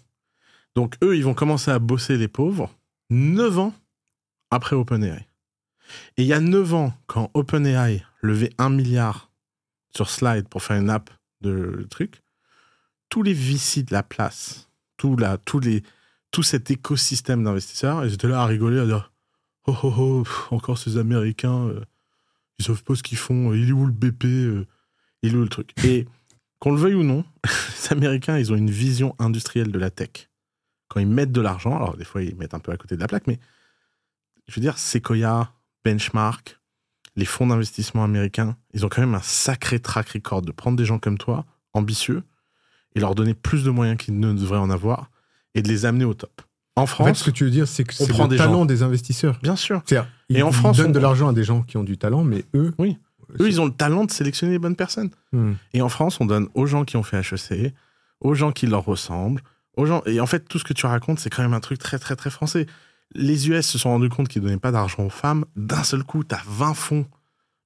Donc, 0.75 0.97
eux, 1.03 1.15
ils 1.15 1.23
vont 1.23 1.33
commencer 1.33 1.71
à 1.71 1.79
bosser 1.79 2.17
les 2.17 2.27
pauvres 2.27 2.73
9 3.09 3.59
ans 3.59 3.73
après 4.49 4.75
OpenAI. 4.75 5.27
Et 6.17 6.23
il 6.23 6.25
y 6.25 6.33
a 6.33 6.39
9 6.39 6.73
ans, 6.73 6.93
quand 7.07 7.29
OpenAI 7.33 8.03
levait 8.21 8.51
1 8.57 8.69
milliard 8.69 9.30
sur 9.95 10.09
Slide 10.09 10.47
pour 10.47 10.63
faire 10.63 10.77
une 10.77 10.89
app 10.89 11.09
de 11.41 11.87
truc, 11.89 12.21
tous 13.09 13.23
les 13.23 13.33
VC 13.33 13.83
de 13.83 13.93
la 13.93 14.03
place, 14.03 14.69
tout, 14.97 15.17
la, 15.17 15.37
les, 15.61 15.83
tout 16.31 16.43
cet 16.43 16.71
écosystème 16.71 17.43
d'investisseurs, 17.43 18.05
ils 18.05 18.13
étaient 18.13 18.27
là 18.27 18.41
à 18.41 18.45
rigoler, 18.45 18.79
à 18.79 18.85
dire 18.85 19.11
Oh 19.67 19.77
oh 19.83 19.93
oh, 19.97 20.23
encore 20.49 20.77
ces 20.77 20.97
Américains, 20.97 21.67
euh, 21.67 21.85
ils 22.57 22.65
savent 22.65 22.83
pas 22.83 22.95
ce 22.95 23.03
qu'ils 23.03 23.17
font, 23.17 23.53
il 23.53 23.69
est 23.69 23.71
où 23.71 23.85
le 23.85 23.91
BP, 23.91 24.25
euh, 24.25 24.67
il 25.21 25.33
est 25.33 25.37
où 25.37 25.43
le 25.43 25.49
truc. 25.49 25.71
Et 25.83 26.07
qu'on 26.59 26.71
le 26.71 26.77
veuille 26.77 26.95
ou 26.95 27.03
non, 27.03 27.25
les 27.45 27.91
Américains, 27.91 28.37
ils 28.37 28.51
ont 28.51 28.55
une 28.55 28.71
vision 28.71 29.15
industrielle 29.19 29.71
de 29.71 29.79
la 29.79 29.91
tech. 29.91 30.29
Quand 30.87 30.99
ils 30.99 31.07
mettent 31.07 31.31
de 31.31 31.41
l'argent, 31.41 31.75
alors 31.75 31.95
des 31.95 32.05
fois 32.05 32.23
ils 32.23 32.35
mettent 32.35 32.53
un 32.53 32.59
peu 32.59 32.71
à 32.71 32.77
côté 32.77 32.95
de 32.95 33.01
la 33.01 33.07
plaque, 33.07 33.27
mais 33.27 33.39
je 34.47 34.55
veux 34.55 34.61
dire, 34.61 34.77
Sequoia, 34.77 35.53
Benchmark, 35.85 36.59
les 37.15 37.25
fonds 37.25 37.47
d'investissement 37.47 38.03
américains, 38.03 38.55
ils 38.73 38.85
ont 38.85 38.89
quand 38.89 39.01
même 39.01 39.15
un 39.15 39.21
sacré 39.21 39.79
track 39.79 40.09
record 40.09 40.41
de 40.41 40.51
prendre 40.51 40.77
des 40.77 40.85
gens 40.85 40.99
comme 40.99 41.17
toi, 41.17 41.45
ambitieux, 41.73 42.23
et 42.95 42.99
leur 42.99 43.15
donner 43.15 43.33
plus 43.33 43.63
de 43.63 43.69
moyens 43.69 43.97
qu'ils 43.97 44.19
ne 44.19 44.33
devraient 44.33 44.57
en 44.57 44.69
avoir, 44.69 45.09
et 45.55 45.61
de 45.61 45.67
les 45.67 45.85
amener 45.85 46.05
au 46.05 46.13
top. 46.13 46.41
En 46.77 46.83
En 46.83 46.85
fait, 46.87 46.93
France, 47.03 47.19
ce 47.19 47.23
que 47.25 47.31
tu 47.31 47.43
veux 47.43 47.49
dire, 47.51 47.67
c'est 47.67 47.83
que 47.83 47.93
c'est 47.93 48.07
le 48.07 48.27
des 48.29 48.37
talent 48.37 48.53
gens. 48.59 48.65
des 48.65 48.81
investisseurs. 48.83 49.37
bien 49.43 49.57
sûr. 49.57 49.81
C'est-à-dire, 49.85 50.09
Et 50.29 50.35
ils, 50.35 50.43
en 50.43 50.49
ils 50.49 50.53
France, 50.53 50.77
donnent 50.77 50.87
on- 50.87 50.91
de 50.93 50.99
l'argent 50.99 51.27
à 51.27 51.33
des 51.33 51.43
gens 51.43 51.63
qui 51.63 51.75
ont 51.77 51.83
du 51.83 51.97
talent, 51.97 52.23
mais 52.23 52.45
eux, 52.55 52.73
Oui. 52.77 52.97
Eux, 53.39 53.47
ils 53.47 53.61
ont 53.61 53.65
le 53.65 53.71
talent 53.71 54.03
de 54.03 54.11
sélectionner 54.11 54.53
les 54.53 54.59
bonnes 54.59 54.75
personnes. 54.75 55.09
Hmm. 55.31 55.53
Et 55.73 55.81
en 55.81 55.87
France, 55.87 56.19
on 56.19 56.25
donne 56.25 56.49
aux 56.53 56.65
gens 56.65 56.83
qui 56.83 56.97
ont 56.97 57.03
fait 57.03 57.17
HEC, 57.17 57.73
aux 58.19 58.33
gens 58.33 58.51
qui 58.51 58.67
leur 58.67 58.83
ressemblent, 58.83 59.41
aux 59.77 59.85
gens. 59.85 60.01
Et 60.05 60.19
en 60.19 60.25
fait, 60.25 60.47
tout 60.49 60.59
ce 60.59 60.65
que 60.65 60.73
tu 60.73 60.85
racontes, 60.85 61.19
c'est 61.19 61.29
quand 61.29 61.41
même 61.41 61.53
un 61.53 61.61
truc 61.61 61.79
très, 61.79 61.97
très, 61.97 62.17
très 62.17 62.29
français. 62.29 62.65
Les 63.13 63.49
US 63.49 63.65
se 63.67 63.77
sont 63.77 63.89
rendus 63.89 64.09
compte 64.09 64.27
qu'ils 64.29 64.41
donnaient 64.41 64.57
pas 64.57 64.71
d'argent 64.71 65.03
aux 65.03 65.09
femmes. 65.09 65.45
D'un 65.55 65.83
seul 65.83 66.03
coup, 66.03 66.23
tu 66.23 66.33
as 66.35 66.41
20 66.47 66.73
fonds 66.73 67.05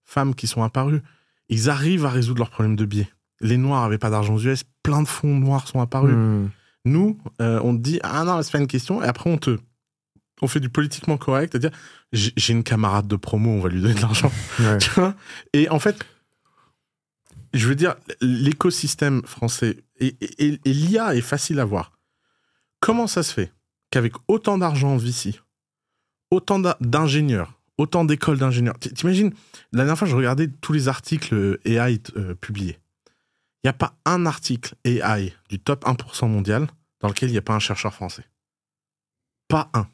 femmes 0.03 0.33
qui 0.35 0.47
sont 0.47 0.63
apparus. 0.63 1.01
Ils 1.49 1.69
arrivent 1.69 2.05
à 2.05 2.09
résoudre 2.09 2.39
leurs 2.39 2.49
problèmes 2.49 2.75
de 2.75 2.85
biais. 2.85 3.09
Les 3.41 3.57
Noirs 3.57 3.83
avaient 3.83 3.97
pas 3.97 4.09
d'argent 4.09 4.35
aux 4.35 4.39
US, 4.39 4.63
plein 4.81 5.01
de 5.03 5.07
fonds 5.07 5.35
noirs 5.37 5.67
sont 5.67 5.81
apparus. 5.81 6.13
Hmm. 6.15 6.47
Nous, 6.85 7.19
euh, 7.41 7.59
on 7.63 7.75
te 7.75 7.81
dit 7.81 7.99
ah 8.03 8.23
non, 8.23 8.41
c'est 8.41 8.51
pas 8.51 8.59
une 8.59 8.67
question, 8.67 9.03
et 9.03 9.05
après 9.07 9.29
on 9.29 9.37
te, 9.37 9.57
on 10.41 10.47
fait 10.47 10.59
du 10.59 10.69
politiquement 10.69 11.17
correct, 11.17 11.51
c'est-à-dire 11.51 11.77
j'ai 12.13 12.31
j'ai 12.37 12.53
une 12.53 12.63
camarade 12.63 13.07
de 13.07 13.15
promo, 13.15 13.49
on 13.51 13.59
va 13.59 13.69
lui 13.69 13.81
donner 13.81 13.93
de 13.95 14.01
l'argent. 14.01 14.31
Ouais. 14.59 14.77
Tu 14.77 14.89
vois? 14.91 15.15
Et 15.53 15.67
en 15.69 15.79
fait, 15.79 16.05
je 17.53 17.67
veux 17.67 17.75
dire, 17.75 17.95
l'écosystème 18.21 19.21
français 19.25 19.77
et, 19.99 20.15
et- 20.39 20.59
et 20.63 20.73
l'IA 20.73 21.15
est 21.15 21.21
facile 21.21 21.59
à 21.59 21.65
voir. 21.65 21.91
Comment 22.79 23.07
ça 23.07 23.23
se 23.23 23.33
fait? 23.33 23.51
Qu'avec 23.95 24.11
autant 24.27 24.57
d'argent 24.57 24.89
en 24.89 24.97
VC, 24.97 25.39
autant 26.29 26.59
d'ingénieurs, 26.81 27.53
autant 27.77 28.03
d'écoles 28.03 28.37
d'ingénieurs, 28.37 28.77
t'imagines, 28.77 29.33
la 29.71 29.85
dernière 29.85 29.97
fois, 29.97 30.05
je 30.05 30.17
regardais 30.17 30.49
tous 30.49 30.73
les 30.73 30.89
articles 30.89 31.59
AI 31.63 32.01
euh, 32.17 32.35
publiés. 32.35 32.77
Il 33.63 33.67
n'y 33.67 33.69
a 33.69 33.73
pas 33.73 33.93
un 34.03 34.25
article 34.25 34.75
AI 34.83 35.33
du 35.49 35.59
top 35.59 35.85
1% 35.85 36.27
mondial 36.27 36.67
dans 36.99 37.07
lequel 37.07 37.29
il 37.29 37.31
n'y 37.31 37.37
a 37.37 37.41
pas 37.41 37.53
un 37.55 37.59
chercheur 37.59 37.93
français. 37.93 38.25
Pas 39.47 39.69
un. 39.73 39.87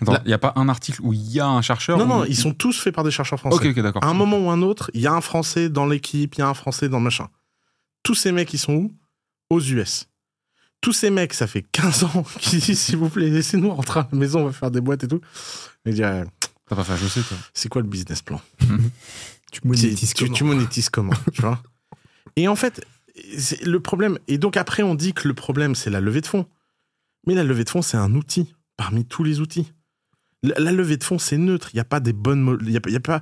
Il 0.00 0.08
n'y 0.26 0.32
a 0.32 0.38
pas 0.38 0.52
un 0.56 0.68
article 0.68 1.00
où 1.02 1.12
il 1.12 1.30
y 1.30 1.38
a 1.38 1.46
un 1.46 1.62
chercheur 1.62 1.98
Non, 1.98 2.04
ou- 2.04 2.08
non, 2.08 2.24
ils 2.24 2.36
sont 2.36 2.52
tous 2.52 2.80
faits 2.80 2.92
par 2.92 3.04
des 3.04 3.12
chercheurs 3.12 3.38
français. 3.38 3.64
Ok, 3.68 3.76
ok, 3.76 3.80
d'accord. 3.80 4.02
À 4.02 4.08
un 4.08 4.14
moment 4.14 4.38
ou 4.40 4.50
un 4.50 4.60
autre, 4.60 4.90
il 4.94 5.00
y 5.02 5.06
a 5.06 5.12
un 5.12 5.20
Français 5.20 5.68
dans 5.68 5.86
l'équipe, 5.86 6.34
il 6.34 6.38
y 6.40 6.42
a 6.42 6.48
un 6.48 6.54
Français 6.54 6.88
dans 6.88 6.98
le 6.98 7.04
machin. 7.04 7.28
Tous 8.02 8.16
ces 8.16 8.32
mecs, 8.32 8.52
ils 8.52 8.58
sont 8.58 8.74
où? 8.74 8.92
Aux 9.50 9.60
US. 9.60 10.08
Tous 10.82 10.92
ces 10.92 11.08
mecs, 11.10 11.32
ça 11.32 11.46
fait 11.46 11.62
15 11.62 12.04
ans 12.04 12.24
qui 12.40 12.58
disent 12.58 12.78
s'il 12.80 12.96
vous 12.98 13.08
plaît, 13.08 13.30
laissez-nous 13.30 13.70
rentrer 13.74 14.00
à 14.00 14.08
la 14.12 14.18
maison, 14.18 14.40
on 14.42 14.46
va 14.46 14.52
faire 14.52 14.70
des 14.70 14.80
boîtes 14.82 15.04
et 15.04 15.08
tout. 15.08 15.20
Et 15.86 15.92
dire, 15.92 16.06
euh, 16.08 16.24
T'as 16.68 16.76
pas 16.76 16.84
fait 16.84 16.96
je 16.96 17.06
sais, 17.08 17.22
toi. 17.22 17.36
c'est 17.54 17.68
quoi 17.70 17.80
le 17.82 17.88
business 17.88 18.20
plan? 18.22 18.40
Tu 19.50 19.60
monétises 19.64 20.12
tu, 20.14 20.24
comment? 20.24 20.34
tu 20.36 20.44
monétises 20.44 20.90
comment 20.90 21.12
tu 21.32 21.40
vois? 21.42 21.62
Et 22.36 22.48
en 22.48 22.56
fait, 22.56 22.84
le 23.64 23.78
problème. 23.80 24.18
Et 24.28 24.38
donc 24.38 24.56
après, 24.56 24.82
on 24.82 24.94
dit 24.94 25.12
que 25.12 25.28
le 25.28 25.34
problème, 25.34 25.74
c'est 25.74 25.90
la 25.90 26.00
levée 26.00 26.20
de 26.22 26.26
fonds. 26.26 26.46
Mais 27.26 27.34
la 27.34 27.44
levée 27.44 27.64
de 27.64 27.70
fonds, 27.70 27.82
c'est 27.82 27.96
un 27.98 28.14
outil 28.14 28.54
parmi 28.76 29.04
tous 29.04 29.22
les 29.24 29.40
outils. 29.40 29.70
La, 30.42 30.58
la 30.58 30.72
levée 30.72 30.96
de 30.96 31.04
fonds, 31.04 31.18
c'est 31.18 31.36
neutre. 31.38 31.68
Il 31.72 31.76
n'y 31.76 31.80
a 31.80 31.84
pas 31.84 32.00
des 32.00 32.12
bonnes. 32.14 32.58
Il 32.62 32.70
y 32.70 32.76
a, 32.76 32.80
il 32.86 32.92
y 32.92 32.96
a 32.96 33.00
pas. 33.00 33.20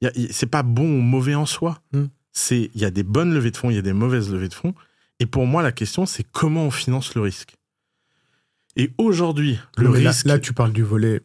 il 0.00 0.04
y 0.04 0.08
a- 0.08 0.12
il- 0.14 0.32
C'est 0.32 0.46
pas 0.46 0.62
bon 0.62 0.84
ou 0.84 1.00
mauvais 1.02 1.34
en 1.34 1.44
soi. 1.46 1.80
Hmm. 1.92 2.06
C'est 2.32 2.70
il 2.74 2.80
y 2.80 2.84
a 2.84 2.90
des 2.90 3.02
bonnes 3.02 3.34
levées 3.34 3.50
de 3.50 3.56
fonds, 3.56 3.68
il 3.70 3.74
y 3.74 3.78
a 3.78 3.82
des 3.82 3.92
mauvaises 3.92 4.30
levées 4.30 4.48
de 4.48 4.54
fonds. 4.54 4.74
Et 5.22 5.26
pour 5.26 5.46
moi, 5.46 5.62
la 5.62 5.70
question, 5.70 6.04
c'est 6.04 6.24
comment 6.24 6.64
on 6.64 6.72
finance 6.72 7.14
le 7.14 7.20
risque. 7.20 7.54
Et 8.74 8.90
aujourd'hui, 8.98 9.56
le 9.76 9.92
là- 9.92 10.10
risque. 10.10 10.26
Là, 10.26 10.40
tu 10.40 10.52
parles 10.52 10.72
du 10.72 10.82
volet 10.82 11.20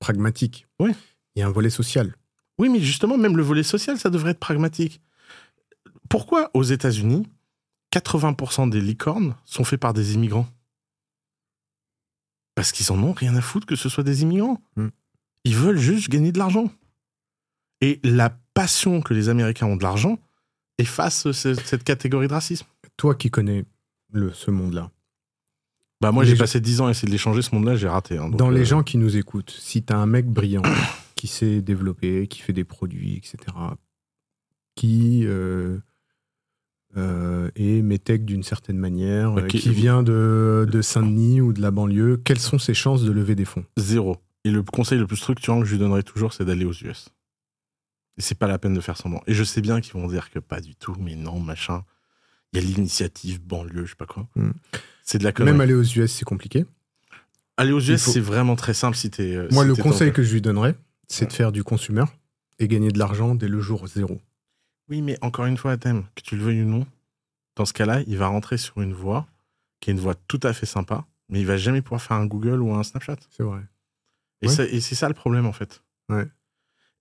pragmatique. 0.00 0.66
Oui. 0.78 0.92
Il 1.34 1.40
y 1.40 1.42
a 1.42 1.46
un 1.46 1.50
volet 1.50 1.70
social. 1.70 2.14
Oui, 2.58 2.68
mais 2.68 2.78
justement, 2.78 3.16
même 3.16 3.38
le 3.38 3.42
volet 3.42 3.62
social, 3.62 3.98
ça 3.98 4.10
devrait 4.10 4.32
être 4.32 4.38
pragmatique. 4.38 5.00
Pourquoi 6.10 6.50
aux 6.52 6.62
États-Unis, 6.62 7.26
80% 7.90 8.68
des 8.68 8.82
licornes 8.82 9.34
sont 9.46 9.64
faits 9.64 9.80
par 9.80 9.94
des 9.94 10.12
immigrants? 10.12 10.46
Parce 12.54 12.70
qu'ils 12.70 12.92
en 12.92 13.02
ont 13.02 13.14
rien 13.14 13.34
à 13.34 13.40
foutre 13.40 13.64
que 13.64 13.76
ce 13.76 13.88
soit 13.88 14.04
des 14.04 14.20
immigrants. 14.20 14.60
Hmm. 14.76 14.88
Ils 15.44 15.56
veulent 15.56 15.78
juste 15.78 16.10
gagner 16.10 16.32
de 16.32 16.38
l'argent. 16.38 16.70
Et 17.80 17.98
la 18.04 18.38
passion 18.52 19.00
que 19.00 19.14
les 19.14 19.30
Américains 19.30 19.68
ont 19.68 19.76
de 19.76 19.82
l'argent 19.82 20.18
efface 20.82 21.30
ce- 21.32 21.54
cette 21.54 21.84
catégorie 21.84 22.28
de 22.28 22.32
racisme. 22.34 22.66
Toi 22.96 23.14
qui 23.14 23.30
connais 23.30 23.64
le, 24.12 24.32
ce 24.32 24.50
monde-là, 24.50 24.90
Bah 26.00 26.12
moi, 26.12 26.24
j'ai 26.24 26.34
gens- 26.36 26.42
passé 26.42 26.60
10 26.60 26.80
ans 26.80 26.86
à 26.86 26.90
essayer 26.90 27.06
de 27.06 27.12
les 27.12 27.18
changer, 27.18 27.42
ce 27.42 27.54
monde-là, 27.54 27.76
j'ai 27.76 27.88
raté. 27.88 28.18
hein. 28.18 28.28
Donc, 28.28 28.36
dans 28.36 28.50
les 28.50 28.60
euh, 28.62 28.64
gens 28.64 28.82
qui 28.82 28.98
nous 28.98 29.16
écoutent, 29.16 29.50
si 29.58 29.82
tu 29.82 29.92
as 29.92 29.96
un 29.98 30.06
mec 30.06 30.26
brillant 30.26 30.62
qui 31.16 31.26
sait 31.28 31.62
développer, 31.62 32.26
qui 32.26 32.40
fait 32.40 32.52
des 32.52 32.64
produits, 32.64 33.14
etc., 33.16 33.36
qui 34.74 35.24
euh, 35.26 35.78
euh, 36.96 37.50
est 37.56 37.82
métèque 37.82 38.24
d'une 38.24 38.42
certaine 38.42 38.78
manière, 38.78 39.38
euh, 39.38 39.46
qui 39.46 39.70
vient 39.70 40.02
de, 40.02 40.66
de 40.70 40.82
Saint-Denis 40.82 41.40
ou 41.40 41.52
de 41.52 41.60
la 41.62 41.70
banlieue, 41.70 42.18
quelles 42.24 42.38
sont 42.40 42.58
ses 42.58 42.74
chances 42.74 43.02
de 43.02 43.10
lever 43.12 43.34
des 43.34 43.44
fonds? 43.44 43.64
Zéro. 43.76 44.16
Et 44.44 44.50
le 44.50 44.62
conseil 44.62 44.98
le 44.98 45.06
plus 45.06 45.16
structurant 45.16 45.60
que 45.60 45.66
je 45.66 45.72
lui 45.72 45.78
donnerai 45.78 46.02
toujours, 46.02 46.32
c'est 46.32 46.44
d'aller 46.44 46.64
aux 46.64 46.72
US. 46.72 47.08
Et 48.18 48.22
c'est 48.22 48.34
pas 48.34 48.46
la 48.46 48.58
peine 48.58 48.74
de 48.74 48.80
faire 48.80 48.96
semblant. 48.96 49.22
Et 49.26 49.34
je 49.34 49.42
sais 49.44 49.60
bien 49.60 49.80
qu'ils 49.80 49.94
vont 49.94 50.06
dire 50.06 50.30
que 50.30 50.38
pas 50.38 50.60
du 50.60 50.74
tout, 50.76 50.94
mais 50.98 51.14
non, 51.14 51.40
machin. 51.40 51.84
Il 52.52 52.60
y 52.62 52.64
a 52.64 52.66
l'initiative 52.66 53.40
banlieue, 53.40 53.84
je 53.86 53.90
sais 53.90 53.96
pas 53.96 54.04
quoi. 54.06 54.28
Hmm. 54.36 54.50
C'est 55.02 55.18
de 55.18 55.24
la 55.24 55.32
connerie. 55.32 55.52
Même 55.52 55.60
aller 55.62 55.72
aux 55.74 55.82
US, 55.82 56.12
c'est 56.12 56.24
compliqué. 56.24 56.66
Aller 57.56 57.72
aux 57.72 57.80
US, 57.80 58.02
faut- 58.02 58.10
c'est 58.12 58.20
vraiment 58.20 58.56
très 58.56 58.74
simple 58.74 58.96
si 58.96 59.10
t'es. 59.10 59.34
euh, 59.34 59.48
Moi, 59.50 59.62
si 59.64 59.68
le 59.68 59.74
conseil 59.76 60.12
que 60.12 60.22
je 60.22 60.32
lui 60.34 60.42
donnerais, 60.42 60.74
c'est 61.08 61.26
de 61.26 61.32
faire 61.32 61.52
du 61.52 61.64
consumer 61.64 62.04
et 62.58 62.68
gagner 62.68 62.90
de 62.90 62.98
l'argent 62.98 63.34
dès 63.34 63.48
le 63.48 63.60
jour 63.60 63.86
zéro. 63.86 64.20
Oui, 64.88 65.00
mais 65.00 65.16
encore 65.22 65.46
une 65.46 65.56
fois, 65.56 65.76
Thème, 65.78 66.04
que 66.14 66.22
tu 66.22 66.36
le 66.36 66.42
veuilles 66.42 66.62
ou 66.62 66.66
non, 66.66 66.86
dans 67.56 67.64
ce 67.64 67.72
cas-là, 67.72 68.02
il 68.06 68.16
va 68.18 68.26
rentrer 68.26 68.58
sur 68.58 68.80
une 68.82 68.92
voie 68.92 69.26
qui 69.80 69.90
est 69.90 69.92
une 69.94 70.00
voie 70.00 70.14
tout 70.14 70.40
à 70.42 70.52
fait 70.52 70.66
sympa, 70.66 71.06
mais 71.28 71.40
il 71.40 71.46
va 71.46 71.56
jamais 71.56 71.80
pouvoir 71.82 72.02
faire 72.02 72.16
un 72.18 72.26
Google 72.26 72.60
ou 72.60 72.74
un 72.74 72.82
Snapchat. 72.82 73.16
C'est 73.30 73.42
vrai. 73.42 73.60
Et, 74.42 74.48
Ouais. 74.48 74.74
et 74.74 74.80
c'est 74.80 74.94
ça 74.94 75.08
le 75.08 75.14
problème, 75.14 75.46
en 75.46 75.52
fait. 75.52 75.82
Ouais. 76.08 76.26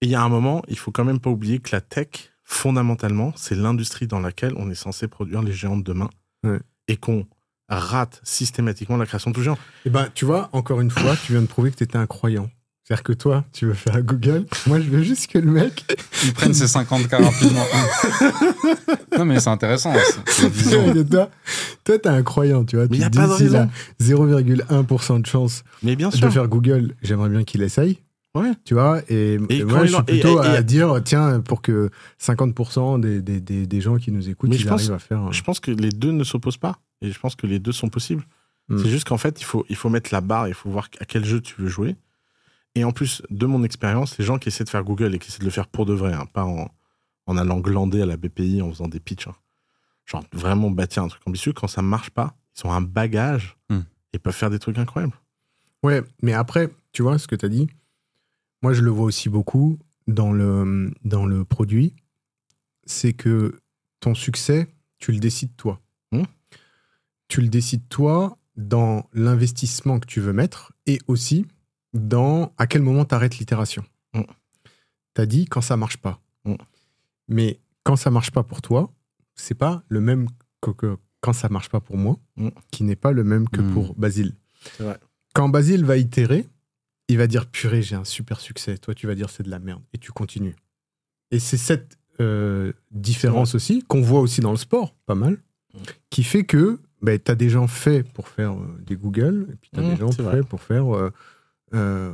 Et 0.01 0.07
il 0.07 0.11
y 0.11 0.15
a 0.15 0.21
un 0.23 0.29
moment, 0.29 0.63
il 0.67 0.77
faut 0.77 0.91
quand 0.91 1.05
même 1.05 1.19
pas 1.19 1.29
oublier 1.29 1.59
que 1.59 1.69
la 1.73 1.81
tech, 1.81 2.07
fondamentalement, 2.43 3.33
c'est 3.35 3.55
l'industrie 3.55 4.07
dans 4.07 4.19
laquelle 4.19 4.53
on 4.57 4.69
est 4.71 4.75
censé 4.75 5.07
produire 5.07 5.41
les 5.43 5.53
géants 5.53 5.77
de 5.77 5.83
demain. 5.83 6.09
Ouais. 6.43 6.59
Et 6.87 6.97
qu'on 6.97 7.27
rate 7.69 8.19
systématiquement 8.23 8.97
la 8.97 9.05
création 9.05 9.29
de 9.29 9.35
tout 9.35 9.43
géant. 9.43 9.57
Et 9.85 9.89
ben, 9.89 10.09
tu 10.13 10.25
vois, 10.25 10.49
encore 10.53 10.81
une 10.81 10.89
fois, 10.89 11.15
tu 11.25 11.33
viens 11.33 11.41
de 11.41 11.47
prouver 11.47 11.71
que 11.71 11.77
tu 11.77 11.83
étais 11.83 11.97
un 11.97 12.07
croyant. 12.07 12.49
C'est-à-dire 12.83 13.03
que 13.03 13.13
toi, 13.13 13.45
tu 13.53 13.67
veux 13.67 13.73
faire 13.75 14.01
Google. 14.01 14.47
Moi, 14.65 14.81
je 14.81 14.89
veux 14.89 15.03
juste 15.03 15.27
que 15.27 15.37
le 15.37 15.51
mec. 15.51 15.85
Ils 16.25 16.33
prennent 16.33 16.53
ces 16.53 16.67
50 16.67 17.07
cas 17.07 17.19
rapidement. 17.19 17.63
non, 19.17 19.23
mais 19.23 19.39
c'est 19.39 19.49
intéressant. 19.49 19.93
vision. 20.51 20.91
toi, 21.05 21.29
toi, 21.83 21.99
t'es 21.99 22.09
un 22.09 22.23
croyant, 22.23 22.65
tu 22.65 22.75
vois. 22.75 22.87
Mais 22.89 22.97
il 22.97 23.09
tu 23.09 23.17
n'y 23.17 23.23
a 23.23 23.27
pas 23.27 23.37
dis, 23.37 23.43
de 23.45 23.49
raison. 23.51 23.69
0,1% 24.01 25.21
de 25.21 25.25
chance 25.27 25.63
Mais 25.83 25.95
bien 25.95 26.09
de 26.09 26.15
sûr. 26.15 26.33
faire 26.33 26.47
Google, 26.47 26.95
j'aimerais 27.03 27.29
bien 27.29 27.43
qu'il 27.43 27.61
essaye. 27.61 27.99
Ouais. 28.33 28.51
Tu 28.63 28.73
vois, 28.75 29.01
et, 29.09 29.33
Et 29.49 29.57
et 29.57 29.59
quand 29.61 29.67
moi, 29.69 29.81
il 29.81 29.87
je 29.89 29.93
suis 29.95 30.03
plutôt 30.03 30.41
et- 30.43 30.47
et- 30.47 30.49
à 30.49 30.63
dire, 30.63 31.01
tiens, 31.03 31.41
pour 31.41 31.61
que 31.61 31.89
50% 32.17 32.99
des, 32.99 33.21
des, 33.21 33.41
des, 33.41 33.67
des 33.67 33.81
gens 33.81 33.97
qui 33.97 34.11
nous 34.11 34.29
écoutent, 34.29 34.49
Mais 34.49 34.55
ils 34.55 34.61
je 34.61 34.67
pense- 34.67 34.81
arrivent 34.81 34.93
à 34.93 34.99
faire. 34.99 35.27
euh, 35.27 35.31
Je 35.31 35.43
pense 35.43 35.59
que 35.59 35.71
les 35.71 35.89
deux 35.89 36.11
ne 36.11 36.23
s'opposent 36.23 36.57
pas. 36.57 36.79
Et 37.01 37.11
je 37.11 37.19
pense 37.19 37.35
que 37.35 37.45
les 37.47 37.59
deux 37.59 37.71
sont 37.73 37.89
possibles. 37.89 38.23
Hmm. 38.69 38.77
C'est 38.77 38.89
juste 38.89 39.07
qu'en 39.07 39.17
fait, 39.17 39.41
il 39.41 39.43
faut, 39.43 39.65
il 39.69 39.75
faut 39.75 39.89
mettre 39.89 40.13
la 40.13 40.21
barre, 40.21 40.47
il 40.47 40.53
faut 40.53 40.69
voir 40.69 40.87
à 40.99 41.05
quel 41.05 41.25
jeu 41.25 41.41
tu 41.41 41.59
veux 41.61 41.67
jouer. 41.67 41.95
Et 42.75 42.85
en 42.85 42.91
plus, 42.93 43.21
de 43.29 43.45
mon 43.45 43.63
expérience, 43.63 44.17
les 44.17 44.23
gens 44.23 44.37
qui 44.37 44.47
essaient 44.47 44.63
de 44.63 44.69
faire 44.69 44.83
Google 44.83 45.13
et 45.13 45.19
qui 45.19 45.27
essaient 45.29 45.39
de 45.39 45.43
le 45.45 45.49
faire 45.51 45.67
pour 45.67 45.85
de 45.85 45.93
vrai, 45.93 46.13
hein, 46.13 46.25
pas 46.31 46.45
en, 46.45 46.69
en 47.25 47.37
allant 47.37 47.59
glander 47.59 48.01
à 48.01 48.05
la 48.05 48.15
BPI, 48.15 48.61
en 48.61 48.69
faisant 48.69 48.87
des 48.87 49.01
pitchs, 49.01 49.27
hein. 49.27 49.35
genre 50.05 50.23
vraiment 50.31 50.71
bâtir 50.71 51.03
un 51.03 51.07
truc 51.09 51.21
ambitieux, 51.27 51.51
quand 51.51 51.67
ça 51.67 51.81
marche 51.81 52.11
pas, 52.11 52.33
ils 52.57 52.65
ont 52.67 52.71
un 52.71 52.81
bagage 52.81 53.57
Hmm. 53.69 53.79
et 54.13 54.19
peuvent 54.19 54.33
faire 54.33 54.49
des 54.49 54.59
trucs 54.59 54.77
incroyables. 54.77 55.13
Ouais, 55.83 56.01
mais 56.21 56.31
après, 56.33 56.69
tu 56.93 57.01
vois 57.01 57.17
ce 57.17 57.27
que 57.27 57.35
tu 57.35 57.45
as 57.45 57.49
dit, 57.49 57.67
moi 58.61 58.73
je 58.73 58.81
le 58.81 58.91
vois 58.91 59.05
aussi 59.05 59.29
beaucoup 59.29 59.79
dans 60.07 60.31
le, 60.31 60.91
dans 61.03 61.25
le 61.25 61.45
produit, 61.45 61.93
c'est 62.85 63.13
que 63.13 63.59
ton 63.99 64.13
succès, 64.15 64.67
tu 64.97 65.11
le 65.11 65.19
décides 65.19 65.55
toi. 65.55 65.79
Hmm. 66.11 66.23
Tu 67.27 67.41
le 67.41 67.47
décides 67.47 67.87
toi 67.89 68.37
dans 68.57 69.07
l'investissement 69.13 69.99
que 69.99 70.07
tu 70.07 70.19
veux 70.19 70.33
mettre 70.33 70.73
et 70.85 70.99
aussi 71.07 71.45
dans 71.93 72.53
à 72.57 72.67
quel 72.67 72.81
moment 72.81 73.05
tu 73.05 73.15
arrêtes 73.15 73.37
l'itération. 73.37 73.83
Hmm. 74.13 74.23
Tu 75.15 75.21
as 75.21 75.25
dit 75.25 75.45
quand 75.45 75.61
ça 75.61 75.77
marche 75.77 75.97
pas. 75.97 76.19
Hmm. 76.45 76.55
Mais 77.27 77.59
quand 77.83 77.95
ça 77.95 78.11
marche 78.11 78.31
pas 78.31 78.43
pour 78.43 78.61
toi, 78.61 78.91
c'est 79.35 79.55
pas 79.55 79.83
le 79.87 80.01
même 80.01 80.27
que, 80.61 80.71
que 80.71 80.97
quand 81.21 81.33
ça 81.33 81.49
marche 81.49 81.69
pas 81.69 81.79
pour 81.79 81.97
moi, 81.97 82.17
qui 82.71 82.83
n'est 82.83 82.95
pas 82.95 83.11
le 83.11 83.23
même 83.23 83.47
que 83.47 83.61
pour 83.61 83.95
Basile. 83.95 84.33
Quand 85.33 85.49
Basile 85.49 85.85
va 85.85 85.97
itérer, 85.97 86.47
il 87.11 87.17
va 87.17 87.27
dire 87.27 87.45
purée, 87.47 87.81
j'ai 87.81 87.95
un 87.95 88.03
super 88.05 88.39
succès. 88.39 88.77
Toi, 88.77 88.93
tu 88.95 89.07
vas 89.07 89.15
dire 89.15 89.29
c'est 89.29 89.43
de 89.43 89.49
la 89.49 89.59
merde. 89.59 89.81
Et 89.93 89.97
tu 89.97 90.11
continues. 90.11 90.55
Et 91.31 91.39
c'est 91.39 91.57
cette 91.57 91.97
euh, 92.19 92.73
différence 92.91 93.55
aussi, 93.55 93.83
qu'on 93.87 94.01
voit 94.01 94.19
aussi 94.19 94.41
dans 94.41 94.51
le 94.51 94.57
sport, 94.57 94.95
pas 95.05 95.15
mal, 95.15 95.37
qui 96.09 96.23
fait 96.23 96.43
que 96.43 96.79
ben, 97.01 97.17
tu 97.23 97.31
as 97.31 97.35
des 97.35 97.49
gens 97.49 97.67
faits 97.67 98.07
pour 98.13 98.27
faire 98.27 98.53
euh, 98.53 98.77
des 98.85 98.95
Google, 98.95 99.47
et 99.51 99.55
puis 99.55 99.69
tu 99.73 99.79
as 99.79 99.83
des 99.89 99.95
gens 99.95 100.11
c'est 100.11 100.17
faits 100.17 100.25
vrai. 100.25 100.43
pour 100.43 100.61
faire 100.61 100.85
euh, 101.73 102.11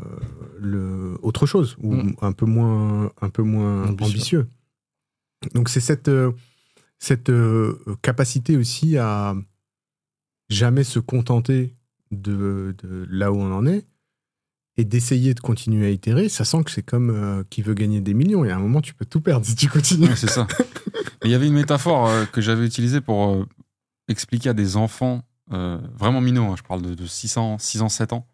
le, 0.60 1.18
autre 1.22 1.46
chose, 1.46 1.76
ou 1.82 1.96
Mm. 1.96 2.16
un 2.22 2.32
peu 2.32 2.46
moins, 2.46 3.12
un 3.22 3.30
peu 3.30 3.42
moins 3.44 3.88
Ambitieux. 3.88 4.06
ambitieux. 4.06 4.48
Donc 5.56 5.70
c'est 5.70 5.80
cette, 5.82 6.10
cette 7.00 7.32
capacité 8.02 8.56
aussi 8.58 8.98
à 8.98 9.36
jamais 10.50 10.84
se 10.84 11.00
contenter 11.00 11.76
de, 12.12 12.76
de 12.84 13.06
là 13.10 13.32
où 13.32 13.38
on 13.38 13.52
en 13.52 13.66
est 13.66 13.86
et 14.78 14.86
d'essayer 14.86 15.34
de 15.34 15.40
continuer 15.40 15.88
à 15.88 15.90
itérer, 15.90 16.30
ça 16.30 16.46
sent 16.46 16.64
que 16.64 16.72
c'est 16.72 16.84
comme 16.84 17.10
euh, 17.10 17.44
qui 17.50 17.62
veut 17.64 17.74
gagner 17.74 18.00
des 18.00 18.14
millions. 18.14 18.46
Et 18.46 18.52
à 18.52 18.56
un 18.58 18.60
moment, 18.60 18.80
tu 18.82 18.94
peux 18.94 19.06
tout 19.06 19.22
perdre 19.22 19.46
si 19.46 19.56
tu 19.56 19.68
continues. 19.70 20.08
Ouais, 20.08 20.16
c'est 20.16 20.30
ça. 20.30 20.48
Il 21.26 21.32
y 21.32 21.34
avait 21.34 21.48
une 21.48 21.54
métaphore 21.56 22.08
euh, 22.08 22.26
que 22.26 22.42
j'avais 22.42 22.66
utilisée 22.66 23.02
pour 23.02 23.30
euh, 23.34 23.46
expliquer 24.08 24.50
à 24.50 24.54
des 24.54 24.78
enfants 24.78 25.24
vraiment 25.50 26.20
minots, 26.20 26.44
hein, 26.52 26.56
je 26.58 26.62
parle 26.64 26.82
de, 26.82 26.94
de 26.94 27.06
6 27.06 27.38
ans, 27.38 27.58
6 27.58 27.82
ans, 27.82 27.88
7 27.88 28.12
ans, 28.12 28.28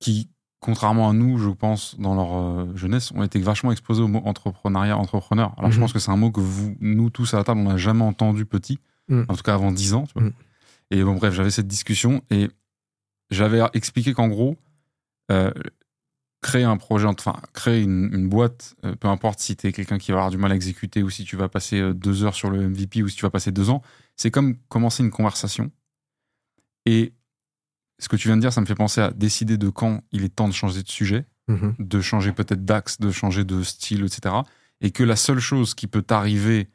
qui, 0.00 0.28
contrairement 0.60 1.08
à 1.08 1.12
nous, 1.12 1.38
je 1.38 1.50
pense, 1.50 1.96
dans 2.00 2.14
leur 2.14 2.76
jeunesse, 2.76 3.12
ont 3.12 3.22
été 3.22 3.38
vachement 3.40 3.70
exposés 3.72 4.02
au 4.02 4.08
mot 4.08 4.22
entrepreneuriat, 4.24 4.96
entrepreneur. 4.98 5.54
Alors 5.58 5.70
je 5.70 5.76
Mhm. 5.76 5.82
pense 5.84 5.92
que 5.92 5.98
c'est 5.98 6.10
un 6.10 6.16
mot 6.16 6.30
que 6.32 6.40
vous, 6.40 6.76
nous 6.80 7.10
tous 7.10 7.32
à 7.34 7.36
la 7.38 7.44
table, 7.44 7.60
on 7.60 7.68
n'a 7.68 7.76
jamais 7.76 8.02
entendu 8.02 8.44
petit, 8.44 8.78
Mhm. 9.08 9.26
en 9.28 9.34
tout 9.36 9.42
cas 9.42 9.54
avant 9.54 9.70
10 9.72 9.94
ans. 9.94 10.04
Tu 10.06 10.14
vois. 10.14 10.22
Mhm. 10.24 10.32
Et 10.90 11.02
bon, 11.04 11.14
bref, 11.14 11.32
j'avais 11.34 11.50
cette 11.50 11.68
discussion 11.68 12.22
et 12.30 12.48
j'avais 13.30 13.60
expliqué 13.72 14.12
qu'en 14.14 14.28
gros, 14.28 14.56
créer 16.42 16.64
un 16.64 16.76
projet, 16.76 17.06
enfin, 17.06 17.36
créer 17.52 17.82
une, 17.82 18.10
une 18.12 18.28
boîte, 18.28 18.74
euh, 18.84 18.96
peu 18.96 19.06
importe 19.08 19.38
si 19.40 19.56
tu 19.56 19.66
es 19.68 19.72
quelqu'un 19.72 19.98
qui 19.98 20.10
va 20.10 20.18
avoir 20.18 20.30
du 20.30 20.38
mal 20.38 20.50
à 20.50 20.54
exécuter 20.56 21.02
ou 21.02 21.08
si 21.10 21.24
tu 21.24 21.36
vas 21.36 21.48
passer 21.48 21.80
euh, 21.80 21.94
deux 21.94 22.24
heures 22.24 22.34
sur 22.34 22.50
le 22.50 22.68
MVP 22.68 23.02
ou 23.02 23.08
si 23.08 23.16
tu 23.16 23.22
vas 23.22 23.30
passer 23.30 23.52
deux 23.52 23.70
ans, 23.70 23.80
c'est 24.16 24.30
comme 24.32 24.56
commencer 24.68 25.04
une 25.04 25.10
conversation. 25.10 25.70
Et 26.84 27.14
ce 28.00 28.08
que 28.08 28.16
tu 28.16 28.26
viens 28.26 28.36
de 28.36 28.40
dire, 28.40 28.52
ça 28.52 28.60
me 28.60 28.66
fait 28.66 28.74
penser 28.74 29.00
à 29.00 29.12
décider 29.12 29.56
de 29.56 29.68
quand 29.68 30.02
il 30.10 30.24
est 30.24 30.34
temps 30.34 30.48
de 30.48 30.52
changer 30.54 30.82
de 30.82 30.88
sujet, 30.88 31.26
Mhm. 31.48 31.74
de 31.78 32.00
changer 32.00 32.32
peut-être 32.32 32.64
d'axe, 32.64 32.98
de 33.00 33.10
changer 33.10 33.44
de 33.44 33.62
style, 33.62 34.04
etc. 34.04 34.34
Et 34.80 34.90
que 34.92 35.02
la 35.04 35.16
seule 35.16 35.40
chose 35.40 35.74
qui 35.74 35.86
peut 35.88 36.02
t'arriver 36.02 36.68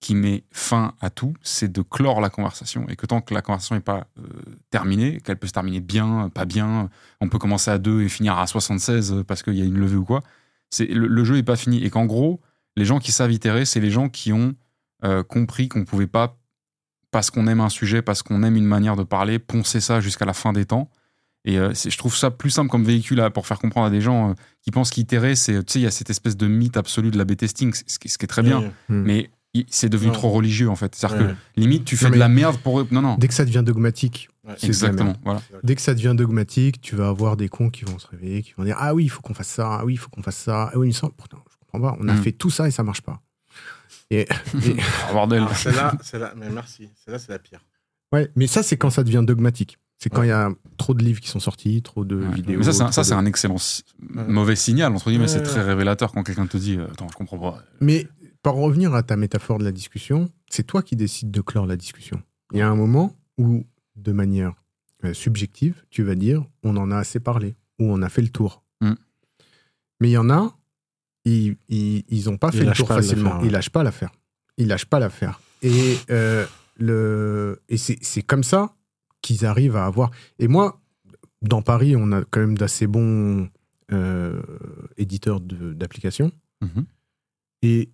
qui 0.00 0.14
met 0.14 0.44
fin 0.52 0.94
à 1.00 1.10
tout, 1.10 1.34
c'est 1.42 1.70
de 1.72 1.82
clore 1.82 2.20
la 2.20 2.28
conversation. 2.30 2.86
Et 2.88 2.96
que 2.96 3.06
tant 3.06 3.20
que 3.20 3.32
la 3.34 3.42
conversation 3.42 3.74
n'est 3.74 3.80
pas 3.80 4.06
euh, 4.18 4.22
terminée, 4.70 5.20
qu'elle 5.22 5.36
peut 5.38 5.46
se 5.46 5.52
terminer 5.52 5.80
bien, 5.80 6.28
pas 6.34 6.44
bien, 6.44 6.90
on 7.20 7.28
peut 7.28 7.38
commencer 7.38 7.70
à 7.70 7.78
2 7.78 8.02
et 8.02 8.08
finir 8.08 8.38
à 8.38 8.46
76 8.46 9.24
parce 9.26 9.42
qu'il 9.42 9.54
y 9.54 9.62
a 9.62 9.64
une 9.64 9.78
levée 9.78 9.96
ou 9.96 10.04
quoi, 10.04 10.22
c'est, 10.70 10.86
le, 10.86 11.06
le 11.06 11.24
jeu 11.24 11.34
n'est 11.36 11.42
pas 11.42 11.56
fini. 11.56 11.82
Et 11.84 11.90
qu'en 11.90 12.04
gros, 12.06 12.40
les 12.76 12.84
gens 12.84 12.98
qui 12.98 13.10
savent 13.12 13.32
itérer, 13.32 13.64
c'est 13.64 13.80
les 13.80 13.90
gens 13.90 14.08
qui 14.08 14.32
ont 14.32 14.54
euh, 15.04 15.22
compris 15.22 15.68
qu'on 15.68 15.84
pouvait 15.84 16.06
pas, 16.06 16.38
parce 17.10 17.30
qu'on 17.30 17.46
aime 17.46 17.60
un 17.60 17.68
sujet, 17.70 18.02
parce 18.02 18.22
qu'on 18.22 18.42
aime 18.42 18.56
une 18.56 18.66
manière 18.66 18.96
de 18.96 19.02
parler, 19.04 19.38
poncer 19.38 19.80
ça 19.80 20.00
jusqu'à 20.00 20.24
la 20.26 20.34
fin 20.34 20.52
des 20.52 20.66
temps. 20.66 20.90
Et 21.44 21.58
euh, 21.58 21.72
c'est- 21.74 21.90
je 21.90 21.96
trouve 21.96 22.14
ça 22.16 22.30
plus 22.30 22.50
simple 22.50 22.68
comme 22.70 22.82
véhicule 22.84 23.22
pour 23.32 23.46
faire 23.46 23.58
comprendre 23.60 23.86
à 23.86 23.90
des 23.90 24.00
gens 24.00 24.30
euh, 24.30 24.34
qui 24.62 24.70
pensent 24.72 24.90
qu'itérer, 24.90 25.36
c'est, 25.36 25.64
tu 25.64 25.72
sais, 25.74 25.78
il 25.78 25.82
y 25.82 25.86
a 25.86 25.90
cette 25.92 26.10
espèce 26.10 26.36
de 26.36 26.46
mythe 26.48 26.76
absolu 26.76 27.10
de 27.10 27.16
la 27.18 27.24
B-testing, 27.24 27.72
ce 27.86 27.98
qui 27.98 28.08
ce 28.08 28.18
qui 28.18 28.24
est 28.24 28.28
très 28.28 28.42
bien, 28.42 28.58
Oui. 28.60 28.70
Mhm. 28.88 29.02
mais 29.04 29.30
c'est 29.68 29.88
devenu 29.88 30.08
Non. 30.08 30.14
trop 30.14 30.30
religieux 30.30 30.68
en 30.68 30.76
fait. 30.76 30.94
C'est-à-dire 30.94 31.18
Ouais. 31.28 31.34
que 31.54 31.60
limite, 31.60 31.84
tu 31.84 31.96
fais 31.96 32.06
Non, 32.06 32.12
de 32.12 32.18
la 32.18 32.28
merde 32.28 32.58
pour 32.58 32.80
eux. 32.80 32.86
Non, 32.90 33.00
non. 33.00 33.16
Dès 33.16 33.28
que 33.28 33.34
ça 33.34 33.44
devient 33.44 33.62
dogmatique, 33.64 34.28
Ouais. 34.44 34.54
c'est 34.58 34.66
Exactement. 34.66 35.14
Voilà. 35.24 35.40
Dès 35.62 35.74
que 35.74 35.80
ça 35.82 35.94
devient 35.94 36.14
dogmatique, 36.16 36.80
tu 36.80 36.94
vas 36.96 37.08
avoir 37.08 37.36
des 37.36 37.48
cons 37.48 37.70
qui 37.70 37.84
vont 37.84 37.98
se 37.98 38.06
réveiller, 38.08 38.42
qui 38.42 38.52
vont 38.56 38.64
dire 38.64 38.76
Ah 38.78 38.94
oui, 38.94 39.04
il 39.04 39.08
faut 39.08 39.20
qu'on 39.22 39.34
fasse 39.34 39.48
ça, 39.48 39.78
ah 39.80 39.84
oui, 39.84 39.94
il 39.94 39.96
faut 39.96 40.08
qu'on 40.10 40.22
fasse 40.22 40.36
ça. 40.36 40.70
Ah 40.72 40.78
oui, 40.78 40.92
ça, 40.92 41.08
pourtant, 41.16 41.38
je 41.50 41.56
comprends 41.70 41.90
pas. 41.90 41.96
On 42.00 42.08
a 42.08 42.12
Mm. 42.14 42.22
fait 42.22 42.32
tout 42.32 42.50
ça 42.50 42.68
et 42.68 42.70
ça 42.70 42.82
marche 42.82 43.02
pas. 43.02 43.20
Et, 44.10 44.20
et- 44.64 44.76
Oh, 45.10 45.12
bordel. 45.14 45.38
Alors, 45.42 45.56
celle-là, 45.56 45.92
celle-là, 46.02 46.34
mais 46.36 46.50
merci. 46.50 46.88
Celle-là, 47.04 47.18
c'est 47.18 47.32
la 47.32 47.38
pire. 47.38 47.60
ouais, 48.12 48.30
mais 48.36 48.46
ça, 48.46 48.62
c'est 48.62 48.76
quand 48.76 48.90
ça 48.90 49.02
devient 49.04 49.22
dogmatique. 49.26 49.78
C'est 49.98 50.10
quand 50.10 50.22
il 50.22 50.28
y 50.28 50.30
a 50.32 50.50
trop 50.76 50.92
de 50.92 51.02
livres 51.02 51.20
qui 51.20 51.28
sont 51.30 51.40
sortis, 51.40 51.80
trop 51.80 52.04
de 52.04 52.16
Ouais. 52.16 52.34
vidéos. 52.34 52.58
Mais 52.58 52.64
ça, 52.64 52.72
c'est 52.74 52.82
un, 52.82 52.92
c'est 52.92 53.10
de- 53.10 53.16
un 53.16 53.24
excellent 53.24 53.56
Ouais. 53.56 54.24
mauvais 54.28 54.54
signal, 54.54 54.92
entre 54.94 55.08
guillemets. 55.08 55.24
Ouais, 55.24 55.28
c'est 55.28 55.38
ouais, 55.38 55.44
très 55.44 55.62
révélateur 55.62 56.12
quand 56.12 56.22
quelqu'un 56.22 56.46
te 56.46 56.58
dit 56.58 56.76
euh, 56.76 56.86
Attends, 56.92 57.08
je 57.10 57.16
comprends 57.16 57.38
pas. 57.38 57.62
Mais 57.80 58.06
pour 58.52 58.62
revenir 58.62 58.94
à 58.94 59.02
ta 59.02 59.16
métaphore 59.16 59.58
de 59.58 59.64
la 59.64 59.72
discussion, 59.72 60.30
c'est 60.48 60.62
toi 60.62 60.82
qui 60.82 60.94
décides 60.94 61.32
de 61.32 61.40
clore 61.40 61.66
la 61.66 61.76
discussion. 61.76 62.22
Il 62.52 62.58
y 62.58 62.62
a 62.62 62.68
un 62.68 62.76
moment 62.76 63.16
où, 63.38 63.66
de 63.96 64.12
manière 64.12 64.54
euh, 65.04 65.12
subjective, 65.14 65.82
tu 65.90 66.04
vas 66.04 66.14
dire 66.14 66.44
on 66.62 66.76
en 66.76 66.92
a 66.92 66.96
assez 66.96 67.18
parlé 67.18 67.56
ou 67.80 67.90
on 67.90 68.02
a 68.02 68.08
fait 68.08 68.22
le 68.22 68.28
tour. 68.28 68.62
Mm. 68.80 68.92
Mais 70.00 70.08
il 70.10 70.12
y 70.12 70.16
en 70.16 70.30
a, 70.30 70.56
ils 71.24 71.56
ils, 71.68 72.04
ils 72.08 72.30
ont 72.30 72.38
pas 72.38 72.50
Ils 72.52 72.58
fait 72.60 72.64
le 72.66 72.72
tour 72.72 72.86
facilement. 72.86 73.40
Ils 73.42 73.50
lâchent 73.50 73.70
pas 73.70 73.82
l'affaire. 73.82 74.12
Ils 74.58 74.68
lâchent 74.68 74.86
pas 74.86 75.00
l'affaire. 75.00 75.40
Et, 75.62 75.96
euh, 76.10 76.46
le, 76.78 77.60
et 77.68 77.76
c'est 77.76 78.22
comme 78.22 78.44
ça 78.44 78.76
qu'ils 79.22 79.44
arrivent 79.44 79.76
à 79.76 79.86
avoir. 79.86 80.12
Et 80.38 80.46
moi, 80.46 80.80
dans 81.42 81.62
Paris, 81.62 81.96
on 81.96 82.12
a 82.12 82.22
quand 82.24 82.40
même 82.40 82.56
d'assez 82.56 82.86
bons 82.86 83.48
euh, 83.90 84.40
éditeurs 84.96 85.40
d'applications. 85.40 86.30
Mhm. 86.60 86.86
Et 87.62 87.90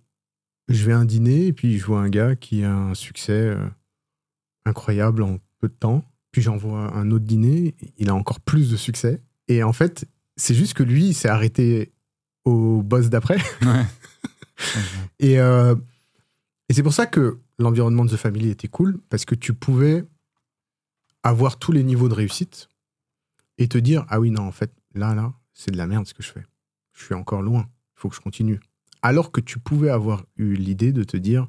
je 0.73 0.85
vais 0.85 0.93
à 0.93 0.97
un 0.97 1.05
dîner 1.05 1.47
et 1.47 1.53
puis 1.53 1.77
je 1.77 1.85
vois 1.85 2.01
un 2.01 2.09
gars 2.09 2.35
qui 2.35 2.63
a 2.63 2.73
un 2.73 2.93
succès 2.93 3.31
euh, 3.33 3.67
incroyable 4.65 5.23
en 5.23 5.37
peu 5.59 5.67
de 5.67 5.73
temps. 5.73 6.03
Puis 6.31 6.41
j'en 6.41 6.57
vois 6.57 6.93
un 6.95 7.11
autre 7.11 7.25
dîner, 7.25 7.75
il 7.97 8.09
a 8.09 8.15
encore 8.15 8.39
plus 8.39 8.71
de 8.71 8.77
succès. 8.77 9.21
Et 9.47 9.63
en 9.63 9.73
fait, 9.73 10.05
c'est 10.35 10.55
juste 10.55 10.73
que 10.73 10.83
lui, 10.83 11.09
il 11.09 11.13
s'est 11.13 11.29
arrêté 11.29 11.91
au 12.45 12.81
boss 12.81 13.09
d'après. 13.09 13.37
Ouais. 13.61 13.85
Et, 15.19 15.39
euh, 15.39 15.75
et 16.69 16.73
c'est 16.73 16.83
pour 16.83 16.93
ça 16.93 17.05
que 17.07 17.39
l'environnement 17.59 18.05
de 18.05 18.11
The 18.11 18.17
Family 18.17 18.49
était 18.49 18.67
cool, 18.67 18.99
parce 19.09 19.25
que 19.25 19.35
tu 19.35 19.53
pouvais 19.53 20.05
avoir 21.23 21.57
tous 21.57 21.71
les 21.71 21.83
niveaux 21.83 22.07
de 22.07 22.13
réussite 22.13 22.69
et 23.57 23.67
te 23.67 23.77
dire 23.77 24.05
Ah 24.09 24.19
oui, 24.19 24.31
non, 24.31 24.43
en 24.43 24.51
fait, 24.51 24.71
là, 24.93 25.15
là, 25.15 25.33
c'est 25.53 25.71
de 25.71 25.77
la 25.77 25.87
merde 25.87 26.07
ce 26.07 26.13
que 26.13 26.23
je 26.23 26.31
fais. 26.31 26.43
Je 26.93 27.03
suis 27.03 27.15
encore 27.15 27.41
loin, 27.41 27.65
il 27.67 27.99
faut 27.99 28.09
que 28.09 28.15
je 28.15 28.21
continue. 28.21 28.59
Alors 29.03 29.31
que 29.31 29.39
tu 29.41 29.59
pouvais 29.59 29.89
avoir 29.89 30.25
eu 30.37 30.55
l'idée 30.55 30.91
de 30.91 31.03
te 31.03 31.17
dire 31.17 31.47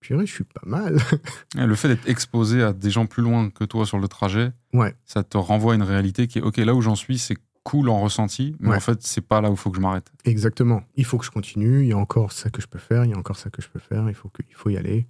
Purée, 0.00 0.24
je 0.26 0.32
suis 0.32 0.44
pas 0.44 0.62
mal. 0.64 0.98
Le 1.56 1.74
fait 1.74 1.88
d'être 1.88 2.08
exposé 2.08 2.62
à 2.62 2.72
des 2.72 2.90
gens 2.90 3.06
plus 3.06 3.22
loin 3.22 3.50
que 3.50 3.64
toi 3.64 3.84
sur 3.86 3.98
le 3.98 4.08
trajet, 4.08 4.52
Ouais. 4.72 4.94
ça 5.04 5.22
te 5.24 5.36
renvoie 5.36 5.72
à 5.72 5.76
une 5.76 5.82
réalité 5.82 6.26
qui 6.28 6.38
est 6.38 6.42
Ok, 6.42 6.58
là 6.58 6.74
où 6.74 6.80
j'en 6.82 6.94
suis, 6.94 7.18
c'est 7.18 7.36
cool 7.64 7.88
en 7.88 8.00
ressenti, 8.00 8.54
mais 8.60 8.68
Ouais. 8.70 8.76
en 8.76 8.80
fait, 8.80 9.02
c'est 9.02 9.20
pas 9.22 9.40
là 9.40 9.48
où 9.50 9.54
il 9.54 9.58
faut 9.58 9.70
que 9.70 9.76
je 9.76 9.80
m'arrête. 9.82 10.12
Exactement. 10.24 10.84
Il 10.94 11.04
faut 11.04 11.18
que 11.18 11.24
je 11.24 11.30
continue. 11.32 11.82
Il 11.82 11.88
y 11.88 11.92
a 11.92 11.98
encore 11.98 12.30
ça 12.30 12.50
que 12.50 12.62
je 12.62 12.68
peux 12.68 12.78
faire. 12.78 13.04
Il 13.04 13.10
y 13.10 13.14
a 13.14 13.18
encore 13.18 13.36
ça 13.36 13.50
que 13.50 13.60
je 13.60 13.68
peux 13.68 13.80
faire. 13.80 14.08
Il 14.08 14.14
faut, 14.14 14.28
que, 14.28 14.42
il 14.48 14.54
faut 14.54 14.70
y 14.70 14.76
aller. 14.76 15.06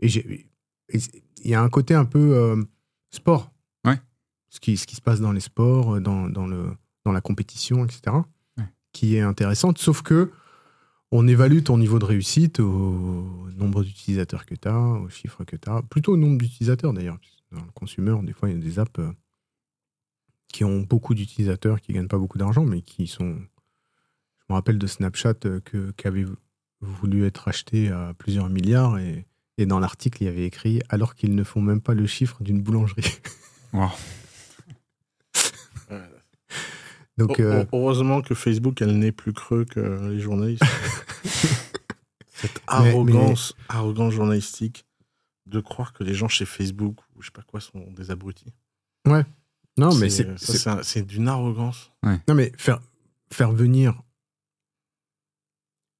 Et 0.00 0.08
il 0.08 1.50
y 1.50 1.54
a 1.54 1.60
un 1.62 1.68
côté 1.68 1.94
un 1.94 2.06
peu 2.06 2.18
euh, 2.34 2.62
sport. 3.10 3.52
Ouais. 3.84 4.00
Ce 4.48 4.60
qui, 4.60 4.76
ce 4.78 4.86
qui 4.86 4.96
se 4.96 5.02
passe 5.02 5.20
dans 5.20 5.32
les 5.32 5.40
sports, 5.40 5.96
euh, 5.96 6.00
dans, 6.00 6.28
dans, 6.30 6.46
le, 6.46 6.70
dans 7.04 7.12
la 7.12 7.20
compétition, 7.20 7.84
etc. 7.84 8.16
Ouais. 8.56 8.64
Qui 8.92 9.16
est 9.16 9.20
intéressante. 9.20 9.76
Sauf 9.78 10.00
que 10.02 10.30
on 11.10 11.26
évalue 11.26 11.62
ton 11.62 11.78
niveau 11.78 11.98
de 11.98 12.04
réussite 12.04 12.60
au 12.60 13.48
nombre 13.56 13.82
d'utilisateurs 13.82 14.46
que 14.46 14.54
tu 14.54 14.68
as, 14.68 14.78
au 14.78 15.08
chiffre 15.08 15.44
que 15.44 15.56
tu 15.56 15.68
as. 15.68 15.82
Plutôt 15.82 16.12
au 16.12 16.16
nombre 16.16 16.38
d'utilisateurs 16.38 16.92
d'ailleurs. 16.92 17.18
Dans 17.50 17.64
le 17.64 17.70
consumer, 17.72 18.14
des 18.24 18.34
fois, 18.34 18.50
il 18.50 18.56
y 18.56 18.60
a 18.60 18.62
des 18.62 18.78
apps 18.78 18.98
euh, 18.98 19.10
qui 20.48 20.64
ont 20.64 20.80
beaucoup 20.80 21.14
d'utilisateurs, 21.14 21.80
qui 21.80 21.94
gagnent 21.94 22.08
pas 22.08 22.18
beaucoup 22.18 22.36
d'argent, 22.36 22.64
mais 22.64 22.82
qui 22.82 23.06
sont 23.06 23.36
je 24.38 24.54
me 24.54 24.54
rappelle 24.54 24.78
de 24.78 24.86
Snapchat 24.86 25.34
euh, 25.44 25.60
que, 25.60 25.92
qui 25.92 26.06
avait 26.06 26.24
voulu 26.80 27.26
être 27.26 27.48
acheté 27.48 27.88
à 27.88 28.14
plusieurs 28.16 28.48
milliards 28.48 28.98
et, 28.98 29.26
et 29.58 29.66
dans 29.66 29.78
l'article 29.78 30.22
il 30.22 30.26
y 30.26 30.28
avait 30.28 30.44
écrit 30.44 30.80
alors 30.88 31.14
qu'ils 31.14 31.34
ne 31.34 31.42
font 31.42 31.60
même 31.60 31.80
pas 31.80 31.94
le 31.94 32.06
chiffre 32.06 32.42
d'une 32.42 32.62
boulangerie. 32.62 33.18
Wow. 33.74 33.88
Ouais. 37.18 37.26
Donc 37.26 37.40
euh, 37.40 37.64
Heureusement 37.72 38.22
que 38.22 38.34
Facebook, 38.34 38.80
elle 38.80 38.98
n'est 38.98 39.12
plus 39.12 39.32
creux 39.32 39.64
que 39.64 39.80
les 40.08 40.20
journalistes. 40.20 40.62
Cette 42.28 42.54
Mais- 42.54 42.90
arrogance, 42.90 43.54
arrogance 43.68 44.12
journalistique 44.14 44.86
de 45.46 45.60
croire 45.60 45.92
que 45.92 46.04
les 46.04 46.14
gens 46.14 46.28
chez 46.28 46.44
Facebook 46.46 46.96
ou 47.16 47.22
je 47.22 47.26
sais 47.26 47.32
pas 47.32 47.42
quoi 47.42 47.60
sont 47.60 47.90
des 47.92 48.10
abrutis. 48.10 48.52
non 49.06 49.94
mais 49.96 50.10
C'est- 50.10 50.82
c'est 50.82 51.02
d'une 51.06 51.28
arrogance. 51.28 51.90
non 52.28 52.34
mais 52.34 52.52
faire 52.56 52.80
faire 53.32 53.50
venir 53.52 54.00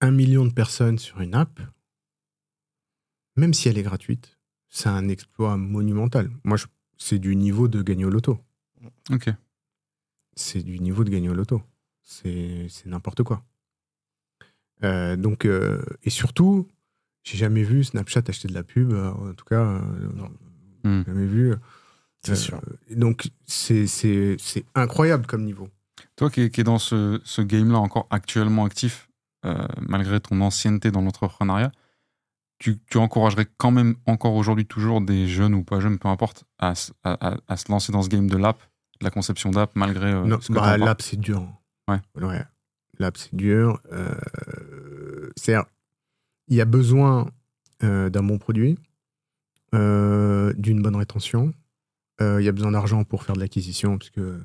un 0.01 0.11
million 0.13 0.45
de 0.45 0.53
personnes 0.53 0.99
sur 0.99 1.21
une 1.21 1.35
app, 1.35 1.61
même 3.37 3.53
si 3.55 3.69
elle 3.69 3.79
est 3.79 3.83
gratuite, 3.83 4.39
c'est 4.69 4.89
un 4.89 5.09
exploit 5.09 5.57
monumental. 5.57 6.31
Moi 6.45 6.57
je- 6.57 6.67
c'est 6.99 7.19
du 7.19 7.35
niveau 7.35 7.67
de 7.69 7.83
gagner 7.83 8.05
au 8.05 8.11
loto. 8.11 8.39
Ok. 9.11 9.29
C'est 10.39 10.63
du 10.63 10.81
niveau 10.81 11.05
de 11.05 11.11
gagner 11.11 11.29
au 11.29 11.35
loto. 11.35 11.63
C'est 12.03 12.67
c'est 12.69 12.87
n'importe 12.87 13.23
quoi. 13.23 13.43
Euh, 14.85 15.17
donc, 15.17 15.45
euh, 15.45 15.83
et 16.05 16.11
surtout, 16.11 16.69
j'ai 17.25 17.37
jamais 17.37 17.63
vu 17.65 17.85
Snapchat 17.85 18.23
acheter 18.29 18.49
de 18.49 18.55
la 18.55 18.63
pub. 18.63 18.93
euh, 18.93 19.11
en 19.11 19.35
tout 19.35 19.45
cas, 19.45 19.61
euh. 19.63 19.81
Hmm. 20.85 21.03
jamais 21.07 21.27
vu. 21.27 21.55
C'est 22.23 22.37
sûr. 22.37 22.61
Donc, 22.91 23.31
c'est 23.47 23.87
incroyable 24.75 25.27
comme 25.27 25.45
niveau. 25.45 25.69
Toi 26.17 26.31
qui 26.31 26.43
es, 26.43 26.51
qui 26.51 26.61
es 26.61 26.65
dans 26.65 26.79
ce, 26.79 27.21
ce 27.25 27.43
game-là 27.43 27.79
encore 27.79 28.07
actuellement 28.11 28.65
actif, 28.65 29.09
malgré 29.81 30.21
ton 30.21 30.41
ancienneté 30.41 30.91
dans 30.91 31.01
l'entrepreneuriat, 31.01 31.73
tu, 32.59 32.79
tu 32.91 32.99
encouragerais 32.99 33.47
quand 33.57 33.71
même 33.71 33.95
encore 34.07 34.35
aujourd'hui 34.35 34.67
toujours 34.67 35.01
des 35.01 35.29
jeunes 35.29 35.55
ou 35.55 35.63
pas 35.63 35.79
jeunes, 35.81 35.99
peu 35.99 36.09
importe, 36.09 36.45
à, 36.59 36.73
à- 37.05 37.29
à- 37.35 37.37
à 37.47 37.57
se 37.57 37.71
lancer 37.71 37.93
dans 37.93 38.03
ce 38.03 38.09
game 38.09 38.29
de 38.29 38.37
l'app, 38.37 38.61
la 39.01 39.11
conception 39.11 39.51
d'app, 39.51 39.71
malgré 39.75 40.13
euh, 40.13 40.25
non, 40.25 40.41
ce 40.41 40.53
bah, 40.53 40.77
l'app, 40.77 41.03
c'est 41.03 41.19
dur. 41.19 41.47
Ouais. 41.89 42.01
ouais. 42.17 42.45
L'app, 42.99 43.17
c'est 43.17 43.35
dur. 43.35 43.81
Euh, 43.93 44.15
c'est-à-dire, 45.37 45.67
il 46.49 46.57
y 46.57 46.61
a 46.61 46.65
besoin 46.65 47.31
euh, 47.83 48.11
d'un 48.11 48.23
bon 48.23 48.39
produit, 48.39 48.79
d'une 49.73 50.83
bonne 50.83 50.97
rétention. 50.97 51.53
Il 52.21 52.41
y 52.41 52.49
a 52.49 52.53
besoin 52.53 52.73
d'argent 52.73 53.05
pour 53.05 53.23
faire 53.23 53.37
de 53.37 53.41
l'acquisition, 53.41 53.99
parce 53.99 54.11
que 54.11 54.41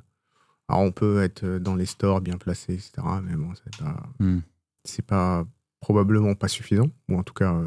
Alors, 0.70 0.82
on 0.84 0.92
peut 0.92 1.24
être 1.24 1.46
dans 1.58 1.76
les 1.76 1.86
stores 1.88 2.22
bien 2.22 2.38
placé, 2.38 2.74
etc. 2.74 2.92
Mais 3.24 3.36
bon, 3.36 3.52
c'est 3.56 3.78
pas, 3.84 4.04
Hmm. 4.20 4.40
c'est 4.84 5.06
pas 5.06 5.46
probablement 5.80 6.36
pas 6.36 6.48
suffisant. 6.48 6.90
Ou 7.10 7.18
en 7.18 7.24
tout 7.24 7.34
cas, 7.34 7.60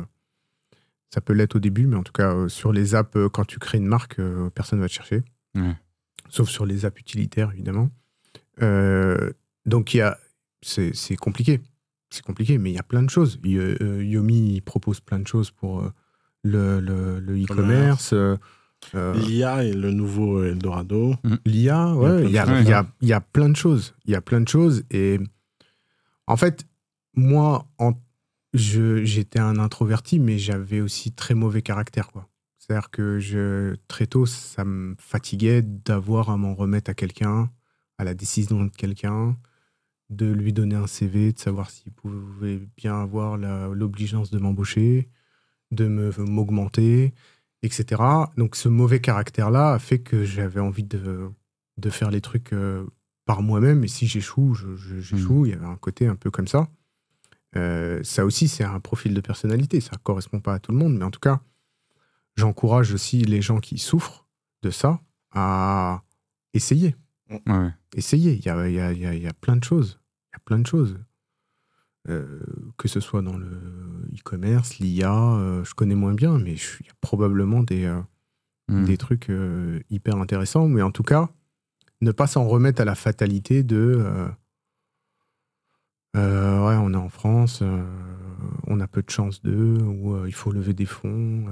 ça 1.13 1.21
peut 1.21 1.33
l'être 1.33 1.57
au 1.57 1.59
début, 1.61 1.87
mais 1.87 1.97
en 1.97 2.03
tout 2.03 2.13
cas, 2.13 2.35
euh, 2.35 2.49
sur 2.49 2.73
les 2.73 2.95
apps, 2.95 3.17
euh, 3.17 3.29
quand 3.29 3.45
tu 3.45 3.59
crées 3.59 3.79
une 3.79 3.87
marque, 3.87 4.19
euh, 4.19 4.49
personne 4.51 4.81
va 4.81 4.87
te 4.89 4.93
chercher. 4.93 5.23
Ouais. 5.55 5.75
Sauf 6.29 6.49
sur 6.49 6.67
les 6.67 6.85
apps 6.85 7.01
utilitaires, 7.01 7.51
évidemment. 7.53 7.91
Euh, 8.63 9.31
donc, 9.65 9.95
il 9.95 9.99
y 9.99 10.01
a, 10.01 10.19
c'est, 10.63 10.95
c'est 10.95 11.17
compliqué. 11.17 11.61
C'est 12.11 12.25
compliqué, 12.25 12.59
mais 12.59 12.71
il 12.71 12.75
y 12.75 12.79
a 12.79 12.83
plein 12.85 13.03
de 13.03 13.11
choses. 13.11 13.39
Y- 13.45 13.57
euh, 13.59 14.05
Yomi 14.05 14.61
propose 14.61 15.01
plein 15.01 15.19
de 15.19 15.27
choses 15.27 15.51
pour 15.51 15.81
euh, 15.81 15.93
le, 16.45 16.81
le- 16.81 17.19
le 17.21 17.43
e-commerce. 17.43 18.13
L'IA 19.15 19.65
et 19.65 19.73
le 19.73 19.91
nouveau 19.91 20.45
Eldorado. 20.45 21.15
L'IA, 21.45 21.95
ouais, 21.95 22.25
il 22.25 22.31
y, 22.31 22.39
a, 22.39 22.45
plein 22.45 22.59
de 22.61 22.63
il 22.63 22.69
y, 22.69 22.73
a, 22.73 22.83
choses. 22.83 22.91
il 23.01 23.09
y 23.09 23.13
a 23.13 23.21
plein 23.21 23.49
de 23.49 23.57
choses. 23.57 23.95
Il 24.05 24.13
y 24.13 24.15
a 24.15 24.21
plein 24.21 24.41
de 24.41 24.49
choses. 24.49 24.85
Et 24.91 25.19
en 26.27 26.37
fait, 26.37 26.67
moi, 27.15 27.67
en, 27.79 27.95
je, 28.55 29.05
j'étais 29.05 29.41
un 29.41 29.59
introverti, 29.59 30.19
mais 30.21 30.39
j'avais 30.39 30.81
aussi 30.81 31.13
très 31.13 31.35
mauvais 31.35 31.63
caractère. 31.63 32.09
Quoi. 32.13 32.29
C'est-à-dire 32.67 32.91
que 32.91 33.21
je, 33.21 33.77
très 33.87 34.09
tôt, 34.09 34.27
ça 34.27 34.65
me 34.65 34.97
fatiguait 34.99 35.63
d'avoir 35.63 36.31
à 36.31 36.37
m'en 36.37 36.53
remettre 36.53 36.91
à 36.91 36.95
quelqu'un, 36.95 37.49
à 37.97 38.03
la 38.03 38.15
décision 38.15 38.65
de 38.65 38.71
quelqu'un, 38.71 39.37
de 40.11 40.27
lui 40.27 40.53
donner 40.53 40.75
un 40.75 40.89
CV, 40.89 41.33
de 41.33 41.39
savoir 41.39 41.71
s'il 41.71 41.93
pouvait 41.93 42.61
bien 42.77 43.01
avoir 43.01 43.37
l'obligeance 43.37 44.31
de 44.31 44.39
m'embaucher, 44.39 45.09
de 45.71 45.87
me, 45.87 46.11
m'augmenter, 46.19 47.15
etc. 47.63 48.03
Donc 48.37 48.57
ce 48.57 48.69
mauvais 48.69 49.01
caractère-là 49.01 49.75
a 49.75 49.79
fait 49.79 50.01
que 50.01 50.25
j'avais 50.25 50.61
envie 50.61 50.85
de, 50.85 51.31
de 51.77 51.91
faire 51.91 52.11
les 52.11 52.21
trucs 52.21 52.53
euh, 52.53 52.85
par 53.27 53.43
moi-même. 53.43 53.85
Et 53.85 53.89
si 53.89 54.09
j'échoue, 54.09 54.57
j'échoue. 55.01 55.47
Il 55.47 55.51
y 55.51 55.55
avait 55.55 55.67
un 55.67 55.77
côté 55.77 56.09
un 56.09 56.17
peu 56.17 56.33
comme 56.33 56.49
ça. 56.49 56.69
Euh, 57.55 58.03
ça 58.03 58.25
aussi, 58.25 58.49
c'est 58.49 58.65
un 58.65 58.81
profil 58.81 59.15
de 59.15 59.21
personnalité. 59.21 59.81
Ça 59.81 59.93
ne 59.93 59.99
correspond 59.99 60.41
pas 60.41 60.55
à 60.55 60.59
tout 60.59 60.73
le 60.73 60.79
monde. 60.79 60.97
Mais 60.97 61.05
en 61.05 61.13
tout 61.13 61.21
cas, 61.21 61.41
j'encourage 62.37 62.93
aussi 62.93 63.19
les 63.25 63.43
gens 63.43 63.59
qui 63.61 63.79
souffrent 63.79 64.27
de 64.63 64.71
ça 64.71 65.01
à 65.33 66.03
essayer. 66.55 66.95
Ouais. 67.47 67.71
Essayer. 67.95 68.35
Il 68.35 68.45
y 68.45 68.49
a, 68.49 68.69
y 68.69 68.79
a- 68.81 68.93
y 68.93 69.07
a- 69.07 69.15
il 69.15 69.23
y 69.23 69.27
a 69.29 69.33
plein 69.33 69.57
de 69.57 69.65
choses. 69.65 69.99
Il 70.33 70.35
y 70.35 70.37
a 70.37 70.41
plein 70.45 70.59
de 70.59 70.67
choses. 70.67 70.99
Euh, 72.09 72.41
que 72.77 72.87
ce 72.87 73.01
soit 73.01 73.21
dans 73.23 73.37
le 73.37 73.49
e-commerce, 74.17 74.79
l'IA, 74.79 75.13
euh, 75.13 75.65
je 75.65 75.75
connais 75.75 75.97
moins 75.97 76.15
bien, 76.15 76.39
mais 76.39 76.53
il 76.55 76.87
y 76.87 76.91
a 76.91 76.95
probablement 77.01 77.63
des, 77.65 77.85
euh, 77.85 78.01
Hmm. 78.69 78.85
des 78.85 78.97
trucs 78.97 79.31
hyper 79.91 80.17
intéressants. 80.17 80.69
Mais 80.69 80.83
en 80.83 80.91
tout 80.93 81.03
cas, 81.05 81.29
ne 82.01 82.13
pas 82.13 82.27
s'en 82.27 82.47
remettre 82.47 82.81
à 82.81 82.85
la 82.85 82.95
fatalité 82.95 83.63
de 83.63 84.29
ouais, 86.15 86.77
on 86.77 86.93
est 86.93 86.97
en 86.97 87.09
France, 87.09 87.63
on 88.67 88.81
a 88.81 88.87
peu 88.89 89.03
de 89.03 89.11
chance 89.11 89.43
d'eux, 89.43 89.79
ou 89.83 90.27
il 90.27 90.35
faut 90.35 90.51
lever 90.53 90.73
des 90.75 90.87
fonds. 90.87 91.47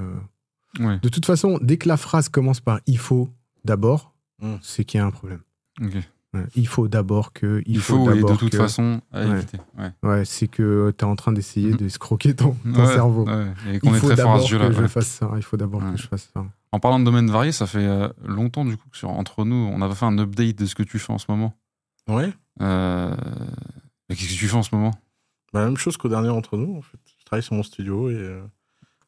Euh. 0.80 0.84
Ouais. 0.86 0.98
De 1.00 1.08
toute 1.08 1.26
façon, 1.26 1.58
dès 1.62 1.76
que 1.78 1.88
la 1.88 1.96
phrase 1.96 2.28
commence 2.28 2.60
par 2.60 2.80
il 2.86 2.98
faut 2.98 3.28
d'abord, 3.64 4.12
Mm. 4.40 4.54
c'est 4.62 4.84
qu'il 4.84 4.98
y 4.98 5.00
a 5.02 5.06
un 5.06 5.10
problème. 5.10 5.40
Ouais, 5.80 6.44
Il 6.56 6.66
faut 6.66 6.88
d'abord 6.88 7.32
que. 7.32 7.62
Il, 7.66 7.76
Il 7.76 7.80
faut, 7.80 8.10
et 8.10 8.16
de 8.16 8.20
d'abord 8.22 8.36
toute 8.38 8.50
que- 8.50 8.56
façon, 8.58 9.00
à 9.12 9.20
Ouais. 9.20 9.30
éviter. 9.36 9.58
Ouais. 9.78 9.92
Ouais, 10.02 10.24
c'est 10.24 10.48
que 10.48 10.92
tu 10.98 11.04
es 11.04 11.08
en 11.08 11.14
train 11.14 11.30
d'essayer 11.30 11.70
Mhm. 11.70 11.76
d'escroquer 11.76 12.34
ton, 12.34 12.56
ton 12.64 12.80
Ouais, 12.80 12.86
cerveau. 12.92 13.24
ouais. 13.24 13.46
Et 13.72 13.78
qu'on 13.78 13.90
Il 13.90 13.94
est 13.96 13.98
faut 14.00 14.06
très 14.08 14.16
fort 14.16 14.24
à 14.32 14.32
d'abord 14.34 14.42
ce 14.42 14.50
jeu-là. 14.50 14.66
que 14.68 14.72
je 14.74 14.80
ouais. 14.82 14.88
fasse 14.88 15.06
ça. 15.06 15.30
Il 15.36 15.42
faut 15.42 15.56
d'abord 15.56 15.80
Ouais. 15.84 15.92
que 15.92 15.96
je 15.96 16.08
fasse 16.08 16.28
ça. 16.34 16.44
En 16.72 16.80
parlant 16.80 16.98
de 16.98 17.04
domaines 17.04 17.30
variés, 17.30 17.52
ça 17.52 17.68
fait 17.68 17.86
euh, 17.86 18.08
longtemps 18.24 18.64
du 18.64 18.76
coup 18.76 18.88
que 18.90 18.96
sur 18.98 19.10
entre 19.10 19.44
nous, 19.44 19.54
on 19.72 19.80
avait 19.80 19.94
fait 19.94 20.06
un 20.06 20.18
update 20.18 20.58
de 20.58 20.66
ce 20.66 20.74
que 20.74 20.82
tu 20.82 20.98
fais 20.98 21.12
en 21.12 21.18
ce 21.18 21.26
moment. 21.28 21.54
Ouais. 22.08 22.32
Euh... 22.60 23.14
mais 24.08 24.16
Qu'est-ce 24.16 24.32
que 24.34 24.38
tu 24.38 24.48
fais 24.48 24.56
en 24.56 24.62
ce 24.64 24.74
moment? 24.74 24.90
Bah, 25.52 25.60
la 25.60 25.66
même 25.66 25.76
chose 25.76 25.96
qu'au 25.96 26.08
dernier 26.08 26.30
entre 26.30 26.56
nous, 26.56 26.76
en 26.76 26.82
fait. 26.82 26.98
Je 27.20 27.24
travaille 27.24 27.44
sur 27.44 27.54
mon 27.54 27.62
studio 27.62 28.10
et 28.10 28.14
euh, 28.14 28.42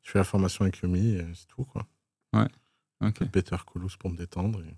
je 0.06 0.12
fais 0.12 0.18
la 0.20 0.24
formation 0.24 0.62
avec 0.62 0.78
Yomi 0.82 1.16
et 1.16 1.26
c'est 1.34 1.48
tout, 1.48 1.64
quoi. 1.64 1.84
Ok, 3.02 3.24
Better 3.30 3.56
pour 3.98 4.10
me 4.10 4.16
détendre. 4.16 4.60
et- 4.62 4.76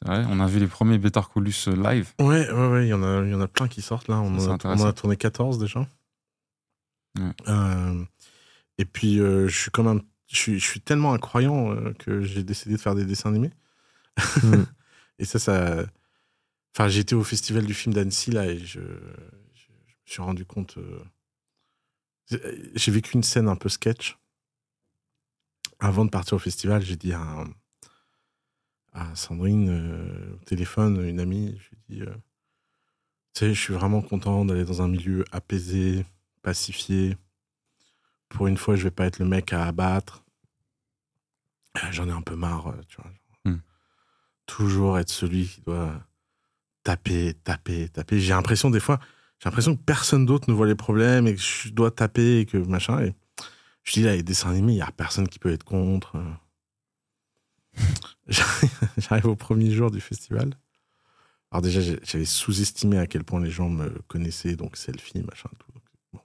c'est 0.00 0.08
vrai. 0.08 0.24
On 0.28 0.40
a 0.40 0.46
vu 0.48 0.58
les 0.58 0.66
premiers 0.66 0.98
Better 0.98 1.20
Colus 1.32 1.68
euh, 1.68 1.76
live. 1.76 2.12
Ouais, 2.18 2.50
ouais, 2.50 2.68
ouais, 2.70 2.86
il 2.86 2.88
y, 2.88 2.92
en 2.92 3.02
a- 3.04 3.22
il 3.24 3.30
y 3.30 3.34
en 3.34 3.40
a 3.40 3.46
plein 3.46 3.68
qui 3.68 3.82
sortent 3.82 4.08
là. 4.08 4.16
On, 4.20 4.34
en 4.34 4.38
a, 4.50 4.58
on 4.64 4.80
en 4.80 4.86
a 4.86 4.92
tourné 4.92 5.16
14 5.16 5.58
déjà. 5.58 5.86
Ouais. 7.18 7.30
Euh, 7.46 8.04
et 8.78 8.84
puis, 8.84 9.20
euh, 9.20 9.46
je 9.46 9.56
suis 9.56 9.70
comme 9.70 9.86
un. 9.86 10.00
Je 10.26 10.36
suis, 10.36 10.58
je 10.58 10.64
suis 10.66 10.80
tellement 10.80 11.12
incroyant 11.12 11.70
euh, 11.72 11.92
que 11.98 12.22
j'ai 12.22 12.42
décidé 12.42 12.74
de 12.76 12.80
faire 12.80 12.94
des 12.96 13.04
dessins 13.04 13.28
animés. 13.28 13.52
Mm. 14.42 14.62
et 15.20 15.24
ça, 15.24 15.38
ça. 15.38 15.84
Enfin, 16.74 16.88
j'étais 16.88 17.14
au 17.14 17.22
festival 17.22 17.64
du 17.66 17.74
film 17.74 17.94
d'Annecy 17.94 18.30
là 18.32 18.46
et 18.46 18.58
je, 18.58 18.80
je, 18.80 18.80
je 19.54 19.92
me 19.92 20.06
suis 20.06 20.22
rendu 20.22 20.44
compte. 20.46 20.78
euh, 20.78 20.98
j'ai- 22.30 22.72
J'ai 22.74 22.90
vécu 22.92 23.14
une 23.14 23.22
scène 23.22 23.46
un 23.48 23.56
peu 23.56 23.68
sketch. 23.68 24.18
Avant 25.84 26.04
de 26.04 26.10
partir 26.10 26.34
au 26.34 26.38
festival, 26.38 26.80
j'ai 26.80 26.94
dit 26.94 27.12
à, 27.12 27.44
à 28.92 29.12
Sandrine 29.16 29.68
euh, 29.68 30.34
au 30.34 30.44
téléphone, 30.44 31.04
une 31.04 31.18
amie, 31.18 31.58
je 31.58 31.70
lui 31.70 31.76
ai 31.76 31.94
dit 31.94 32.02
euh, 32.02 32.14
Tu 33.34 33.40
sais, 33.40 33.48
je 33.52 33.60
suis 33.60 33.74
vraiment 33.74 34.00
content 34.00 34.44
d'aller 34.44 34.64
dans 34.64 34.80
un 34.80 34.86
milieu 34.86 35.24
apaisé, 35.32 36.06
pacifié. 36.42 37.16
Pour 38.28 38.46
une 38.46 38.56
fois, 38.56 38.76
je 38.76 38.84
vais 38.84 38.92
pas 38.92 39.06
être 39.06 39.18
le 39.18 39.24
mec 39.24 39.52
à 39.52 39.66
abattre. 39.66 40.22
Euh, 41.78 41.88
J'en 41.90 42.08
ai 42.08 42.12
un 42.12 42.22
peu 42.22 42.36
marre, 42.36 42.72
tu 42.86 42.98
vois. 43.02 43.10
Hmm. 43.44 43.58
Toujours 44.46 45.00
être 45.00 45.10
celui 45.10 45.48
qui 45.48 45.62
doit 45.62 46.00
taper, 46.84 47.34
taper, 47.42 47.88
taper. 47.88 48.20
J'ai 48.20 48.34
l'impression, 48.34 48.70
des 48.70 48.78
fois, 48.78 49.00
j'ai 49.40 49.48
l'impression 49.48 49.74
que 49.74 49.82
personne 49.82 50.26
d'autre 50.26 50.48
ne 50.48 50.54
voit 50.54 50.68
les 50.68 50.76
problèmes 50.76 51.26
et 51.26 51.34
que 51.34 51.40
je 51.40 51.70
dois 51.70 51.90
taper 51.90 52.38
et 52.38 52.46
que 52.46 52.56
machin. 52.56 53.00
Et 53.00 53.16
je 53.82 53.92
dis 53.92 54.02
là, 54.02 54.14
les 54.14 54.22
dessins 54.22 54.50
animés, 54.50 54.72
il 54.72 54.76
n'y 54.76 54.82
a 54.82 54.92
personne 54.92 55.28
qui 55.28 55.38
peut 55.38 55.52
être 55.52 55.64
contre. 55.64 56.16
J'arrive 58.28 58.70
j'arrive 58.96 59.26
au 59.26 59.36
premier 59.36 59.70
jour 59.70 59.90
du 59.90 60.00
festival. 60.00 60.54
Alors 61.50 61.62
déjà, 61.62 61.80
j'avais 61.80 62.24
sous-estimé 62.24 62.98
à 62.98 63.06
quel 63.06 63.24
point 63.24 63.40
les 63.40 63.50
gens 63.50 63.68
me 63.68 63.90
connaissaient, 64.08 64.56
donc 64.56 64.76
selfie, 64.76 65.22
machin, 65.22 65.50
tout. 65.58 65.80
Bon. 66.12 66.20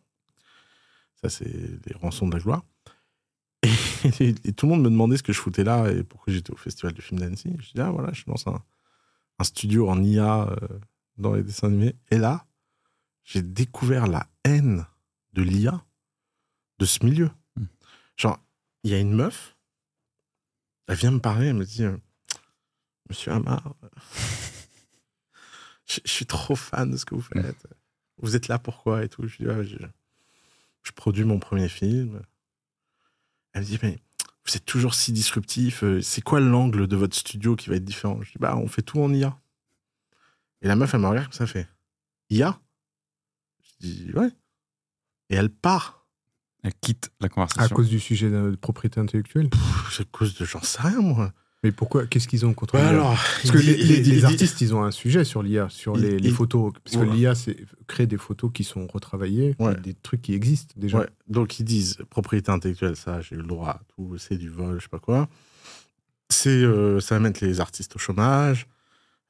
Ça, 1.22 1.30
c'est 1.30 1.46
les 1.46 1.96
rançons 1.96 2.28
de 2.28 2.36
la 2.36 2.42
gloire. 2.42 2.64
Et, 4.20 4.36
et 4.44 4.54
tout 4.54 4.68
le 4.68 4.74
monde 4.74 4.84
me 4.84 4.90
demandait 4.90 5.18
ce 5.18 5.24
que 5.24 5.34
je 5.34 5.40
foutais 5.40 5.64
là 5.64 5.90
et 5.90 6.04
pourquoi 6.04 6.32
j'étais 6.32 6.54
au 6.54 6.56
festival 6.56 6.94
du 6.94 7.02
film 7.02 7.20
d'Annecy. 7.20 7.52
Je 7.60 7.74
dis, 7.74 7.82
ah 7.82 7.90
voilà, 7.90 8.14
je 8.14 8.24
lance 8.28 8.46
un, 8.48 8.62
un 9.40 9.44
studio 9.44 9.90
en 9.90 10.02
IA 10.02 10.48
euh, 10.50 10.56
dans 11.18 11.34
les 11.34 11.44
dessins 11.44 11.68
animés. 11.68 11.96
Et 12.12 12.18
là, 12.18 12.46
j'ai 13.24 13.42
découvert 13.42 14.08
la 14.08 14.28
haine 14.44 14.86
de 15.34 15.42
l'IA 15.42 15.84
de 16.80 16.86
ce 16.86 17.04
milieu. 17.04 17.30
Genre, 18.18 18.40
il 18.84 18.92
y 18.92 18.94
a 18.94 19.00
une 19.00 19.14
meuf, 19.14 19.56
elle 20.88 20.96
vient 20.96 21.12
me 21.12 21.20
parler, 21.20 21.48
elle 21.48 21.56
me 21.56 21.66
dit, 21.66 21.84
euh, 21.84 21.98
Monsieur 23.10 23.32
Amar, 23.32 23.76
euh, 23.84 23.90
je, 25.88 26.00
je 26.04 26.12
suis 26.12 26.26
trop 26.26 26.56
fan 26.56 26.92
de 26.92 26.98
ce 26.98 27.06
que 27.06 27.16
vous 27.16 27.22
faites. 27.22 27.68
Vous 28.18 28.36
êtes 28.36 28.48
là 28.48 28.58
pourquoi 28.60 29.04
et 29.04 29.10
tout. 29.10 29.28
Je 29.28 29.38
dis, 29.38 29.48
Ah, 29.50 29.64
je, 29.64 29.78
je 30.84 30.92
produis 30.92 31.24
mon 31.24 31.40
premier 31.40 31.70
film. 31.70 32.22
Elle 33.54 33.62
me 33.62 33.66
dit, 33.68 33.80
mais 33.84 34.00
vous 34.46 34.56
êtes 34.56 34.66
toujours 34.66 34.94
si 34.94 35.12
disruptif. 35.12 35.84
euh, 35.84 36.02
C'est 36.02 36.22
quoi 36.22 36.40
l'angle 36.40 36.88
de 36.88 36.96
votre 36.96 37.16
studio 37.16 37.56
qui 37.56 37.70
va 37.70 37.76
être 37.76 37.86
différent? 37.86 38.22
Je 38.22 38.32
dis, 38.32 38.38
bah, 38.40 38.56
on 38.58 38.68
fait 38.68 38.82
tout 38.82 39.00
en 39.00 39.14
IA. 39.14 39.40
Et 40.62 40.68
la 40.68 40.76
meuf, 40.76 40.94
elle 40.94 41.02
me 41.02 41.08
regarde 41.08 41.28
comme 41.28 41.34
ça, 41.34 41.46
fait 41.48 41.68
IA 42.30 42.60
Je 43.62 43.88
dis, 43.88 44.12
ouais. 44.14 44.30
Et 45.30 45.36
elle 45.36 45.50
part. 45.50 45.97
Elle 46.68 46.74
quitte 46.82 47.10
la 47.22 47.28
À 47.28 47.30
conversation. 47.30 47.76
cause 47.76 47.88
du 47.90 48.00
sujet 48.00 48.30
de 48.30 48.58
propriété 48.60 49.00
intellectuelle? 49.00 49.50
Pff, 49.50 49.90
C'est 49.92 50.02
à 50.04 50.06
cause 50.12 50.36
de 50.36 50.44
j'en 50.46 50.62
sais 50.62 50.82
rien, 50.82 51.00
moi. 51.02 51.32
Mais 51.64 51.72
pourquoi 51.72 52.06
Qu'est-ce 52.06 52.28
qu'ils 52.28 52.46
ont 52.46 52.54
contre 52.54 52.76
l'IA 52.78 52.90
alors, 52.90 53.12
Parce 53.16 53.52
que 53.52 53.58
dit- 53.58 53.66
les, 53.76 54.02
les- 54.02 54.02
dit- 54.02 54.26
artistes, 54.26 54.60
ils 54.62 54.76
ont 54.76 54.84
un 54.84 54.92
sujet 54.92 55.24
sur 55.24 55.42
l'IA, 55.42 55.70
sur 55.70 55.96
Il- 55.96 56.02
les, 56.04 56.20
les 56.20 56.30
il- 56.30 56.36
photos. 56.36 56.74
Parce 56.84 56.98
que 56.98 57.10
l'IA, 57.10 57.36
c'est 57.36 57.56
créer 57.88 58.06
des 58.06 58.18
photos 58.18 58.52
qui 58.54 58.64
sont 58.66 58.86
retravaillées, 58.86 59.56
Ouais. 59.60 59.76
des 59.80 59.94
trucs 59.94 60.22
qui 60.22 60.34
existent 60.34 60.74
déjà. 60.78 61.00
Ouais, 61.00 61.10
donc 61.30 61.58
ils 61.60 61.64
disent 61.64 61.98
propriété 62.10 62.52
intellectuelle, 62.52 62.96
ça, 62.96 63.22
j'ai 63.22 63.36
le 63.38 63.44
droit 63.44 63.70
à 63.70 63.82
tout, 63.96 64.18
c'est 64.18 64.38
du 64.38 64.50
vol, 64.50 64.78
je 64.80 64.84
sais 64.84 64.90
pas 64.90 65.00
quoi. 65.00 65.30
C'est, 66.30 66.50
euh, 66.50 67.00
ça 67.00 67.16
va 67.16 67.20
mettre 67.22 67.44
les 67.44 67.60
artistes 67.62 67.96
au 67.96 68.00
chômage, 68.00 68.68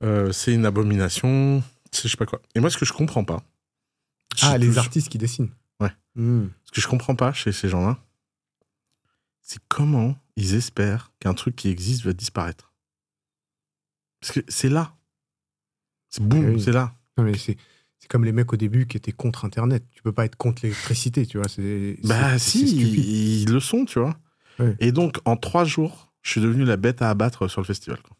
euh, 0.03 0.31
c'est 0.31 0.53
une 0.53 0.65
abomination, 0.65 1.63
c'est 1.91 2.03
je 2.03 2.07
sais 2.09 2.17
pas 2.17 2.25
quoi. 2.25 2.41
Et 2.55 2.59
moi, 2.59 2.69
ce 2.71 2.77
que 2.77 2.85
je 2.85 2.93
comprends 2.93 3.23
pas. 3.23 3.43
Ah, 4.41 4.57
les 4.57 4.77
artistes 4.77 5.07
qui 5.09 5.17
dessinent. 5.17 5.49
Ouais. 5.79 5.91
Hmm. 6.15 6.47
Ce 6.65 6.71
que 6.71 6.81
je 6.81 6.87
comprends 6.87 7.15
pas 7.15 7.33
chez 7.33 7.51
ces 7.51 7.69
gens-là, 7.69 7.97
c'est 9.41 9.59
comment 9.67 10.17
ils 10.35 10.55
espèrent 10.55 11.11
qu'un 11.19 11.33
truc 11.33 11.55
qui 11.55 11.69
existe 11.69 12.03
va 12.03 12.13
disparaître. 12.13 12.73
Parce 14.19 14.33
que 14.33 14.39
c'est 14.47 14.69
là. 14.69 14.95
C'est 16.09 16.23
boum, 16.23 16.45
oui. 16.55 16.61
c'est 16.61 16.71
là. 16.71 16.93
Non, 17.17 17.23
mais 17.23 17.37
c'est 17.37 17.57
c'est 17.99 18.07
comme 18.09 18.23
les 18.25 18.31
mecs 18.31 18.53
au 18.53 18.57
début 18.57 18.85
qui 18.85 18.95
étaient 18.97 19.11
contre 19.11 19.43
Internet. 19.45 19.83
Tu 19.91 20.03
peux 20.03 20.11
pas 20.11 20.25
être 20.25 20.35
contre 20.35 20.61
l'électricité, 20.63 21.25
tu 21.25 21.39
vois. 21.39 21.47
c'est- 21.47 21.97
Bah 22.03 22.37
c'est- 22.37 22.51
si, 22.59 22.77
ils, 22.77 23.41
ils 23.43 23.51
le 23.51 23.59
sont, 23.59 23.85
tu 23.85 23.99
vois. 23.99 24.15
Ouais. 24.59 24.75
Et 24.79 24.91
donc, 24.91 25.17
en 25.25 25.35
trois 25.35 25.65
jours, 25.65 26.13
je 26.21 26.29
suis 26.31 26.41
devenu 26.41 26.63
la 26.63 26.77
bête 26.77 27.01
à 27.01 27.09
abattre 27.09 27.47
sur 27.47 27.59
le 27.61 27.65
festival. 27.65 27.99
quoi. 28.03 28.15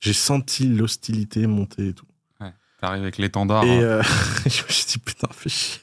J'ai 0.00 0.12
senti 0.12 0.66
l'hostilité 0.68 1.46
monter 1.46 1.88
et 1.88 1.94
tout. 1.94 2.06
T'as 2.38 2.52
T'arrives 2.80 3.02
avec 3.02 3.16
l'étendard. 3.16 3.64
Et 3.64 3.78
hein. 3.78 3.82
euh, 3.82 4.02
je 4.46 4.62
me 4.62 4.68
suis 4.68 4.84
dit, 4.86 4.98
putain, 4.98 5.28
fais 5.32 5.48
chier. 5.48 5.80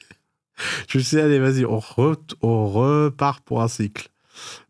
Je 0.88 0.98
me 0.98 1.04
suis 1.04 1.18
dit, 1.18 1.22
allez, 1.22 1.40
vas-y, 1.40 1.66
on, 1.66 1.80
re- 1.80 2.36
on 2.42 2.68
repart 2.70 3.44
pour 3.44 3.62
un 3.62 3.68
cycle. 3.68 4.10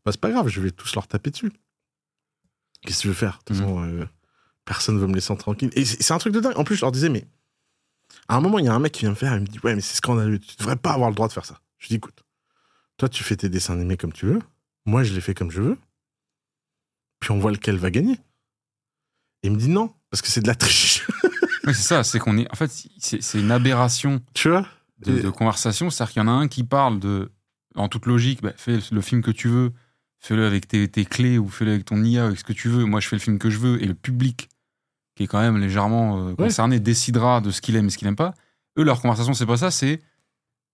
Bah, 0.05 0.11
c'est 0.11 0.19
pas 0.22 0.31
grave, 0.31 0.47
je 0.47 0.59
vais 0.61 0.72
tous 0.72 0.93
leur 0.95 1.07
taper 1.07 1.31
dessus. 1.31 1.51
Qu'est-ce 2.81 2.97
que 2.99 3.03
je 3.03 3.07
veux 3.09 3.13
faire? 3.13 3.39
De 3.39 3.53
toute 3.53 3.57
Mhm. 3.57 3.63
façon, 3.63 3.84
euh, 3.84 4.05
personne 4.65 4.95
ne 4.95 4.99
veut 5.01 5.07
me 5.07 5.13
laisser 5.15 5.35
tranquille. 5.38 5.69
Et 5.73 5.85
c'est 5.85 6.11
un 6.13 6.18
truc 6.18 6.34
de 6.34 6.39
dingue. 6.39 6.57
En 6.57 6.63
plus, 6.63 6.76
je 6.76 6.81
leur 6.81 6.91
disais, 6.91 7.09
mais 7.09 7.26
à 8.27 8.35
un 8.38 8.41
moment, 8.41 8.59
il 8.59 8.65
y 8.65 8.68
a 8.69 8.73
un 8.73 8.80
mec 8.80 8.91
qui 8.93 9.01
vient 9.01 9.11
me 9.11 9.15
faire, 9.15 9.35
il 9.35 9.41
me 9.41 9.45
dit, 9.47 9.59
ouais, 9.63 9.76
mais 9.76 9.81
c'est 9.81 9.95
scandaleux, 9.97 10.39
tu 10.39 10.55
devrais 10.57 10.76
pas 10.76 10.91
avoir 10.93 11.09
le 11.09 11.15
droit 11.15 11.27
de 11.27 11.34
faire 11.34 11.45
ça. 11.45 11.59
Je 11.77 11.88
dis, 11.88 11.95
écoute, 11.95 12.23
toi, 12.97 13.07
tu 13.09 13.23
fais 13.23 13.35
tes 13.35 13.49
dessins 13.49 13.73
animés 13.73 13.97
comme 13.97 14.13
tu 14.13 14.26
veux. 14.26 14.39
Moi, 14.85 15.03
je 15.03 15.13
les 15.13 15.22
fais 15.22 15.34
comme 15.34 15.51
je 15.51 15.61
veux. 15.61 15.77
Puis 17.19 17.31
on 17.31 17.39
voit 17.39 17.51
lequel 17.51 17.77
va 17.77 17.91
gagner. 17.91 18.13
Et 19.43 19.47
il 19.47 19.51
me 19.51 19.57
dit 19.57 19.69
non, 19.69 19.93
parce 20.09 20.22
que 20.22 20.27
c'est 20.27 20.41
de 20.41 20.47
la 20.47 20.55
triche. 20.55 21.07
Oui, 21.65 21.76
c'est 21.76 21.81
ça, 21.84 22.03
c'est 22.03 22.18
qu'on 22.19 22.38
est. 22.39 22.51
En 22.51 22.55
fait, 22.55 22.72
c'est 22.99 23.39
une 23.39 23.51
aberration 23.51 24.22
tu 24.34 24.49
vois? 24.49 24.68
De, 25.06 25.19
de 25.22 25.30
conversation. 25.30 25.90
C'est-à-dire 25.90 26.14
qu'il 26.14 26.22
y 26.22 26.26
en 26.26 26.28
a 26.28 26.32
un 26.32 26.48
qui 26.48 26.64
parle 26.64 26.99
de. 26.99 27.32
En 27.76 27.88
toute 27.88 28.06
logique, 28.06 28.41
bah, 28.41 28.52
fais 28.57 28.80
le 28.91 28.99
film 29.02 29.22
que 29.22 29.32
tu 29.32 29.48
veux, 29.48 29.72
fais-le 30.19 30.45
avec 30.45 30.68
tes, 30.68 30.88
tes 30.90 31.06
clés 31.06 31.38
ou 31.38 31.48
fais-le 31.48 31.72
avec 31.72 31.86
ton 31.86 32.03
IA, 32.03 32.26
avec 32.26 32.38
ce 32.38 32.44
que 32.44 32.52
tu 32.53 32.68
veux. 32.68 32.84
Moi, 32.86 32.99
je 32.99 33.07
fais 33.07 33.15
le 33.15 33.22
film 33.22 33.40
que 33.40 33.49
je 33.49 33.60
veux 33.60 33.82
et 33.82 33.86
le 33.86 33.94
public, 33.94 34.49
qui 35.15 35.23
est 35.23 35.28
quand 35.28 35.40
même 35.40 35.57
légèrement 35.57 36.28
euh, 36.28 36.36
concerné, 36.36 36.80
décidera 36.82 37.40
de 37.40 37.49
ce 37.49 37.61
qu'il 37.61 37.78
aime 37.78 37.88
et 37.88 37.90
ce 37.90 37.98
qu'il 37.98 38.07
n'aime 38.07 38.18
pas. 38.18 38.34
Eux, 38.78 38.84
leur 38.84 39.02
conversation, 39.02 39.34
c'est 39.34 39.45
pas 39.45 39.56
ça, 39.56 39.72
c'est. 39.72 40.02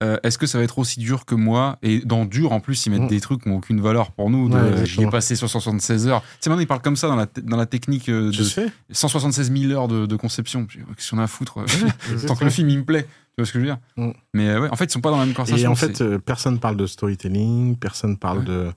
euh, 0.03 0.17
Est-ce 0.23 0.39
que 0.39 0.47
ça 0.47 0.57
va 0.57 0.63
être 0.63 0.79
aussi 0.79 0.99
dur 0.99 1.25
que 1.25 1.35
moi 1.35 1.77
Et 1.83 1.99
dans 1.99 2.25
dur, 2.25 2.51
en 2.51 2.59
plus, 2.59 2.83
ils 2.87 2.89
mettent 2.89 3.01
Mm. 3.03 3.07
des 3.09 3.21
trucs 3.21 3.43
qui 3.43 3.49
n'ont 3.49 3.57
aucune 3.57 3.79
valeur 3.79 4.11
pour 4.11 4.31
nous. 4.31 4.47
Ouais, 4.49 4.55
euh, 4.55 4.85
J'y 4.85 5.03
ai 5.03 5.07
passé 5.11 5.35
176 5.35 6.07
heures. 6.07 6.21
Tu 6.23 6.27
sais, 6.39 6.49
maintenant, 6.49 6.61
ils 6.63 6.67
parlent 6.67 6.81
comme 6.81 6.95
ça 6.95 7.07
dans 7.07 7.15
la, 7.15 7.27
dans 7.43 7.57
la 7.57 7.67
technique 7.67 8.09
euh, 8.09 8.31
de 8.31 8.43
sais. 8.43 8.71
176 8.89 9.51
000 9.55 9.71
heures 9.71 9.87
de, 9.87 10.07
de 10.07 10.15
conception. 10.15 10.65
J'ai- 10.69 10.79
Qu'est-ce 10.95 11.11
qu'on 11.11 11.19
a 11.19 11.23
à 11.23 11.27
foutre 11.27 11.63
Tant 12.27 12.35
que 12.35 12.43
le 12.43 12.49
film, 12.49 12.69
il 12.69 12.79
me 12.79 12.85
plaît. 12.85 13.07
Tu 13.37 13.41
vois 13.41 13.45
ce 13.45 13.53
que 13.53 13.59
je 13.59 13.65
veux 13.65 13.69
dire 13.71 13.79
Mm. 13.97 14.11
Mais 14.33 14.49
euh, 14.49 14.61
ouais, 14.61 14.69
en 14.71 14.75
fait, 14.75 14.85
ils 14.85 14.91
sont 14.91 15.01
pas 15.01 15.11
dans 15.11 15.19
la 15.19 15.25
même 15.25 15.35
conversation. 15.35 15.69
Et 15.69 15.71
en 15.71 15.75
fait, 15.75 16.01
euh, 16.01 16.17
personne 16.17 16.59
parle 16.59 16.75
de 16.77 16.87
storytelling, 16.87 17.77
personne 17.77 18.17
parle 18.17 18.39
Ouais. 18.39 18.45
de, 18.45 18.71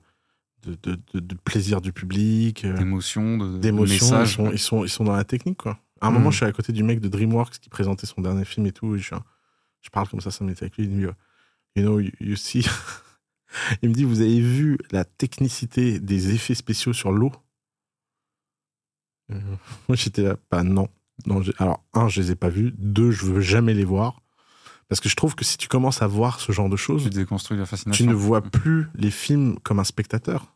de, 0.63 0.77
de, 0.83 0.99
de- 1.15 1.19
de 1.19 1.35
plaisir 1.35 1.81
du 1.81 1.91
public, 1.91 2.63
euh, 2.65 2.77
d'émotion, 2.77 3.57
d'émotion. 3.57 4.21
Ils 4.21 4.27
sont, 4.27 4.51
ils, 4.51 4.59
sont, 4.59 4.83
ils 4.85 4.89
sont 4.89 5.03
dans 5.03 5.15
la 5.15 5.23
technique, 5.23 5.57
quoi. 5.57 5.79
À 5.99 6.07
un 6.07 6.11
Mm. 6.11 6.13
moment, 6.13 6.31
je 6.31 6.37
suis 6.37 6.45
à 6.45 6.51
côté 6.51 6.71
du 6.73 6.83
mec 6.83 6.99
de 6.99 7.07
DreamWorks 7.07 7.57
qui 7.59 7.69
présentait 7.69 8.05
son 8.05 8.21
dernier 8.21 8.45
film 8.45 8.65
et 8.67 8.71
tout. 8.71 8.95
Et 8.95 8.99
je, 8.99 9.15
parle 9.91 10.07
comme 10.07 10.21
ça, 10.21 10.29
ça 10.31 10.43
m'était 10.45 10.63
avec 10.63 10.77
lui. 10.77 10.85
Il 10.85 10.91
me 10.91 10.97
dit, 10.97 11.05
euh, 11.05 11.11
You 11.75 11.83
know, 11.83 11.99
you, 11.99 12.11
you 12.19 12.35
see. 12.35 12.63
il 13.81 13.89
me 13.89 13.93
dit, 13.95 14.03
vous 14.03 14.21
avez 14.21 14.39
vu 14.41 14.77
la 14.91 15.05
technicité 15.05 15.99
des 15.99 16.33
effets 16.35 16.53
spéciaux 16.55 16.93
sur 16.93 17.11
l'eau? 17.11 17.31
Euh, 19.31 19.39
Moi, 19.89 19.95
j'étais 19.95 20.21
là, 20.23 20.35
bah 20.51 20.63
non. 20.63 20.87
non 21.25 21.41
alors, 21.57 21.83
un, 21.93 22.07
je 22.09 22.21
les 22.21 22.31
ai 22.31 22.35
pas 22.35 22.49
vus. 22.49 22.73
Deux, 22.77 23.11
je 23.11 23.25
veux 23.25 23.41
jamais 23.41 23.73
les 23.73 23.85
voir. 23.85 24.20
Parce 24.91 24.99
que 24.99 25.07
je 25.07 25.15
trouve 25.15 25.35
que 25.35 25.45
si 25.45 25.55
tu 25.57 25.69
commences 25.69 26.01
à 26.01 26.07
voir 26.07 26.41
ce 26.41 26.51
genre 26.51 26.67
de 26.67 26.75
choses, 26.75 27.03
Tu 27.03 27.09
déconstruis 27.11 27.57
la 27.57 27.65
fascination. 27.65 28.03
tu 28.03 28.09
ne 28.09 28.13
vois 28.13 28.41
plus 28.41 28.87
les 28.93 29.09
films 29.09 29.57
comme 29.63 29.79
un 29.79 29.85
spectateur. 29.85 30.53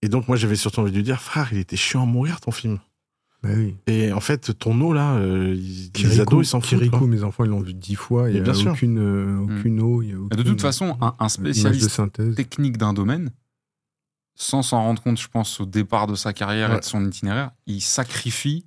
Et 0.00 0.08
donc, 0.08 0.28
moi, 0.28 0.38
j'avais 0.38 0.56
surtout 0.56 0.80
envie 0.80 0.92
de 0.92 0.96
lui 0.96 1.02
dire, 1.02 1.20
frère, 1.20 1.52
il 1.52 1.58
était 1.58 1.76
chiant 1.76 2.04
à 2.04 2.06
mourir 2.06 2.40
ton 2.40 2.52
film. 2.52 2.78
Bah 3.42 3.50
oui. 3.54 3.76
Et 3.86 4.12
en 4.14 4.20
fait, 4.20 4.58
ton 4.58 4.80
eau, 4.80 4.94
là, 4.94 5.12
euh, 5.16 5.54
les 5.54 6.20
ados, 6.20 6.46
ils 6.46 6.48
s'en 6.48 6.62
foutent. 6.62 6.78
Kirikou, 6.78 7.06
mes 7.06 7.22
enfants, 7.22 7.44
ils 7.44 7.50
l'ont 7.50 7.60
vu 7.60 7.74
dix 7.74 7.96
fois. 7.96 8.30
Il 8.30 8.32
n'y 8.32 8.40
a 8.40 8.42
bien 8.42 8.54
sûr. 8.54 8.72
aucune, 8.72 8.98
euh, 8.98 9.40
aucune 9.40 9.78
eau. 9.82 10.00
il 10.00 10.08
y 10.08 10.12
a 10.12 10.14
Et 10.14 10.16
aucune 10.16 10.36
de 10.38 10.42
toute 10.44 10.62
façon, 10.62 10.96
un, 11.02 11.14
un 11.18 11.26
de 11.26 11.30
spécialiste 11.30 12.00
technique 12.34 12.78
d'un 12.78 12.94
domaine, 12.94 13.30
sans 14.36 14.62
s'en 14.62 14.78
rendre 14.82 15.02
compte, 15.02 15.20
je 15.20 15.28
pense, 15.28 15.60
au 15.60 15.66
départ 15.66 16.06
de 16.06 16.14
sa 16.14 16.32
carrière 16.32 16.72
et 16.74 16.80
de 16.80 16.84
son 16.84 17.04
itinéraire, 17.04 17.50
il 17.66 17.82
sacrifie 17.82 18.64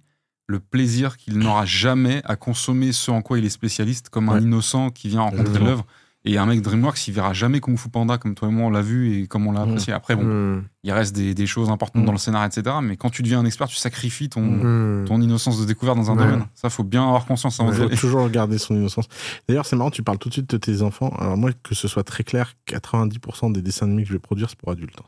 le 0.52 0.60
plaisir 0.60 1.18
qu'il 1.18 1.38
n'aura 1.38 1.66
jamais 1.66 2.22
à 2.26 2.36
consommer 2.36 2.92
ce 2.92 3.10
en 3.12 3.22
quoi 3.22 3.40
il 3.40 3.46
est 3.46 3.50
spécialiste, 3.50 4.10
comme 4.10 4.30
un 4.30 4.40
innocent 4.40 4.90
qui 4.92 5.08
vient 5.10 5.22
rencontrer 5.22 5.60
l'œuvre. 5.64 5.86
Et 6.24 6.38
un 6.38 6.46
mec 6.46 6.62
DreamWorks, 6.62 7.08
il 7.08 7.16
verra 7.16 7.34
jamais 7.34 7.60
Kung 7.62 7.76
Fu 7.80 7.90
Panda 7.90 8.20
comme 8.20 8.36
toi 8.36 8.48
et 8.48 8.52
moi 8.52 8.68
on 8.68 8.70
l'a 8.70 8.84
vu 8.84 9.12
et 9.24 9.26
comme 9.26 9.48
on 9.48 9.52
l'a 9.54 9.62
Mm. 9.66 9.70
apprécié. 9.70 9.92
Après, 9.94 10.16
bon, 10.16 10.22
Mmh. 10.24 10.64
il 10.84 10.92
reste 10.92 11.16
des, 11.16 11.34
des 11.34 11.48
choses 11.48 11.72
importantes 11.72 12.04
Mm. 12.04 12.06
dans 12.06 12.12
le 12.12 12.20
scénario, 12.20 12.48
etc. 12.48 12.76
Mais 12.84 12.96
quand 12.96 13.10
tu 13.10 13.24
deviens 13.24 13.40
un 13.40 13.46
expert, 13.46 13.68
tu 13.68 13.76
sacrifies 13.78 14.30
ton, 14.30 15.04
ton 15.08 15.20
innocence 15.20 15.60
de 15.60 15.66
découverte 15.66 15.98
dans 15.98 16.12
un 16.12 16.16
Ouais. 16.18 16.26
domaine. 16.26 16.46
Ça, 16.54 16.70
faut 16.70 16.84
bien 16.84 17.02
avoir 17.08 17.26
conscience 17.26 17.60
Il 17.66 17.74
faut 17.74 17.90
toujours 17.96 18.30
garder 18.30 18.60
son 18.60 18.76
innocence. 18.76 19.06
D'ailleurs, 19.50 19.66
c'est 19.66 19.76
marrant, 19.76 19.90
tu 19.90 20.04
parles 20.04 20.20
tout 20.20 20.30
de 20.30 20.34
suite 20.34 20.50
de 20.52 20.58
tes 20.58 20.84
enfants. 20.84 21.12
Alors, 21.18 21.38
moi, 21.38 21.50
que 21.64 21.74
ce 21.74 21.88
soit 21.88 22.04
très 22.04 22.24
clair, 22.24 22.54
90% 22.68 23.50
des 23.50 23.64
dessins 23.64 23.88
animés 23.88 24.04
que 24.04 24.10
je 24.10 24.14
vais 24.14 24.20
produire, 24.20 24.48
c'est 24.48 24.60
pour 24.60 24.70
adultes. 24.72 25.00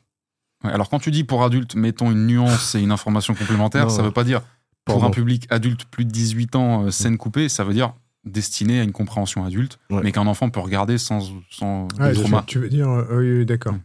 Ouais, 0.63 0.71
alors 0.71 0.89
quand 0.89 0.97
tu 0.99 1.11
dis 1.11 1.23
pour 1.23 1.43
adultes, 1.43 1.75
mettons 1.75 2.09
une 2.11 2.25
nuance 2.25 2.73
et 2.73 2.79
une 2.79 2.91
information 2.91 3.35
complémentaire, 3.35 3.83
Non, 3.83 3.89
ça 3.89 4.01
veut 4.01 4.11
pas 4.11 4.23
dire 4.23 4.41
pour 4.85 4.95
Pardon. 4.95 5.07
un 5.07 5.11
public 5.11 5.47
adulte 5.49 5.85
plus 5.85 6.05
de 6.05 6.11
18 6.11 6.55
ans, 6.55 6.85
euh, 6.85 6.91
scène 6.91 7.17
coupée, 7.17 7.49
ça 7.49 7.63
veut 7.63 7.73
dire 7.73 7.93
destiné 8.25 8.79
à 8.79 8.83
une 8.83 8.91
compréhension 8.93 9.43
adulte, 9.45 9.79
Ouais. 9.89 10.01
mais 10.03 10.11
qu'un 10.13 10.27
enfant 10.27 10.49
peut 10.49 10.59
regarder 10.61 10.97
sans, 10.97 11.31
sans 11.49 11.87
Ah, 11.99 12.11
trauma. 12.13 12.43
tu 12.47 12.59
veux 12.59 12.69
dire, 12.69 12.89
euh, 12.89 13.05
oui, 13.19 13.39
oui, 13.39 13.45
d'accord. 13.45 13.73
Mm. 13.73 13.81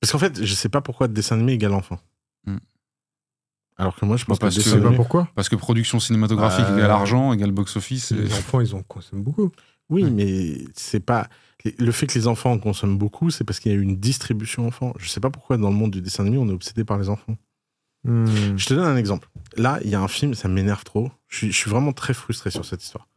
Parce 0.00 0.12
qu'en 0.12 0.18
fait, 0.18 0.44
je 0.44 0.54
sais 0.54 0.68
pas 0.68 0.80
pourquoi 0.82 1.08
dessin 1.08 1.36
animé 1.36 1.52
égale 1.54 1.72
enfant. 1.74 1.98
Mm. 2.46 2.56
Alors 3.78 3.94
que 3.96 4.04
moi, 4.04 4.16
je 4.16 4.24
pense 4.24 4.38
Bah, 4.38 4.48
que 4.50 4.54
que- 4.54 4.60
sais 4.60 4.80
pas 4.80 4.92
pourquoi 4.92 5.28
Parce 5.34 5.48
que 5.48 5.56
production 5.56 6.00
cinématographique 6.00 6.64
Bah, 6.66 6.74
égale 6.76 6.90
argent, 6.90 7.32
égale 7.32 7.52
box-office. 7.52 8.10
Les 8.12 8.28
et- 8.30 8.32
enfants, 8.38 8.60
ils 8.60 8.74
en 8.74 8.82
consomment 8.82 9.22
beaucoup. 9.22 9.50
Oui, 9.88 10.04
Ouais. 10.04 10.10
mais 10.10 10.58
c'est 10.74 11.00
pas. 11.00 11.28
Le 11.78 11.90
fait 11.92 12.06
que 12.06 12.14
les 12.14 12.26
enfants 12.26 12.52
en 12.52 12.58
consomment 12.58 12.98
beaucoup, 12.98 13.30
c'est 13.30 13.44
parce 13.44 13.58
qu'il 13.60 13.72
y 13.72 13.74
a 13.74 13.78
eu 13.78 13.82
une 13.82 13.96
distribution 13.98 14.66
enfant. 14.66 14.92
Je 14.98 15.08
sais 15.08 15.20
pas 15.20 15.30
pourquoi 15.30 15.56
dans 15.56 15.70
le 15.70 15.76
monde 15.76 15.92
du 15.92 16.00
dessin 16.02 16.24
animé, 16.24 16.38
on 16.38 16.48
est 16.48 16.52
obsédé 16.52 16.84
par 16.84 16.98
les 16.98 17.08
enfants. 17.08 17.36
Mmh. 18.04 18.56
Je 18.56 18.66
te 18.66 18.74
donne 18.74 18.86
un 18.86 18.96
exemple. 18.96 19.28
Là, 19.56 19.80
il 19.84 19.90
y 19.90 19.94
a 19.94 20.00
un 20.00 20.08
film, 20.08 20.34
ça 20.34 20.48
m'énerve 20.48 20.84
trop. 20.84 21.10
Je 21.28 21.36
suis, 21.36 21.52
je 21.52 21.56
suis 21.56 21.70
vraiment 21.70 21.92
très 21.92 22.14
frustré 22.14 22.50
sur 22.50 22.64
cette 22.64 22.82
histoire. 22.82 23.08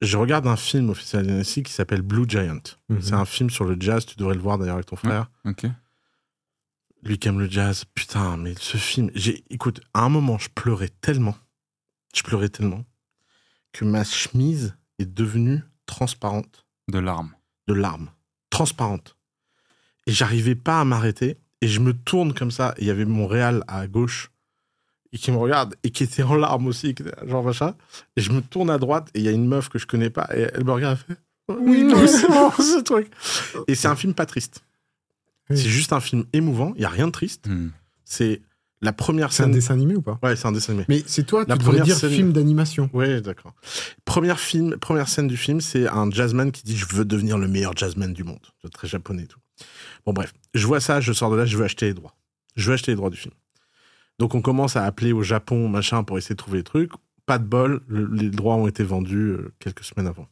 Je 0.00 0.16
regarde 0.16 0.46
un 0.48 0.56
film 0.56 0.90
au 0.90 0.94
Festival 0.94 1.26
d'Annecy 1.26 1.62
qui 1.62 1.72
s'appelle 1.72 2.02
Blue 2.02 2.24
Giant. 2.28 2.60
Mhm. 2.88 3.00
C'est 3.00 3.14
un 3.14 3.24
film 3.24 3.50
sur 3.50 3.64
le 3.64 3.76
jazz, 3.78 4.04
tu 4.04 4.16
devrais 4.16 4.34
le 4.34 4.40
voir 4.40 4.58
d'ailleurs 4.58 4.74
avec 4.74 4.86
ton 4.86 4.96
frère. 4.96 5.30
Ok. 5.44 5.66
Lui 7.04 7.18
qui 7.18 7.28
aime 7.28 7.38
le 7.38 7.48
jazz, 7.48 7.84
putain, 7.94 8.36
mais 8.36 8.54
ce 8.58 8.76
film, 8.76 9.10
j'ai, 9.14 9.44
écoute, 9.50 9.80
à 9.94 10.02
un 10.02 10.08
moment, 10.08 10.38
je 10.38 10.48
pleurais 10.48 10.90
tellement, 11.00 11.36
je 12.14 12.22
pleurais 12.22 12.48
tellement, 12.48 12.84
que 13.72 13.84
ma 13.84 14.04
chemise 14.04 14.76
est 14.98 15.06
devenue 15.06 15.62
transparente 15.86 16.66
De 16.88 16.98
larmes. 16.98 17.34
de 17.66 17.74
larmes, 17.74 18.10
transparente. 18.50 19.16
Et 20.06 20.12
j'arrivais 20.12 20.54
pas 20.54 20.80
à 20.80 20.84
m'arrêter, 20.84 21.38
et 21.62 21.68
je 21.68 21.80
me 21.80 21.94
tourne 21.94 22.34
comme 22.34 22.50
ça, 22.50 22.74
et 22.76 22.82
il 22.82 22.86
y 22.88 22.90
avait 22.90 23.06
mon 23.06 23.26
réal 23.26 23.64
à 23.68 23.86
gauche, 23.86 24.30
et 25.14 25.18
qui 25.18 25.30
me 25.30 25.36
regarde, 25.38 25.74
et 25.82 25.90
qui 25.90 26.02
était 26.04 26.22
en 26.22 26.34
larmes 26.34 26.66
aussi, 26.66 26.94
qui 26.94 27.02
était 27.02 27.10
là, 27.16 27.26
genre 27.26 27.42
machin, 27.44 27.74
et 28.16 28.20
je 28.20 28.30
me 28.32 28.40
tourne 28.42 28.68
à 28.68 28.76
droite, 28.76 29.08
et 29.14 29.20
il 29.20 29.24
y 29.24 29.28
a 29.28 29.32
une 29.32 29.46
meuf 29.48 29.68
que 29.70 29.78
je 29.78 29.86
connais 29.86 30.10
pas, 30.10 30.28
et 30.36 30.48
elle 30.52 30.64
me 30.64 30.72
regarde, 30.72 30.98
elle 31.08 31.16
fait, 31.16 31.20
oui, 31.60 31.84
moi 31.84 32.02
aussi, 32.02 32.20
ce 32.72 32.82
truc. 32.82 33.08
Et 33.68 33.74
c'est 33.74 33.88
un 33.88 33.96
film 33.96 34.12
pas 34.14 34.26
triste. 34.26 34.62
Oui. 35.50 35.56
C'est 35.58 35.68
juste 35.68 35.92
un 35.92 36.00
film 36.00 36.24
émouvant, 36.32 36.72
il 36.76 36.82
y 36.82 36.84
a 36.84 36.88
rien 36.88 37.06
de 37.06 37.12
triste. 37.12 37.46
Hmm. 37.48 37.68
C'est 38.04 38.40
la 38.80 38.92
première 38.92 39.32
C'est 39.32 39.42
un 39.42 39.46
scène. 39.46 39.54
dessin 39.54 39.74
animé 39.74 39.94
ou 39.96 40.02
pas? 40.02 40.18
Ouais, 40.22 40.34
c'est 40.34 40.46
un 40.46 40.52
dessin 40.52 40.72
animé. 40.72 40.86
Mais 40.88 41.02
c'est 41.06 41.24
toi, 41.24 41.44
La 41.46 41.54
tu 41.54 41.58
devrais 41.60 41.70
première 41.78 41.84
dire 41.84 41.96
scène- 41.96 42.10
film 42.10 42.32
d'animation. 42.32 42.88
Ouais, 42.92 43.20
d'accord. 43.20 43.54
Première 44.04 44.40
film, 44.40 44.76
première 44.78 45.08
scène 45.08 45.28
du 45.28 45.36
film, 45.36 45.60
c'est 45.60 45.86
un 45.88 46.10
jazzman 46.10 46.50
qui 46.52 46.62
dit 46.64 46.76
je 46.76 46.86
veux 46.94 47.04
devenir 47.04 47.38
le 47.38 47.46
meilleur 47.48 47.76
jazzman 47.76 48.12
du 48.12 48.24
monde. 48.24 48.40
C'est 48.62 48.72
très 48.72 48.88
japonais 48.88 49.22
et 49.24 49.26
tout. 49.26 49.38
Bon 50.06 50.12
bref, 50.12 50.32
je 50.54 50.66
vois 50.66 50.80
ça, 50.80 51.00
je 51.00 51.12
sors 51.12 51.30
de 51.30 51.36
là, 51.36 51.44
je 51.46 51.56
veux 51.56 51.64
acheter 51.64 51.86
les 51.86 51.94
droits. 51.94 52.14
Je 52.56 52.66
veux 52.68 52.74
acheter 52.74 52.92
les 52.92 52.96
droits 52.96 53.10
du 53.10 53.16
film. 53.16 53.34
Donc 54.18 54.34
on 54.34 54.42
commence 54.42 54.76
à 54.76 54.84
appeler 54.84 55.12
au 55.12 55.22
Japon, 55.22 55.68
machin, 55.68 56.04
pour 56.04 56.18
essayer 56.18 56.34
de 56.34 56.38
trouver 56.38 56.58
les 56.58 56.64
trucs. 56.64 56.92
Pas 57.26 57.38
de 57.38 57.44
bol, 57.44 57.80
le- 57.86 58.06
les 58.12 58.30
droits 58.30 58.56
ont 58.56 58.66
été 58.66 58.82
vendus 58.84 59.16
euh, 59.30 59.52
quelques 59.58 59.84
semaines 59.84 60.06
avant. 60.08 60.26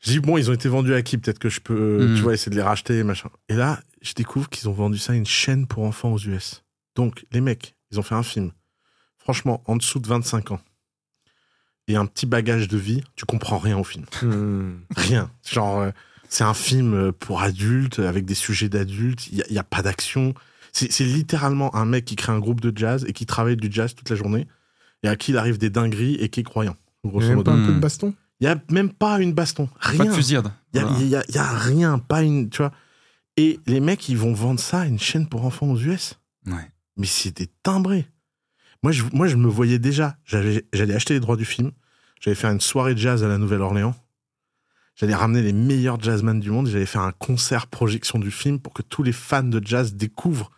Je 0.00 0.10
dis 0.12 0.20
bon, 0.20 0.38
ils 0.38 0.50
ont 0.50 0.54
été 0.54 0.68
vendus 0.68 0.94
à 0.94 1.02
qui? 1.02 1.18
Peut-être 1.18 1.38
que 1.38 1.48
je 1.50 1.60
peux, 1.60 1.74
euh, 2.00 2.08
Mhm. 2.08 2.16
tu 2.16 2.22
vois, 2.22 2.34
essayer 2.34 2.50
de 2.50 2.56
les 2.56 2.62
racheter, 2.62 3.02
machin. 3.04 3.28
Et 3.48 3.54
là, 3.54 3.80
je 4.02 4.14
découvre 4.14 4.48
qu'ils 4.48 4.68
ont 4.68 4.72
vendu 4.72 4.98
ça 4.98 5.12
à 5.12 5.16
une 5.16 5.26
chaîne 5.26 5.66
pour 5.66 5.84
enfants 5.84 6.12
aux 6.12 6.18
US. 6.18 6.64
Donc 6.96 7.26
les 7.32 7.40
mecs, 7.40 7.74
ils 7.90 7.98
ont 8.00 8.02
fait 8.02 8.14
un 8.14 8.22
film. 8.22 8.50
Franchement, 9.18 9.62
en 9.66 9.76
dessous 9.76 9.98
de 9.98 10.08
25 10.08 10.52
ans 10.52 10.60
et 11.86 11.96
un 11.96 12.06
petit 12.06 12.26
bagage 12.26 12.68
de 12.68 12.78
vie, 12.78 13.02
tu 13.16 13.24
comprends 13.26 13.58
rien 13.58 13.76
au 13.78 13.84
film. 13.84 14.06
Mmh. 14.22 14.70
Rien. 14.96 15.30
Genre, 15.46 15.80
euh, 15.80 15.90
c'est 16.30 16.44
un 16.44 16.54
film 16.54 16.94
euh, 16.94 17.12
pour 17.12 17.42
adultes, 17.42 17.98
avec 17.98 18.24
des 18.24 18.34
sujets 18.34 18.70
d'adultes, 18.70 19.26
il 19.30 19.44
n'y 19.50 19.58
a, 19.58 19.62
pas 19.64 19.82
d'action. 19.82 20.32
C'est 20.72 21.00
littéralement 21.00 21.74
un 21.76 21.84
mec 21.84 22.04
qui 22.06 22.16
crée 22.16 22.32
un 22.32 22.38
groupe 22.38 22.60
de 22.62 22.72
jazz 22.74 23.04
et 23.06 23.12
qui 23.12 23.26
travaille 23.26 23.56
du 23.56 23.68
jazz 23.70 23.94
toute 23.94 24.08
la 24.08 24.16
journée, 24.16 24.46
et 25.02 25.08
à 25.08 25.16
qui 25.16 25.32
il 25.32 25.36
arrive 25.36 25.58
des 25.58 25.68
dingueries 25.70 26.14
et 26.14 26.28
qui 26.30 26.40
est 26.40 26.44
croyant, 26.44 26.76
Il 27.04 27.08
y 27.08 27.10
grosso 27.10 27.24
a 27.26 27.28
même 27.28 27.36
modo. 27.38 27.50
pas 27.50 27.56
un 27.58 27.66
peu 27.66 27.72
de 27.72 27.76
Hmm. 27.76 27.80
baston? 27.80 28.14
Il 28.40 28.44
n'y 28.46 28.48
a 28.52 28.58
même 28.70 28.90
pas 28.90 29.20
une 29.20 29.34
baston. 29.34 29.66
Pas 29.82 29.92
de 29.92 30.02
Rien. 30.02 30.12
fusillade. 30.14 30.50
Il 30.72 30.80
n'y 30.80 30.86
a, 30.86 30.88
Voilà. 30.88 31.02
il 31.04 31.08
y 31.10 31.16
a- 31.16 31.24
il 31.28 31.34
y 31.34 31.38
a 31.38 31.52
rien, 31.58 31.98
pas 31.98 32.22
une. 32.22 32.48
Tu 32.48 32.58
vois. 32.58 32.72
Et 33.36 33.60
les 33.66 33.80
mecs, 33.80 34.08
ils 34.08 34.16
vont 34.16 34.32
vendre 34.32 34.60
ça 34.60 34.80
à 34.80 34.86
une 34.86 34.98
chaîne 34.98 35.28
pour 35.28 35.44
enfants 35.44 35.68
aux 35.70 35.78
US. 35.78 36.14
Ouais. 36.46 36.70
Mais 36.96 37.06
c'était 37.06 37.48
timbré. 37.62 38.06
Moi 38.82 38.92
je, 38.92 39.02
moi, 39.12 39.26
je 39.28 39.36
me 39.36 39.48
voyais 39.48 39.78
déjà. 39.78 40.16
J'allais 40.24 40.62
acheter 40.94 41.12
les 41.14 41.20
droits 41.20 41.36
du 41.36 41.44
film. 41.44 41.72
J'allais 42.20 42.34
faire 42.34 42.50
une 42.50 42.60
soirée 42.60 42.94
de 42.94 42.98
jazz 43.00 43.22
à 43.24 43.28
la 43.28 43.36
Nouvelle-Orléans. 43.38 43.94
J'allais 45.00 45.14
ramener 45.14 45.40
les 45.40 45.54
meilleurs 45.54 45.98
jazzmen 45.98 46.38
du 46.40 46.50
monde. 46.50 46.68
et 46.68 46.70
J'allais 46.72 46.84
faire 46.86 47.00
un 47.00 47.12
concert 47.12 47.66
projection 47.68 48.18
du 48.18 48.30
film 48.30 48.58
pour 48.60 48.74
que 48.74 48.82
tous 48.82 49.02
les 49.02 49.12
fans 49.12 49.42
de 49.42 49.60
jazz 49.64 49.94
découvrent 49.94 50.50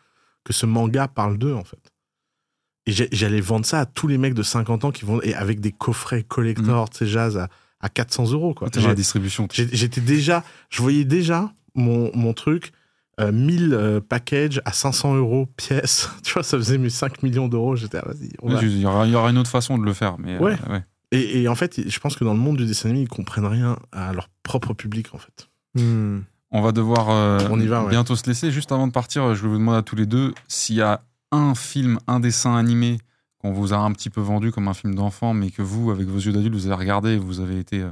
que 0.44 0.52
ce 0.52 0.66
manga 0.66 1.06
parle 1.06 1.38
d'eux, 1.38 1.54
en 1.54 1.62
fait. 1.62 1.78
Et 2.86 2.92
j'allais 3.12 3.40
vendre 3.40 3.64
ça 3.64 3.78
à 3.80 3.86
tous 3.86 4.08
les 4.08 4.18
mecs 4.18 4.34
de 4.34 4.42
50 4.42 4.84
ans 4.84 4.90
qui 4.90 5.04
vont. 5.04 5.22
Et 5.22 5.34
avec 5.34 5.60
des 5.60 5.70
coffrets 5.70 6.24
collector, 6.24 6.90
tu 6.90 6.98
sais, 6.98 7.06
jazz 7.06 7.38
à, 7.38 7.48
à 7.80 7.88
400 7.88 8.32
euros, 8.32 8.52
quoi. 8.54 8.68
Dans 8.68 8.80
la 8.88 8.94
distribution. 8.96 9.46
J'étais 9.52 10.00
déjà. 10.00 10.42
Je 10.70 10.82
voyais 10.82 11.04
déjà 11.04 11.52
mon, 11.76 12.10
mon 12.16 12.32
truc. 12.34 12.72
euh, 13.20 13.30
1000 13.30 13.72
euh, 13.74 14.00
packages 14.00 14.60
à 14.64 14.72
500 14.72 15.14
euros 15.14 15.46
pièce. 15.56 16.10
Tu 16.24 16.32
vois, 16.32 16.42
ça 16.42 16.56
faisait 16.56 16.78
mes 16.78 16.90
5 16.90 17.22
millions 17.22 17.46
d'euros. 17.46 17.76
J'étais, 17.76 17.98
ah, 17.98 18.08
vas-y. 18.08 18.30
va. 18.42 18.60
Il 18.64 18.80
y 19.12 19.14
aura 19.14 19.30
une 19.30 19.38
autre 19.38 19.50
façon 19.50 19.78
de 19.78 19.84
le 19.84 19.92
faire. 19.92 20.18
Mais, 20.18 20.34
euh, 20.34 20.40
Ouais. 20.40 20.56
Et, 21.12 21.42
et 21.42 21.48
en 21.48 21.54
fait, 21.54 21.88
je 21.88 22.00
pense 22.00 22.16
que 22.16 22.24
dans 22.24 22.32
le 22.32 22.40
monde 22.40 22.56
du 22.56 22.66
dessin 22.66 22.88
animé, 22.88 23.04
ils 23.04 23.08
comprennent 23.08 23.46
rien 23.46 23.78
à 23.92 24.12
leur 24.12 24.28
propre 24.42 24.74
public, 24.74 25.14
en 25.14 25.18
fait. 25.18 25.48
Hmm. 25.74 26.20
On 26.50 26.60
va 26.60 26.72
devoir 26.72 27.10
euh, 27.10 27.38
On 27.50 27.60
y 27.60 27.66
va, 27.66 27.84
ouais. 27.84 27.90
bientôt 27.90 28.16
se 28.16 28.26
laisser. 28.26 28.50
Juste 28.50 28.72
avant 28.72 28.86
de 28.86 28.92
partir, 28.92 29.34
je 29.34 29.42
vais 29.42 29.48
vous 29.48 29.58
demander 29.58 29.78
à 29.78 29.82
tous 29.82 29.96
les 29.96 30.06
deux 30.06 30.34
s'il 30.48 30.76
y 30.76 30.82
a 30.82 31.02
un 31.30 31.54
film, 31.54 31.98
un 32.06 32.20
dessin 32.20 32.56
animé 32.56 32.98
qu'on 33.38 33.52
vous 33.52 33.72
a 33.72 33.76
un 33.76 33.92
petit 33.92 34.10
peu 34.10 34.20
vendu 34.20 34.52
comme 34.52 34.68
un 34.68 34.74
film 34.74 34.94
d'enfant, 34.94 35.34
mais 35.34 35.50
que 35.50 35.62
vous, 35.62 35.90
avec 35.90 36.06
vos 36.06 36.18
yeux 36.18 36.32
d'adulte, 36.32 36.54
vous 36.54 36.66
avez 36.66 36.76
regardé, 36.76 37.16
vous 37.16 37.40
avez 37.40 37.58
été, 37.58 37.80
euh, 37.80 37.90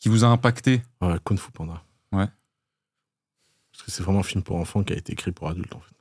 qui 0.00 0.08
vous 0.08 0.24
a 0.24 0.28
impacté. 0.28 0.82
Ouais, 1.00 1.16
Kung 1.24 1.38
Fu 1.38 1.50
Panda. 1.50 1.82
Ouais. 2.12 2.28
Parce 3.72 3.84
que 3.84 3.90
c'est 3.90 4.02
vraiment 4.02 4.20
un 4.20 4.24
film 4.24 4.42
pour 4.42 4.56
enfants 4.56 4.84
qui 4.84 4.92
a 4.92 4.96
été 4.96 5.12
écrit 5.12 5.32
pour 5.32 5.48
adultes, 5.48 5.74
en 5.74 5.80
fait. 5.80 5.94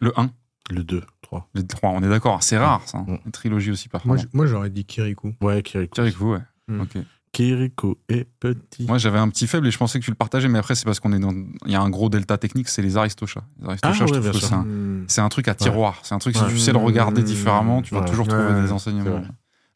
Le 0.00 0.18
1, 0.18 0.30
Le 0.70 0.82
2, 0.84 1.02
3. 1.22 1.48
le 1.54 1.66
3, 1.66 1.90
on 1.90 2.02
est 2.02 2.08
d'accord. 2.08 2.42
C'est 2.42 2.58
rare, 2.58 2.82
ça. 2.86 2.98
hein. 2.98 3.04
Mm. 3.08 3.16
Une 3.26 3.32
trilogie 3.32 3.70
aussi 3.70 3.88
parfois. 3.88 4.16
j- 4.16 4.26
moi, 4.32 4.46
j'aurais 4.46 4.70
dit 4.70 4.84
Kirikou. 4.84 5.34
Ouais, 5.40 5.62
Kiriko. 5.62 5.94
Thierry, 5.94 6.10
vous, 6.18 6.32
ouais. 6.32 6.40
Mm. 6.68 6.80
Ok. 6.80 6.96
Kiriko 7.32 7.98
est 8.08 8.26
petit. 8.40 8.86
Moi, 8.86 8.96
j'avais 8.98 9.18
un 9.18 9.28
petit 9.28 9.46
faible 9.46 9.66
et 9.66 9.70
je 9.70 9.76
pensais 9.78 10.00
que 10.00 10.04
tu 10.04 10.10
le 10.10 10.16
partageais, 10.16 10.48
mais 10.48 10.58
après, 10.58 10.74
c'est 10.74 10.84
parce 10.86 11.00
qu'on 11.00 11.12
est 11.12 11.18
dans. 11.18 11.32
Il 11.66 11.70
y 11.72 11.74
a 11.74 11.80
un 11.82 11.90
gros 11.90 12.08
delta 12.08 12.38
technique, 12.38 12.68
c'est 12.68 12.80
les 12.82 12.96
Aristochats. 12.96 13.44
Les 13.60 13.68
Aristochats, 13.68 13.88
Ah 13.90 13.92
je 13.92 14.04
ouais, 14.14 14.20
trouve 14.20 14.30
que 14.32 14.38
c'est 14.38 14.54
un, 14.54 14.66
c'est 15.06 15.20
un 15.20 15.28
truc 15.28 15.46
à 15.48 15.54
tiroir. 15.54 16.00
C'est 16.02 16.14
un 16.14 16.18
truc, 16.18 16.34
si 16.34 16.42
Ouais. 16.42 16.48
tu 16.48 16.58
sais 16.58 16.72
le 16.72 16.78
regarder 16.78 17.22
différemment, 17.22 17.82
tu 17.82 17.94
vas 17.94 18.00
Ouais. 18.00 18.06
toujours 18.08 18.26
trouver 18.26 18.42
Ouais, 18.54 18.62
des 18.62 18.72
enseignements. 18.72 19.22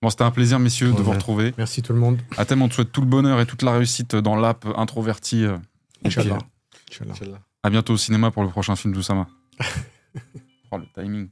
Bon, 0.03 0.09
c'était 0.09 0.25
un 0.25 0.31
plaisir, 0.31 0.59
messieurs, 0.59 0.93
de 0.93 1.03
vous 1.03 1.11
retrouver. 1.11 1.53
Merci 1.59 1.83
tout 1.83 1.93
le 1.93 1.99
monde. 1.99 2.19
À 2.39 2.47
thème, 2.47 2.63
on 2.63 2.69
te 2.69 2.75
souhaite 2.75 2.91
tout 2.93 3.03
le 3.03 3.07
bonheur 3.07 3.39
et 3.41 3.45
toute 3.47 3.61
la 3.63 3.73
réussite 3.73 4.17
dans 4.17 4.37
l'app 4.37 4.65
introverti. 4.77 5.45
euh, 5.45 5.59
Inch'Allah. 6.05 6.39
À 7.63 7.69
bientôt 7.69 7.93
au 7.93 7.99
cinéma 7.99 8.31
pour 8.31 8.43
le 8.43 8.49
prochain 8.49 8.75
film 8.75 8.95
d'Oussama. 8.95 9.27
oh, 10.71 10.79
le 10.79 10.87
timing. 10.93 11.31